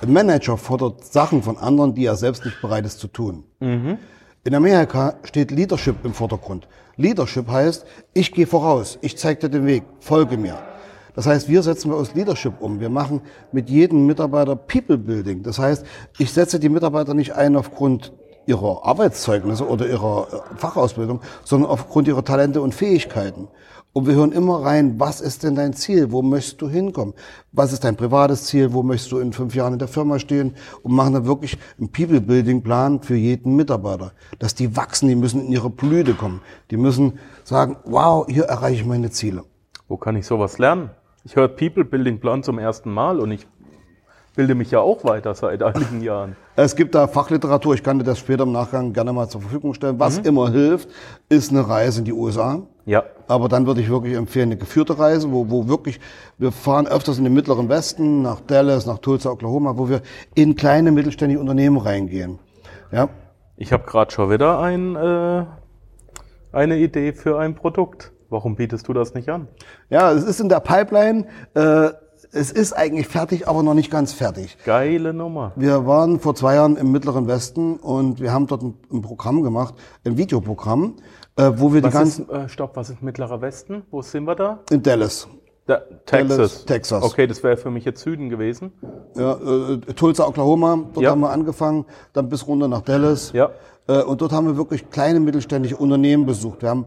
Ein 0.00 0.12
Manager 0.12 0.56
fordert 0.56 1.04
Sachen 1.04 1.42
von 1.42 1.56
anderen, 1.58 1.94
die 1.94 2.04
er 2.06 2.16
selbst 2.16 2.44
nicht 2.44 2.60
bereit 2.60 2.86
ist 2.86 2.98
zu 3.00 3.08
tun. 3.08 3.44
In 3.60 4.54
Amerika 4.54 5.16
steht 5.24 5.50
Leadership 5.50 5.96
im 6.04 6.14
Vordergrund. 6.14 6.68
Leadership 6.96 7.48
heißt, 7.48 7.84
ich 8.14 8.32
gehe 8.32 8.46
voraus, 8.46 8.98
ich 9.02 9.16
zeige 9.16 9.40
dir 9.40 9.48
den 9.50 9.66
Weg, 9.66 9.84
folge 10.00 10.36
mir. 10.36 10.58
Das 11.18 11.26
heißt, 11.26 11.48
wir 11.48 11.64
setzen 11.64 11.90
wir 11.90 11.96
aus 11.96 12.14
Leadership 12.14 12.60
um. 12.60 12.78
Wir 12.78 12.90
machen 12.90 13.22
mit 13.50 13.68
jedem 13.68 14.06
Mitarbeiter 14.06 14.54
People 14.54 14.96
Building. 14.96 15.42
Das 15.42 15.58
heißt, 15.58 15.84
ich 16.16 16.32
setze 16.32 16.60
die 16.60 16.68
Mitarbeiter 16.68 17.12
nicht 17.12 17.32
ein 17.34 17.56
aufgrund 17.56 18.12
ihrer 18.46 18.86
Arbeitszeugnisse 18.86 19.66
oder 19.66 19.88
ihrer 19.88 20.28
äh, 20.32 20.56
Fachausbildung, 20.56 21.20
sondern 21.42 21.72
aufgrund 21.72 22.06
ihrer 22.06 22.24
Talente 22.24 22.60
und 22.60 22.72
Fähigkeiten. 22.72 23.48
Und 23.92 24.06
wir 24.06 24.14
hören 24.14 24.30
immer 24.30 24.64
rein, 24.64 25.00
was 25.00 25.20
ist 25.20 25.42
denn 25.42 25.56
dein 25.56 25.72
Ziel? 25.72 26.12
Wo 26.12 26.22
möchtest 26.22 26.62
du 26.62 26.68
hinkommen? 26.68 27.14
Was 27.50 27.72
ist 27.72 27.82
dein 27.82 27.96
privates 27.96 28.44
Ziel? 28.44 28.72
Wo 28.72 28.84
möchtest 28.84 29.10
du 29.10 29.18
in 29.18 29.32
fünf 29.32 29.56
Jahren 29.56 29.72
in 29.72 29.80
der 29.80 29.88
Firma 29.88 30.20
stehen? 30.20 30.54
Und 30.84 30.92
machen 30.92 31.14
dann 31.14 31.26
wirklich 31.26 31.58
einen 31.80 31.90
People-Building-Plan 31.90 33.02
für 33.02 33.16
jeden 33.16 33.56
Mitarbeiter. 33.56 34.12
Dass 34.38 34.54
die 34.54 34.76
wachsen, 34.76 35.08
die 35.08 35.16
müssen 35.16 35.46
in 35.46 35.50
ihre 35.50 35.68
Blüte 35.68 36.14
kommen. 36.14 36.42
Die 36.70 36.76
müssen 36.76 37.18
sagen, 37.42 37.76
wow, 37.86 38.24
hier 38.28 38.44
erreiche 38.44 38.82
ich 38.82 38.86
meine 38.86 39.10
Ziele. 39.10 39.42
wo 39.88 39.96
kann 39.96 40.14
ich 40.14 40.24
sowas 40.24 40.58
lernen? 40.58 40.90
Ich 41.28 41.36
höre 41.36 41.48
People 41.48 41.84
Building 41.84 42.20
Plan 42.20 42.42
zum 42.42 42.58
ersten 42.58 42.90
Mal 42.90 43.20
und 43.20 43.30
ich 43.30 43.46
bilde 44.34 44.54
mich 44.54 44.70
ja 44.70 44.80
auch 44.80 45.04
weiter 45.04 45.34
seit 45.34 45.62
einigen 45.62 46.00
Jahren. 46.00 46.36
Es 46.56 46.74
gibt 46.74 46.94
da 46.94 47.06
Fachliteratur, 47.06 47.74
ich 47.74 47.82
kann 47.82 47.98
dir 47.98 48.04
das 48.06 48.18
später 48.18 48.44
im 48.44 48.52
Nachgang 48.52 48.94
gerne 48.94 49.12
mal 49.12 49.28
zur 49.28 49.42
Verfügung 49.42 49.74
stellen. 49.74 49.96
Mhm. 49.96 50.00
Was 50.00 50.16
immer 50.16 50.50
hilft, 50.50 50.88
ist 51.28 51.50
eine 51.50 51.68
Reise 51.68 51.98
in 51.98 52.06
die 52.06 52.14
USA. 52.14 52.62
Ja. 52.86 53.04
Aber 53.26 53.50
dann 53.50 53.66
würde 53.66 53.82
ich 53.82 53.90
wirklich 53.90 54.14
empfehlen, 54.14 54.48
eine 54.48 54.56
geführte 54.56 54.98
Reise, 54.98 55.30
wo, 55.30 55.50
wo 55.50 55.68
wirklich, 55.68 56.00
wir 56.38 56.50
fahren 56.50 56.86
öfters 56.86 57.18
in 57.18 57.24
den 57.24 57.34
mittleren 57.34 57.68
Westen, 57.68 58.22
nach 58.22 58.40
Dallas, 58.40 58.86
nach 58.86 58.98
Tulsa, 58.98 59.30
Oklahoma, 59.30 59.76
wo 59.76 59.90
wir 59.90 60.00
in 60.34 60.56
kleine 60.56 60.92
mittelständische 60.92 61.40
Unternehmen 61.40 61.76
reingehen. 61.76 62.38
Ja, 62.90 63.10
Ich 63.58 63.70
habe 63.74 63.84
gerade 63.84 64.10
schon 64.10 64.30
wieder 64.30 64.60
ein, 64.60 64.96
äh, 64.96 65.44
eine 66.52 66.78
Idee 66.78 67.12
für 67.12 67.38
ein 67.38 67.54
Produkt. 67.54 68.12
Warum 68.30 68.56
bietest 68.56 68.86
du 68.88 68.92
das 68.92 69.14
nicht 69.14 69.28
an? 69.28 69.48
ja 69.90 70.12
es 70.12 70.24
ist 70.24 70.40
in 70.40 70.48
der 70.48 70.60
Pipeline. 70.60 71.26
Äh, 71.54 71.90
es 72.32 72.50
ist 72.50 72.74
eigentlich 72.74 73.08
fertig, 73.08 73.48
aber 73.48 73.62
noch 73.62 73.72
nicht 73.74 73.90
ganz 73.90 74.12
fertig. 74.12 74.58
Geile 74.64 75.14
Nummer. 75.14 75.52
Wir 75.56 75.86
waren 75.86 76.20
vor 76.20 76.34
zwei 76.34 76.56
Jahren 76.56 76.76
im 76.76 76.92
Mittleren 76.92 77.26
Westen 77.26 77.76
und 77.76 78.20
wir 78.20 78.32
haben 78.32 78.46
dort 78.46 78.62
ein, 78.62 78.74
ein 78.92 79.00
Programm 79.00 79.42
gemacht, 79.42 79.74
ein 80.04 80.18
Videoprogramm, 80.18 80.96
äh, 81.36 81.52
wo 81.56 81.72
wir 81.72 81.80
die 81.80 81.86
Was 81.86 81.94
ganzen 81.94 82.26
ist, 82.28 82.32
äh, 82.32 82.48
stopp, 82.50 82.76
was 82.76 82.90
ist 82.90 83.02
Mittlerer 83.02 83.40
Westen? 83.40 83.82
Wo 83.90 84.02
sind 84.02 84.24
wir 84.24 84.34
da? 84.34 84.58
in 84.70 84.82
Dallas. 84.82 85.26
da 85.64 85.76
Texas. 86.04 86.36
Dallas, 86.36 86.64
Texas. 86.66 87.02
Okay, 87.04 87.26
das 87.26 87.42
wäre 87.42 87.56
für 87.56 87.70
mich 87.70 87.84
jetzt 87.86 88.02
Süden 88.02 88.28
gewesen. 88.28 88.72
Ja, 89.16 89.32
äh, 89.34 89.78
Tulsa, 89.94 90.26
Oklahoma, 90.26 90.80
dort 90.92 91.04
Ja. 91.04 91.12
haben 91.12 91.20
wir 91.20 91.30
angefangen, 91.30 91.86
dann 92.12 92.28
bis 92.28 92.46
runter 92.46 92.68
nach 92.68 92.82
Dallas. 92.82 93.32
Ja. 93.32 93.50
Äh, 93.86 94.02
und 94.02 94.20
dort 94.20 94.32
haben 94.32 94.46
wir 94.48 94.56
wirklich 94.58 94.90
kleine 94.90 95.18
mittelständische 95.20 95.76
Unternehmen 95.78 96.26
besucht. 96.26 96.60
Wir 96.60 96.68
haben 96.68 96.84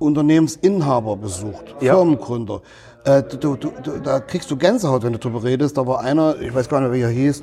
Unternehmensinhaber 0.00 1.16
besucht, 1.16 1.76
Ja. 1.80 1.94
Firmengründer. 1.94 2.62
Äh, 3.04 3.22
du, 3.22 3.56
du, 3.56 3.72
du, 3.82 3.98
da 4.02 4.20
kriegst 4.20 4.50
du 4.50 4.56
Gänsehaut, 4.56 5.02
wenn 5.02 5.12
du 5.12 5.18
drüber 5.18 5.44
redest. 5.44 5.76
Da 5.78 5.86
war 5.86 6.00
einer, 6.00 6.40
ich 6.40 6.54
weiß 6.54 6.68
gar 6.68 6.80
nicht, 6.80 6.92
wie 6.92 7.00
er 7.00 7.08
hieß, 7.08 7.42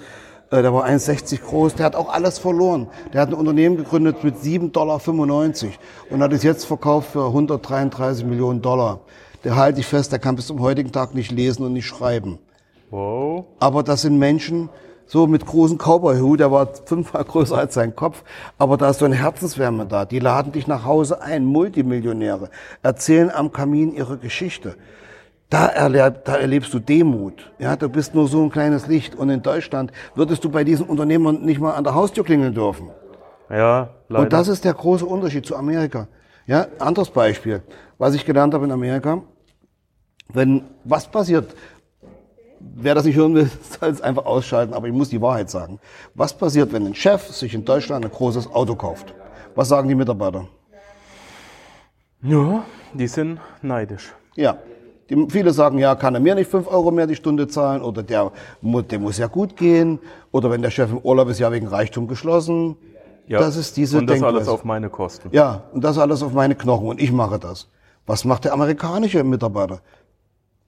äh, 0.51 0.61
der 0.61 0.73
war 0.73 0.85
1,60 0.85 1.41
groß, 1.41 1.75
der 1.75 1.85
hat 1.85 1.95
auch 1.95 2.09
alles 2.09 2.39
verloren. 2.39 2.87
Der 3.13 3.21
hat 3.21 3.29
ein 3.29 3.33
Unternehmen 3.33 3.77
gegründet 3.77 4.23
mit 4.23 4.35
7,95 4.35 4.71
Dollar 4.71 4.99
und 6.09 6.21
hat 6.21 6.33
es 6.33 6.43
jetzt 6.43 6.65
verkauft 6.65 7.11
für 7.11 7.25
133 7.27 8.25
Millionen 8.25 8.61
Dollar. 8.61 8.99
Der 9.43 9.55
halte 9.55 9.79
ich 9.79 9.85
fest, 9.85 10.11
der 10.11 10.19
kann 10.19 10.35
bis 10.35 10.47
zum 10.47 10.59
heutigen 10.61 10.91
Tag 10.91 11.15
nicht 11.15 11.31
lesen 11.31 11.65
und 11.65 11.73
nicht 11.73 11.85
schreiben. 11.85 12.39
Wow. 12.89 13.45
Aber 13.59 13.83
das 13.83 14.01
sind 14.03 14.17
Menschen, 14.17 14.69
so 15.07 15.25
mit 15.25 15.45
großen 15.45 15.77
Cowboy-Hut, 15.77 16.39
der 16.39 16.51
war 16.51 16.67
fünfmal 16.85 17.23
größer 17.23 17.57
als 17.57 17.73
sein 17.73 17.95
Kopf, 17.95 18.23
aber 18.57 18.77
da 18.77 18.89
ist 18.89 18.99
so 18.99 19.05
eine 19.05 19.15
Herzenswärme 19.15 19.85
da. 19.85 20.05
Die 20.05 20.19
laden 20.19 20.51
dich 20.51 20.67
nach 20.67 20.85
Hause 20.85 21.21
ein, 21.21 21.45
Multimillionäre, 21.45 22.49
erzählen 22.83 23.31
am 23.31 23.51
Kamin 23.51 23.93
ihre 23.93 24.17
Geschichte. 24.17 24.75
Da, 25.49 25.67
erleb, 25.67 26.25
da 26.25 26.35
erlebst 26.35 26.73
du 26.73 26.79
Demut. 26.79 27.51
Ja, 27.57 27.77
du 27.77 27.87
bist 27.87 28.13
nur 28.13 28.27
so 28.27 28.43
ein 28.43 28.49
kleines 28.49 28.87
Licht. 28.87 29.15
Und 29.15 29.29
in 29.29 29.41
Deutschland 29.41 29.93
würdest 30.13 30.43
du 30.43 30.49
bei 30.49 30.65
diesen 30.65 30.85
Unternehmern 30.85 31.41
nicht 31.41 31.61
mal 31.61 31.71
an 31.73 31.85
der 31.85 31.95
Haustür 31.95 32.25
klingeln 32.25 32.53
dürfen. 32.53 32.89
Ja, 33.49 33.89
leider. 34.09 34.23
Und 34.23 34.33
das 34.33 34.49
ist 34.49 34.65
der 34.65 34.73
große 34.73 35.05
Unterschied 35.05 35.45
zu 35.45 35.55
Amerika. 35.55 36.09
Ja, 36.47 36.67
anderes 36.79 37.09
Beispiel, 37.09 37.61
was 37.97 38.13
ich 38.13 38.25
gelernt 38.25 38.53
habe 38.53 38.65
in 38.65 38.71
Amerika. 38.71 39.21
Wenn 40.33 40.63
was 40.83 41.07
passiert, 41.07 41.55
wer 42.59 42.95
das 42.95 43.05
nicht 43.05 43.15
hören 43.15 43.35
will, 43.35 43.49
soll 43.79 43.89
es 43.89 44.01
einfach 44.01 44.25
ausschalten, 44.25 44.73
aber 44.73 44.87
ich 44.87 44.93
muss 44.93 45.09
die 45.09 45.21
Wahrheit 45.21 45.49
sagen. 45.49 45.79
Was 46.15 46.37
passiert, 46.37 46.73
wenn 46.73 46.85
ein 46.85 46.95
Chef 46.95 47.27
sich 47.27 47.53
in 47.53 47.65
Deutschland 47.65 48.05
ein 48.05 48.11
großes 48.11 48.51
Auto 48.51 48.75
kauft? 48.75 49.13
Was 49.55 49.69
sagen 49.69 49.87
die 49.87 49.95
Mitarbeiter? 49.95 50.47
ja, 52.21 52.63
die 52.93 53.07
sind 53.07 53.39
neidisch. 53.61 54.13
Ja. 54.35 54.57
Die, 55.09 55.27
viele 55.29 55.53
sagen, 55.53 55.77
ja, 55.77 55.95
kann 55.95 56.15
er 56.15 56.19
mir 56.19 56.35
nicht 56.35 56.49
5 56.51 56.67
Euro 56.67 56.91
mehr 56.91 57.07
die 57.07 57.15
Stunde 57.15 57.47
zahlen 57.47 57.81
oder 57.81 58.03
der, 58.03 58.31
dem 58.61 59.01
muss 59.01 59.17
ja 59.17 59.27
gut 59.27 59.55
gehen 59.55 59.99
oder 60.31 60.51
wenn 60.51 60.61
der 60.61 60.69
Chef 60.71 60.91
im 60.91 60.97
Urlaub 60.97 61.29
ist, 61.29 61.39
ja 61.39 61.51
wegen 61.51 61.67
Reichtum 61.67 62.07
geschlossen. 62.07 62.75
Ja. 63.27 63.39
Das 63.39 63.55
ist 63.55 63.77
diese 63.77 63.99
Und 63.99 64.07
das 64.07 64.15
Denkweise. 64.15 64.35
alles 64.35 64.47
auf 64.49 64.63
meine 64.63 64.89
Kosten. 64.89 65.29
Ja, 65.31 65.63
und 65.73 65.83
das 65.83 65.97
alles 65.97 66.23
auf 66.23 66.33
meine 66.33 66.55
Knochen 66.55 66.87
und 66.87 67.01
ich 67.01 67.11
mache 67.11 67.39
das. 67.39 67.69
Was 68.05 68.25
macht 68.25 68.45
der 68.45 68.53
amerikanische 68.53 69.23
Mitarbeiter? 69.23 69.81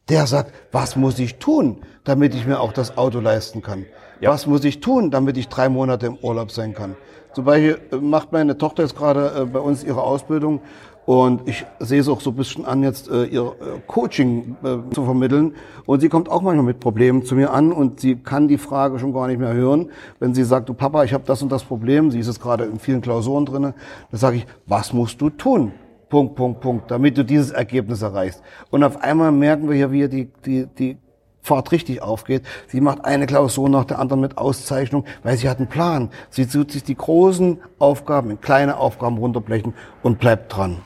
Der 0.10 0.26
sagt, 0.26 0.52
was 0.72 0.96
muss 0.96 1.20
ich 1.20 1.36
tun, 1.38 1.78
damit 2.04 2.34
ich 2.34 2.48
mir 2.48 2.60
auch 2.60 2.74
das 2.74 2.98
Auto 2.98 3.20
leisten 3.20 3.62
kann? 3.62 3.86
Ja. 4.20 4.32
Was 4.32 4.48
muss 4.48 4.64
ich 4.64 4.80
tun, 4.80 5.12
damit 5.12 5.38
ich 5.38 5.50
drei 5.50 5.70
Monate 5.70 6.08
im 6.08 6.18
Urlaub 6.18 6.52
sein 6.52 6.74
kann? 6.74 6.96
Zum 7.34 7.46
Beispiel 7.46 7.80
äh, 7.92 7.98
macht 7.98 8.32
meine 8.32 8.58
Tochter 8.58 8.84
jetzt 8.84 8.96
gerade 8.96 9.42
äh, 9.42 9.46
bei 9.46 9.60
uns 9.60 9.84
ihre 9.84 10.02
Ausbildung 10.02 10.62
und 11.06 11.48
ich 11.48 11.66
sehe 11.80 12.02
es 12.02 12.08
auch 12.08 12.22
so 12.22 12.32
ein 12.32 12.36
bisschen 12.36 12.66
an, 12.66 12.82
jetzt 12.82 13.10
äh, 13.10 13.26
ihr 13.26 13.54
Coaching 13.88 14.56
zu 14.94 15.06
vermitteln. 15.06 15.56
Und 15.86 16.02
sie 16.02 16.10
kommt 16.10 16.30
auch 16.30 16.42
manchmal 16.42 16.66
mit 16.66 16.80
Problemen 16.80 17.24
zu 17.24 17.36
mir 17.36 17.52
an 17.52 17.72
und 17.72 18.00
sie 18.00 18.16
kann 18.16 18.48
die 18.48 18.60
Frage 18.60 19.00
schon 19.00 19.14
gar 19.14 19.28
nicht 19.28 19.40
mehr 19.40 19.54
hören. 19.54 19.90
Wenn 20.20 20.36
sie 20.36 20.44
sagt, 20.44 20.70
du 20.70 20.76
Papa, 20.76 21.04
ich 21.04 21.14
habe 21.14 21.24
das 21.26 21.42
und 21.42 21.52
das 21.52 21.64
Problem, 21.64 22.12
sie 22.12 22.20
ist 22.20 22.28
jetzt 22.28 22.42
gerade 22.42 22.66
in 22.66 22.78
vielen 22.80 23.02
Klausuren 23.02 23.46
drinne, 23.46 23.74
dann 24.12 24.20
sage 24.20 24.38
ich, 24.38 24.48
was 24.68 24.94
musst 24.94 25.20
du 25.22 25.30
tun? 25.32 25.72
Punkt, 26.10 26.36
Punkt, 26.36 26.60
Punkt, 26.60 26.92
damit 26.92 27.18
du 27.18 27.24
dieses 27.24 27.52
Ergebnis 27.52 28.02
erreichst. 28.02 28.42
Und 28.72 28.84
auf 28.84 29.02
einmal 29.02 29.32
merken 29.32 29.70
wir 29.70 29.76
hier, 29.76 29.92
wie 29.92 30.08
die, 30.10 30.32
die, 30.44 30.66
die 30.66 30.98
Fahrt 31.42 31.72
richtig 31.72 32.02
aufgeht. 32.02 32.44
Sie 32.68 32.82
macht 32.82 33.06
eine 33.06 33.26
Klausur 33.26 33.70
nach 33.70 33.86
der 33.86 34.00
anderen 34.00 34.20
mit 34.20 34.38
Auszeichnung, 34.38 35.06
weil 35.24 35.38
sie 35.38 35.48
hat 35.48 35.60
einen 35.60 35.68
Plan. 35.68 36.10
Sie 36.30 36.46
tut 36.46 36.72
sich 36.72 36.84
die 36.84 36.96
großen 36.96 37.60
Aufgaben 37.78 38.32
in 38.32 38.42
kleine 38.42 38.78
Aufgaben 38.78 39.18
runterblechen 39.18 39.74
und 40.04 40.20
bleibt 40.20 40.56
dran. 40.56 40.78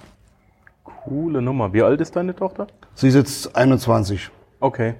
Coole 0.83 1.41
Nummer. 1.41 1.73
Wie 1.73 1.81
alt 1.81 2.01
ist 2.01 2.15
deine 2.15 2.35
Tochter? 2.35 2.67
Sie 2.93 3.07
ist 3.07 3.15
jetzt 3.15 3.55
21. 3.55 4.29
Okay. 4.59 4.95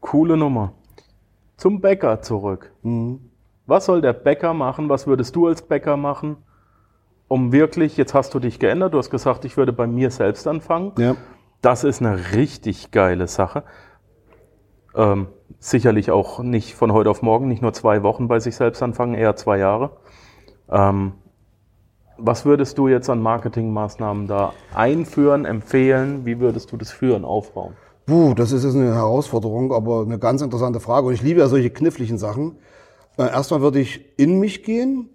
Coole 0.00 0.36
Nummer. 0.36 0.72
Zum 1.56 1.80
Bäcker 1.80 2.20
zurück. 2.22 2.72
Mhm. 2.82 3.30
Was 3.66 3.84
soll 3.84 4.00
der 4.00 4.14
Bäcker 4.14 4.54
machen? 4.54 4.88
Was 4.88 5.06
würdest 5.06 5.36
du 5.36 5.46
als 5.46 5.62
Bäcker 5.62 5.96
machen, 5.96 6.38
um 7.28 7.52
wirklich, 7.52 7.96
jetzt 7.96 8.14
hast 8.14 8.34
du 8.34 8.38
dich 8.38 8.58
geändert, 8.58 8.94
du 8.94 8.98
hast 8.98 9.10
gesagt, 9.10 9.44
ich 9.44 9.56
würde 9.56 9.72
bei 9.72 9.86
mir 9.86 10.10
selbst 10.10 10.46
anfangen. 10.48 10.92
Ja. 10.98 11.14
Das 11.60 11.84
ist 11.84 12.00
eine 12.00 12.32
richtig 12.34 12.90
geile 12.90 13.26
Sache. 13.26 13.64
Ähm, 14.94 15.28
sicherlich 15.60 16.10
auch 16.10 16.40
nicht 16.40 16.74
von 16.74 16.92
heute 16.92 17.10
auf 17.10 17.22
morgen, 17.22 17.48
nicht 17.48 17.62
nur 17.62 17.72
zwei 17.72 18.02
Wochen 18.02 18.28
bei 18.28 18.40
sich 18.40 18.56
selbst 18.56 18.82
anfangen, 18.82 19.14
eher 19.14 19.36
zwei 19.36 19.58
Jahre. 19.58 19.90
Ähm, 20.70 21.12
was 22.16 22.44
würdest 22.44 22.78
du 22.78 22.88
jetzt 22.88 23.08
an 23.10 23.20
Marketingmaßnahmen 23.22 24.26
da 24.26 24.52
einführen, 24.74 25.44
empfehlen? 25.44 26.26
Wie 26.26 26.40
würdest 26.40 26.72
du 26.72 26.76
das 26.76 26.90
führen, 26.90 27.24
aufbauen? 27.24 27.74
Puh, 28.06 28.34
das 28.34 28.52
ist 28.52 28.64
jetzt 28.64 28.74
eine 28.74 28.94
Herausforderung, 28.94 29.72
aber 29.72 30.02
eine 30.02 30.18
ganz 30.18 30.42
interessante 30.42 30.80
Frage. 30.80 31.06
Und 31.06 31.14
ich 31.14 31.22
liebe 31.22 31.40
ja 31.40 31.46
solche 31.46 31.70
kniffligen 31.70 32.18
Sachen. 32.18 32.56
Äh, 33.18 33.30
erstmal 33.30 33.60
würde 33.60 33.80
ich 33.80 34.18
in 34.18 34.40
mich 34.40 34.64
gehen. 34.64 35.10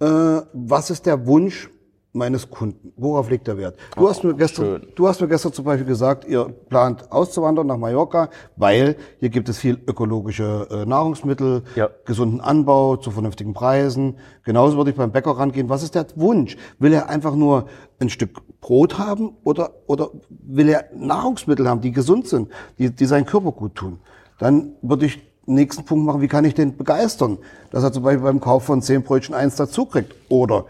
Äh, 0.00 0.40
was 0.52 0.90
ist 0.90 1.06
der 1.06 1.26
Wunsch 1.26 1.70
meines 2.12 2.48
Kunden? 2.48 2.92
Worauf 2.96 3.28
liegt 3.30 3.46
der 3.48 3.58
Wert? 3.58 3.76
Du, 3.96 4.08
hast 4.08 4.22
mir 4.22 4.34
gestern, 4.34 4.64
schön. 4.64 4.88
du 4.94 5.08
hast 5.08 5.20
mir 5.20 5.26
gestern 5.28 5.52
zum 5.52 5.64
Beispiel 5.64 5.86
gesagt, 5.86 6.24
ihr 6.28 6.44
plant 6.68 7.10
auszuwandern 7.10 7.66
nach 7.66 7.76
Mallorca, 7.76 8.28
weil 8.56 8.96
hier 9.18 9.30
gibt 9.30 9.48
es 9.48 9.58
viel 9.58 9.80
ökologische 9.86 10.68
äh, 10.70 10.86
Nahrungsmittel, 10.86 11.62
Ja. 11.74 11.90
gesunden 12.04 12.40
Anbau 12.40 12.96
zu 12.96 13.10
vernünftigen 13.10 13.52
Preisen. 13.52 14.18
Genauso 14.44 14.76
würde 14.76 14.90
ich 14.90 14.96
beim 14.96 15.10
Bäcker 15.12 15.32
rangehen. 15.32 15.68
Was 15.68 15.82
ist 15.82 15.94
der 15.96 16.06
Wunsch? 16.16 16.56
Will 16.78 16.92
er 16.92 17.08
einfach 17.08 17.34
nur 17.34 17.66
ein 17.98 18.10
Stück 18.10 18.42
Brot 18.60 18.98
haben 18.98 19.36
oder, 19.44 19.72
oder 19.86 20.10
will 20.28 20.68
er 20.68 20.84
Nahrungsmittel 20.94 21.68
haben, 21.68 21.80
die 21.80 21.92
gesund 21.92 22.28
sind, 22.28 22.48
die, 22.78 22.90
die 22.90 23.06
seinen 23.06 23.26
Körper 23.26 23.52
gut 23.52 23.74
tun? 23.74 23.98
Dann 24.38 24.72
würde 24.82 25.06
ich 25.06 25.20
nächsten 25.46 25.84
Punkt 25.84 26.06
machen, 26.06 26.20
wie 26.20 26.28
kann 26.28 26.44
ich 26.44 26.54
den 26.54 26.76
begeistern, 26.76 27.38
dass 27.70 27.84
er 27.84 27.92
zum 27.92 28.02
Beispiel 28.02 28.24
beim 28.24 28.40
Kauf 28.40 28.64
von 28.64 28.82
zehn 28.82 29.02
Brötchen 29.02 29.34
eins 29.34 29.56
dazu 29.56 29.86
kriegt. 29.86 30.14
Oder 30.28 30.66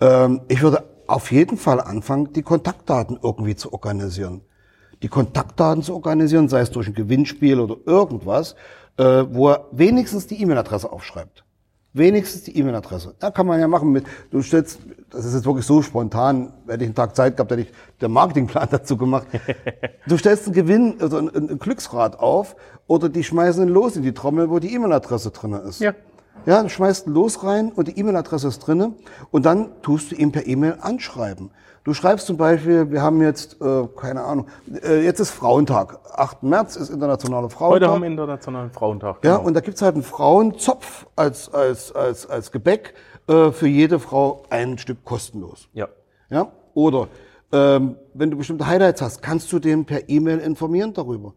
ähm, 0.00 0.40
ich 0.48 0.62
würde 0.62 0.84
auf 1.06 1.30
jeden 1.30 1.58
Fall 1.58 1.80
anfangen, 1.80 2.32
die 2.32 2.42
Kontaktdaten 2.42 3.18
irgendwie 3.22 3.56
zu 3.56 3.72
organisieren 3.72 4.42
die 5.04 5.08
Kontaktdaten 5.08 5.82
zu 5.82 5.94
organisieren, 5.94 6.48
sei 6.48 6.60
es 6.60 6.70
durch 6.70 6.88
ein 6.88 6.94
Gewinnspiel 6.94 7.60
oder 7.60 7.76
irgendwas, 7.84 8.56
äh, 8.96 9.24
wo 9.28 9.50
er 9.50 9.66
wenigstens 9.70 10.26
die 10.26 10.40
E-Mail-Adresse 10.40 10.90
aufschreibt. 10.90 11.43
Wenigstens 11.96 12.42
die 12.42 12.58
E-Mail-Adresse. 12.58 13.14
Da 13.20 13.30
kann 13.30 13.46
man 13.46 13.60
ja 13.60 13.68
machen 13.68 13.92
mit, 13.92 14.04
du 14.32 14.42
stellst, 14.42 14.80
das 15.10 15.24
ist 15.24 15.34
jetzt 15.34 15.46
wirklich 15.46 15.64
so 15.64 15.80
spontan, 15.80 16.52
hätte 16.66 16.82
ich 16.82 16.88
einen 16.88 16.96
Tag 16.96 17.14
Zeit 17.14 17.36
gehabt, 17.36 17.52
hätte 17.52 17.62
ich 17.62 17.72
den 18.02 18.10
Marketingplan 18.10 18.66
dazu 18.70 18.96
gemacht. 18.96 19.28
Du 20.08 20.18
stellst 20.18 20.46
einen 20.46 20.54
Gewinn, 20.54 20.96
also 20.98 21.18
ein, 21.18 21.28
ein 21.32 21.58
Glücksrad 21.60 22.18
auf 22.18 22.56
oder 22.88 23.08
die 23.08 23.22
schmeißen 23.22 23.62
ein 23.62 23.68
Los 23.68 23.94
in 23.94 24.02
die 24.02 24.12
Trommel, 24.12 24.50
wo 24.50 24.58
die 24.58 24.74
E-Mail-Adresse 24.74 25.30
drinne 25.30 25.58
ist. 25.58 25.78
Ja. 25.78 25.94
Ja, 26.46 26.60
du 26.64 26.68
schmeißt 26.68 27.06
ein 27.06 27.12
Los 27.12 27.44
rein 27.44 27.70
und 27.70 27.86
die 27.86 27.96
E-Mail-Adresse 27.96 28.48
ist 28.48 28.58
drinne 28.58 28.94
und 29.30 29.46
dann 29.46 29.70
tust 29.82 30.10
du 30.10 30.16
ihn 30.16 30.32
per 30.32 30.48
E-Mail 30.48 30.78
anschreiben. 30.80 31.52
Du 31.84 31.92
schreibst 31.92 32.26
zum 32.26 32.38
Beispiel, 32.38 32.90
wir 32.90 33.02
haben 33.02 33.20
jetzt, 33.20 33.60
äh, 33.60 33.86
keine 33.94 34.22
Ahnung, 34.22 34.46
äh, 34.82 35.04
jetzt 35.04 35.20
ist 35.20 35.30
Frauentag. 35.30 35.98
8. 36.14 36.42
März 36.42 36.76
ist 36.76 36.88
internationaler 36.88 37.50
Frauentag. 37.50 37.82
Heute 37.82 37.92
haben 37.92 38.00
wir 38.00 38.08
Internationalen 38.08 38.70
Frauentag. 38.70 39.22
Ja, 39.22 39.36
genau. 39.36 39.46
und 39.46 39.54
da 39.54 39.60
gibt's 39.60 39.82
halt 39.82 39.94
einen 39.94 40.02
Frauenzopf 40.02 41.06
als, 41.14 41.52
als, 41.52 41.94
als, 41.94 42.26
als 42.26 42.50
Gebäck 42.50 42.94
äh, 43.28 43.50
für 43.50 43.68
jede 43.68 43.98
Frau 43.98 44.44
ein 44.48 44.78
Stück 44.78 45.04
kostenlos. 45.04 45.68
ja. 45.74 45.88
Ja? 46.30 46.50
Oder 46.72 47.08
ähm, 47.52 47.96
wenn 48.14 48.30
du 48.30 48.38
bestimmte 48.38 48.66
Highlights 48.66 49.02
hast, 49.02 49.22
kannst 49.22 49.52
du 49.52 49.58
den 49.58 49.84
per 49.84 50.08
E-Mail 50.08 50.38
informieren 50.38 50.92
darüber. 50.94 51.34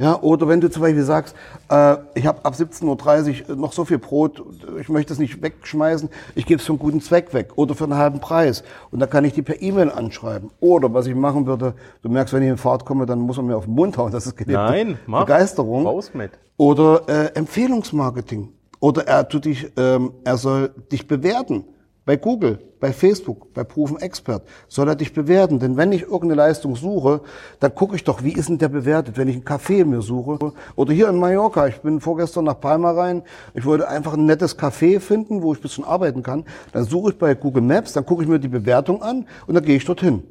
Ja, 0.00 0.18
oder 0.22 0.48
wenn 0.48 0.62
du 0.62 0.70
zum 0.70 0.80
Beispiel 0.80 1.02
sagst, 1.02 1.36
äh, 1.68 1.98
ich 2.14 2.26
habe 2.26 2.42
ab 2.42 2.54
17.30 2.54 3.50
Uhr 3.50 3.56
noch 3.56 3.74
so 3.74 3.84
viel 3.84 3.98
Brot, 3.98 4.42
ich 4.80 4.88
möchte 4.88 5.12
es 5.12 5.18
nicht 5.18 5.42
wegschmeißen, 5.42 6.08
ich 6.34 6.46
gebe 6.46 6.58
es 6.58 6.64
für 6.64 6.72
einen 6.72 6.78
guten 6.78 7.02
Zweck 7.02 7.34
weg 7.34 7.50
oder 7.56 7.74
für 7.74 7.84
einen 7.84 7.98
halben 7.98 8.18
Preis. 8.18 8.64
Und 8.90 9.00
da 9.00 9.06
kann 9.06 9.26
ich 9.26 9.34
die 9.34 9.42
per 9.42 9.60
E-Mail 9.60 9.90
anschreiben. 9.90 10.48
Oder 10.58 10.94
was 10.94 11.06
ich 11.06 11.14
machen 11.14 11.44
würde, 11.44 11.74
du 12.00 12.08
merkst, 12.08 12.32
wenn 12.32 12.42
ich 12.42 12.48
in 12.48 12.56
Fahrt 12.56 12.86
komme, 12.86 13.04
dann 13.04 13.18
muss 13.18 13.36
man 13.36 13.44
mir 13.48 13.56
auf 13.58 13.66
den 13.66 13.74
Mund 13.74 13.98
hauen, 13.98 14.10
das 14.12 14.26
ist 14.26 14.38
gelebte 14.38 14.54
Nein, 14.54 14.98
mach. 15.06 15.26
Begeisterung. 15.26 15.86
Raus 15.86 16.12
mit. 16.14 16.30
Oder 16.56 17.06
äh, 17.06 17.34
Empfehlungsmarketing. 17.34 18.48
Oder 18.80 19.06
er, 19.06 19.28
tut 19.28 19.44
dich, 19.44 19.70
ähm, 19.76 20.14
er 20.24 20.38
soll 20.38 20.70
dich 20.90 21.06
bewerten. 21.08 21.64
Bei 22.06 22.16
Google, 22.16 22.58
bei 22.80 22.92
Facebook, 22.92 23.52
bei 23.52 23.62
Proven 23.62 23.98
Expert 23.98 24.42
soll 24.68 24.88
er 24.88 24.94
dich 24.96 25.12
bewerten. 25.12 25.58
Denn 25.58 25.76
wenn 25.76 25.92
ich 25.92 26.02
irgendeine 26.02 26.34
Leistung 26.36 26.74
suche, 26.74 27.20
dann 27.60 27.74
gucke 27.74 27.94
ich 27.94 28.04
doch, 28.04 28.24
wie 28.24 28.32
ist 28.32 28.48
denn 28.48 28.58
der 28.58 28.70
bewertet, 28.70 29.18
wenn 29.18 29.28
ich 29.28 29.36
einen 29.36 29.44
Café 29.44 29.84
mir 29.84 30.00
suche. 30.00 30.52
Oder 30.76 30.92
hier 30.92 31.08
in 31.08 31.18
Mallorca, 31.18 31.66
ich 31.66 31.80
bin 31.82 32.00
vorgestern 32.00 32.46
nach 32.46 32.58
Palma 32.58 32.92
rein, 32.92 33.22
ich 33.54 33.66
wollte 33.66 33.86
einfach 33.86 34.14
ein 34.14 34.24
nettes 34.24 34.58
Café 34.58 34.98
finden, 34.98 35.42
wo 35.42 35.52
ich 35.52 35.58
ein 35.58 35.62
bisschen 35.62 35.84
arbeiten 35.84 36.22
kann. 36.22 36.44
Dann 36.72 36.84
suche 36.84 37.10
ich 37.10 37.18
bei 37.18 37.34
Google 37.34 37.62
Maps, 37.62 37.92
dann 37.92 38.06
gucke 38.06 38.22
ich 38.22 38.28
mir 38.28 38.38
die 38.38 38.48
Bewertung 38.48 39.02
an 39.02 39.26
und 39.46 39.54
dann 39.54 39.64
gehe 39.64 39.76
ich 39.76 39.84
dorthin. 39.84 40.22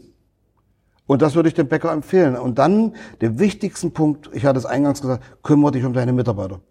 Und 1.05 1.21
das 1.21 1.35
würde 1.35 1.49
ich 1.49 1.55
dem 1.55 1.67
Bäcker 1.67 1.91
empfehlen. 1.91 2.35
Und 2.35 2.59
dann 2.59 2.93
den 3.21 3.39
wichtigsten 3.39 3.91
Punkt, 3.93 4.29
ich 4.33 4.45
hatte 4.45 4.59
es 4.59 4.65
eingangs 4.65 5.01
gesagt, 5.01 5.23
kümmere 5.43 5.71
dich 5.71 5.85
um 5.85 5.93
deine 5.93 6.13
Mitarbeiter. 6.13 6.61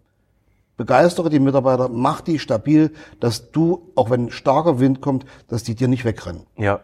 Begeistere 0.79 1.29
die 1.29 1.41
Mitarbeiter, 1.41 1.89
mach 1.89 2.21
die 2.21 2.39
stabil, 2.39 2.93
dass 3.19 3.51
du, 3.51 3.91
auch 3.95 4.09
wenn 4.11 4.31
starker 4.31 4.79
Wind 4.79 5.01
kommt, 5.01 5.25
dass 5.49 5.61
die 5.63 5.75
dir 5.75 5.89
nicht 5.89 6.05
wegrennen. 6.05 6.45
Ja. 6.55 6.79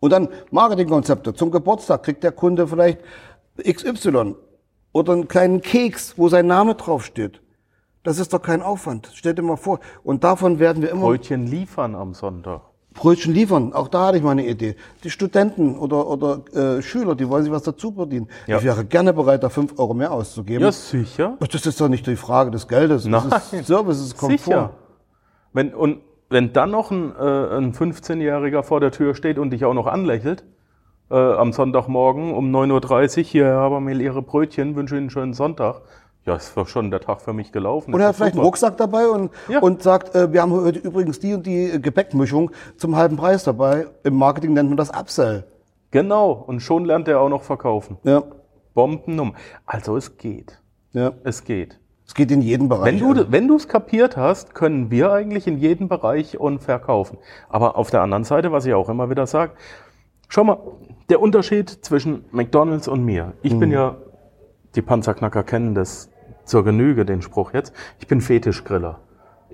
Und 0.00 0.10
dann 0.10 0.28
Marketingkonzepte. 0.50 1.34
Zum 1.34 1.50
Geburtstag 1.50 2.02
kriegt 2.02 2.24
der 2.24 2.32
Kunde 2.32 2.66
vielleicht 2.66 3.00
XY 3.62 4.36
oder 4.92 5.12
einen 5.12 5.28
kleinen 5.28 5.60
Keks, 5.60 6.14
wo 6.16 6.30
sein 6.30 6.46
Name 6.46 6.76
draufsteht. 6.76 7.42
Das 8.04 8.18
ist 8.18 8.32
doch 8.32 8.40
kein 8.40 8.62
Aufwand. 8.62 9.10
Stell 9.12 9.34
dir 9.34 9.42
mal 9.42 9.58
vor. 9.58 9.78
Und 10.02 10.24
davon 10.24 10.58
werden 10.58 10.82
wir 10.82 10.88
immer 10.88 11.02
Brötchen 11.02 11.46
liefern 11.46 11.94
am 11.94 12.14
Sonntag. 12.14 12.62
Brötchen 12.92 13.32
liefern. 13.34 13.72
Auch 13.72 13.88
da 13.88 14.06
hatte 14.06 14.18
ich 14.18 14.22
mal 14.22 14.32
eine 14.32 14.46
Idee. 14.46 14.76
Die 15.04 15.10
Studenten 15.10 15.76
oder, 15.76 16.06
oder 16.06 16.42
äh, 16.54 16.82
Schüler, 16.82 17.14
die 17.14 17.28
wollen 17.28 17.44
sich 17.44 17.52
was 17.52 17.62
dazu 17.62 17.92
verdienen. 17.92 18.28
Ja. 18.46 18.58
Ich 18.58 18.64
wäre 18.64 18.84
gerne 18.84 19.12
bereit, 19.12 19.42
da 19.42 19.48
fünf 19.48 19.78
Euro 19.78 19.94
mehr 19.94 20.12
auszugeben. 20.12 20.64
Ja, 20.64 20.72
sicher. 20.72 21.36
Das 21.40 21.66
ist 21.66 21.80
doch 21.80 21.88
nicht 21.88 22.06
die 22.06 22.16
Frage 22.16 22.50
des 22.50 22.68
Geldes. 22.68 23.04
Das 23.04 23.24
Nein. 23.24 23.60
ist 23.60 23.66
Service, 23.66 23.98
das 23.98 24.06
ist 24.06 24.16
Komfort. 24.16 24.38
Sicher. 24.38 24.70
Wenn, 25.52 25.74
und 25.74 25.98
wenn 26.30 26.52
dann 26.52 26.70
noch 26.70 26.90
ein, 26.90 27.12
äh, 27.14 27.56
ein 27.58 27.72
15-Jähriger 27.72 28.62
vor 28.62 28.80
der 28.80 28.90
Tür 28.90 29.14
steht 29.14 29.38
und 29.38 29.50
dich 29.50 29.64
auch 29.64 29.74
noch 29.74 29.86
anlächelt, 29.86 30.44
äh, 31.10 31.14
am 31.14 31.52
Sonntagmorgen 31.52 32.32
um 32.32 32.50
9.30 32.54 33.18
Uhr, 33.18 33.24
hier 33.24 33.46
haben 33.46 33.86
wir 33.86 33.94
Ihre 33.94 34.22
Brötchen, 34.22 34.74
wünsche 34.76 34.94
Ihnen 34.94 35.02
einen 35.04 35.10
schönen 35.10 35.34
Sonntag. 35.34 35.82
Ja, 36.24 36.36
ist 36.36 36.56
doch 36.56 36.68
schon 36.68 36.90
der 36.90 37.00
Tag 37.00 37.20
für 37.20 37.32
mich 37.32 37.50
gelaufen. 37.50 37.92
Oder 37.92 38.04
er 38.04 38.08
hat 38.10 38.16
vielleicht 38.16 38.34
einen. 38.34 38.44
Rucksack 38.44 38.76
dabei 38.76 39.08
und, 39.08 39.30
Ja. 39.48 39.58
und 39.60 39.82
sagt, 39.82 40.14
äh, 40.14 40.32
wir 40.32 40.40
haben 40.42 40.52
heute 40.52 40.78
übrigens 40.78 41.18
die 41.18 41.34
und 41.34 41.44
die 41.46 41.80
Gepäckmischung 41.82 42.52
zum 42.76 42.94
halben 42.96 43.16
Preis 43.16 43.42
dabei. 43.44 43.86
Im 44.04 44.16
Marketing 44.16 44.52
nennt 44.52 44.68
man 44.68 44.76
das 44.76 44.90
Upsell. 44.90 45.44
Genau, 45.90 46.30
und 46.32 46.60
schon 46.60 46.84
lernt 46.84 47.08
er 47.08 47.20
auch 47.20 47.28
noch 47.28 47.42
verkaufen. 47.42 47.98
Ja, 48.04 48.22
Bombennummer. 48.74 49.34
Also 49.66 49.96
es 49.96 50.16
geht. 50.16 50.60
ja. 50.92 51.12
Es 51.24 51.44
geht. 51.44 51.78
Es 52.06 52.14
geht 52.14 52.30
in 52.30 52.42
jedem 52.42 52.68
Bereich. 52.68 52.84
Wenn 52.86 52.98
du 52.98 53.32
wenn 53.32 53.48
du 53.48 53.56
es 53.56 53.68
kapiert 53.68 54.16
hast, 54.16 54.54
können 54.54 54.90
wir 54.90 55.12
eigentlich 55.12 55.46
in 55.46 55.56
jedem 55.58 55.88
Bereich 55.88 56.38
und 56.38 56.62
verkaufen. 56.62 57.18
Aber 57.48 57.76
auf 57.76 57.90
der 57.90 58.02
anderen 58.02 58.24
Seite, 58.24 58.52
was 58.52 58.66
ich 58.66 58.74
auch 58.74 58.88
immer 58.88 59.08
wieder 59.10 59.26
sage, 59.26 59.52
schau 60.28 60.44
mal, 60.44 60.58
der 61.08 61.20
Unterschied 61.20 61.68
zwischen 61.70 62.24
McDonald's 62.30 62.86
und 62.88 63.04
mir. 63.04 63.32
Ich 63.42 63.58
bin 63.58 63.70
ja, 63.70 63.96
die 64.74 64.82
Panzerknacker 64.82 65.42
kennen 65.42 65.74
das 65.74 66.10
zur 66.44 66.64
Genüge, 66.64 67.04
den 67.04 67.22
Spruch 67.22 67.52
jetzt. 67.52 67.72
Ich 68.00 68.06
bin 68.06 68.20
Fetischgriller. 68.20 69.00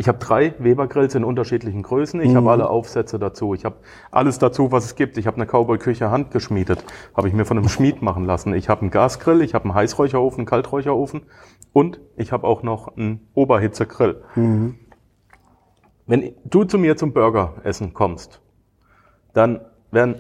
Ich 0.01 0.07
habe 0.07 0.19
drei 0.19 0.55
Weber-Grills 0.61 1.17
in 1.17 1.25
unterschiedlichen 1.25 1.83
Größen. 1.83 2.21
Ich 2.21 2.37
habe 2.37 2.49
alle 2.53 2.71
Aufsätze 2.71 3.19
dazu. 3.19 3.53
Ich 3.55 3.65
habe 3.65 3.75
alles 4.13 4.39
dazu, 4.39 4.71
was 4.71 4.85
es 4.85 4.95
gibt. 4.95 5.19
Ich 5.19 5.27
habe 5.27 5.37
eine 5.39 5.47
Cowboy-Küche 5.47 6.09
handgeschmiedet. 6.09 6.85
Habe 7.17 7.27
ich 7.27 7.35
mir 7.35 7.45
von 7.45 7.59
einem 7.59 7.69
Schmied 7.69 8.01
machen 8.01 8.25
lassen. 8.25 8.55
Ich 8.55 8.69
habe 8.69 8.83
einen 8.83 8.93
Gasgrill, 8.93 9.43
ich 9.43 9.55
habe 9.55 9.65
einen 9.65 9.75
Heißräucherofen, 9.75 10.41
einen 10.41 10.47
Kalträucherofen 10.47 11.23
und 11.73 11.99
ich 12.17 12.31
habe 12.31 12.47
auch 12.47 12.63
noch 12.63 12.97
einen 12.97 13.27
Oberhitzegrill. 13.35 14.23
Wenn 16.07 16.33
du 16.45 16.63
zu 16.63 16.79
mir 16.79 16.97
zum 16.97 17.13
Burgeressen 17.13 17.93
kommst, 17.93 18.41
dann 19.35 19.61
werden 19.91 20.15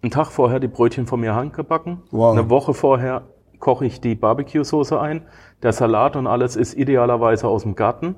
einen 0.00 0.12
Tag 0.12 0.28
vorher 0.28 0.60
die 0.60 0.68
Brötchen 0.68 1.08
von 1.08 1.18
mir 1.18 1.34
handgebacken. 1.34 2.02
Wow. 2.12 2.38
Eine 2.38 2.50
Woche 2.50 2.72
vorher 2.72 3.22
koche 3.58 3.84
ich 3.84 4.00
die 4.00 4.14
Barbecue-Soße 4.14 5.00
ein. 5.00 5.22
Der 5.62 5.72
Salat 5.72 6.16
und 6.16 6.26
alles 6.26 6.56
ist 6.56 6.74
idealerweise 6.74 7.48
aus 7.48 7.62
dem 7.62 7.74
Garten. 7.74 8.16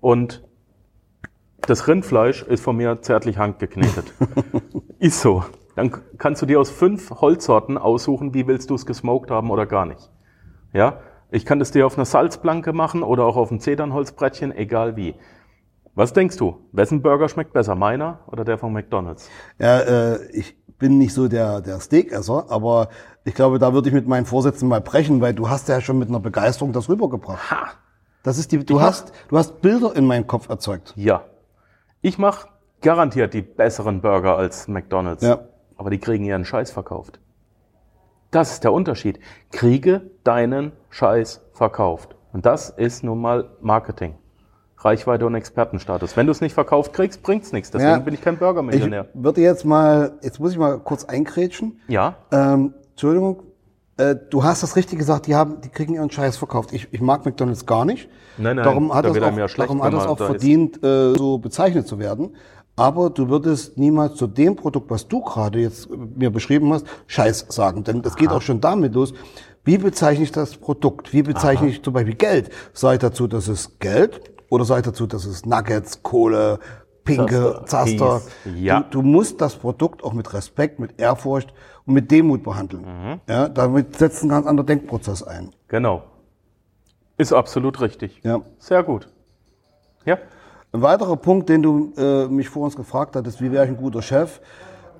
Und 0.00 0.42
das 1.60 1.88
Rindfleisch 1.88 2.42
ist 2.42 2.62
von 2.62 2.76
mir 2.76 3.02
zärtlich 3.02 3.38
handgeknetet. 3.38 4.14
ist 4.98 5.20
so. 5.20 5.44
Dann 5.76 5.92
kannst 6.18 6.42
du 6.42 6.46
dir 6.46 6.60
aus 6.60 6.70
fünf 6.70 7.10
Holzsorten 7.10 7.78
aussuchen, 7.78 8.34
wie 8.34 8.46
willst 8.46 8.70
du 8.70 8.74
es 8.74 8.86
gesmoked 8.86 9.30
haben 9.30 9.50
oder 9.50 9.66
gar 9.66 9.86
nicht. 9.86 10.10
Ja, 10.72 11.00
ich 11.30 11.46
kann 11.46 11.58
das 11.58 11.70
dir 11.70 11.86
auf 11.86 11.96
einer 11.96 12.04
Salzplanke 12.04 12.72
machen 12.72 13.02
oder 13.02 13.24
auch 13.24 13.36
auf 13.36 13.50
einem 13.50 13.60
Zedernholzbrettchen, 13.60 14.52
egal 14.56 14.96
wie. 14.96 15.14
Was 15.94 16.12
denkst 16.12 16.36
du? 16.36 16.66
Wessen 16.72 17.02
Burger 17.02 17.28
schmeckt 17.28 17.52
besser, 17.52 17.74
meiner 17.74 18.20
oder 18.26 18.44
der 18.44 18.58
von 18.58 18.72
McDonald's? 18.72 19.28
Ja, 19.58 19.80
äh, 19.80 20.30
ich 20.32 20.56
bin 20.80 20.98
nicht 20.98 21.14
so 21.14 21.28
der, 21.28 21.60
der 21.60 21.78
Steakesser, 21.78 22.46
aber 22.48 22.88
ich 23.24 23.34
glaube, 23.34 23.60
da 23.60 23.72
würde 23.72 23.88
ich 23.88 23.94
mit 23.94 24.08
meinen 24.08 24.26
Vorsätzen 24.26 24.66
mal 24.66 24.80
brechen, 24.80 25.20
weil 25.20 25.34
du 25.34 25.48
hast 25.48 25.68
ja 25.68 25.80
schon 25.80 25.98
mit 25.98 26.08
einer 26.08 26.18
Begeisterung 26.18 26.72
das 26.72 26.88
rübergebracht. 26.88 27.50
Ha! 27.52 27.68
Das 28.24 28.36
ist 28.36 28.50
die, 28.50 28.64
du 28.64 28.80
hast, 28.80 29.12
du 29.28 29.38
hast 29.38 29.62
Bilder 29.62 29.94
in 29.94 30.06
meinen 30.06 30.26
Kopf 30.26 30.48
erzeugt. 30.48 30.92
Ja. 30.96 31.24
Ich 32.02 32.18
mache 32.18 32.48
garantiert 32.80 33.34
die 33.34 33.42
besseren 33.42 34.00
Burger 34.00 34.36
als 34.36 34.68
McDonald's. 34.68 35.22
Ja. 35.22 35.40
Aber 35.76 35.90
die 35.90 35.98
kriegen 35.98 36.24
ihren 36.24 36.44
Scheiß 36.44 36.70
verkauft. 36.70 37.20
Das 38.30 38.52
ist 38.52 38.64
der 38.64 38.72
Unterschied. 38.72 39.20
Kriege 39.52 40.10
deinen 40.24 40.72
Scheiß 40.90 41.42
verkauft. 41.52 42.16
Und 42.32 42.46
das 42.46 42.70
ist 42.70 43.02
nun 43.02 43.20
mal 43.20 43.50
Marketing. 43.60 44.16
Reichweite 44.82 45.26
und 45.26 45.34
Expertenstatus. 45.34 46.16
Wenn 46.16 46.26
du 46.26 46.32
es 46.32 46.40
nicht 46.40 46.54
verkauft 46.54 46.92
kriegst, 46.92 47.22
bringt's 47.22 47.52
nichts. 47.52 47.70
Deswegen 47.70 47.90
Ja. 47.90 47.98
bin 47.98 48.14
ich 48.14 48.22
kein 48.22 48.34
Ich 48.34 48.40
Burger-Millionär. 48.40 49.06
würde 49.14 49.40
jetzt 49.40 49.64
mal, 49.64 50.12
jetzt 50.22 50.40
muss 50.40 50.52
ich 50.52 50.58
mal 50.58 50.78
kurz 50.78 51.04
einkrätschen. 51.04 51.80
Ja, 51.88 52.16
Ähm, 52.32 52.74
Entschuldigung, 52.90 53.42
äh, 53.98 54.16
du 54.30 54.44
hast 54.44 54.62
das 54.62 54.76
richtig 54.76 54.98
gesagt, 54.98 55.26
die 55.26 55.34
haben, 55.34 55.60
die 55.62 55.68
kriegen 55.68 55.94
ihren 55.94 56.10
Scheiß 56.10 56.36
verkauft. 56.36 56.72
Ich, 56.72 56.88
ich 56.92 57.00
mag 57.00 57.24
McDonalds 57.24 57.66
gar 57.66 57.84
nicht. 57.84 58.08
Nein, 58.38 58.56
nein, 58.56 58.64
darum 58.64 58.94
hat 58.94 59.04
da 59.04 59.08
das 59.08 59.14
wird 59.16 59.24
auch, 59.24 59.36
ja 59.36 59.48
schlecht, 59.48 59.68
darum 59.70 59.82
hat 59.82 59.92
man 59.92 60.06
auch 60.06 60.16
da 60.16 60.26
verdient, 60.26 60.82
äh, 60.82 61.14
so 61.14 61.38
bezeichnet 61.38 61.86
zu 61.86 61.98
werden. 61.98 62.34
Aber 62.76 63.10
du 63.10 63.28
würdest 63.28 63.76
niemals 63.76 64.14
zu 64.14 64.26
dem 64.26 64.56
Produkt, 64.56 64.90
was 64.90 65.06
du 65.06 65.20
gerade 65.20 65.58
jetzt 65.58 65.88
mir 65.90 66.30
beschrieben 66.30 66.72
hast, 66.72 66.86
Scheiß 67.08 67.46
sagen. 67.50 67.84
Denn 67.84 68.00
das 68.00 68.16
geht 68.16 68.30
auch 68.30 68.40
schon 68.40 68.62
damit 68.62 68.94
los. 68.94 69.12
Wie 69.64 69.76
bezeichne 69.76 70.24
ich 70.24 70.32
das 70.32 70.56
Produkt? 70.56 71.12
Wie 71.12 71.22
bezeichne 71.22 71.68
ich 71.68 71.82
zum 71.82 71.92
Beispiel 71.92 72.14
Geld? 72.14 72.48
Sage 72.72 72.94
ich 72.94 73.00
dazu, 73.00 73.26
das 73.26 73.48
ist 73.48 73.78
Geld? 73.80 74.22
Oder 74.50 74.64
sage 74.66 74.80
ich 74.80 74.86
dazu, 74.86 75.06
das 75.06 75.24
ist 75.24 75.46
Nuggets, 75.46 76.02
Kohle, 76.02 76.58
Pinke, 77.04 77.62
Zaster. 77.64 78.20
Ja. 78.56 78.80
Du, 78.80 79.00
du 79.00 79.02
musst 79.02 79.40
das 79.40 79.56
Produkt 79.56 80.04
auch 80.04 80.12
mit 80.12 80.34
Respekt, 80.34 80.78
mit 80.78 81.00
Ehrfurcht 81.00 81.54
und 81.86 81.94
mit 81.94 82.10
Demut 82.10 82.42
behandeln. 82.42 82.82
Mhm. 82.84 83.20
Ja, 83.28 83.48
damit 83.48 83.96
setzt 83.96 84.22
ein 84.22 84.28
ganz 84.28 84.46
anderer 84.46 84.66
Denkprozess 84.66 85.22
ein. 85.22 85.54
genau. 85.68 86.02
Ist 87.16 87.32
absolut 87.34 87.80
richtig. 87.82 88.20
Ja. 88.24 88.40
Sehr 88.58 88.82
gut. 88.82 89.08
Ja, 90.06 90.16
Ein 90.72 90.80
weiterer 90.80 91.16
Punkt, 91.16 91.50
den 91.50 91.62
du 91.62 91.92
äh, 91.98 92.26
mich 92.28 92.48
vor 92.48 92.62
uns 92.64 92.76
gefragt 92.76 93.14
hattest, 93.14 93.42
wie 93.42 93.52
wäre 93.52 93.64
ich 93.66 93.70
ein 93.70 93.76
guter 93.76 94.00
Chef? 94.00 94.40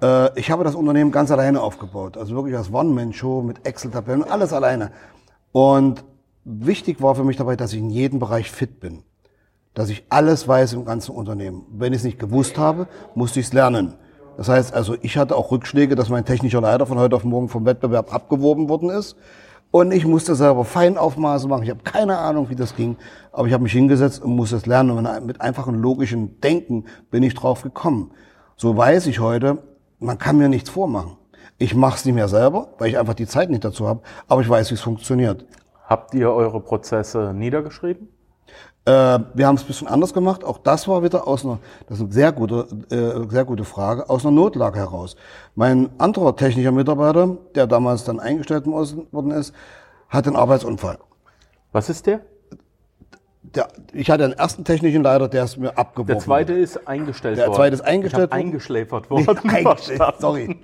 Äh, 0.02 0.38
ich 0.38 0.50
habe 0.50 0.62
das 0.62 0.74
Unternehmen 0.74 1.12
ganz 1.12 1.30
alleine 1.30 1.62
aufgebaut. 1.62 2.18
Also 2.18 2.34
wirklich 2.34 2.54
als 2.54 2.70
One-Man-Show 2.70 3.40
mit 3.40 3.66
Excel-Tabellen, 3.66 4.22
alles 4.22 4.52
alleine. 4.52 4.92
Und 5.52 6.04
wichtig 6.44 7.00
war 7.00 7.14
für 7.14 7.24
mich 7.24 7.38
dabei, 7.38 7.56
dass 7.56 7.72
ich 7.72 7.78
in 7.78 7.88
jedem 7.88 8.18
Bereich 8.18 8.50
fit 8.50 8.80
bin. 8.80 9.02
Dass 9.74 9.88
ich 9.88 10.04
alles 10.08 10.48
weiß 10.48 10.72
im 10.72 10.84
ganzen 10.84 11.14
Unternehmen. 11.14 11.64
Wenn 11.70 11.92
ich 11.92 12.00
es 12.00 12.04
nicht 12.04 12.18
gewusst 12.18 12.58
habe, 12.58 12.88
musste 13.14 13.40
ich 13.40 13.46
es 13.46 13.52
lernen. 13.52 13.94
Das 14.36 14.48
heißt 14.48 14.74
also, 14.74 14.96
ich 15.02 15.16
hatte 15.16 15.36
auch 15.36 15.50
Rückschläge, 15.50 15.94
dass 15.94 16.08
mein 16.08 16.24
technischer 16.24 16.60
Leiter 16.60 16.86
von 16.86 16.98
heute 16.98 17.16
auf 17.16 17.24
morgen 17.24 17.48
vom 17.48 17.66
Wettbewerb 17.66 18.12
abgeworben 18.12 18.68
worden 18.68 18.90
ist. 18.90 19.16
Und 19.70 19.92
ich 19.92 20.04
musste 20.04 20.34
selber 20.34 20.64
Feinaufmaße 20.64 21.46
machen. 21.46 21.62
Ich 21.62 21.70
habe 21.70 21.82
keine 21.84 22.18
Ahnung, 22.18 22.50
wie 22.50 22.56
das 22.56 22.74
ging. 22.74 22.96
Aber 23.32 23.46
ich 23.46 23.52
habe 23.52 23.62
mich 23.62 23.72
hingesetzt 23.72 24.22
und 24.22 24.34
musste 24.34 24.56
es 24.56 24.66
lernen. 24.66 24.90
Und 24.90 25.26
mit 25.26 25.40
einfachem 25.40 25.74
logischen 25.74 26.40
Denken 26.40 26.86
bin 27.10 27.22
ich 27.22 27.34
drauf 27.34 27.62
gekommen. 27.62 28.10
So 28.56 28.76
weiß 28.76 29.06
ich 29.06 29.20
heute, 29.20 29.58
man 30.00 30.18
kann 30.18 30.38
mir 30.38 30.48
nichts 30.48 30.70
vormachen. 30.70 31.16
Ich 31.58 31.74
mache 31.74 31.96
es 31.96 32.04
nicht 32.04 32.14
mehr 32.14 32.28
selber, 32.28 32.68
weil 32.78 32.88
ich 32.88 32.98
einfach 32.98 33.14
die 33.14 33.26
Zeit 33.26 33.50
nicht 33.50 33.64
dazu 33.64 33.86
habe. 33.86 34.00
Aber 34.26 34.40
ich 34.40 34.48
weiß, 34.48 34.70
wie 34.70 34.74
es 34.74 34.80
funktioniert. 34.80 35.44
habt 35.84 36.14
ihr 36.14 36.30
eure 36.32 36.60
Prozesse 36.60 37.32
niedergeschrieben? 37.34 38.08
Äh, 38.84 39.18
wir 39.34 39.46
haben 39.46 39.56
es 39.56 39.62
ein 39.62 39.66
bisschen 39.66 39.88
anders 39.88 40.14
gemacht. 40.14 40.44
Auch 40.44 40.58
das 40.58 40.88
war 40.88 41.02
wieder 41.02 41.26
aus 41.28 41.44
einer, 41.44 41.58
das 41.86 41.98
ist 41.98 42.04
eine 42.04 42.12
sehr 42.12 42.32
gute, 42.32 42.66
äh, 42.90 43.30
sehr 43.30 43.44
gute 43.44 43.64
Frage, 43.64 44.08
aus 44.08 44.24
einer 44.24 44.34
Notlage 44.34 44.78
heraus. 44.78 45.16
Mein 45.54 45.90
anderer 45.98 46.34
technischer 46.34 46.72
Mitarbeiter, 46.72 47.36
der 47.54 47.66
damals 47.66 48.04
dann 48.04 48.20
eingestellt 48.20 48.66
worden 48.66 49.30
ist, 49.32 49.54
hat 50.08 50.26
einen 50.26 50.36
Arbeitsunfall. 50.36 50.98
Was 51.72 51.88
ist 51.88 52.06
der? 52.06 52.20
Der, 53.54 53.68
ich 53.92 54.10
hatte 54.10 54.24
einen 54.24 54.34
ersten 54.34 54.64
technischen 54.64 55.02
Leiter, 55.02 55.26
der 55.28 55.44
ist 55.44 55.56
mir 55.56 55.76
abgeworfen. 55.76 56.14
Der 56.14 56.18
zweite 56.18 56.52
ist 56.52 56.86
eingestellt 56.86 57.36
der 57.38 57.46
worden. 57.48 57.56
zweite 57.56 57.74
ist 57.74 57.80
eingestellt 57.80 58.30
ich 58.30 58.36
worden. 58.36 58.46
eingeschläfert 58.46 59.10
worden. 59.10 59.40
Nee, 59.42 59.50
eingestellt, 59.50 60.02
sorry. 60.20 60.60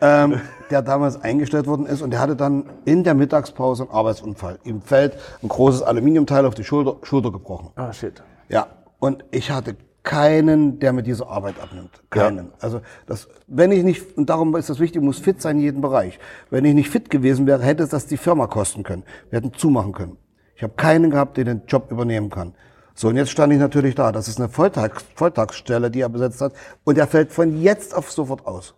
ähm, 0.00 0.40
der 0.70 0.82
damals 0.82 1.20
eingestellt 1.20 1.66
worden 1.66 1.86
ist 1.86 2.02
und 2.02 2.10
der 2.10 2.20
hatte 2.20 2.36
dann 2.36 2.64
in 2.84 3.02
der 3.02 3.14
Mittagspause 3.14 3.84
einen 3.84 3.92
Arbeitsunfall. 3.92 4.58
Ihm 4.62 4.82
fällt 4.82 5.16
ein 5.42 5.48
großes 5.48 5.82
Aluminiumteil 5.82 6.46
auf 6.46 6.54
die 6.54 6.64
Schulter, 6.64 6.96
Schulter 7.02 7.32
gebrochen. 7.32 7.70
Ah, 7.74 7.92
shit. 7.92 8.22
Ja, 8.48 8.68
und 9.00 9.24
ich 9.32 9.50
hatte 9.50 9.74
keinen, 10.04 10.78
der 10.78 10.92
mir 10.92 11.02
diese 11.02 11.26
Arbeit 11.26 11.56
abnimmt. 11.60 11.90
Keinen. 12.10 12.52
Also 12.60 12.80
das, 13.06 13.26
wenn 13.48 13.72
ich 13.72 13.82
nicht, 13.82 14.16
und 14.16 14.30
darum 14.30 14.54
ist 14.54 14.70
das 14.70 14.78
wichtig, 14.78 15.02
muss 15.02 15.18
fit 15.18 15.42
sein 15.42 15.56
in 15.56 15.62
jedem 15.62 15.80
Bereich. 15.80 16.20
Wenn 16.48 16.64
ich 16.64 16.74
nicht 16.74 16.88
fit 16.88 17.10
gewesen 17.10 17.48
wäre, 17.48 17.60
hätte 17.64 17.82
es 17.82 17.88
das 17.88 18.06
die 18.06 18.16
Firma 18.16 18.46
kosten 18.46 18.84
können. 18.84 19.02
Wir 19.30 19.38
hätten 19.38 19.52
zumachen 19.52 19.90
können. 19.92 20.16
Ich 20.56 20.62
habe 20.62 20.72
keinen 20.74 21.10
gehabt, 21.10 21.36
der 21.36 21.44
den 21.44 21.62
Job 21.68 21.90
übernehmen 21.90 22.30
kann. 22.30 22.54
So, 22.94 23.08
und 23.08 23.16
jetzt 23.16 23.30
stand 23.30 23.52
ich 23.52 23.58
natürlich 23.58 23.94
da. 23.94 24.10
Das 24.10 24.26
ist 24.26 24.40
eine 24.40 24.48
Volltags 24.48 25.04
Volltagsstelle, 25.14 25.90
die 25.90 26.00
er 26.00 26.08
besetzt 26.08 26.40
hat. 26.40 26.54
Und 26.84 26.96
er 26.96 27.06
fällt 27.06 27.30
von 27.30 27.60
jetzt 27.60 27.94
auf 27.94 28.10
sofort 28.10 28.46
aus. 28.46 28.74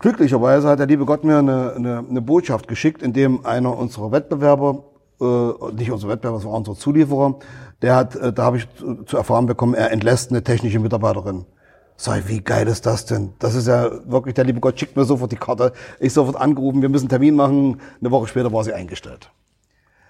Glücklicherweise 0.00 0.68
hat 0.68 0.80
der 0.80 0.86
liebe 0.86 1.06
Gott 1.06 1.22
mir 1.22 1.38
eine, 1.38 1.72
eine, 1.76 2.04
eine 2.10 2.20
Botschaft 2.20 2.66
geschickt, 2.66 3.00
in 3.00 3.12
dem 3.12 3.46
einer 3.46 3.78
unserer 3.78 4.10
Wettbewerber, 4.10 4.82
äh, 5.20 5.72
nicht 5.72 5.92
unser 5.92 6.08
Wettbewerber, 6.08 6.38
das 6.38 6.46
war 6.46 6.52
unser 6.52 6.74
Zulieferer, 6.74 7.36
der 7.80 7.94
hat, 7.94 8.16
äh, 8.16 8.32
da 8.32 8.42
habe 8.42 8.56
ich 8.56 8.68
zu, 8.74 9.04
zu 9.04 9.16
erfahren 9.16 9.46
bekommen, 9.46 9.74
er 9.74 9.92
entlässt 9.92 10.30
eine 10.30 10.42
technische 10.42 10.80
Mitarbeiterin. 10.80 11.46
Sag 11.96 12.18
ich, 12.18 12.28
wie 12.28 12.40
geil 12.40 12.66
ist 12.66 12.86
das 12.86 13.06
denn? 13.06 13.34
Das 13.38 13.54
ist 13.54 13.68
ja 13.68 13.88
wirklich, 14.10 14.34
der 14.34 14.44
liebe 14.44 14.58
Gott 14.58 14.78
schickt 14.78 14.96
mir 14.96 15.04
sofort 15.04 15.30
die 15.30 15.36
Karte. 15.36 15.72
Ich 16.00 16.12
sofort 16.12 16.36
angerufen, 16.36 16.82
wir 16.82 16.88
müssen 16.88 17.08
Termin 17.08 17.36
machen. 17.36 17.80
Eine 18.00 18.10
Woche 18.10 18.26
später 18.26 18.52
war 18.52 18.64
sie 18.64 18.72
eingestellt. 18.72 19.30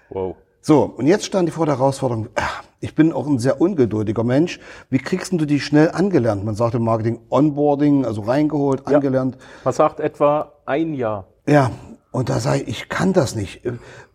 Wow. 0.09 0.35
So, 0.61 0.83
und 0.83 1.05
jetzt 1.05 1.25
stand 1.25 1.47
ich 1.47 1.53
vor 1.55 1.65
der 1.67 1.77
Herausforderung, 1.77 2.27
ah, 2.35 2.63
ich 2.79 2.95
bin 2.95 3.11
auch 3.13 3.27
ein 3.27 3.37
sehr 3.37 3.61
ungeduldiger 3.61 4.23
Mensch. 4.23 4.59
Wie 4.89 4.97
kriegst 4.97 5.31
du 5.31 5.45
die 5.45 5.59
schnell 5.59 5.91
angelernt? 5.91 6.43
Man 6.43 6.55
sagt 6.55 6.73
im 6.75 6.83
Marketing 6.83 7.19
Onboarding, 7.29 8.05
also 8.05 8.21
reingeholt, 8.21 8.81
Ja. 8.89 8.95
angelernt. 8.95 9.37
Man 9.63 9.73
sagt 9.73 9.99
etwa 9.99 10.53
ein 10.65 10.93
Jahr. 10.95 11.27
Ja, 11.47 11.71
und 12.11 12.29
da 12.29 12.39
sage 12.39 12.63
ich, 12.63 12.67
ich 12.67 12.89
kann 12.89 13.13
das 13.13 13.35
nicht. 13.35 13.61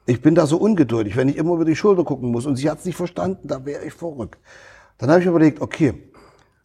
Ich 0.06 0.22
bin 0.22 0.34
da 0.34 0.46
so 0.46 0.56
ungeduldig, 0.56 1.16
wenn 1.16 1.28
ich 1.28 1.36
immer 1.36 1.54
über 1.54 1.64
die 1.64 1.76
Schulter 1.76 2.02
gucken 2.02 2.30
muss 2.32 2.46
und 2.46 2.56
sie 2.56 2.68
hat 2.68 2.78
es 2.80 2.84
nicht 2.84 2.96
verstanden, 2.96 3.46
da 3.46 3.64
wäre 3.64 3.84
ich 3.84 3.92
verrückt. 3.94 4.40
Dann 4.98 5.08
habe 5.10 5.20
ich 5.20 5.26
überlegt, 5.26 5.60
okay, 5.60 5.94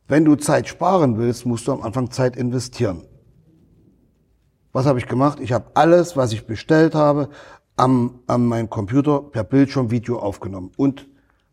wenn 0.08 0.26
du 0.26 0.36
Zeit 0.36 0.68
sparen 0.68 1.18
willst, 1.18 1.46
musst 1.46 1.68
du 1.68 1.72
am 1.74 1.82
Anfang 1.84 2.10
Zeit 2.10 2.36
investieren. 2.36 3.04
Was 4.72 4.86
habe 4.86 5.00
ich 5.00 5.08
gemacht? 5.08 5.40
Ich 5.40 5.52
habe 5.54 5.66
alles, 5.74 6.18
was 6.18 6.34
ich 6.34 6.46
bestellt 6.48 6.96
habe, 6.96 7.30
am, 7.76 8.20
an 8.28 8.46
meinen 8.46 8.70
Computer 8.70 9.22
per 9.22 9.44
Bildschirm 9.44 9.92
Video 9.92 10.20
aufgenommen 10.20 10.72
und, 10.78 11.08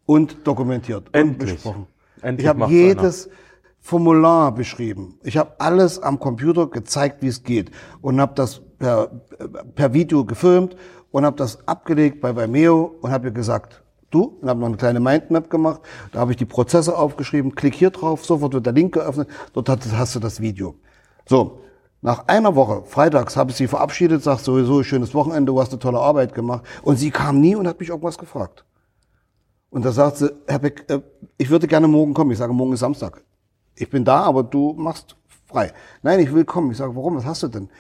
und 0.06 0.46
dokumentiert 0.46 1.08
und 1.08 1.14
Endlich. 1.14 1.54
besprochen. 1.54 1.86
Endlich 2.20 2.44
ich 2.44 2.48
habe 2.48 2.66
jedes 2.66 3.28
Formular 3.80 4.54
beschrieben. 4.54 5.18
Ich 5.24 5.36
habe 5.36 5.54
alles 5.58 5.98
am 6.00 6.20
Computer 6.20 6.68
gezeigt, 6.68 7.22
wie 7.22 7.26
es 7.26 7.42
geht 7.42 7.72
und 8.00 8.20
habe 8.20 8.32
das 8.36 8.60
per, 8.78 9.10
per 9.74 9.92
Video 9.92 10.24
gefilmt 10.24 10.76
und 11.10 11.24
habe 11.24 11.36
das 11.36 11.66
abgelegt 11.66 12.20
bei 12.20 12.36
Vimeo 12.36 12.94
und 13.00 13.10
habe 13.10 13.28
ihr 13.28 13.32
gesagt, 13.32 13.82
du, 14.10 14.38
und 14.40 14.48
habe 14.48 14.60
noch 14.60 14.68
eine 14.68 14.76
kleine 14.76 15.00
Mindmap 15.00 15.50
gemacht, 15.50 15.80
da 16.12 16.20
habe 16.20 16.30
ich 16.30 16.36
die 16.36 16.44
Prozesse 16.44 16.96
aufgeschrieben, 16.96 17.56
klick 17.56 17.74
hier 17.74 17.90
drauf, 17.90 18.24
sofort 18.24 18.52
wird 18.52 18.66
der 18.66 18.72
Link 18.72 18.94
geöffnet, 18.94 19.28
dort 19.52 19.68
hast, 19.68 19.92
hast 19.92 20.14
du 20.14 20.20
das 20.20 20.40
Video. 20.40 20.76
So, 21.26 21.61
nach 22.02 22.26
einer 22.26 22.56
Woche, 22.56 22.82
freitags, 22.84 23.36
habe 23.36 23.52
ich 23.52 23.56
sie 23.56 23.68
verabschiedet, 23.68 24.22
sagt 24.22 24.44
sowieso, 24.44 24.82
schönes 24.82 25.14
Wochenende, 25.14 25.52
du 25.52 25.60
hast 25.60 25.70
eine 25.70 25.78
tolle 25.78 26.00
Arbeit 26.00 26.34
gemacht 26.34 26.64
und 26.82 26.96
sie 26.96 27.12
kam 27.12 27.40
nie 27.40 27.54
und 27.54 27.66
hat 27.68 27.78
mich 27.78 27.90
irgendwas 27.90 28.18
gefragt. 28.18 28.64
Und 29.70 29.84
da 29.84 29.92
sagt 29.92 30.18
sie, 30.18 30.30
Herr 30.46 30.58
Beck, 30.58 30.84
äh, 30.88 31.00
ich 31.38 31.48
würde 31.48 31.66
gerne 31.66 31.88
morgen 31.88 32.12
kommen. 32.12 32.30
Ich 32.32 32.38
sage, 32.38 32.52
morgen 32.52 32.74
ist 32.74 32.80
Samstag. 32.80 33.22
Ich 33.74 33.88
bin 33.88 34.04
da, 34.04 34.20
aber 34.24 34.42
du 34.42 34.74
machst 34.74 35.16
frei. 35.46 35.72
Nein, 36.02 36.20
ich 36.20 36.34
will 36.34 36.44
kommen. 36.44 36.72
Ich 36.72 36.76
sage, 36.76 36.94
warum? 36.94 37.16
Was 37.16 37.24
hast 37.24 37.44
du 37.44 37.48
denn? 37.48 37.70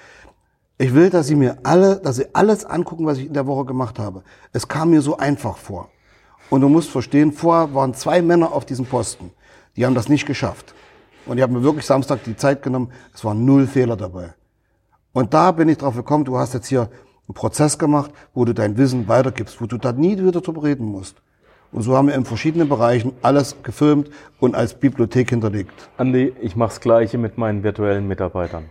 Ich 0.78 0.94
will, 0.94 1.10
dass 1.10 1.26
Sie 1.26 1.34
mir 1.34 1.58
alle, 1.64 1.96
dass 1.96 2.16
Sie 2.16 2.26
alles 2.32 2.64
angucken, 2.64 3.04
was 3.04 3.18
ich 3.18 3.26
in 3.26 3.34
der 3.34 3.46
Woche 3.46 3.66
gemacht 3.66 3.98
habe. 3.98 4.22
Es 4.52 4.66
kam 4.66 4.90
mir 4.90 5.02
so 5.02 5.18
einfach 5.18 5.58
vor. 5.58 5.90
Und 6.48 6.62
du 6.62 6.68
musst 6.68 6.90
verstehen, 6.90 7.32
vorher 7.32 7.74
waren 7.74 7.92
zwei 7.92 8.22
Männer 8.22 8.52
auf 8.52 8.64
diesem 8.64 8.86
Posten. 8.86 9.30
Die 9.76 9.84
haben 9.84 9.94
das 9.94 10.08
nicht 10.08 10.26
geschafft. 10.26 10.74
Und 11.26 11.38
ich 11.38 11.42
habe 11.42 11.52
mir 11.52 11.62
wirklich 11.62 11.86
Samstag 11.86 12.24
die 12.24 12.36
Zeit 12.36 12.62
genommen. 12.62 12.90
Es 13.14 13.24
waren 13.24 13.44
null 13.44 13.66
Fehler 13.66 13.96
dabei. 13.96 14.34
Und 15.12 15.34
da 15.34 15.52
bin 15.52 15.68
ich 15.68 15.78
drauf 15.78 15.94
gekommen, 15.94 16.24
du 16.24 16.38
hast 16.38 16.54
jetzt 16.54 16.68
hier 16.68 16.88
einen 17.28 17.34
Prozess 17.34 17.78
gemacht, 17.78 18.10
wo 18.34 18.44
du 18.44 18.54
dein 18.54 18.76
Wissen 18.76 19.08
weitergibst, 19.08 19.60
wo 19.60 19.66
du 19.66 19.78
da 19.78 19.92
nie 19.92 20.18
wieder 20.18 20.40
drüber 20.40 20.64
reden 20.64 20.86
musst. 20.86 21.16
Und 21.70 21.82
so 21.82 21.96
haben 21.96 22.08
wir 22.08 22.14
in 22.14 22.24
verschiedenen 22.24 22.68
Bereichen 22.68 23.12
alles 23.22 23.56
gefilmt 23.62 24.10
und 24.40 24.54
als 24.54 24.74
Bibliothek 24.74 25.30
hinterlegt. 25.30 25.72
Andi, 25.96 26.34
ich 26.40 26.56
mache 26.56 26.70
das 26.70 26.80
Gleiche 26.80 27.16
mit 27.18 27.38
meinen 27.38 27.62
virtuellen 27.62 28.06
Mitarbeitern. 28.06 28.64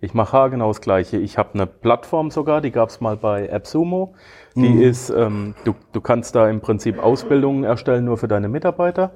Ich 0.00 0.14
mache 0.14 0.48
genau 0.50 0.68
das 0.68 0.80
Gleiche. 0.80 1.16
Ich 1.16 1.38
habe 1.38 1.54
eine 1.54 1.66
Plattform 1.66 2.30
sogar, 2.30 2.60
die 2.60 2.70
gab 2.70 2.90
es 2.90 3.00
mal 3.00 3.16
bei 3.16 3.52
AppSumo. 3.52 4.14
Die 4.54 4.82
ist, 4.82 5.10
ähm, 5.10 5.54
du, 5.64 5.74
du 5.92 6.00
kannst 6.00 6.36
da 6.36 6.48
im 6.48 6.60
Prinzip 6.60 7.02
Ausbildungen 7.02 7.64
erstellen, 7.64 8.04
nur 8.04 8.16
für 8.16 8.28
deine 8.28 8.48
Mitarbeiter. 8.48 9.10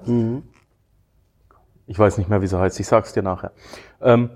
Ich 1.86 1.98
weiß 1.98 2.18
nicht 2.18 2.30
mehr, 2.30 2.42
wie 2.42 2.46
sie 2.46 2.58
heißt, 2.58 2.78
ich 2.80 2.86
sag's 2.86 3.12
dir 3.12 3.22
nachher. 3.22 3.52
Ähm, 4.00 4.30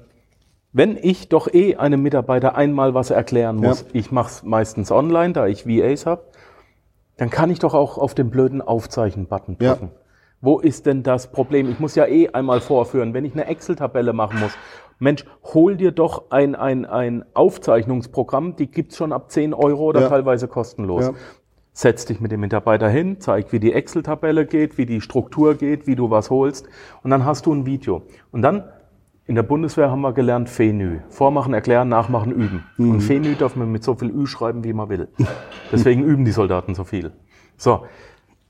wenn 0.73 0.97
ich 1.01 1.29
doch 1.29 1.53
eh 1.53 1.77
einem 1.77 2.03
Mitarbeiter 2.03 2.55
einmal 2.57 2.93
was 2.95 3.11
erklären 3.11 3.57
muss, 3.57 3.83
Ja. 3.83 3.87
ich 3.93 4.11
mache 4.13 4.29
es 4.31 4.43
meistens 4.43 4.91
online, 4.91 5.33
da 5.33 5.47
ich 5.47 5.67
VAs 5.67 6.07
habe, 6.07 6.25
dann 7.17 7.31
kann 7.31 7.51
ich 7.51 7.59
doch 7.61 7.73
auch 7.73 7.97
auf 7.99 8.15
den 8.15 8.31
blöden 8.31 8.61
Aufzeichen-Button 8.61 9.57
Ja. 9.61 9.71
drücken. 9.75 9.93
Wo 10.43 10.59
ist 10.59 10.85
denn 10.85 11.03
das 11.03 11.33
Problem? 11.33 11.69
Ich 11.71 11.79
muss 11.79 11.95
ja 11.95 12.07
eh 12.07 12.29
einmal 12.29 12.61
vorführen, 12.61 13.15
wenn 13.15 13.25
ich 13.25 13.33
eine 13.33 13.47
Excel-Tabelle 13.47 14.13
machen 14.13 14.39
muss. 14.39 14.53
Mensch, 14.99 15.25
hol 15.55 15.77
dir 15.77 15.93
doch 15.93 16.31
ein, 16.31 16.55
ein, 16.55 16.85
ein 16.85 17.25
Aufzeichnungsprogramm, 17.33 18.57
die 18.57 18.71
gibt's 18.71 18.97
schon 18.99 19.13
ab 19.13 19.31
10 19.31 19.55
Euro 19.55 19.85
oder 19.85 20.03
Ja. 20.03 20.09
teilweise 20.09 20.47
kostenlos. 20.47 21.11
Setz 21.79 22.07
dich 22.07 22.23
mit 22.23 22.33
dem 22.33 22.41
Mitarbeiter 22.41 22.89
hin, 22.89 23.21
zeig, 23.21 23.53
wie 23.53 23.61
die 23.61 23.75
Excel-Tabelle 23.75 24.47
geht, 24.47 24.79
wie 24.79 24.87
die 24.87 25.03
Struktur 25.03 25.57
geht, 25.57 25.87
wie 25.87 25.95
du 25.95 26.09
was 26.09 26.31
holst 26.31 26.67
und 27.03 27.11
dann 27.11 27.27
hast 27.27 27.45
du 27.45 27.53
ein 27.53 27.67
Video. 27.67 28.01
Und 28.33 28.41
dann 28.41 28.65
in 29.27 29.35
der 29.35 29.43
Bundeswehr 29.43 29.91
haben 29.91 30.01
wir 30.01 30.15
gelernt 30.15 30.49
Fenü. 30.49 31.01
Vormachen, 31.11 31.53
erklären, 31.53 31.91
nachmachen, 31.91 32.33
üben. 32.33 32.65
Und 32.79 33.03
Fenü 33.03 33.35
darf 33.35 33.57
man 33.57 33.71
mit 33.71 33.85
so 33.85 33.95
viel 33.95 34.09
Ü 34.09 34.27
schreiben, 34.27 34.65
wie 34.65 34.73
man 34.73 34.89
will. 34.89 35.09
Deswegen 35.71 36.03
üben 36.03 36.25
die 36.25 36.31
Soldaten 36.31 36.75
so 36.75 36.85
viel. 36.85 37.13
So, 37.59 37.85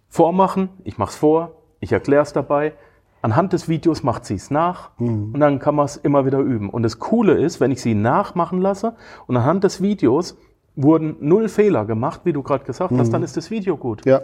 vormachen, 0.08 0.68
ich 0.84 0.96
mach's 0.96 1.16
vor, 1.16 1.62
ich 1.80 1.90
erkläre 1.90 2.22
es 2.22 2.32
dabei. 2.32 2.74
Anhand 3.22 3.52
des 3.52 3.68
Videos 3.68 4.04
macht 4.04 4.24
sie 4.24 4.34
es 4.34 4.52
nach 4.52 4.92
und 5.00 5.40
dann 5.40 5.58
kann 5.58 5.74
man 5.74 5.86
es 5.86 5.96
immer 5.96 6.26
wieder 6.26 6.38
üben. 6.38 6.70
Und 6.70 6.84
das 6.84 7.00
Coole 7.00 7.32
ist, 7.32 7.58
wenn 7.60 7.72
ich 7.72 7.82
sie 7.82 7.96
nachmachen 7.96 8.60
lasse 8.60 8.94
und 9.26 9.36
anhand 9.36 9.64
des 9.64 9.82
Videos 9.82 10.38
wurden 10.76 11.16
null 11.20 11.48
Fehler 11.48 11.84
gemacht, 11.84 12.20
wie 12.24 12.32
du 12.32 12.42
gerade 12.42 12.64
gesagt 12.64 12.92
hast, 12.96 13.12
dann 13.12 13.22
ist 13.22 13.36
das 13.36 13.50
Video 13.50 13.76
gut. 13.76 14.04
Ja. 14.06 14.20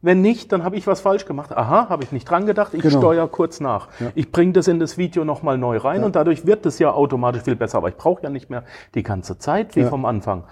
Wenn 0.00 0.22
nicht, 0.22 0.52
dann 0.52 0.62
habe 0.62 0.76
ich 0.76 0.86
was 0.86 1.00
falsch 1.00 1.26
gemacht. 1.26 1.52
Aha, 1.52 1.88
habe 1.88 2.04
ich 2.04 2.12
nicht 2.12 2.24
dran 2.30 2.46
gedacht, 2.46 2.72
ich 2.72 2.82
Genau. 2.82 2.98
steuere 2.98 3.26
kurz 3.28 3.58
nach. 3.60 3.88
Ich 4.14 4.30
bringe 4.30 4.52
das 4.52 4.68
in 4.68 4.78
das 4.78 4.96
Video 4.96 5.24
nochmal 5.24 5.58
neu 5.58 5.76
rein 5.78 6.04
und 6.04 6.14
dadurch 6.14 6.46
wird 6.46 6.64
es 6.66 6.78
ja 6.78 6.92
automatisch 6.92 7.42
viel 7.42 7.56
besser. 7.56 7.78
Aber 7.78 7.88
ich 7.88 7.96
brauche 7.96 8.22
ja 8.22 8.30
nicht 8.30 8.48
mehr 8.48 8.62
die 8.94 9.02
ganze 9.02 9.38
Zeit 9.38 9.74
wie 9.76 9.80
Ja. 9.80 9.88
vom 9.88 10.04
Anfang. 10.04 10.44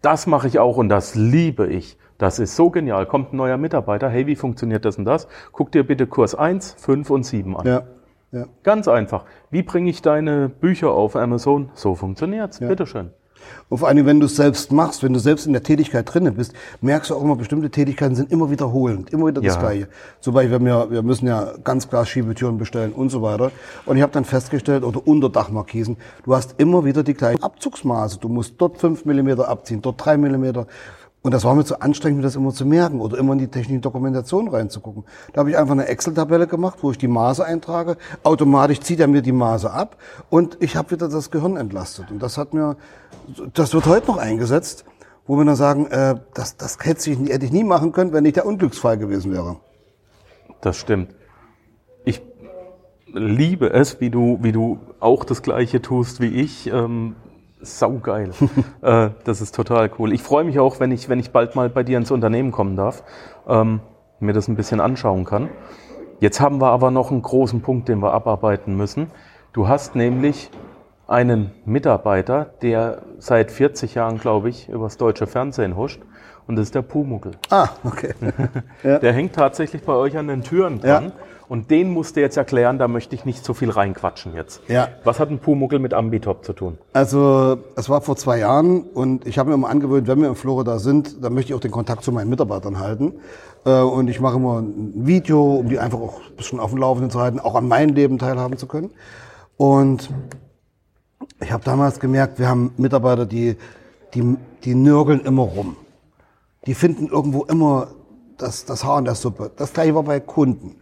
Das 0.00 0.26
mache 0.26 0.46
ich 0.48 0.58
auch 0.58 0.76
und 0.78 0.88
das 0.88 1.14
liebe 1.14 1.66
ich. 1.66 1.98
Das 2.16 2.38
ist 2.38 2.56
so 2.56 2.70
genial. 2.70 3.04
Kommt 3.06 3.32
ein 3.32 3.36
neuer 3.36 3.58
Mitarbeiter, 3.58 4.08
hey, 4.08 4.26
wie 4.26 4.36
funktioniert 4.36 4.84
das 4.84 4.96
und 4.96 5.04
das? 5.04 5.28
Guck 5.52 5.70
dir 5.70 5.86
bitte 5.86 6.06
Kurs 6.06 6.34
1, 6.34 6.74
5 6.78 7.10
und 7.10 7.24
7 7.24 7.56
an. 7.56 7.66
Ja. 7.66 7.82
Ja. 8.32 8.44
Ganz 8.62 8.88
einfach. 8.88 9.24
Wie 9.50 9.62
bringe 9.62 9.88
ich 9.90 10.02
deine 10.02 10.48
Bücher 10.48 10.90
auf 10.92 11.14
Amazon? 11.14 11.70
So 11.74 11.94
funktioniert's. 11.94 12.58
Bitteschön. 12.60 13.10
Und 13.68 13.78
vor 13.78 13.88
allem, 13.88 14.06
wenn 14.06 14.18
du 14.20 14.26
es 14.26 14.36
selbst 14.36 14.72
machst, 14.72 15.02
wenn 15.02 15.12
du 15.12 15.18
selbst 15.18 15.46
in 15.46 15.52
der 15.52 15.62
Tätigkeit 15.62 16.12
drinnen 16.12 16.34
bist, 16.34 16.54
merkst 16.80 17.10
du 17.10 17.14
auch 17.14 17.22
immer, 17.22 17.36
bestimmte 17.36 17.70
Tätigkeiten 17.70 18.14
sind 18.14 18.32
immer 18.32 18.50
wiederholend, 18.50 19.10
immer 19.10 19.26
wieder 19.26 19.42
das 19.42 19.54
Ja. 19.54 19.60
Gleiche. 19.60 19.88
Zum 20.20 20.34
Beispiel, 20.34 20.58
wir, 20.60 20.68
ja, 20.68 20.90
wir 20.90 21.02
müssen 21.02 21.26
ja 21.26 21.52
ganz 21.64 21.88
klar 21.88 22.06
Schiebetüren 22.06 22.56
bestellen 22.56 22.92
und 22.92 23.10
so 23.10 23.20
weiter. 23.20 23.50
Und 23.84 23.96
ich 23.96 24.02
habe 24.02 24.12
dann 24.12 24.24
festgestellt, 24.24 24.84
oder 24.84 25.06
Unterdachmarkisen, 25.06 25.96
du 26.24 26.34
hast 26.34 26.54
immer 26.58 26.84
wieder 26.84 27.02
die 27.02 27.14
gleichen 27.14 27.42
Abzugsmaße. 27.42 28.18
Du 28.18 28.28
musst 28.28 28.54
dort 28.58 28.78
5 28.78 29.04
mm 29.04 29.40
abziehen, 29.40 29.82
dort 29.82 30.04
3 30.04 30.16
mm. 30.16 30.66
Und 31.28 31.32
das 31.32 31.44
war 31.44 31.54
mir 31.54 31.62
zu 31.62 31.82
anstrengend, 31.82 32.20
mir 32.20 32.22
das 32.22 32.36
immer 32.36 32.54
zu 32.54 32.64
merken 32.64 33.02
oder 33.02 33.18
immer 33.18 33.34
in 33.34 33.38
die 33.38 33.48
technische 33.48 33.82
Dokumentation 33.82 34.48
reinzugucken. 34.48 35.04
Da 35.34 35.40
habe 35.40 35.50
ich 35.50 35.58
einfach 35.58 35.72
eine 35.72 35.86
Excel-Tabelle 35.86 36.46
gemacht, 36.46 36.78
wo 36.80 36.90
ich 36.90 36.96
die 36.96 37.06
Maße 37.06 37.44
eintrage. 37.44 37.98
Automatisch 38.22 38.80
zieht 38.80 38.98
er 38.98 39.08
mir 39.08 39.20
die 39.20 39.32
Maße 39.32 39.70
ab 39.70 39.98
und 40.30 40.56
ich 40.60 40.74
habe 40.74 40.92
wieder 40.92 41.06
das 41.06 41.30
Gehirn 41.30 41.58
entlastet. 41.58 42.10
Und 42.10 42.22
das 42.22 42.38
hat 42.38 42.54
mir, 42.54 42.78
das 43.52 43.74
wird 43.74 43.84
heute 43.84 44.06
noch 44.06 44.16
eingesetzt, 44.16 44.86
wo 45.26 45.36
wir 45.36 45.44
dann 45.44 45.54
sagen, 45.54 45.84
äh, 45.88 46.14
das, 46.32 46.56
das 46.56 46.78
hätte 46.80 47.10
ich, 47.10 47.18
hätte 47.18 47.44
ich 47.44 47.52
nie 47.52 47.62
machen 47.62 47.92
können, 47.92 48.14
wenn 48.14 48.22
nicht 48.22 48.36
der 48.36 48.46
Unglücksfall 48.46 48.96
gewesen 48.96 49.30
wäre. 49.30 49.56
Das 50.62 50.78
stimmt. 50.78 51.14
Ich 52.06 52.22
liebe 53.12 53.70
es, 53.74 54.00
wie 54.00 54.08
du, 54.08 54.38
wie 54.40 54.52
du 54.52 54.78
auch 54.98 55.24
das 55.24 55.42
Gleiche 55.42 55.82
tust 55.82 56.22
wie 56.22 56.28
ich. 56.28 56.68
Ähm, 56.68 57.16
saugeil. 57.60 58.30
äh, 58.82 59.10
das 59.24 59.40
ist 59.40 59.54
total 59.54 59.90
cool. 59.98 60.12
Ich 60.12 60.22
freue 60.22 60.44
mich 60.44 60.58
auch, 60.58 60.80
wenn 60.80 60.90
ich, 60.90 61.08
wenn 61.08 61.18
ich 61.18 61.30
bald 61.30 61.56
mal 61.56 61.68
bei 61.68 61.82
dir 61.82 61.98
ins 61.98 62.10
Unternehmen 62.10 62.52
kommen 62.52 62.76
darf, 62.76 63.02
ähm, 63.48 63.80
mir 64.20 64.32
das 64.32 64.48
ein 64.48 64.56
bisschen 64.56 64.80
anschauen 64.80 65.24
kann. 65.24 65.48
Jetzt 66.20 66.40
haben 66.40 66.60
wir 66.60 66.70
aber 66.70 66.90
noch 66.90 67.10
einen 67.10 67.22
großen 67.22 67.62
Punkt, 67.62 67.88
den 67.88 68.00
wir 68.00 68.12
abarbeiten 68.12 68.76
müssen. 68.76 69.10
Du 69.52 69.68
hast 69.68 69.94
nämlich 69.94 70.50
einen 71.06 71.52
Mitarbeiter, 71.64 72.50
der 72.60 73.02
seit 73.18 73.50
40 73.50 73.94
Jahren, 73.94 74.18
glaube 74.18 74.48
ich, 74.48 74.68
übers 74.68 74.96
deutsche 74.96 75.26
Fernsehen 75.26 75.76
huscht. 75.76 76.02
Und 76.46 76.56
das 76.56 76.64
ist 76.64 76.74
der 76.74 76.82
Pumuckel. 76.82 77.32
Ah, 77.50 77.68
okay. 77.84 78.14
Der 78.82 79.12
hängt 79.12 79.34
tatsächlich 79.34 79.82
bei 79.82 79.92
euch 79.92 80.16
an 80.16 80.28
den 80.28 80.42
Türen 80.42 80.80
dran. 80.80 81.04
Ja. 81.04 81.12
Und 81.48 81.70
den 81.70 81.92
musst 81.92 82.16
du 82.16 82.20
jetzt 82.20 82.36
erklären, 82.36 82.78
da 82.78 82.88
möchte 82.88 83.14
ich 83.14 83.24
nicht 83.24 83.42
so 83.42 83.54
viel 83.54 83.70
reinquatschen 83.70 84.34
jetzt. 84.34 84.60
Ja. 84.68 84.88
Was 85.04 85.18
hat 85.18 85.30
ein 85.30 85.38
Pumuckel 85.38 85.78
mit 85.78 85.94
Ambitop 85.94 86.44
zu 86.44 86.52
tun? 86.52 86.76
Also, 86.92 87.58
es 87.74 87.88
war 87.88 88.02
vor 88.02 88.16
zwei 88.16 88.38
Jahren 88.38 88.82
und 88.82 89.26
ich 89.26 89.38
habe 89.38 89.48
mir 89.48 89.54
immer 89.54 89.70
angewöhnt, 89.70 90.08
wenn 90.08 90.20
wir 90.20 90.28
in 90.28 90.34
Florida 90.34 90.78
sind, 90.78 91.24
dann 91.24 91.32
möchte 91.32 91.52
ich 91.52 91.56
auch 91.56 91.60
den 91.60 91.70
Kontakt 91.70 92.04
zu 92.04 92.12
meinen 92.12 92.28
Mitarbeitern 92.28 92.78
halten. 92.78 93.14
Äh, 93.64 93.80
und 93.80 94.08
ich 94.08 94.20
mache 94.20 94.36
immer 94.36 94.60
ein 94.60 94.92
Video, 95.06 95.54
um 95.54 95.70
die 95.70 95.78
einfach 95.78 95.98
auch 95.98 96.20
ein 96.20 96.36
bisschen 96.36 96.60
auf 96.60 96.70
dem 96.70 96.80
Laufenden 96.80 97.10
zu 97.10 97.18
halten, 97.18 97.40
auch 97.40 97.54
an 97.54 97.66
meinem 97.66 97.94
Leben 97.94 98.18
teilhaben 98.18 98.58
zu 98.58 98.66
können. 98.66 98.90
Und 99.56 100.10
ich 101.40 101.50
habe 101.50 101.64
damals 101.64 101.98
gemerkt, 101.98 102.38
wir 102.38 102.48
haben 102.48 102.72
Mitarbeiter, 102.76 103.24
die, 103.24 103.56
die, 104.12 104.36
die 104.64 104.74
nörgeln 104.74 105.20
immer 105.20 105.42
rum. 105.42 105.76
Die 106.66 106.74
finden 106.74 107.08
irgendwo 107.08 107.44
immer 107.44 107.88
das, 108.36 108.66
das 108.66 108.84
Haar 108.84 108.98
in 108.98 109.06
der 109.06 109.14
Suppe. 109.14 109.50
Das 109.56 109.72
gleiche 109.72 109.94
war 109.94 110.02
bei 110.02 110.20
Kunden. 110.20 110.76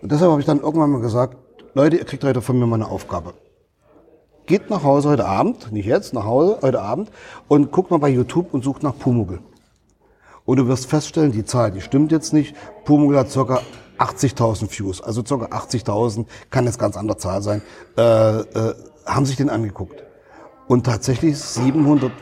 Und 0.00 0.12
deshalb 0.12 0.30
habe 0.30 0.40
ich 0.40 0.46
dann 0.46 0.60
irgendwann 0.60 0.90
mal 0.90 1.00
gesagt, 1.00 1.36
Leute, 1.74 1.96
ihr 1.96 2.04
kriegt 2.04 2.24
heute 2.24 2.40
von 2.40 2.58
mir 2.58 2.66
mal 2.66 2.76
eine 2.76 2.88
Aufgabe. 2.88 3.34
Geht 4.46 4.70
nach 4.70 4.82
Hause 4.82 5.10
heute 5.10 5.26
Abend, 5.26 5.72
nicht 5.72 5.86
jetzt, 5.86 6.14
nach 6.14 6.24
Hause 6.24 6.58
heute 6.62 6.80
Abend 6.80 7.10
und 7.48 7.70
guckt 7.70 7.90
mal 7.90 7.98
bei 7.98 8.08
YouTube 8.08 8.54
und 8.54 8.64
sucht 8.64 8.82
nach 8.82 8.96
Pumuckl. 8.96 9.40
Und 10.44 10.56
du 10.56 10.66
wirst 10.66 10.86
feststellen, 10.86 11.32
die 11.32 11.44
Zahl, 11.44 11.70
die 11.70 11.82
stimmt 11.82 12.10
jetzt 12.12 12.32
nicht. 12.32 12.56
Pumuckl 12.84 13.18
hat 13.18 13.32
ca. 13.32 13.60
80.000 13.98 14.78
Views, 14.78 15.00
also 15.02 15.22
ca. 15.22 15.34
80.000, 15.34 16.26
kann 16.50 16.64
jetzt 16.64 16.78
ganz 16.78 16.96
andere 16.96 17.18
Zahl 17.18 17.42
sein, 17.42 17.62
äh, 17.96 18.02
äh, 18.02 18.74
haben 19.04 19.26
sich 19.26 19.36
den 19.36 19.50
angeguckt. 19.50 20.04
Und 20.68 20.86
tatsächlich 20.86 21.38
700 21.38 22.12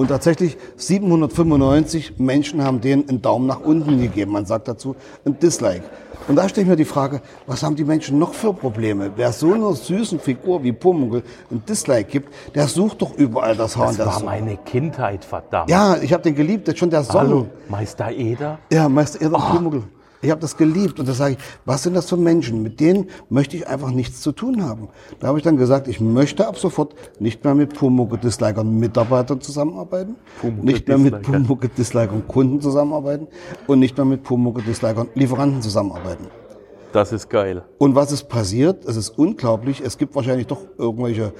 Und 0.00 0.08
tatsächlich 0.08 0.56
795 0.76 2.18
Menschen 2.18 2.64
haben 2.64 2.80
denen 2.80 3.06
einen 3.06 3.20
Daumen 3.20 3.46
nach 3.46 3.60
unten 3.60 4.00
gegeben. 4.00 4.32
Man 4.32 4.46
sagt 4.46 4.66
dazu 4.66 4.96
ein 5.26 5.38
Dislike. 5.38 5.82
Und 6.26 6.36
da 6.36 6.48
stelle 6.48 6.62
ich 6.62 6.70
mir 6.70 6.76
die 6.76 6.86
Frage, 6.86 7.20
was 7.46 7.62
haben 7.62 7.76
die 7.76 7.84
Menschen 7.84 8.18
noch 8.18 8.32
für 8.32 8.54
Probleme? 8.54 9.10
Wer 9.16 9.30
so 9.30 9.52
einer 9.52 9.74
süßen 9.74 10.18
Figur 10.18 10.62
wie 10.62 10.72
Pumuckl 10.72 11.22
ein 11.50 11.62
Dislike 11.68 12.10
gibt, 12.10 12.32
der 12.54 12.66
sucht 12.66 13.02
doch 13.02 13.12
überall 13.12 13.54
das 13.54 13.76
Haar. 13.76 13.88
Das, 13.88 13.98
das 13.98 14.06
war 14.06 14.22
meine 14.22 14.56
Kindheit, 14.56 15.22
verdammt. 15.22 15.68
Ja, 15.68 15.98
ich 16.00 16.14
habe 16.14 16.22
den 16.22 16.34
geliebt, 16.34 16.66
das 16.66 16.76
ist 16.76 16.78
schon 16.78 16.88
der 16.88 17.04
Song. 17.04 17.20
Hallo, 17.20 17.46
Meister 17.68 18.10
Eder? 18.10 18.58
Ja, 18.72 18.88
Meister 18.88 19.20
Eder 19.20 19.36
oh. 19.36 19.54
Pumuckl. 19.54 19.82
Ich 20.22 20.30
habe 20.30 20.40
das 20.40 20.56
geliebt 20.56 21.00
und 21.00 21.08
da 21.08 21.14
sage 21.14 21.34
ich, 21.34 21.38
was 21.64 21.82
sind 21.82 21.94
das 21.94 22.08
für 22.08 22.18
Menschen? 22.18 22.62
Mit 22.62 22.78
denen 22.78 23.08
möchte 23.30 23.56
ich 23.56 23.66
einfach 23.66 23.90
nichts 23.90 24.20
zu 24.20 24.32
tun 24.32 24.62
haben. 24.62 24.88
Da 25.18 25.28
habe 25.28 25.38
ich 25.38 25.44
dann 25.44 25.56
gesagt, 25.56 25.88
ich 25.88 25.98
möchte 25.98 26.46
ab 26.46 26.58
sofort 26.58 26.94
nicht 27.18 27.42
mehr 27.42 27.54
mit 27.54 27.74
Pumucke 27.74 28.18
Dislikern 28.18 28.78
Mitarbeitern 28.78 29.40
zusammenarbeiten, 29.40 30.16
Pumucke 30.40 30.66
nicht 30.66 30.88
mehr 30.88 30.98
mit 30.98 31.22
Pumucke 31.22 31.68
Dislikern 31.70 32.28
Kunden 32.28 32.60
zusammenarbeiten 32.60 33.28
und 33.66 33.78
nicht 33.78 33.96
mehr 33.96 34.04
mit 34.04 34.22
Pumucke 34.22 34.60
Dislikern 34.60 35.08
Lieferanten 35.14 35.62
zusammenarbeiten. 35.62 36.26
Das 36.92 37.12
ist 37.12 37.30
geil. 37.30 37.62
Und 37.78 37.94
was 37.94 38.12
ist 38.12 38.28
passiert? 38.28 38.84
Es 38.84 38.96
ist 38.96 39.10
unglaublich. 39.10 39.80
Es 39.80 39.96
gibt 39.96 40.14
wahrscheinlich 40.14 40.48
doch 40.48 40.66
irgendwelche 40.76 41.32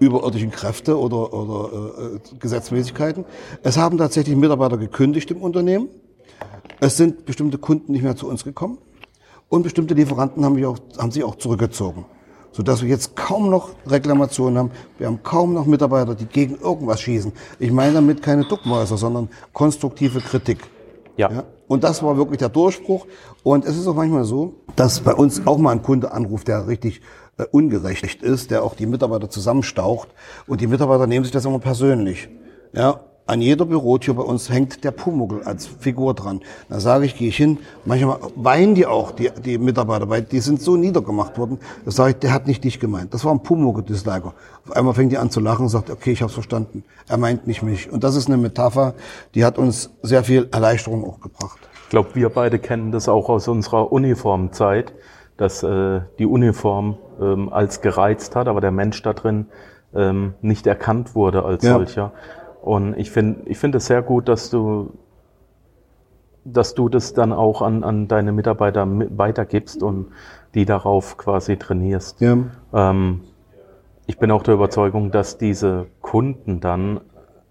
überirdischen 0.00 0.50
Kräfte 0.50 0.98
oder, 0.98 1.32
oder 1.32 1.72
äh, 1.72 2.16
äh 2.16 2.20
Gesetzmäßigkeiten. 2.40 3.24
Es 3.62 3.76
haben 3.76 3.96
tatsächlich 3.96 4.34
Mitarbeiter 4.34 4.76
gekündigt 4.76 5.30
im 5.30 5.40
Unternehmen 5.40 5.88
es 6.80 6.96
sind 6.96 7.24
bestimmte 7.24 7.58
Kunden 7.58 7.92
nicht 7.92 8.02
mehr 8.02 8.16
zu 8.16 8.28
uns 8.28 8.44
gekommen 8.44 8.78
und 9.48 9.62
bestimmte 9.62 9.94
Lieferanten 9.94 10.44
haben, 10.44 10.64
auch, 10.64 10.78
haben 10.98 11.10
sich 11.10 11.24
auch 11.24 11.36
zurückgezogen. 11.36 12.04
Sodass 12.52 12.82
wir 12.82 12.88
jetzt 12.88 13.16
kaum 13.16 13.50
noch 13.50 13.70
Reklamationen 13.86 14.58
haben. 14.58 14.70
Wir 14.98 15.08
haben 15.08 15.22
kaum 15.22 15.54
noch 15.54 15.66
Mitarbeiter, 15.66 16.14
die 16.14 16.26
gegen 16.26 16.56
irgendwas 16.56 17.00
schießen. 17.00 17.32
Ich 17.58 17.72
meine 17.72 17.94
damit 17.94 18.22
keine 18.22 18.44
Duckmäuser, 18.44 18.96
sondern 18.96 19.28
konstruktive 19.52 20.20
Kritik. 20.20 20.58
Ja. 21.16 21.30
ja. 21.30 21.44
Und 21.66 21.82
das 21.82 22.02
war 22.02 22.16
wirklich 22.16 22.38
der 22.38 22.50
Durchbruch. 22.50 23.06
Und 23.42 23.64
es 23.64 23.76
ist 23.76 23.86
auch 23.88 23.94
manchmal 23.94 24.24
so, 24.24 24.54
dass 24.76 25.00
bei 25.00 25.14
uns 25.14 25.46
auch 25.46 25.58
mal 25.58 25.72
ein 25.72 25.82
Kunde 25.82 26.12
anruft, 26.12 26.46
der 26.46 26.68
richtig 26.68 27.00
äh, 27.38 27.44
ungerecht 27.50 28.22
ist, 28.22 28.50
der 28.52 28.62
auch 28.62 28.76
die 28.76 28.86
Mitarbeiter 28.86 29.28
zusammenstaucht. 29.30 30.08
Und 30.46 30.60
die 30.60 30.68
Mitarbeiter 30.68 31.06
nehmen 31.08 31.24
sich 31.24 31.32
das 31.32 31.44
immer 31.44 31.58
persönlich. 31.58 32.28
Ja, 32.72 33.00
an 33.26 33.40
jeder 33.40 33.64
Bürotür 33.64 34.14
bei 34.14 34.22
uns 34.22 34.50
hängt 34.50 34.84
der 34.84 34.90
Pumuckl 34.90 35.42
als 35.44 35.66
Figur 35.66 36.12
dran. 36.12 36.42
Da 36.68 36.78
sage 36.78 37.06
ich, 37.06 37.16
gehe 37.16 37.28
ich 37.28 37.36
hin, 37.36 37.58
manchmal 37.86 38.18
weinen 38.36 38.74
die 38.74 38.84
auch, 38.84 39.12
die, 39.12 39.30
die 39.44 39.56
Mitarbeiter, 39.56 40.08
weil 40.10 40.22
die 40.22 40.40
sind 40.40 40.60
so 40.60 40.76
niedergemacht 40.76 41.38
worden. 41.38 41.58
Da 41.86 41.90
sage 41.90 42.10
ich, 42.10 42.16
der 42.16 42.34
hat 42.34 42.46
nicht 42.46 42.62
dich 42.64 42.80
gemeint. 42.80 43.14
Das 43.14 43.24
war 43.24 43.32
ein 43.32 43.42
Pumuckl-Disliker. 43.42 44.34
Auf 44.66 44.76
einmal 44.76 44.92
fängt 44.92 45.12
die 45.12 45.18
an 45.18 45.30
zu 45.30 45.40
lachen 45.40 45.62
und 45.62 45.68
sagt, 45.70 45.90
okay, 45.90 46.12
ich 46.12 46.20
habe 46.20 46.30
verstanden. 46.30 46.84
Er 47.08 47.16
meint 47.16 47.46
nicht 47.46 47.62
mich. 47.62 47.90
Und 47.90 48.04
das 48.04 48.14
ist 48.14 48.28
eine 48.28 48.36
Metapher, 48.36 48.94
die 49.34 49.44
hat 49.44 49.56
uns 49.56 49.90
sehr 50.02 50.24
viel 50.24 50.48
Erleichterung 50.52 51.04
auch 51.04 51.20
gebracht. 51.20 51.58
Ich 51.84 51.88
glaube, 51.88 52.10
wir 52.14 52.28
beide 52.28 52.58
kennen 52.58 52.92
das 52.92 53.08
auch 53.08 53.30
aus 53.30 53.48
unserer 53.48 53.90
Uniformzeit, 53.90 54.92
dass 55.38 55.62
äh, 55.62 56.00
die 56.18 56.26
Uniform 56.26 56.98
ähm, 57.20 57.50
als 57.50 57.80
gereizt 57.80 58.36
hat, 58.36 58.48
aber 58.48 58.60
der 58.60 58.70
Mensch 58.70 59.00
da 59.02 59.14
drin 59.14 59.46
ähm, 59.94 60.34
nicht 60.42 60.66
erkannt 60.66 61.14
wurde 61.14 61.44
als 61.44 61.64
ja. 61.64 61.72
solcher. 61.72 62.12
Und 62.64 62.96
ich 62.96 63.10
finde 63.10 63.42
ich 63.44 63.58
finde 63.58 63.76
es 63.76 63.84
sehr 63.84 64.00
gut, 64.00 64.26
dass 64.26 64.48
du, 64.48 64.94
dass 66.46 66.74
du 66.74 66.88
das 66.88 67.12
dann 67.12 67.34
auch 67.34 67.60
an, 67.60 67.84
an 67.84 68.08
deine 68.08 68.32
Mitarbeiter 68.32 68.86
weitergibst 68.88 69.82
und 69.82 70.06
die 70.54 70.64
darauf 70.64 71.18
quasi 71.18 71.58
trainierst. 71.58 72.22
Ja. 72.22 72.38
Ähm, 72.72 73.20
ich 74.06 74.18
bin 74.18 74.30
auch 74.30 74.42
der 74.42 74.54
Überzeugung, 74.54 75.10
dass 75.10 75.36
diese 75.36 75.88
Kunden 76.00 76.60
dann 76.60 77.02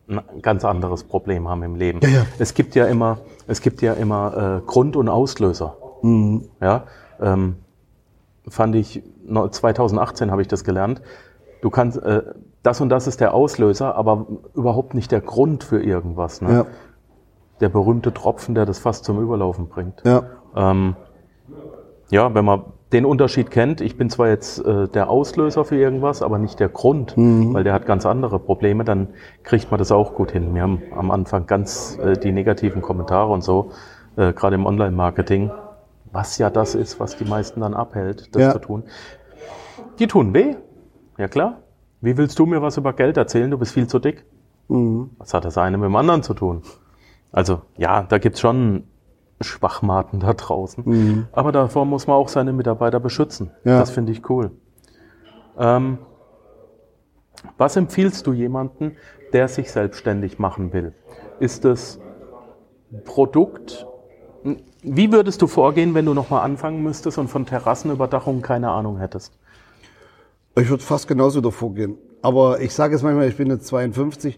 ein 0.08 0.42
ganz 0.42 0.66
anderes 0.66 1.04
Problem 1.04 1.48
haben 1.48 1.62
im 1.62 1.76
Leben. 1.76 2.00
Ja, 2.02 2.10
ja. 2.10 2.26
Es 2.40 2.56
gibt 2.56 2.74
ja 2.74 2.88
immer, 2.88 3.20
es 3.46 3.62
gibt 3.62 3.84
ja 3.84 3.94
immer 3.94 4.62
äh, 4.64 4.66
Grund 4.66 4.96
und 4.96 5.10
Auslöser. 5.10 5.78
Mhm. 6.02 6.46
Ja, 6.60 6.86
ähm, 7.22 7.58
fand 8.48 8.76
ich 8.76 9.04
2018 9.28 10.32
habe 10.32 10.42
ich 10.42 10.48
das 10.48 10.64
gelernt. 10.64 11.04
Du 11.62 11.70
kannst, 11.70 12.02
äh, 12.02 12.24
das 12.64 12.82
und 12.82 12.90
das 12.90 13.08
ist 13.08 13.20
der 13.20 13.34
Auslöser, 13.34 13.96
aber 13.96 14.26
überhaupt 14.56 14.94
nicht 14.94 15.12
der 15.12 15.22
Grund 15.22 15.64
für 15.64 15.84
irgendwas. 15.84 16.42
Ne? 16.42 16.54
Ja. 16.54 16.66
Der 17.60 17.70
berühmte 17.70 18.14
Tropfen, 18.14 18.56
der 18.56 18.66
das 18.66 18.80
fast 18.80 19.06
zum 19.06 19.22
Überlaufen 19.22 19.68
bringt. 19.68 20.02
Ja. 20.06 20.24
Ähm, 20.56 20.96
ja, 22.10 22.34
wenn 22.34 22.46
man 22.46 22.64
den 22.94 23.06
Unterschied 23.06 23.52
kennt, 23.52 23.82
ich 23.82 23.98
bin 23.98 24.10
zwar 24.10 24.30
jetzt 24.30 24.60
äh, 24.60 24.88
der 24.88 25.10
Auslöser 25.10 25.66
für 25.66 25.76
irgendwas, 25.76 26.22
aber 26.22 26.38
nicht 26.38 26.60
der 26.60 26.70
Grund, 26.70 27.18
mhm. 27.18 27.54
weil 27.54 27.64
der 27.64 27.74
hat 27.74 27.86
ganz 27.86 28.06
andere 28.06 28.40
Probleme, 28.40 28.84
dann 28.84 29.10
kriegt 29.44 29.72
man 29.72 29.80
das 29.80 29.92
auch 29.92 30.14
gut 30.14 30.32
hin. 30.32 30.54
Wir 30.54 30.62
haben 30.62 30.82
am 30.96 31.12
Anfang 31.12 31.48
ganz 31.48 31.98
äh, 31.98 32.18
die 32.18 32.32
negativen 32.32 32.82
Kommentare 32.82 33.32
und 33.32 33.44
so, 33.44 33.72
äh, 34.16 34.32
gerade 34.32 34.56
im 34.56 34.66
Online-Marketing, 34.66 35.52
was 36.12 36.38
ja 36.38 36.50
das 36.50 36.76
ist, 36.76 37.00
was 37.00 37.18
die 37.18 37.26
meisten 37.26 37.62
dann 37.62 37.74
abhält, 37.74 38.34
das 38.36 38.42
ja. 38.42 38.52
zu 38.52 38.60
tun. 38.60 38.84
Die 40.00 40.08
tun 40.08 40.34
weh, 40.34 40.56
ja 41.18 41.28
klar. 41.28 41.58
Wie 42.04 42.18
willst 42.18 42.38
du 42.38 42.46
mir 42.46 42.62
was 42.62 42.76
über 42.76 42.92
Geld 42.92 43.16
erzählen? 43.16 43.50
Du 43.50 43.58
bist 43.58 43.72
viel 43.72 43.88
zu 43.88 43.98
dick. 43.98 44.26
Mhm. 44.68 45.12
Was 45.20 45.34
hat 45.34 45.46
das 45.46 45.58
eine 45.58 45.78
mit 45.78 45.86
dem 45.86 45.96
anderen 45.96 46.22
zu 46.22 46.34
tun? 46.34 46.62
Also 47.32 47.62
ja, 47.78 48.04
da 48.04 48.18
gibt's 48.18 48.42
schon 48.42 48.84
Schwachmaten 49.40 50.20
da 50.20 50.34
draußen. 50.34 50.84
Mhm. 50.86 51.28
Aber 51.32 51.54
davor 51.54 51.86
muss 51.86 52.06
man 52.06 52.18
auch 52.18 52.28
seine 52.28 52.52
Mitarbeiter 52.52 53.00
beschützen. 53.00 53.52
Ja. 53.64 53.80
Das 53.80 53.92
finde 53.92 54.12
ich 54.12 54.30
cool. 54.30 54.52
Ähm, 55.58 56.00
was 57.58 57.78
empfiehlst 57.78 58.28
du 58.28 58.34
jemanden, 58.34 58.98
der 59.32 59.48
sich 59.48 59.72
selbstständig 59.72 60.40
machen 60.40 60.74
will? 60.74 60.94
Ist 61.40 61.64
das 61.64 62.02
Produkt? 63.06 63.88
Wie 64.82 65.10
würdest 65.14 65.42
du 65.42 65.48
vorgehen, 65.48 65.94
wenn 65.94 66.06
du 66.06 66.14
nochmal 66.14 66.44
anfangen 66.44 66.84
müsstest 66.84 67.18
und 67.18 67.30
von 67.30 67.46
Terrassenüberdachung 67.46 68.42
keine 68.42 68.72
Ahnung 68.72 68.98
hättest? 68.98 69.40
Ich 70.56 70.70
würde 70.70 70.84
fast 70.84 71.08
genauso 71.08 71.42
davor 71.42 71.74
gehen. 71.74 71.98
Aber 72.22 72.62
ich 72.62 72.74
sage 72.74 72.94
jetzt 72.94 73.04
manchmal, 73.04 73.28
ich 73.28 73.36
bin 73.36 73.50
jetzt 73.50 73.68
52, 73.68 74.38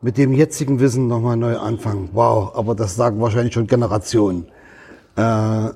mit 0.00 0.18
dem 0.18 0.32
jetzigen 0.32 0.80
Wissen 0.80 1.08
nochmal 1.08 1.36
neu 1.36 1.56
anfangen. 1.56 2.10
Wow, 2.12 2.54
aber 2.54 2.74
das 2.74 2.96
sagen 2.96 3.20
wahrscheinlich 3.20 3.54
schon 3.54 3.66
Generationen. 3.66 4.50
Äh, 5.16 5.70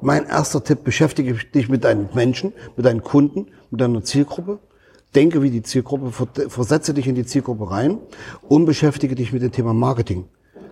mein 0.00 0.26
erster 0.26 0.62
Tipp, 0.62 0.84
beschäftige 0.84 1.34
dich 1.34 1.68
mit 1.68 1.84
deinen 1.84 2.08
Menschen, 2.14 2.52
mit 2.76 2.86
deinen 2.86 3.02
Kunden, 3.02 3.48
mit 3.70 3.80
deiner 3.80 4.02
Zielgruppe. 4.02 4.58
denke 5.14 5.42
wie 5.42 5.50
die 5.50 5.62
Zielgruppe, 5.62 6.12
versetze 6.48 6.94
dich 6.94 7.06
in 7.06 7.14
die 7.14 7.24
Zielgruppe 7.24 7.70
rein 7.70 7.98
und 8.48 8.66
beschäftige 8.66 9.14
dich 9.14 9.32
mit 9.32 9.42
dem 9.42 9.52
Thema 9.52 9.72
Marketing. 9.72 10.26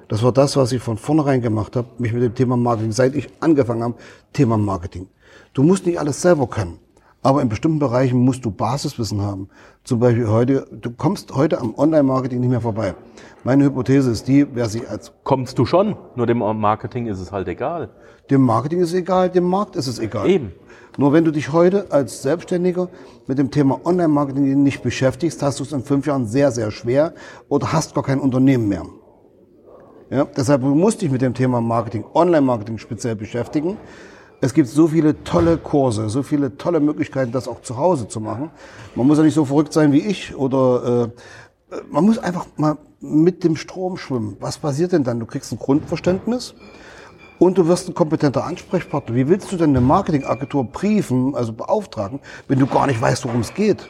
Das 0.08 0.22
war 0.22 0.32
das, 0.32 0.56
was 0.56 0.72
ich 0.72 0.80
von 0.80 0.98
vornherein 0.98 1.40
gemacht 1.40 1.74
habe, 1.74 1.88
mich 1.98 2.12
mit 2.12 2.22
dem 2.22 2.34
Thema 2.34 2.56
Marketing, 2.56 2.92
seit 2.92 3.14
ich 3.16 3.28
angefangen 3.40 3.82
habe, 3.82 3.94
Thema 4.32 4.56
Marketing. 4.56 5.08
Du 5.52 5.62
musst 5.62 5.86
nicht 5.86 5.98
alles 5.98 6.22
selber 6.22 6.46
können, 6.46 6.78
aber 7.26 7.42
in 7.42 7.48
bestimmten 7.48 7.80
Bereichen 7.80 8.20
musst 8.20 8.44
du 8.44 8.52
Basiswissen 8.52 9.20
haben. 9.20 9.48
Zum 9.82 9.98
Beispiel 9.98 10.28
heute, 10.28 10.64
du 10.70 10.92
kommst 10.92 11.34
heute 11.34 11.60
am 11.60 11.74
Online-Marketing 11.76 12.38
nicht 12.38 12.50
mehr 12.50 12.60
vorbei. 12.60 12.94
Meine 13.42 13.64
Hypothese 13.64 14.12
ist 14.12 14.28
die, 14.28 14.46
wer 14.54 14.68
sich 14.68 14.88
als... 14.88 15.12
Kommst 15.24 15.58
du 15.58 15.66
schon, 15.66 15.96
nur 16.14 16.28
dem 16.28 16.38
Marketing 16.38 17.08
ist 17.08 17.18
es 17.18 17.32
halt 17.32 17.48
egal. 17.48 17.90
Dem 18.30 18.42
Marketing 18.42 18.78
ist 18.78 18.90
es 18.90 18.94
egal, 18.94 19.28
dem 19.28 19.42
Markt 19.42 19.74
ist 19.74 19.88
es 19.88 19.98
egal. 19.98 20.30
Eben. 20.30 20.52
Nur 20.98 21.12
wenn 21.12 21.24
du 21.24 21.32
dich 21.32 21.52
heute 21.52 21.86
als 21.90 22.22
Selbstständiger 22.22 22.90
mit 23.26 23.38
dem 23.38 23.50
Thema 23.50 23.80
Online-Marketing 23.84 24.62
nicht 24.62 24.84
beschäftigst, 24.84 25.42
hast 25.42 25.58
du 25.58 25.64
es 25.64 25.72
in 25.72 25.82
fünf 25.82 26.06
Jahren 26.06 26.26
sehr, 26.26 26.52
sehr 26.52 26.70
schwer 26.70 27.12
oder 27.48 27.72
hast 27.72 27.92
gar 27.96 28.04
kein 28.04 28.20
Unternehmen 28.20 28.68
mehr. 28.68 28.84
Ja, 30.10 30.28
deshalb 30.36 30.62
musst 30.62 30.98
du 30.98 31.06
dich 31.06 31.10
mit 31.10 31.22
dem 31.22 31.34
Thema 31.34 31.60
Marketing, 31.60 32.04
Online-Marketing 32.14 32.78
speziell 32.78 33.16
beschäftigen. 33.16 33.78
Es 34.40 34.52
gibt 34.52 34.68
so 34.68 34.88
viele 34.88 35.24
tolle 35.24 35.56
Kurse, 35.56 36.10
so 36.10 36.22
viele 36.22 36.58
tolle 36.58 36.80
Möglichkeiten, 36.80 37.32
das 37.32 37.48
auch 37.48 37.62
zu 37.62 37.78
Hause 37.78 38.06
zu 38.06 38.20
machen. 38.20 38.50
Man 38.94 39.06
muss 39.06 39.16
ja 39.16 39.24
nicht 39.24 39.34
so 39.34 39.46
verrückt 39.46 39.72
sein 39.72 39.92
wie 39.92 40.00
ich 40.00 40.36
oder 40.36 41.10
äh, 41.70 41.76
man 41.90 42.04
muss 42.04 42.18
einfach 42.18 42.46
mal 42.56 42.76
mit 43.00 43.44
dem 43.44 43.56
Strom 43.56 43.96
schwimmen. 43.96 44.36
Was 44.40 44.58
passiert 44.58 44.92
denn 44.92 45.04
dann? 45.04 45.20
Du 45.20 45.26
kriegst 45.26 45.52
ein 45.52 45.58
Grundverständnis 45.58 46.54
und 47.38 47.56
du 47.56 47.66
wirst 47.66 47.88
ein 47.88 47.94
kompetenter 47.94 48.44
Ansprechpartner. 48.44 49.14
Wie 49.14 49.28
willst 49.28 49.50
du 49.52 49.56
denn 49.56 49.70
eine 49.70 49.80
Marketingagentur 49.80 50.64
briefen, 50.64 51.34
also 51.34 51.52
beauftragen, 51.52 52.20
wenn 52.46 52.58
du 52.58 52.66
gar 52.66 52.86
nicht 52.86 53.00
weißt, 53.00 53.24
worum 53.24 53.40
es 53.40 53.54
geht? 53.54 53.88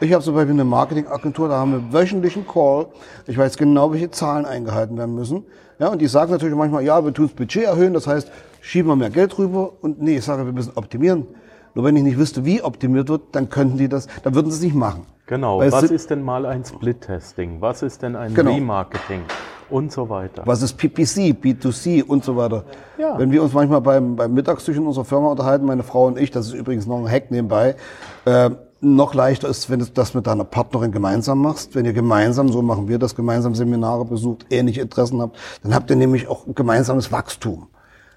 Ich 0.00 0.12
habe 0.12 0.22
zum 0.22 0.34
Beispiel 0.34 0.52
eine 0.52 0.64
Marketingagentur, 0.64 1.48
da 1.48 1.58
haben 1.58 1.72
wir 1.72 1.92
wöchentlichen 1.92 2.46
Call. 2.46 2.86
Ich 3.26 3.36
weiß 3.36 3.56
genau, 3.56 3.92
welche 3.92 4.10
Zahlen 4.10 4.44
eingehalten 4.44 4.96
werden 4.96 5.14
müssen. 5.16 5.44
Ja, 5.80 5.88
und 5.88 6.00
die 6.00 6.06
sagen 6.06 6.30
natürlich 6.30 6.54
manchmal, 6.54 6.84
ja, 6.84 7.04
wir 7.04 7.12
tun 7.12 7.26
das 7.26 7.34
Budget 7.34 7.64
erhöhen, 7.64 7.94
das 7.94 8.06
heißt, 8.06 8.30
schieben 8.60 8.88
wir 8.90 8.96
mehr 8.96 9.10
Geld 9.10 9.36
rüber. 9.38 9.72
Und 9.80 10.00
nee, 10.00 10.18
ich 10.18 10.24
sage, 10.24 10.46
wir 10.46 10.52
müssen 10.52 10.72
optimieren. 10.76 11.26
Nur 11.74 11.84
wenn 11.84 11.96
ich 11.96 12.04
nicht 12.04 12.16
wüsste, 12.16 12.44
wie 12.44 12.62
optimiert 12.62 13.08
wird, 13.08 13.22
dann 13.32 13.48
könnten 13.48 13.76
die 13.76 13.88
das, 13.88 14.06
dann 14.22 14.36
würden 14.36 14.50
sie 14.52 14.58
es 14.58 14.62
nicht 14.62 14.76
machen. 14.76 15.04
Genau. 15.26 15.58
Weil 15.58 15.72
Was 15.72 15.84
ist 15.84 16.10
denn 16.10 16.22
mal 16.22 16.46
ein 16.46 16.64
Split-Testing? 16.64 17.60
Was 17.60 17.82
ist 17.82 18.02
denn 18.02 18.14
ein 18.14 18.34
genau. 18.34 18.54
Remarketing? 18.54 19.22
Und 19.68 19.92
so 19.92 20.08
weiter. 20.08 20.42
Was 20.46 20.62
ist 20.62 20.78
PPC, 20.78 21.36
B2C 21.42 22.04
und 22.04 22.24
so 22.24 22.36
weiter? 22.36 22.64
Ja. 22.96 23.18
Wenn 23.18 23.30
wir 23.32 23.42
uns 23.42 23.52
manchmal 23.52 23.80
beim, 23.80 24.16
beim 24.16 24.32
Mittagstisch 24.32 24.76
in 24.76 24.86
unserer 24.86 25.04
Firma 25.04 25.28
unterhalten, 25.28 25.66
meine 25.66 25.82
Frau 25.82 26.06
und 26.06 26.18
ich, 26.18 26.30
das 26.30 26.46
ist 26.46 26.54
übrigens 26.54 26.86
noch 26.86 26.98
ein 26.98 27.10
Hack 27.10 27.30
nebenbei, 27.30 27.76
äh, 28.24 28.50
noch 28.80 29.14
leichter 29.14 29.48
ist, 29.48 29.70
wenn 29.70 29.80
du 29.80 29.86
das 29.86 30.14
mit 30.14 30.26
deiner 30.26 30.44
Partnerin 30.44 30.92
gemeinsam 30.92 31.40
machst. 31.40 31.74
Wenn 31.74 31.84
ihr 31.84 31.92
gemeinsam, 31.92 32.50
so 32.50 32.62
machen 32.62 32.88
wir 32.88 32.98
das, 32.98 33.14
gemeinsam 33.14 33.54
Seminare 33.54 34.04
besucht, 34.04 34.46
ähnliche 34.50 34.82
Interessen 34.82 35.20
habt, 35.20 35.36
dann 35.62 35.74
habt 35.74 35.90
ihr 35.90 35.96
nämlich 35.96 36.28
auch 36.28 36.44
gemeinsames 36.54 37.10
Wachstum. 37.10 37.68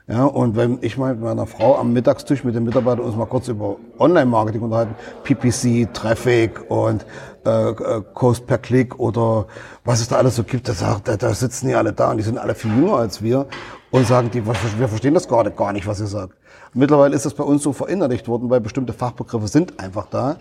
Ja, 0.08 0.26
und 0.26 0.56
wenn 0.56 0.80
ich 0.82 0.98
mal 0.98 1.14
mit 1.14 1.24
meiner 1.24 1.46
Frau 1.46 1.78
am 1.78 1.94
Mittagstisch 1.94 2.44
mit 2.44 2.56
den 2.56 2.64
Mitarbeitern 2.64 3.06
uns 3.06 3.16
mal 3.16 3.28
kurz 3.28 3.48
über 3.48 3.78
Online-Marketing 3.98 4.62
unterhalten, 4.62 4.96
PPC, 5.24 5.94
Traffic 5.94 6.70
und 6.70 7.06
äh, 7.46 7.70
äh, 7.70 8.02
Cost 8.14 8.46
per 8.46 8.58
Klick 8.58 9.00
oder 9.00 9.46
was 9.86 10.02
es 10.02 10.10
da 10.10 10.18
alles 10.18 10.36
so 10.36 10.44
gibt, 10.44 10.68
da, 10.68 11.00
da, 11.04 11.18
da 11.18 11.34
sitzen 11.34 11.68
die 11.68 11.76
alle 11.76 11.94
da 11.94 12.12
und 12.12 12.18
die 12.18 12.24
sind 12.24 12.38
alle 12.38 12.56
viel 12.56 12.72
jünger 12.72 12.98
als 12.98 13.22
wir 13.22 13.48
und 13.92 14.06
sagen, 14.06 14.32
die, 14.32 14.46
wir 14.46 14.54
verstehen 14.88 15.14
das 15.14 15.28
gerade 15.28 15.52
gar 15.52 15.72
nicht, 15.72 15.88
was 15.88 16.00
ihr 16.00 16.08
sagt. 16.08 16.36
Mittlerweile 16.74 17.16
ist 17.16 17.26
das 17.26 17.34
bei 17.34 17.44
uns 17.44 17.64
so 17.64 17.74
verinnerlicht 17.74 18.28
worden, 18.28 18.50
weil 18.50 18.62
bestimmte 18.62 18.94
Fachbegriffe 18.94 19.48
sind 19.48 19.80
einfach 19.80 20.08
da. 20.08 20.38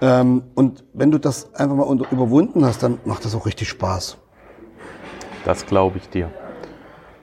Ähm, 0.00 0.44
und 0.54 0.84
wenn 0.92 1.10
du 1.10 1.18
das 1.18 1.52
einfach 1.54 1.74
mal 1.76 1.82
unter, 1.82 2.10
überwunden 2.12 2.64
hast, 2.64 2.82
dann 2.82 2.98
macht 3.04 3.24
das 3.24 3.34
auch 3.34 3.46
richtig 3.46 3.68
Spaß. 3.68 4.16
Das 5.44 5.66
glaube 5.66 5.98
ich 5.98 6.08
dir. 6.08 6.30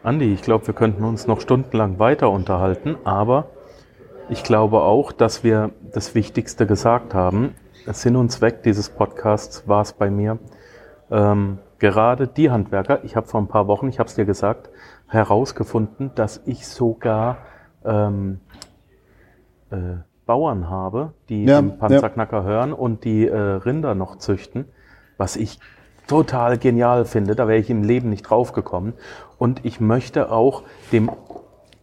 Andi, 0.03 0.33
ich 0.33 0.41
glaube, 0.41 0.67
wir 0.67 0.73
könnten 0.73 1.03
uns 1.03 1.27
noch 1.27 1.39
stundenlang 1.41 1.99
weiter 1.99 2.29
unterhalten, 2.29 2.97
aber 3.03 3.47
ich 4.29 4.43
glaube 4.43 4.81
auch, 4.81 5.11
dass 5.11 5.43
wir 5.43 5.71
das 5.93 6.15
Wichtigste 6.15 6.65
gesagt 6.65 7.13
haben. 7.13 7.55
Sinn 7.87 8.15
und 8.15 8.31
Zweck 8.31 8.63
dieses 8.63 8.89
Podcasts 8.89 9.67
war 9.67 9.81
es 9.81 9.93
bei 9.93 10.09
mir, 10.09 10.39
ähm, 11.09 11.59
gerade 11.79 12.27
die 12.27 12.49
Handwerker, 12.49 13.03
ich 13.03 13.15
habe 13.15 13.27
vor 13.27 13.41
ein 13.41 13.47
paar 13.47 13.67
Wochen, 13.67 13.89
ich 13.89 13.99
habe 13.99 14.07
es 14.07 14.15
dir 14.15 14.25
gesagt, 14.25 14.69
herausgefunden, 15.07 16.11
dass 16.15 16.41
ich 16.45 16.67
sogar 16.67 17.37
ähm, 17.85 18.39
äh, 19.71 19.97
Bauern 20.25 20.69
habe, 20.69 21.13
die 21.29 21.45
ja, 21.45 21.61
den 21.61 21.77
Panzerknacker 21.77 22.39
ja. 22.39 22.43
hören 22.43 22.73
und 22.73 23.03
die 23.03 23.27
äh, 23.27 23.37
Rinder 23.37 23.95
noch 23.95 24.17
züchten, 24.17 24.65
was 25.17 25.35
ich 25.35 25.59
total 26.07 26.57
genial 26.57 27.05
finde. 27.05 27.35
Da 27.35 27.47
wäre 27.47 27.59
ich 27.59 27.69
im 27.69 27.83
Leben 27.83 28.09
nicht 28.09 28.23
drauf 28.23 28.53
gekommen. 28.53 28.93
Und 29.37 29.65
ich 29.65 29.79
möchte 29.79 30.31
auch 30.31 30.63
dem 30.91 31.09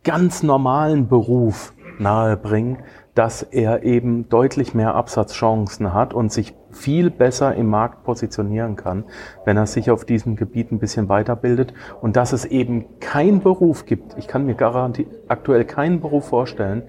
ganz 0.05 0.43
normalen 0.43 1.09
Beruf 1.09 1.73
nahebringen, 1.99 2.79
dass 3.15 3.43
er 3.43 3.83
eben 3.83 4.29
deutlich 4.29 4.75
mehr 4.75 4.95
Absatzchancen 4.95 5.93
hat 5.93 6.15
und 6.15 6.33
sich 6.33 6.55
viel 6.71 7.11
besser 7.11 7.55
im 7.55 7.67
Markt 7.67 8.05
positionieren 8.05 8.77
kann, 8.77 9.05
wenn 9.45 9.57
er 9.57 9.67
sich 9.67 9.91
auf 9.91 10.05
diesem 10.05 10.37
Gebiet 10.37 10.71
ein 10.71 10.79
bisschen 10.79 11.09
weiterbildet 11.09 11.73
und 12.01 12.17
dass 12.17 12.33
es 12.33 12.45
eben 12.45 13.01
kein 13.01 13.41
Beruf 13.41 13.87
gibt, 13.87 14.17
ich 14.19 14.29
kann 14.29 14.47
mir 14.47 14.55
garantiert 14.55 15.09
aktuell 15.29 15.65
keinen 15.65 16.01
Beruf 16.01 16.29
vorstellen, 16.29 16.83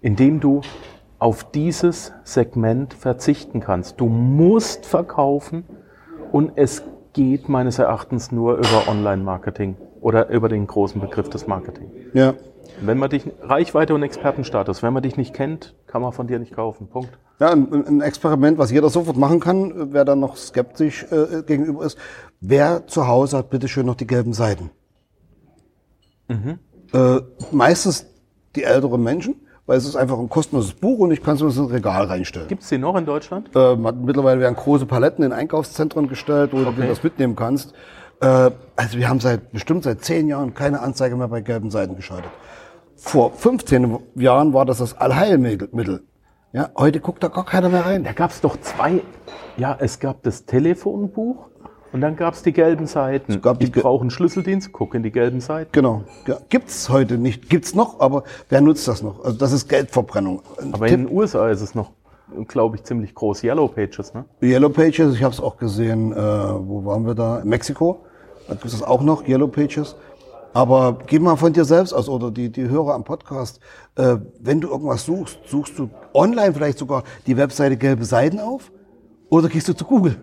in 0.00 0.16
dem 0.16 0.40
du 0.40 0.62
auf 1.18 1.44
dieses 1.50 2.12
Segment 2.24 2.94
verzichten 2.94 3.60
kannst. 3.60 4.00
Du 4.00 4.06
musst 4.06 4.86
verkaufen 4.86 5.64
und 6.32 6.52
es 6.56 6.82
geht 7.12 7.48
meines 7.48 7.78
Erachtens 7.78 8.32
nur 8.32 8.54
über 8.54 8.88
Online-Marketing 8.88 9.76
oder 10.00 10.30
über 10.30 10.48
den 10.48 10.66
großen 10.66 11.00
Begriff 11.00 11.28
des 11.28 11.46
Marketing. 11.46 11.90
Ja. 12.14 12.34
Wenn 12.80 12.98
man 12.98 13.10
dich, 13.10 13.30
Reichweite 13.42 13.94
und 13.94 14.02
Expertenstatus, 14.02 14.82
wenn 14.82 14.92
man 14.92 15.02
dich 15.02 15.16
nicht 15.16 15.34
kennt, 15.34 15.74
kann 15.86 16.00
man 16.00 16.12
von 16.12 16.26
dir 16.26 16.38
nicht 16.38 16.54
kaufen. 16.54 16.88
Punkt. 16.88 17.18
Ja, 17.40 17.52
ein, 17.52 17.72
ein 17.72 18.00
Experiment, 18.02 18.58
was 18.58 18.70
jeder 18.70 18.90
sofort 18.90 19.16
machen 19.16 19.40
kann, 19.40 19.94
wer 19.94 20.04
da 20.04 20.14
noch 20.14 20.36
skeptisch 20.36 21.06
äh, 21.10 21.42
gegenüber 21.42 21.84
ist. 21.86 21.96
Wer 22.40 22.86
zu 22.86 23.08
Hause 23.08 23.38
hat 23.38 23.48
bitte 23.48 23.66
schön 23.66 23.86
noch 23.86 23.94
die 23.94 24.06
gelben 24.06 24.34
Seiten? 24.34 24.70
Mhm. 26.28 26.58
Äh, 26.92 27.20
meistens 27.50 28.06
die 28.54 28.64
älteren 28.64 29.02
Menschen, 29.02 29.36
weil 29.64 29.78
es 29.78 29.86
ist 29.86 29.96
einfach 29.96 30.18
ein 30.18 30.28
kostenloses 30.28 30.74
Buch 30.74 30.98
und 30.98 31.12
ich 31.12 31.22
kann 31.22 31.36
es 31.36 31.40
in 31.40 31.64
ein 31.64 31.70
Regal 31.70 32.04
reinstellen. 32.04 32.48
Gibt 32.48 32.62
es 32.62 32.68
die 32.68 32.76
noch 32.76 32.94
in 32.96 33.06
Deutschland? 33.06 33.48
Äh, 33.54 33.74
mittlerweile 33.74 34.40
werden 34.40 34.56
große 34.56 34.84
Paletten 34.84 35.24
in 35.24 35.32
Einkaufszentren 35.32 36.08
gestellt, 36.08 36.50
wo 36.52 36.58
okay. 36.58 36.82
du 36.82 36.88
das 36.88 37.02
mitnehmen 37.02 37.36
kannst. 37.36 37.72
Äh, 38.20 38.50
also 38.76 38.98
wir 38.98 39.08
haben 39.08 39.20
seit 39.20 39.50
bestimmt 39.50 39.84
seit 39.84 40.04
zehn 40.04 40.28
Jahren 40.28 40.52
keine 40.52 40.80
Anzeige 40.80 41.16
mehr 41.16 41.28
bei 41.28 41.40
gelben 41.40 41.70
Seiten 41.70 41.96
geschaltet. 41.96 42.30
Vor 42.96 43.32
15 43.32 43.98
Jahren 44.16 44.52
war 44.52 44.66
das 44.66 44.76
das 44.76 44.98
Allheilmittel. 44.98 46.02
Ja, 46.52 46.70
heute 46.76 46.98
guckt 46.98 47.22
da 47.22 47.28
gar 47.28 47.44
keiner 47.44 47.68
mehr 47.68 47.86
rein. 47.86 48.02
Da 48.02 48.12
gab 48.12 48.32
es 48.32 48.40
doch 48.40 48.56
zwei. 48.60 49.02
Ja, 49.56 49.76
es 49.78 50.00
gab 50.00 50.24
das 50.24 50.46
Telefonbuch 50.46 51.46
und 51.92 52.00
dann 52.00 52.16
gab 52.16 52.34
es 52.34 52.42
die 52.42 52.52
gelben 52.52 52.86
Seiten. 52.88 53.34
Es 53.34 53.42
gab 53.42 53.60
die 53.60 53.66
ich 53.66 53.72
brauche 53.72 54.00
einen 54.00 54.10
Schlüsseldienst, 54.10 54.72
guck 54.72 54.96
in 54.96 55.04
die 55.04 55.12
gelben 55.12 55.40
Seiten. 55.40 55.70
Genau. 55.70 56.02
Ja, 56.26 56.38
gibt's 56.48 56.88
heute 56.88 57.18
nicht. 57.18 57.48
Gibt's 57.48 57.76
noch, 57.76 58.00
aber 58.00 58.24
wer 58.48 58.60
nutzt 58.60 58.88
das 58.88 59.00
noch? 59.00 59.24
Also 59.24 59.38
das 59.38 59.52
ist 59.52 59.68
Geldverbrennung. 59.68 60.42
Ein 60.60 60.74
aber 60.74 60.86
Tipp. 60.86 60.98
in 60.98 61.06
den 61.06 61.16
USA 61.16 61.48
ist 61.50 61.60
es 61.60 61.76
noch, 61.76 61.92
glaube 62.48 62.74
ich, 62.76 62.82
ziemlich 62.82 63.14
groß. 63.14 63.44
Yellow 63.44 63.68
Pages, 63.68 64.12
ne? 64.12 64.24
Yellow 64.42 64.70
Pages, 64.70 65.14
ich 65.14 65.22
habe 65.22 65.32
es 65.32 65.40
auch 65.40 65.56
gesehen. 65.56 66.10
Äh, 66.10 66.16
wo 66.16 66.84
waren 66.84 67.06
wir 67.06 67.14
da? 67.14 67.38
In 67.38 67.48
Mexiko. 67.48 68.04
Da 68.48 68.54
gibt 68.54 68.66
es 68.66 68.82
auch 68.82 69.02
noch 69.02 69.28
Yellow 69.28 69.46
Pages. 69.46 69.94
Aber 70.52 70.98
geh 71.06 71.18
mal 71.18 71.36
von 71.36 71.52
dir 71.52 71.64
selbst 71.64 71.92
aus 71.92 72.08
oder 72.08 72.30
die, 72.30 72.50
die 72.50 72.68
Hörer 72.68 72.94
am 72.94 73.04
Podcast. 73.04 73.60
Äh, 73.94 74.16
wenn 74.40 74.60
du 74.60 74.68
irgendwas 74.68 75.04
suchst, 75.04 75.38
suchst 75.46 75.78
du 75.78 75.90
online 76.12 76.52
vielleicht 76.52 76.78
sogar 76.78 77.04
die 77.26 77.36
Webseite 77.36 77.76
Gelbe 77.76 78.04
Seiten 78.04 78.40
auf 78.40 78.72
oder 79.28 79.48
gehst 79.48 79.68
du 79.68 79.74
zu 79.74 79.84
Google? 79.84 80.16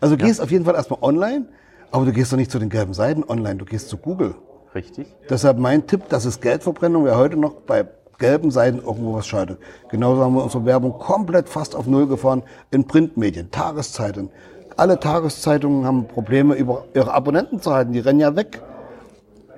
Also 0.00 0.16
du 0.16 0.22
ja. 0.22 0.28
gehst 0.28 0.40
auf 0.40 0.50
jeden 0.50 0.64
Fall 0.64 0.74
erstmal 0.74 1.02
online, 1.02 1.46
aber 1.90 2.04
du 2.04 2.12
gehst 2.12 2.32
doch 2.32 2.36
nicht 2.36 2.50
zu 2.50 2.58
den 2.58 2.68
gelben 2.68 2.94
Seiten 2.94 3.24
online, 3.24 3.56
du 3.56 3.64
gehst 3.64 3.88
zu 3.88 3.96
Google. 3.96 4.34
Richtig. 4.74 5.16
Deshalb 5.28 5.58
mein 5.58 5.86
Tipp, 5.86 6.02
das 6.08 6.24
ist 6.26 6.40
Geldverbrennung, 6.40 7.04
wer 7.04 7.16
heute 7.16 7.36
noch 7.36 7.54
bei 7.62 7.88
gelben 8.18 8.50
Seiten 8.50 8.78
irgendwo 8.78 9.14
was 9.14 9.26
schaltet. 9.26 9.58
Genauso 9.90 10.22
haben 10.22 10.34
wir 10.34 10.44
unsere 10.44 10.64
Werbung 10.66 10.98
komplett 10.98 11.48
fast 11.48 11.74
auf 11.74 11.86
Null 11.86 12.06
gefahren 12.06 12.42
in 12.70 12.86
Printmedien, 12.86 13.50
Tageszeiten. 13.50 14.30
Alle 14.76 15.00
Tageszeitungen 15.00 15.84
haben 15.84 16.06
Probleme, 16.06 16.54
über 16.54 16.84
ihre 16.94 17.12
Abonnenten 17.12 17.60
zu 17.60 17.72
halten, 17.72 17.92
die 17.92 17.98
rennen 17.98 18.20
ja 18.20 18.36
weg. 18.36 18.62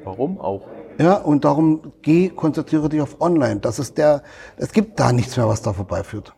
Warum 0.05 0.40
auch? 0.40 0.62
Ja, 0.98 1.16
und 1.16 1.44
darum 1.44 1.92
geh, 2.03 2.28
konzentriere 2.28 2.88
dich 2.88 3.00
auf 3.00 3.20
online. 3.20 3.61
Das 3.61 3.78
ist 3.78 3.98
der, 3.98 4.22
es 4.57 4.72
gibt 4.72 5.00
da 5.00 5.12
nichts 5.12 5.36
mehr, 5.36 5.48
was 5.48 5.62
da 5.62 5.72
vorbeiführt. 5.72 6.34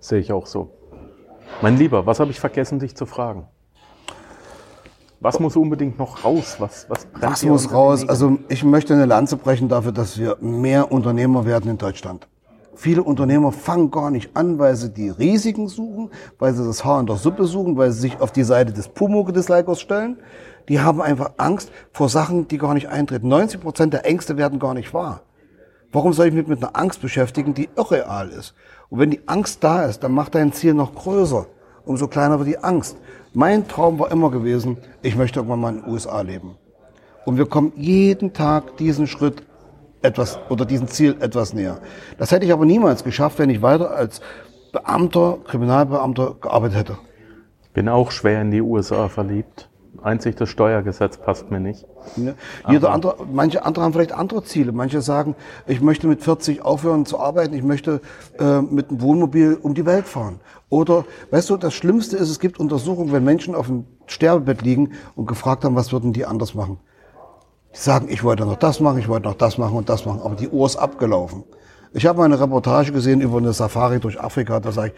Sehe 0.00 0.20
ich 0.20 0.32
auch 0.32 0.46
so. 0.46 0.70
Mein 1.60 1.76
Lieber, 1.76 2.06
was 2.06 2.20
habe 2.20 2.30
ich 2.30 2.40
vergessen, 2.40 2.78
dich 2.78 2.96
zu 2.96 3.06
fragen? 3.06 3.48
Was 5.20 5.40
muss 5.40 5.56
unbedingt 5.56 5.98
noch 5.98 6.24
raus? 6.24 6.56
Was, 6.60 6.86
was, 6.88 7.08
was 7.20 7.44
muss 7.44 7.72
raus? 7.72 8.08
Also 8.08 8.38
ich 8.48 8.62
möchte 8.62 8.94
eine 8.94 9.06
Lanze 9.06 9.36
brechen 9.36 9.68
dafür, 9.68 9.90
dass 9.90 10.16
wir 10.16 10.36
mehr 10.40 10.92
Unternehmer 10.92 11.44
werden 11.44 11.70
in 11.70 11.78
Deutschland. 11.78 12.28
Viele 12.76 13.02
Unternehmer 13.02 13.50
fangen 13.50 13.90
gar 13.90 14.12
nicht 14.12 14.36
an, 14.36 14.60
weil 14.60 14.76
sie 14.76 14.90
die 14.90 15.08
Risiken 15.08 15.66
suchen, 15.66 16.10
weil 16.38 16.54
sie 16.54 16.64
das 16.64 16.84
Haar 16.84 17.00
in 17.00 17.06
der 17.06 17.16
Suppe 17.16 17.46
suchen, 17.46 17.76
weil 17.76 17.90
sie 17.90 18.02
sich 18.02 18.20
auf 18.20 18.30
die 18.30 18.44
Seite 18.44 18.72
des 18.72 18.86
Pumuckl-Dislikers 18.86 19.80
stellen. 19.80 20.18
Die 20.68 20.80
haben 20.80 21.00
einfach 21.00 21.32
Angst 21.38 21.72
vor 21.92 22.08
Sachen, 22.08 22.48
die 22.48 22.58
gar 22.58 22.74
nicht 22.74 22.88
eintreten. 22.88 23.28
90 23.28 23.60
Prozent 23.60 23.92
der 23.94 24.04
Ängste 24.04 24.36
werden 24.36 24.58
gar 24.58 24.74
nicht 24.74 24.92
wahr. 24.92 25.22
Warum 25.90 26.12
soll 26.12 26.26
ich 26.26 26.34
mich 26.34 26.46
mit 26.46 26.62
einer 26.62 26.76
Angst 26.76 27.00
beschäftigen, 27.00 27.54
die 27.54 27.68
irreal 27.76 28.28
ist? 28.28 28.54
Und 28.90 29.00
wenn 29.00 29.10
die 29.10 29.26
Angst 29.26 29.64
da 29.64 29.84
ist, 29.84 30.00
dann 30.00 30.12
macht 30.12 30.34
dein 30.34 30.52
Ziel 30.52 30.74
noch 30.74 30.94
größer. 30.94 31.46
Umso 31.86 32.08
kleiner 32.08 32.38
wird 32.38 32.48
die 32.48 32.58
Angst. 32.58 32.98
Mein 33.32 33.66
Traum 33.66 33.98
war 33.98 34.10
immer 34.10 34.30
gewesen, 34.30 34.76
ich 35.00 35.16
möchte 35.16 35.38
irgendwann 35.38 35.60
mal 35.60 35.74
in 35.74 35.82
den 35.82 35.90
USA 35.90 36.20
leben. 36.20 36.56
Und 37.24 37.38
wir 37.38 37.46
kommen 37.46 37.72
jeden 37.76 38.34
Tag 38.34 38.76
diesen 38.76 39.06
Schritt 39.06 39.42
etwas 40.02 40.38
oder 40.50 40.66
diesem 40.66 40.88
Ziel 40.88 41.16
etwas 41.20 41.54
näher. 41.54 41.78
Das 42.18 42.30
hätte 42.30 42.44
ich 42.44 42.52
aber 42.52 42.66
niemals 42.66 43.04
geschafft, 43.04 43.38
wenn 43.38 43.50
ich 43.50 43.62
weiter 43.62 43.90
als 43.90 44.20
Beamter, 44.72 45.38
Kriminalbeamter 45.46 46.36
gearbeitet 46.40 46.78
hätte. 46.78 46.98
Bin 47.72 47.88
auch 47.88 48.10
schwer 48.10 48.42
in 48.42 48.50
die 48.50 48.60
USA 48.60 49.08
verliebt. 49.08 49.68
Einzig 50.02 50.36
das 50.36 50.48
Steuergesetz 50.48 51.16
passt 51.16 51.50
mir 51.50 51.60
nicht. 51.60 51.86
Ja. 52.16 52.34
Jeder 52.68 52.90
andere, 52.90 53.16
manche 53.32 53.64
andere 53.64 53.84
haben 53.84 53.92
vielleicht 53.92 54.12
andere 54.12 54.44
Ziele. 54.44 54.72
Manche 54.72 55.02
sagen, 55.02 55.34
ich 55.66 55.80
möchte 55.80 56.06
mit 56.06 56.22
40 56.22 56.62
aufhören 56.62 57.04
zu 57.04 57.18
arbeiten, 57.18 57.54
ich 57.54 57.64
möchte 57.64 58.00
äh, 58.38 58.60
mit 58.60 58.90
einem 58.90 59.00
Wohnmobil 59.00 59.58
um 59.60 59.74
die 59.74 59.86
Welt 59.86 60.06
fahren. 60.06 60.40
Oder, 60.68 61.04
weißt 61.30 61.50
du, 61.50 61.56
das 61.56 61.74
Schlimmste 61.74 62.16
ist, 62.16 62.30
es 62.30 62.38
gibt 62.38 62.60
Untersuchungen, 62.60 63.12
wenn 63.12 63.24
Menschen 63.24 63.54
auf 63.54 63.66
dem 63.66 63.86
Sterbebett 64.06 64.62
liegen 64.62 64.92
und 65.16 65.26
gefragt 65.26 65.64
haben, 65.64 65.74
was 65.74 65.92
würden 65.92 66.12
die 66.12 66.26
anders 66.26 66.54
machen. 66.54 66.78
Die 67.74 67.78
sagen, 67.78 68.06
ich 68.08 68.22
wollte 68.22 68.44
noch 68.44 68.56
das 68.56 68.80
machen, 68.80 68.98
ich 68.98 69.08
wollte 69.08 69.26
noch 69.28 69.34
das 69.34 69.58
machen 69.58 69.76
und 69.76 69.88
das 69.88 70.06
machen, 70.06 70.20
aber 70.22 70.34
die 70.36 70.48
Uhr 70.48 70.66
ist 70.66 70.76
abgelaufen. 70.76 71.44
Ich 71.92 72.06
habe 72.06 72.18
mal 72.18 72.26
eine 72.26 72.38
Reportage 72.38 72.92
gesehen 72.92 73.20
über 73.20 73.38
eine 73.38 73.52
Safari 73.52 73.98
durch 73.98 74.20
Afrika, 74.20 74.60
da 74.60 74.72
sage 74.72 74.92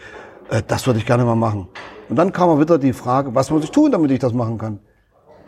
ich, 0.49 0.57
äh, 0.57 0.61
das 0.67 0.85
würde 0.85 0.99
ich 0.99 1.05
gerne 1.05 1.25
mal 1.25 1.35
machen. 1.35 1.67
Und 2.09 2.17
dann 2.17 2.31
kam 2.31 2.59
wieder 2.59 2.77
die 2.77 2.93
Frage, 2.93 3.33
was 3.33 3.49
muss 3.49 3.63
ich 3.63 3.71
tun, 3.71 3.91
damit 3.91 4.11
ich 4.11 4.19
das 4.19 4.33
machen 4.33 4.57
kann? 4.57 4.79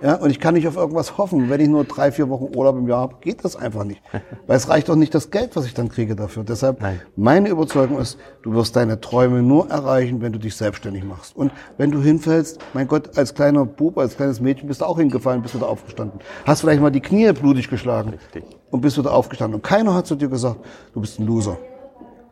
Ja, 0.03 0.15
und 0.15 0.29
ich 0.29 0.39
kann 0.41 0.53
nicht 0.55 0.67
auf 0.67 0.75
irgendwas 0.75 1.17
hoffen. 1.17 1.49
Wenn 1.49 1.61
ich 1.61 1.69
nur 1.69 1.85
drei, 1.85 2.11
vier 2.11 2.27
Wochen 2.29 2.53
Urlaub 2.55 2.75
im 2.77 2.89
Jahr 2.89 2.99
habe, 3.01 3.15
geht 3.21 3.45
das 3.45 3.55
einfach 3.55 3.85
nicht. 3.85 4.01
Weil 4.47 4.57
es 4.57 4.67
reicht 4.67 4.89
doch 4.89 4.95
nicht 4.97 5.15
das 5.15 5.31
Geld, 5.31 5.55
was 5.55 5.65
ich 5.65 5.73
dann 5.73 5.87
kriege 5.87 6.13
dafür. 6.15 6.43
Deshalb, 6.43 6.81
Nein. 6.81 6.99
meine 7.15 7.47
Überzeugung 7.47 7.97
ist, 7.99 8.17
du 8.41 8.53
wirst 8.53 8.75
deine 8.75 8.99
Träume 8.99 9.41
nur 9.41 9.69
erreichen, 9.69 10.21
wenn 10.21 10.33
du 10.33 10.39
dich 10.39 10.55
selbstständig 10.57 11.05
machst. 11.05 11.35
Und 11.37 11.53
wenn 11.77 11.89
du 11.91 12.01
hinfällst, 12.01 12.59
mein 12.73 12.89
Gott, 12.89 13.17
als 13.17 13.33
kleiner 13.33 13.65
Bub, 13.65 13.97
als 13.97 14.17
kleines 14.17 14.41
Mädchen 14.41 14.67
bist 14.67 14.81
du 14.81 14.85
auch 14.85 14.97
hingefallen, 14.99 15.41
bist 15.41 15.55
wieder 15.55 15.69
aufgestanden. 15.69 16.19
Hast 16.45 16.59
vielleicht 16.61 16.81
mal 16.81 16.91
die 16.91 16.99
Knie 16.99 17.31
blutig 17.31 17.69
geschlagen 17.69 18.09
Richtig. 18.09 18.43
und 18.71 18.81
bist 18.81 18.97
wieder 18.97 19.13
aufgestanden. 19.13 19.55
Und 19.55 19.63
keiner 19.63 19.93
hat 19.95 20.05
zu 20.05 20.15
dir 20.15 20.27
gesagt, 20.27 20.57
du 20.93 20.99
bist 20.99 21.17
ein 21.19 21.25
Loser. 21.25 21.57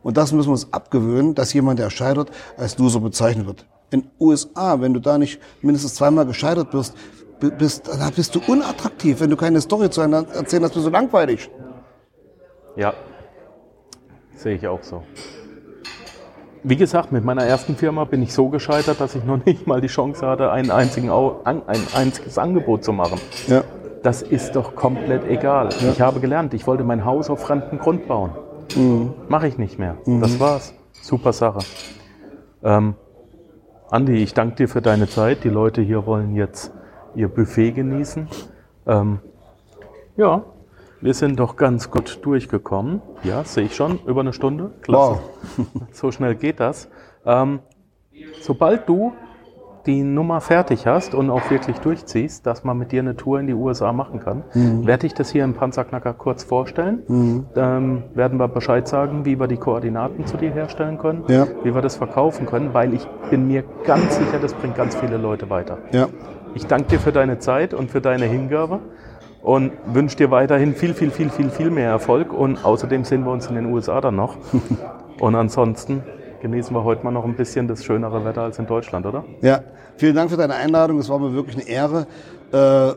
Und 0.02 0.16
das 0.18 0.32
müssen 0.32 0.48
wir 0.48 0.52
uns 0.52 0.70
abgewöhnen, 0.74 1.34
dass 1.34 1.52
jemand, 1.54 1.78
der 1.78 1.88
scheitert, 1.88 2.30
als 2.58 2.76
Loser 2.76 3.00
bezeichnet 3.00 3.46
wird. 3.46 3.64
In 3.90 4.04
USA, 4.18 4.80
wenn 4.80 4.94
du 4.94 5.00
da 5.00 5.16
nicht 5.16 5.38
mindestens 5.60 5.94
zweimal 5.94 6.26
gescheitert 6.26 6.70
bist, 6.70 6.94
bi- 6.94 7.21
bist, 7.50 7.88
da 7.88 8.10
bist 8.14 8.34
du 8.34 8.40
unattraktiv. 8.46 9.20
Wenn 9.20 9.30
du 9.30 9.36
keine 9.36 9.60
Story 9.60 9.90
zu 9.90 10.00
einer 10.00 10.26
erzählen 10.34 10.64
hast, 10.64 10.74
bist 10.74 10.86
du 10.86 10.90
langweilig. 10.90 11.50
Ja, 12.76 12.94
sehe 14.34 14.56
ich 14.56 14.66
auch 14.66 14.82
so. 14.82 15.02
Wie 16.64 16.76
gesagt, 16.76 17.10
mit 17.10 17.24
meiner 17.24 17.44
ersten 17.44 17.74
Firma 17.74 18.04
bin 18.04 18.22
ich 18.22 18.32
so 18.32 18.48
gescheitert, 18.48 19.00
dass 19.00 19.16
ich 19.16 19.24
noch 19.24 19.44
nicht 19.44 19.66
mal 19.66 19.80
die 19.80 19.88
Chance 19.88 20.26
hatte, 20.26 20.52
einen 20.52 20.70
einzigen 20.70 21.10
ein 21.10 21.62
einziges 21.94 22.38
Angebot 22.38 22.84
zu 22.84 22.92
machen. 22.92 23.20
Ja. 23.48 23.64
Das 24.02 24.22
ist 24.22 24.56
doch 24.56 24.74
komplett 24.74 25.24
egal. 25.28 25.70
Ich 25.92 26.00
habe 26.00 26.20
gelernt, 26.20 26.54
ich 26.54 26.66
wollte 26.66 26.84
mein 26.84 27.04
Haus 27.04 27.30
auf 27.30 27.40
fremden 27.40 27.78
Grund 27.78 28.06
bauen. 28.08 28.32
Mache 29.28 29.48
ich 29.48 29.58
nicht 29.58 29.78
mehr. 29.78 29.96
Das 30.06 30.40
war's. 30.40 30.74
Super 30.92 31.32
Sache. 31.32 31.60
Ähm, 32.62 32.94
Andi, 33.90 34.14
ich 34.14 34.34
danke 34.34 34.56
dir 34.56 34.68
für 34.68 34.80
deine 34.80 35.08
Zeit. 35.08 35.44
Die 35.44 35.48
Leute 35.48 35.82
hier 35.82 36.06
wollen 36.06 36.34
jetzt 36.34 36.72
ihr 37.14 37.28
Buffet 37.28 37.72
genießen. 37.72 38.28
Ähm, 38.86 39.20
ja, 40.16 40.42
wir 41.00 41.14
sind 41.14 41.40
doch 41.40 41.56
ganz 41.56 41.90
gut 41.90 42.20
durchgekommen. 42.22 43.00
Ja, 43.24 43.44
sehe 43.44 43.64
ich 43.64 43.74
schon. 43.74 43.98
Über 44.06 44.20
eine 44.20 44.32
Stunde. 44.32 44.70
Klasse. 44.82 45.18
Wow. 45.56 45.66
So 45.92 46.10
schnell 46.12 46.34
geht 46.36 46.60
das. 46.60 46.88
Ähm, 47.26 47.60
sobald 48.40 48.88
du 48.88 49.12
die 49.86 50.04
Nummer 50.04 50.40
fertig 50.40 50.86
hast 50.86 51.12
und 51.12 51.28
auch 51.28 51.50
wirklich 51.50 51.78
durchziehst, 51.80 52.46
dass 52.46 52.62
man 52.62 52.78
mit 52.78 52.92
dir 52.92 53.00
eine 53.00 53.16
Tour 53.16 53.40
in 53.40 53.48
die 53.48 53.52
USA 53.54 53.92
machen 53.92 54.20
kann, 54.20 54.44
Mhm. 54.54 54.86
werde 54.86 55.08
ich 55.08 55.14
das 55.14 55.30
hier 55.30 55.42
im 55.42 55.54
Panzerknacker 55.54 56.14
kurz 56.14 56.44
vorstellen. 56.44 57.02
Ähm, 57.56 58.04
werden 58.14 58.38
wir 58.38 58.46
Bescheid 58.46 58.86
sagen, 58.86 59.24
wie 59.24 59.40
wir 59.40 59.48
die 59.48 59.56
Koordinaten 59.56 60.24
zu 60.24 60.36
dir 60.36 60.52
herstellen 60.52 60.98
können, 60.98 61.24
Ja. 61.26 61.48
wie 61.64 61.74
wir 61.74 61.82
das 61.82 61.96
verkaufen 61.96 62.46
können, 62.46 62.72
weil 62.74 62.94
ich 62.94 63.04
bin 63.28 63.48
mir 63.48 63.64
ganz 63.84 64.16
sicher, 64.18 64.38
das 64.40 64.54
bringt 64.54 64.76
ganz 64.76 64.94
viele 64.94 65.16
Leute 65.16 65.50
weiter. 65.50 65.78
Ja. 65.90 66.06
Ich 66.54 66.66
danke 66.66 66.88
dir 66.88 66.98
für 66.98 67.12
deine 67.12 67.38
Zeit 67.38 67.74
und 67.74 67.90
für 67.90 68.00
deine 68.00 68.26
Hingabe 68.26 68.80
und 69.42 69.72
wünsche 69.86 70.16
dir 70.16 70.30
weiterhin 70.30 70.74
viel, 70.74 70.94
viel, 70.94 71.10
viel, 71.10 71.30
viel, 71.30 71.50
viel 71.50 71.70
mehr 71.70 71.90
Erfolg. 71.90 72.32
Und 72.32 72.64
außerdem 72.64 73.04
sehen 73.04 73.24
wir 73.24 73.32
uns 73.32 73.46
in 73.46 73.54
den 73.54 73.66
USA 73.66 74.00
dann 74.00 74.16
noch. 74.16 74.36
Und 75.20 75.34
ansonsten 75.36 76.02
genießen 76.40 76.74
wir 76.74 76.82
heute 76.82 77.04
mal 77.04 77.12
noch 77.12 77.24
ein 77.24 77.36
bisschen 77.36 77.68
das 77.68 77.84
schönere 77.84 78.24
Wetter 78.24 78.42
als 78.42 78.58
in 78.58 78.66
Deutschland, 78.66 79.06
oder? 79.06 79.24
Ja, 79.40 79.60
vielen 79.96 80.16
Dank 80.16 80.30
für 80.30 80.36
deine 80.36 80.54
Einladung. 80.54 80.98
Es 80.98 81.08
war 81.08 81.18
mir 81.18 81.32
wirklich 81.32 81.56
eine 81.56 81.68
Ehre. 81.68 82.06
Äh, 82.52 82.94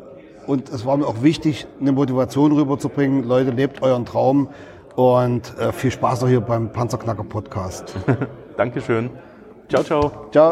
Und 0.48 0.70
es 0.70 0.86
war 0.86 0.98
mir 0.98 1.06
auch 1.08 1.22
wichtig, 1.22 1.68
eine 1.80 1.92
Motivation 1.92 2.52
rüberzubringen. 2.52 3.24
Leute, 3.24 3.52
lebt 3.52 3.82
euren 3.82 4.06
Traum 4.06 4.50
und 4.96 5.58
äh, 5.60 5.72
viel 5.72 5.92
Spaß 5.92 6.24
auch 6.24 6.28
hier 6.28 6.42
beim 6.42 6.72
Panzerknacker 6.72 7.24
Podcast. 7.24 7.96
Dankeschön. 8.58 9.10
Ciao, 9.70 9.84
ciao. 9.84 10.12
Ciao. 10.32 10.52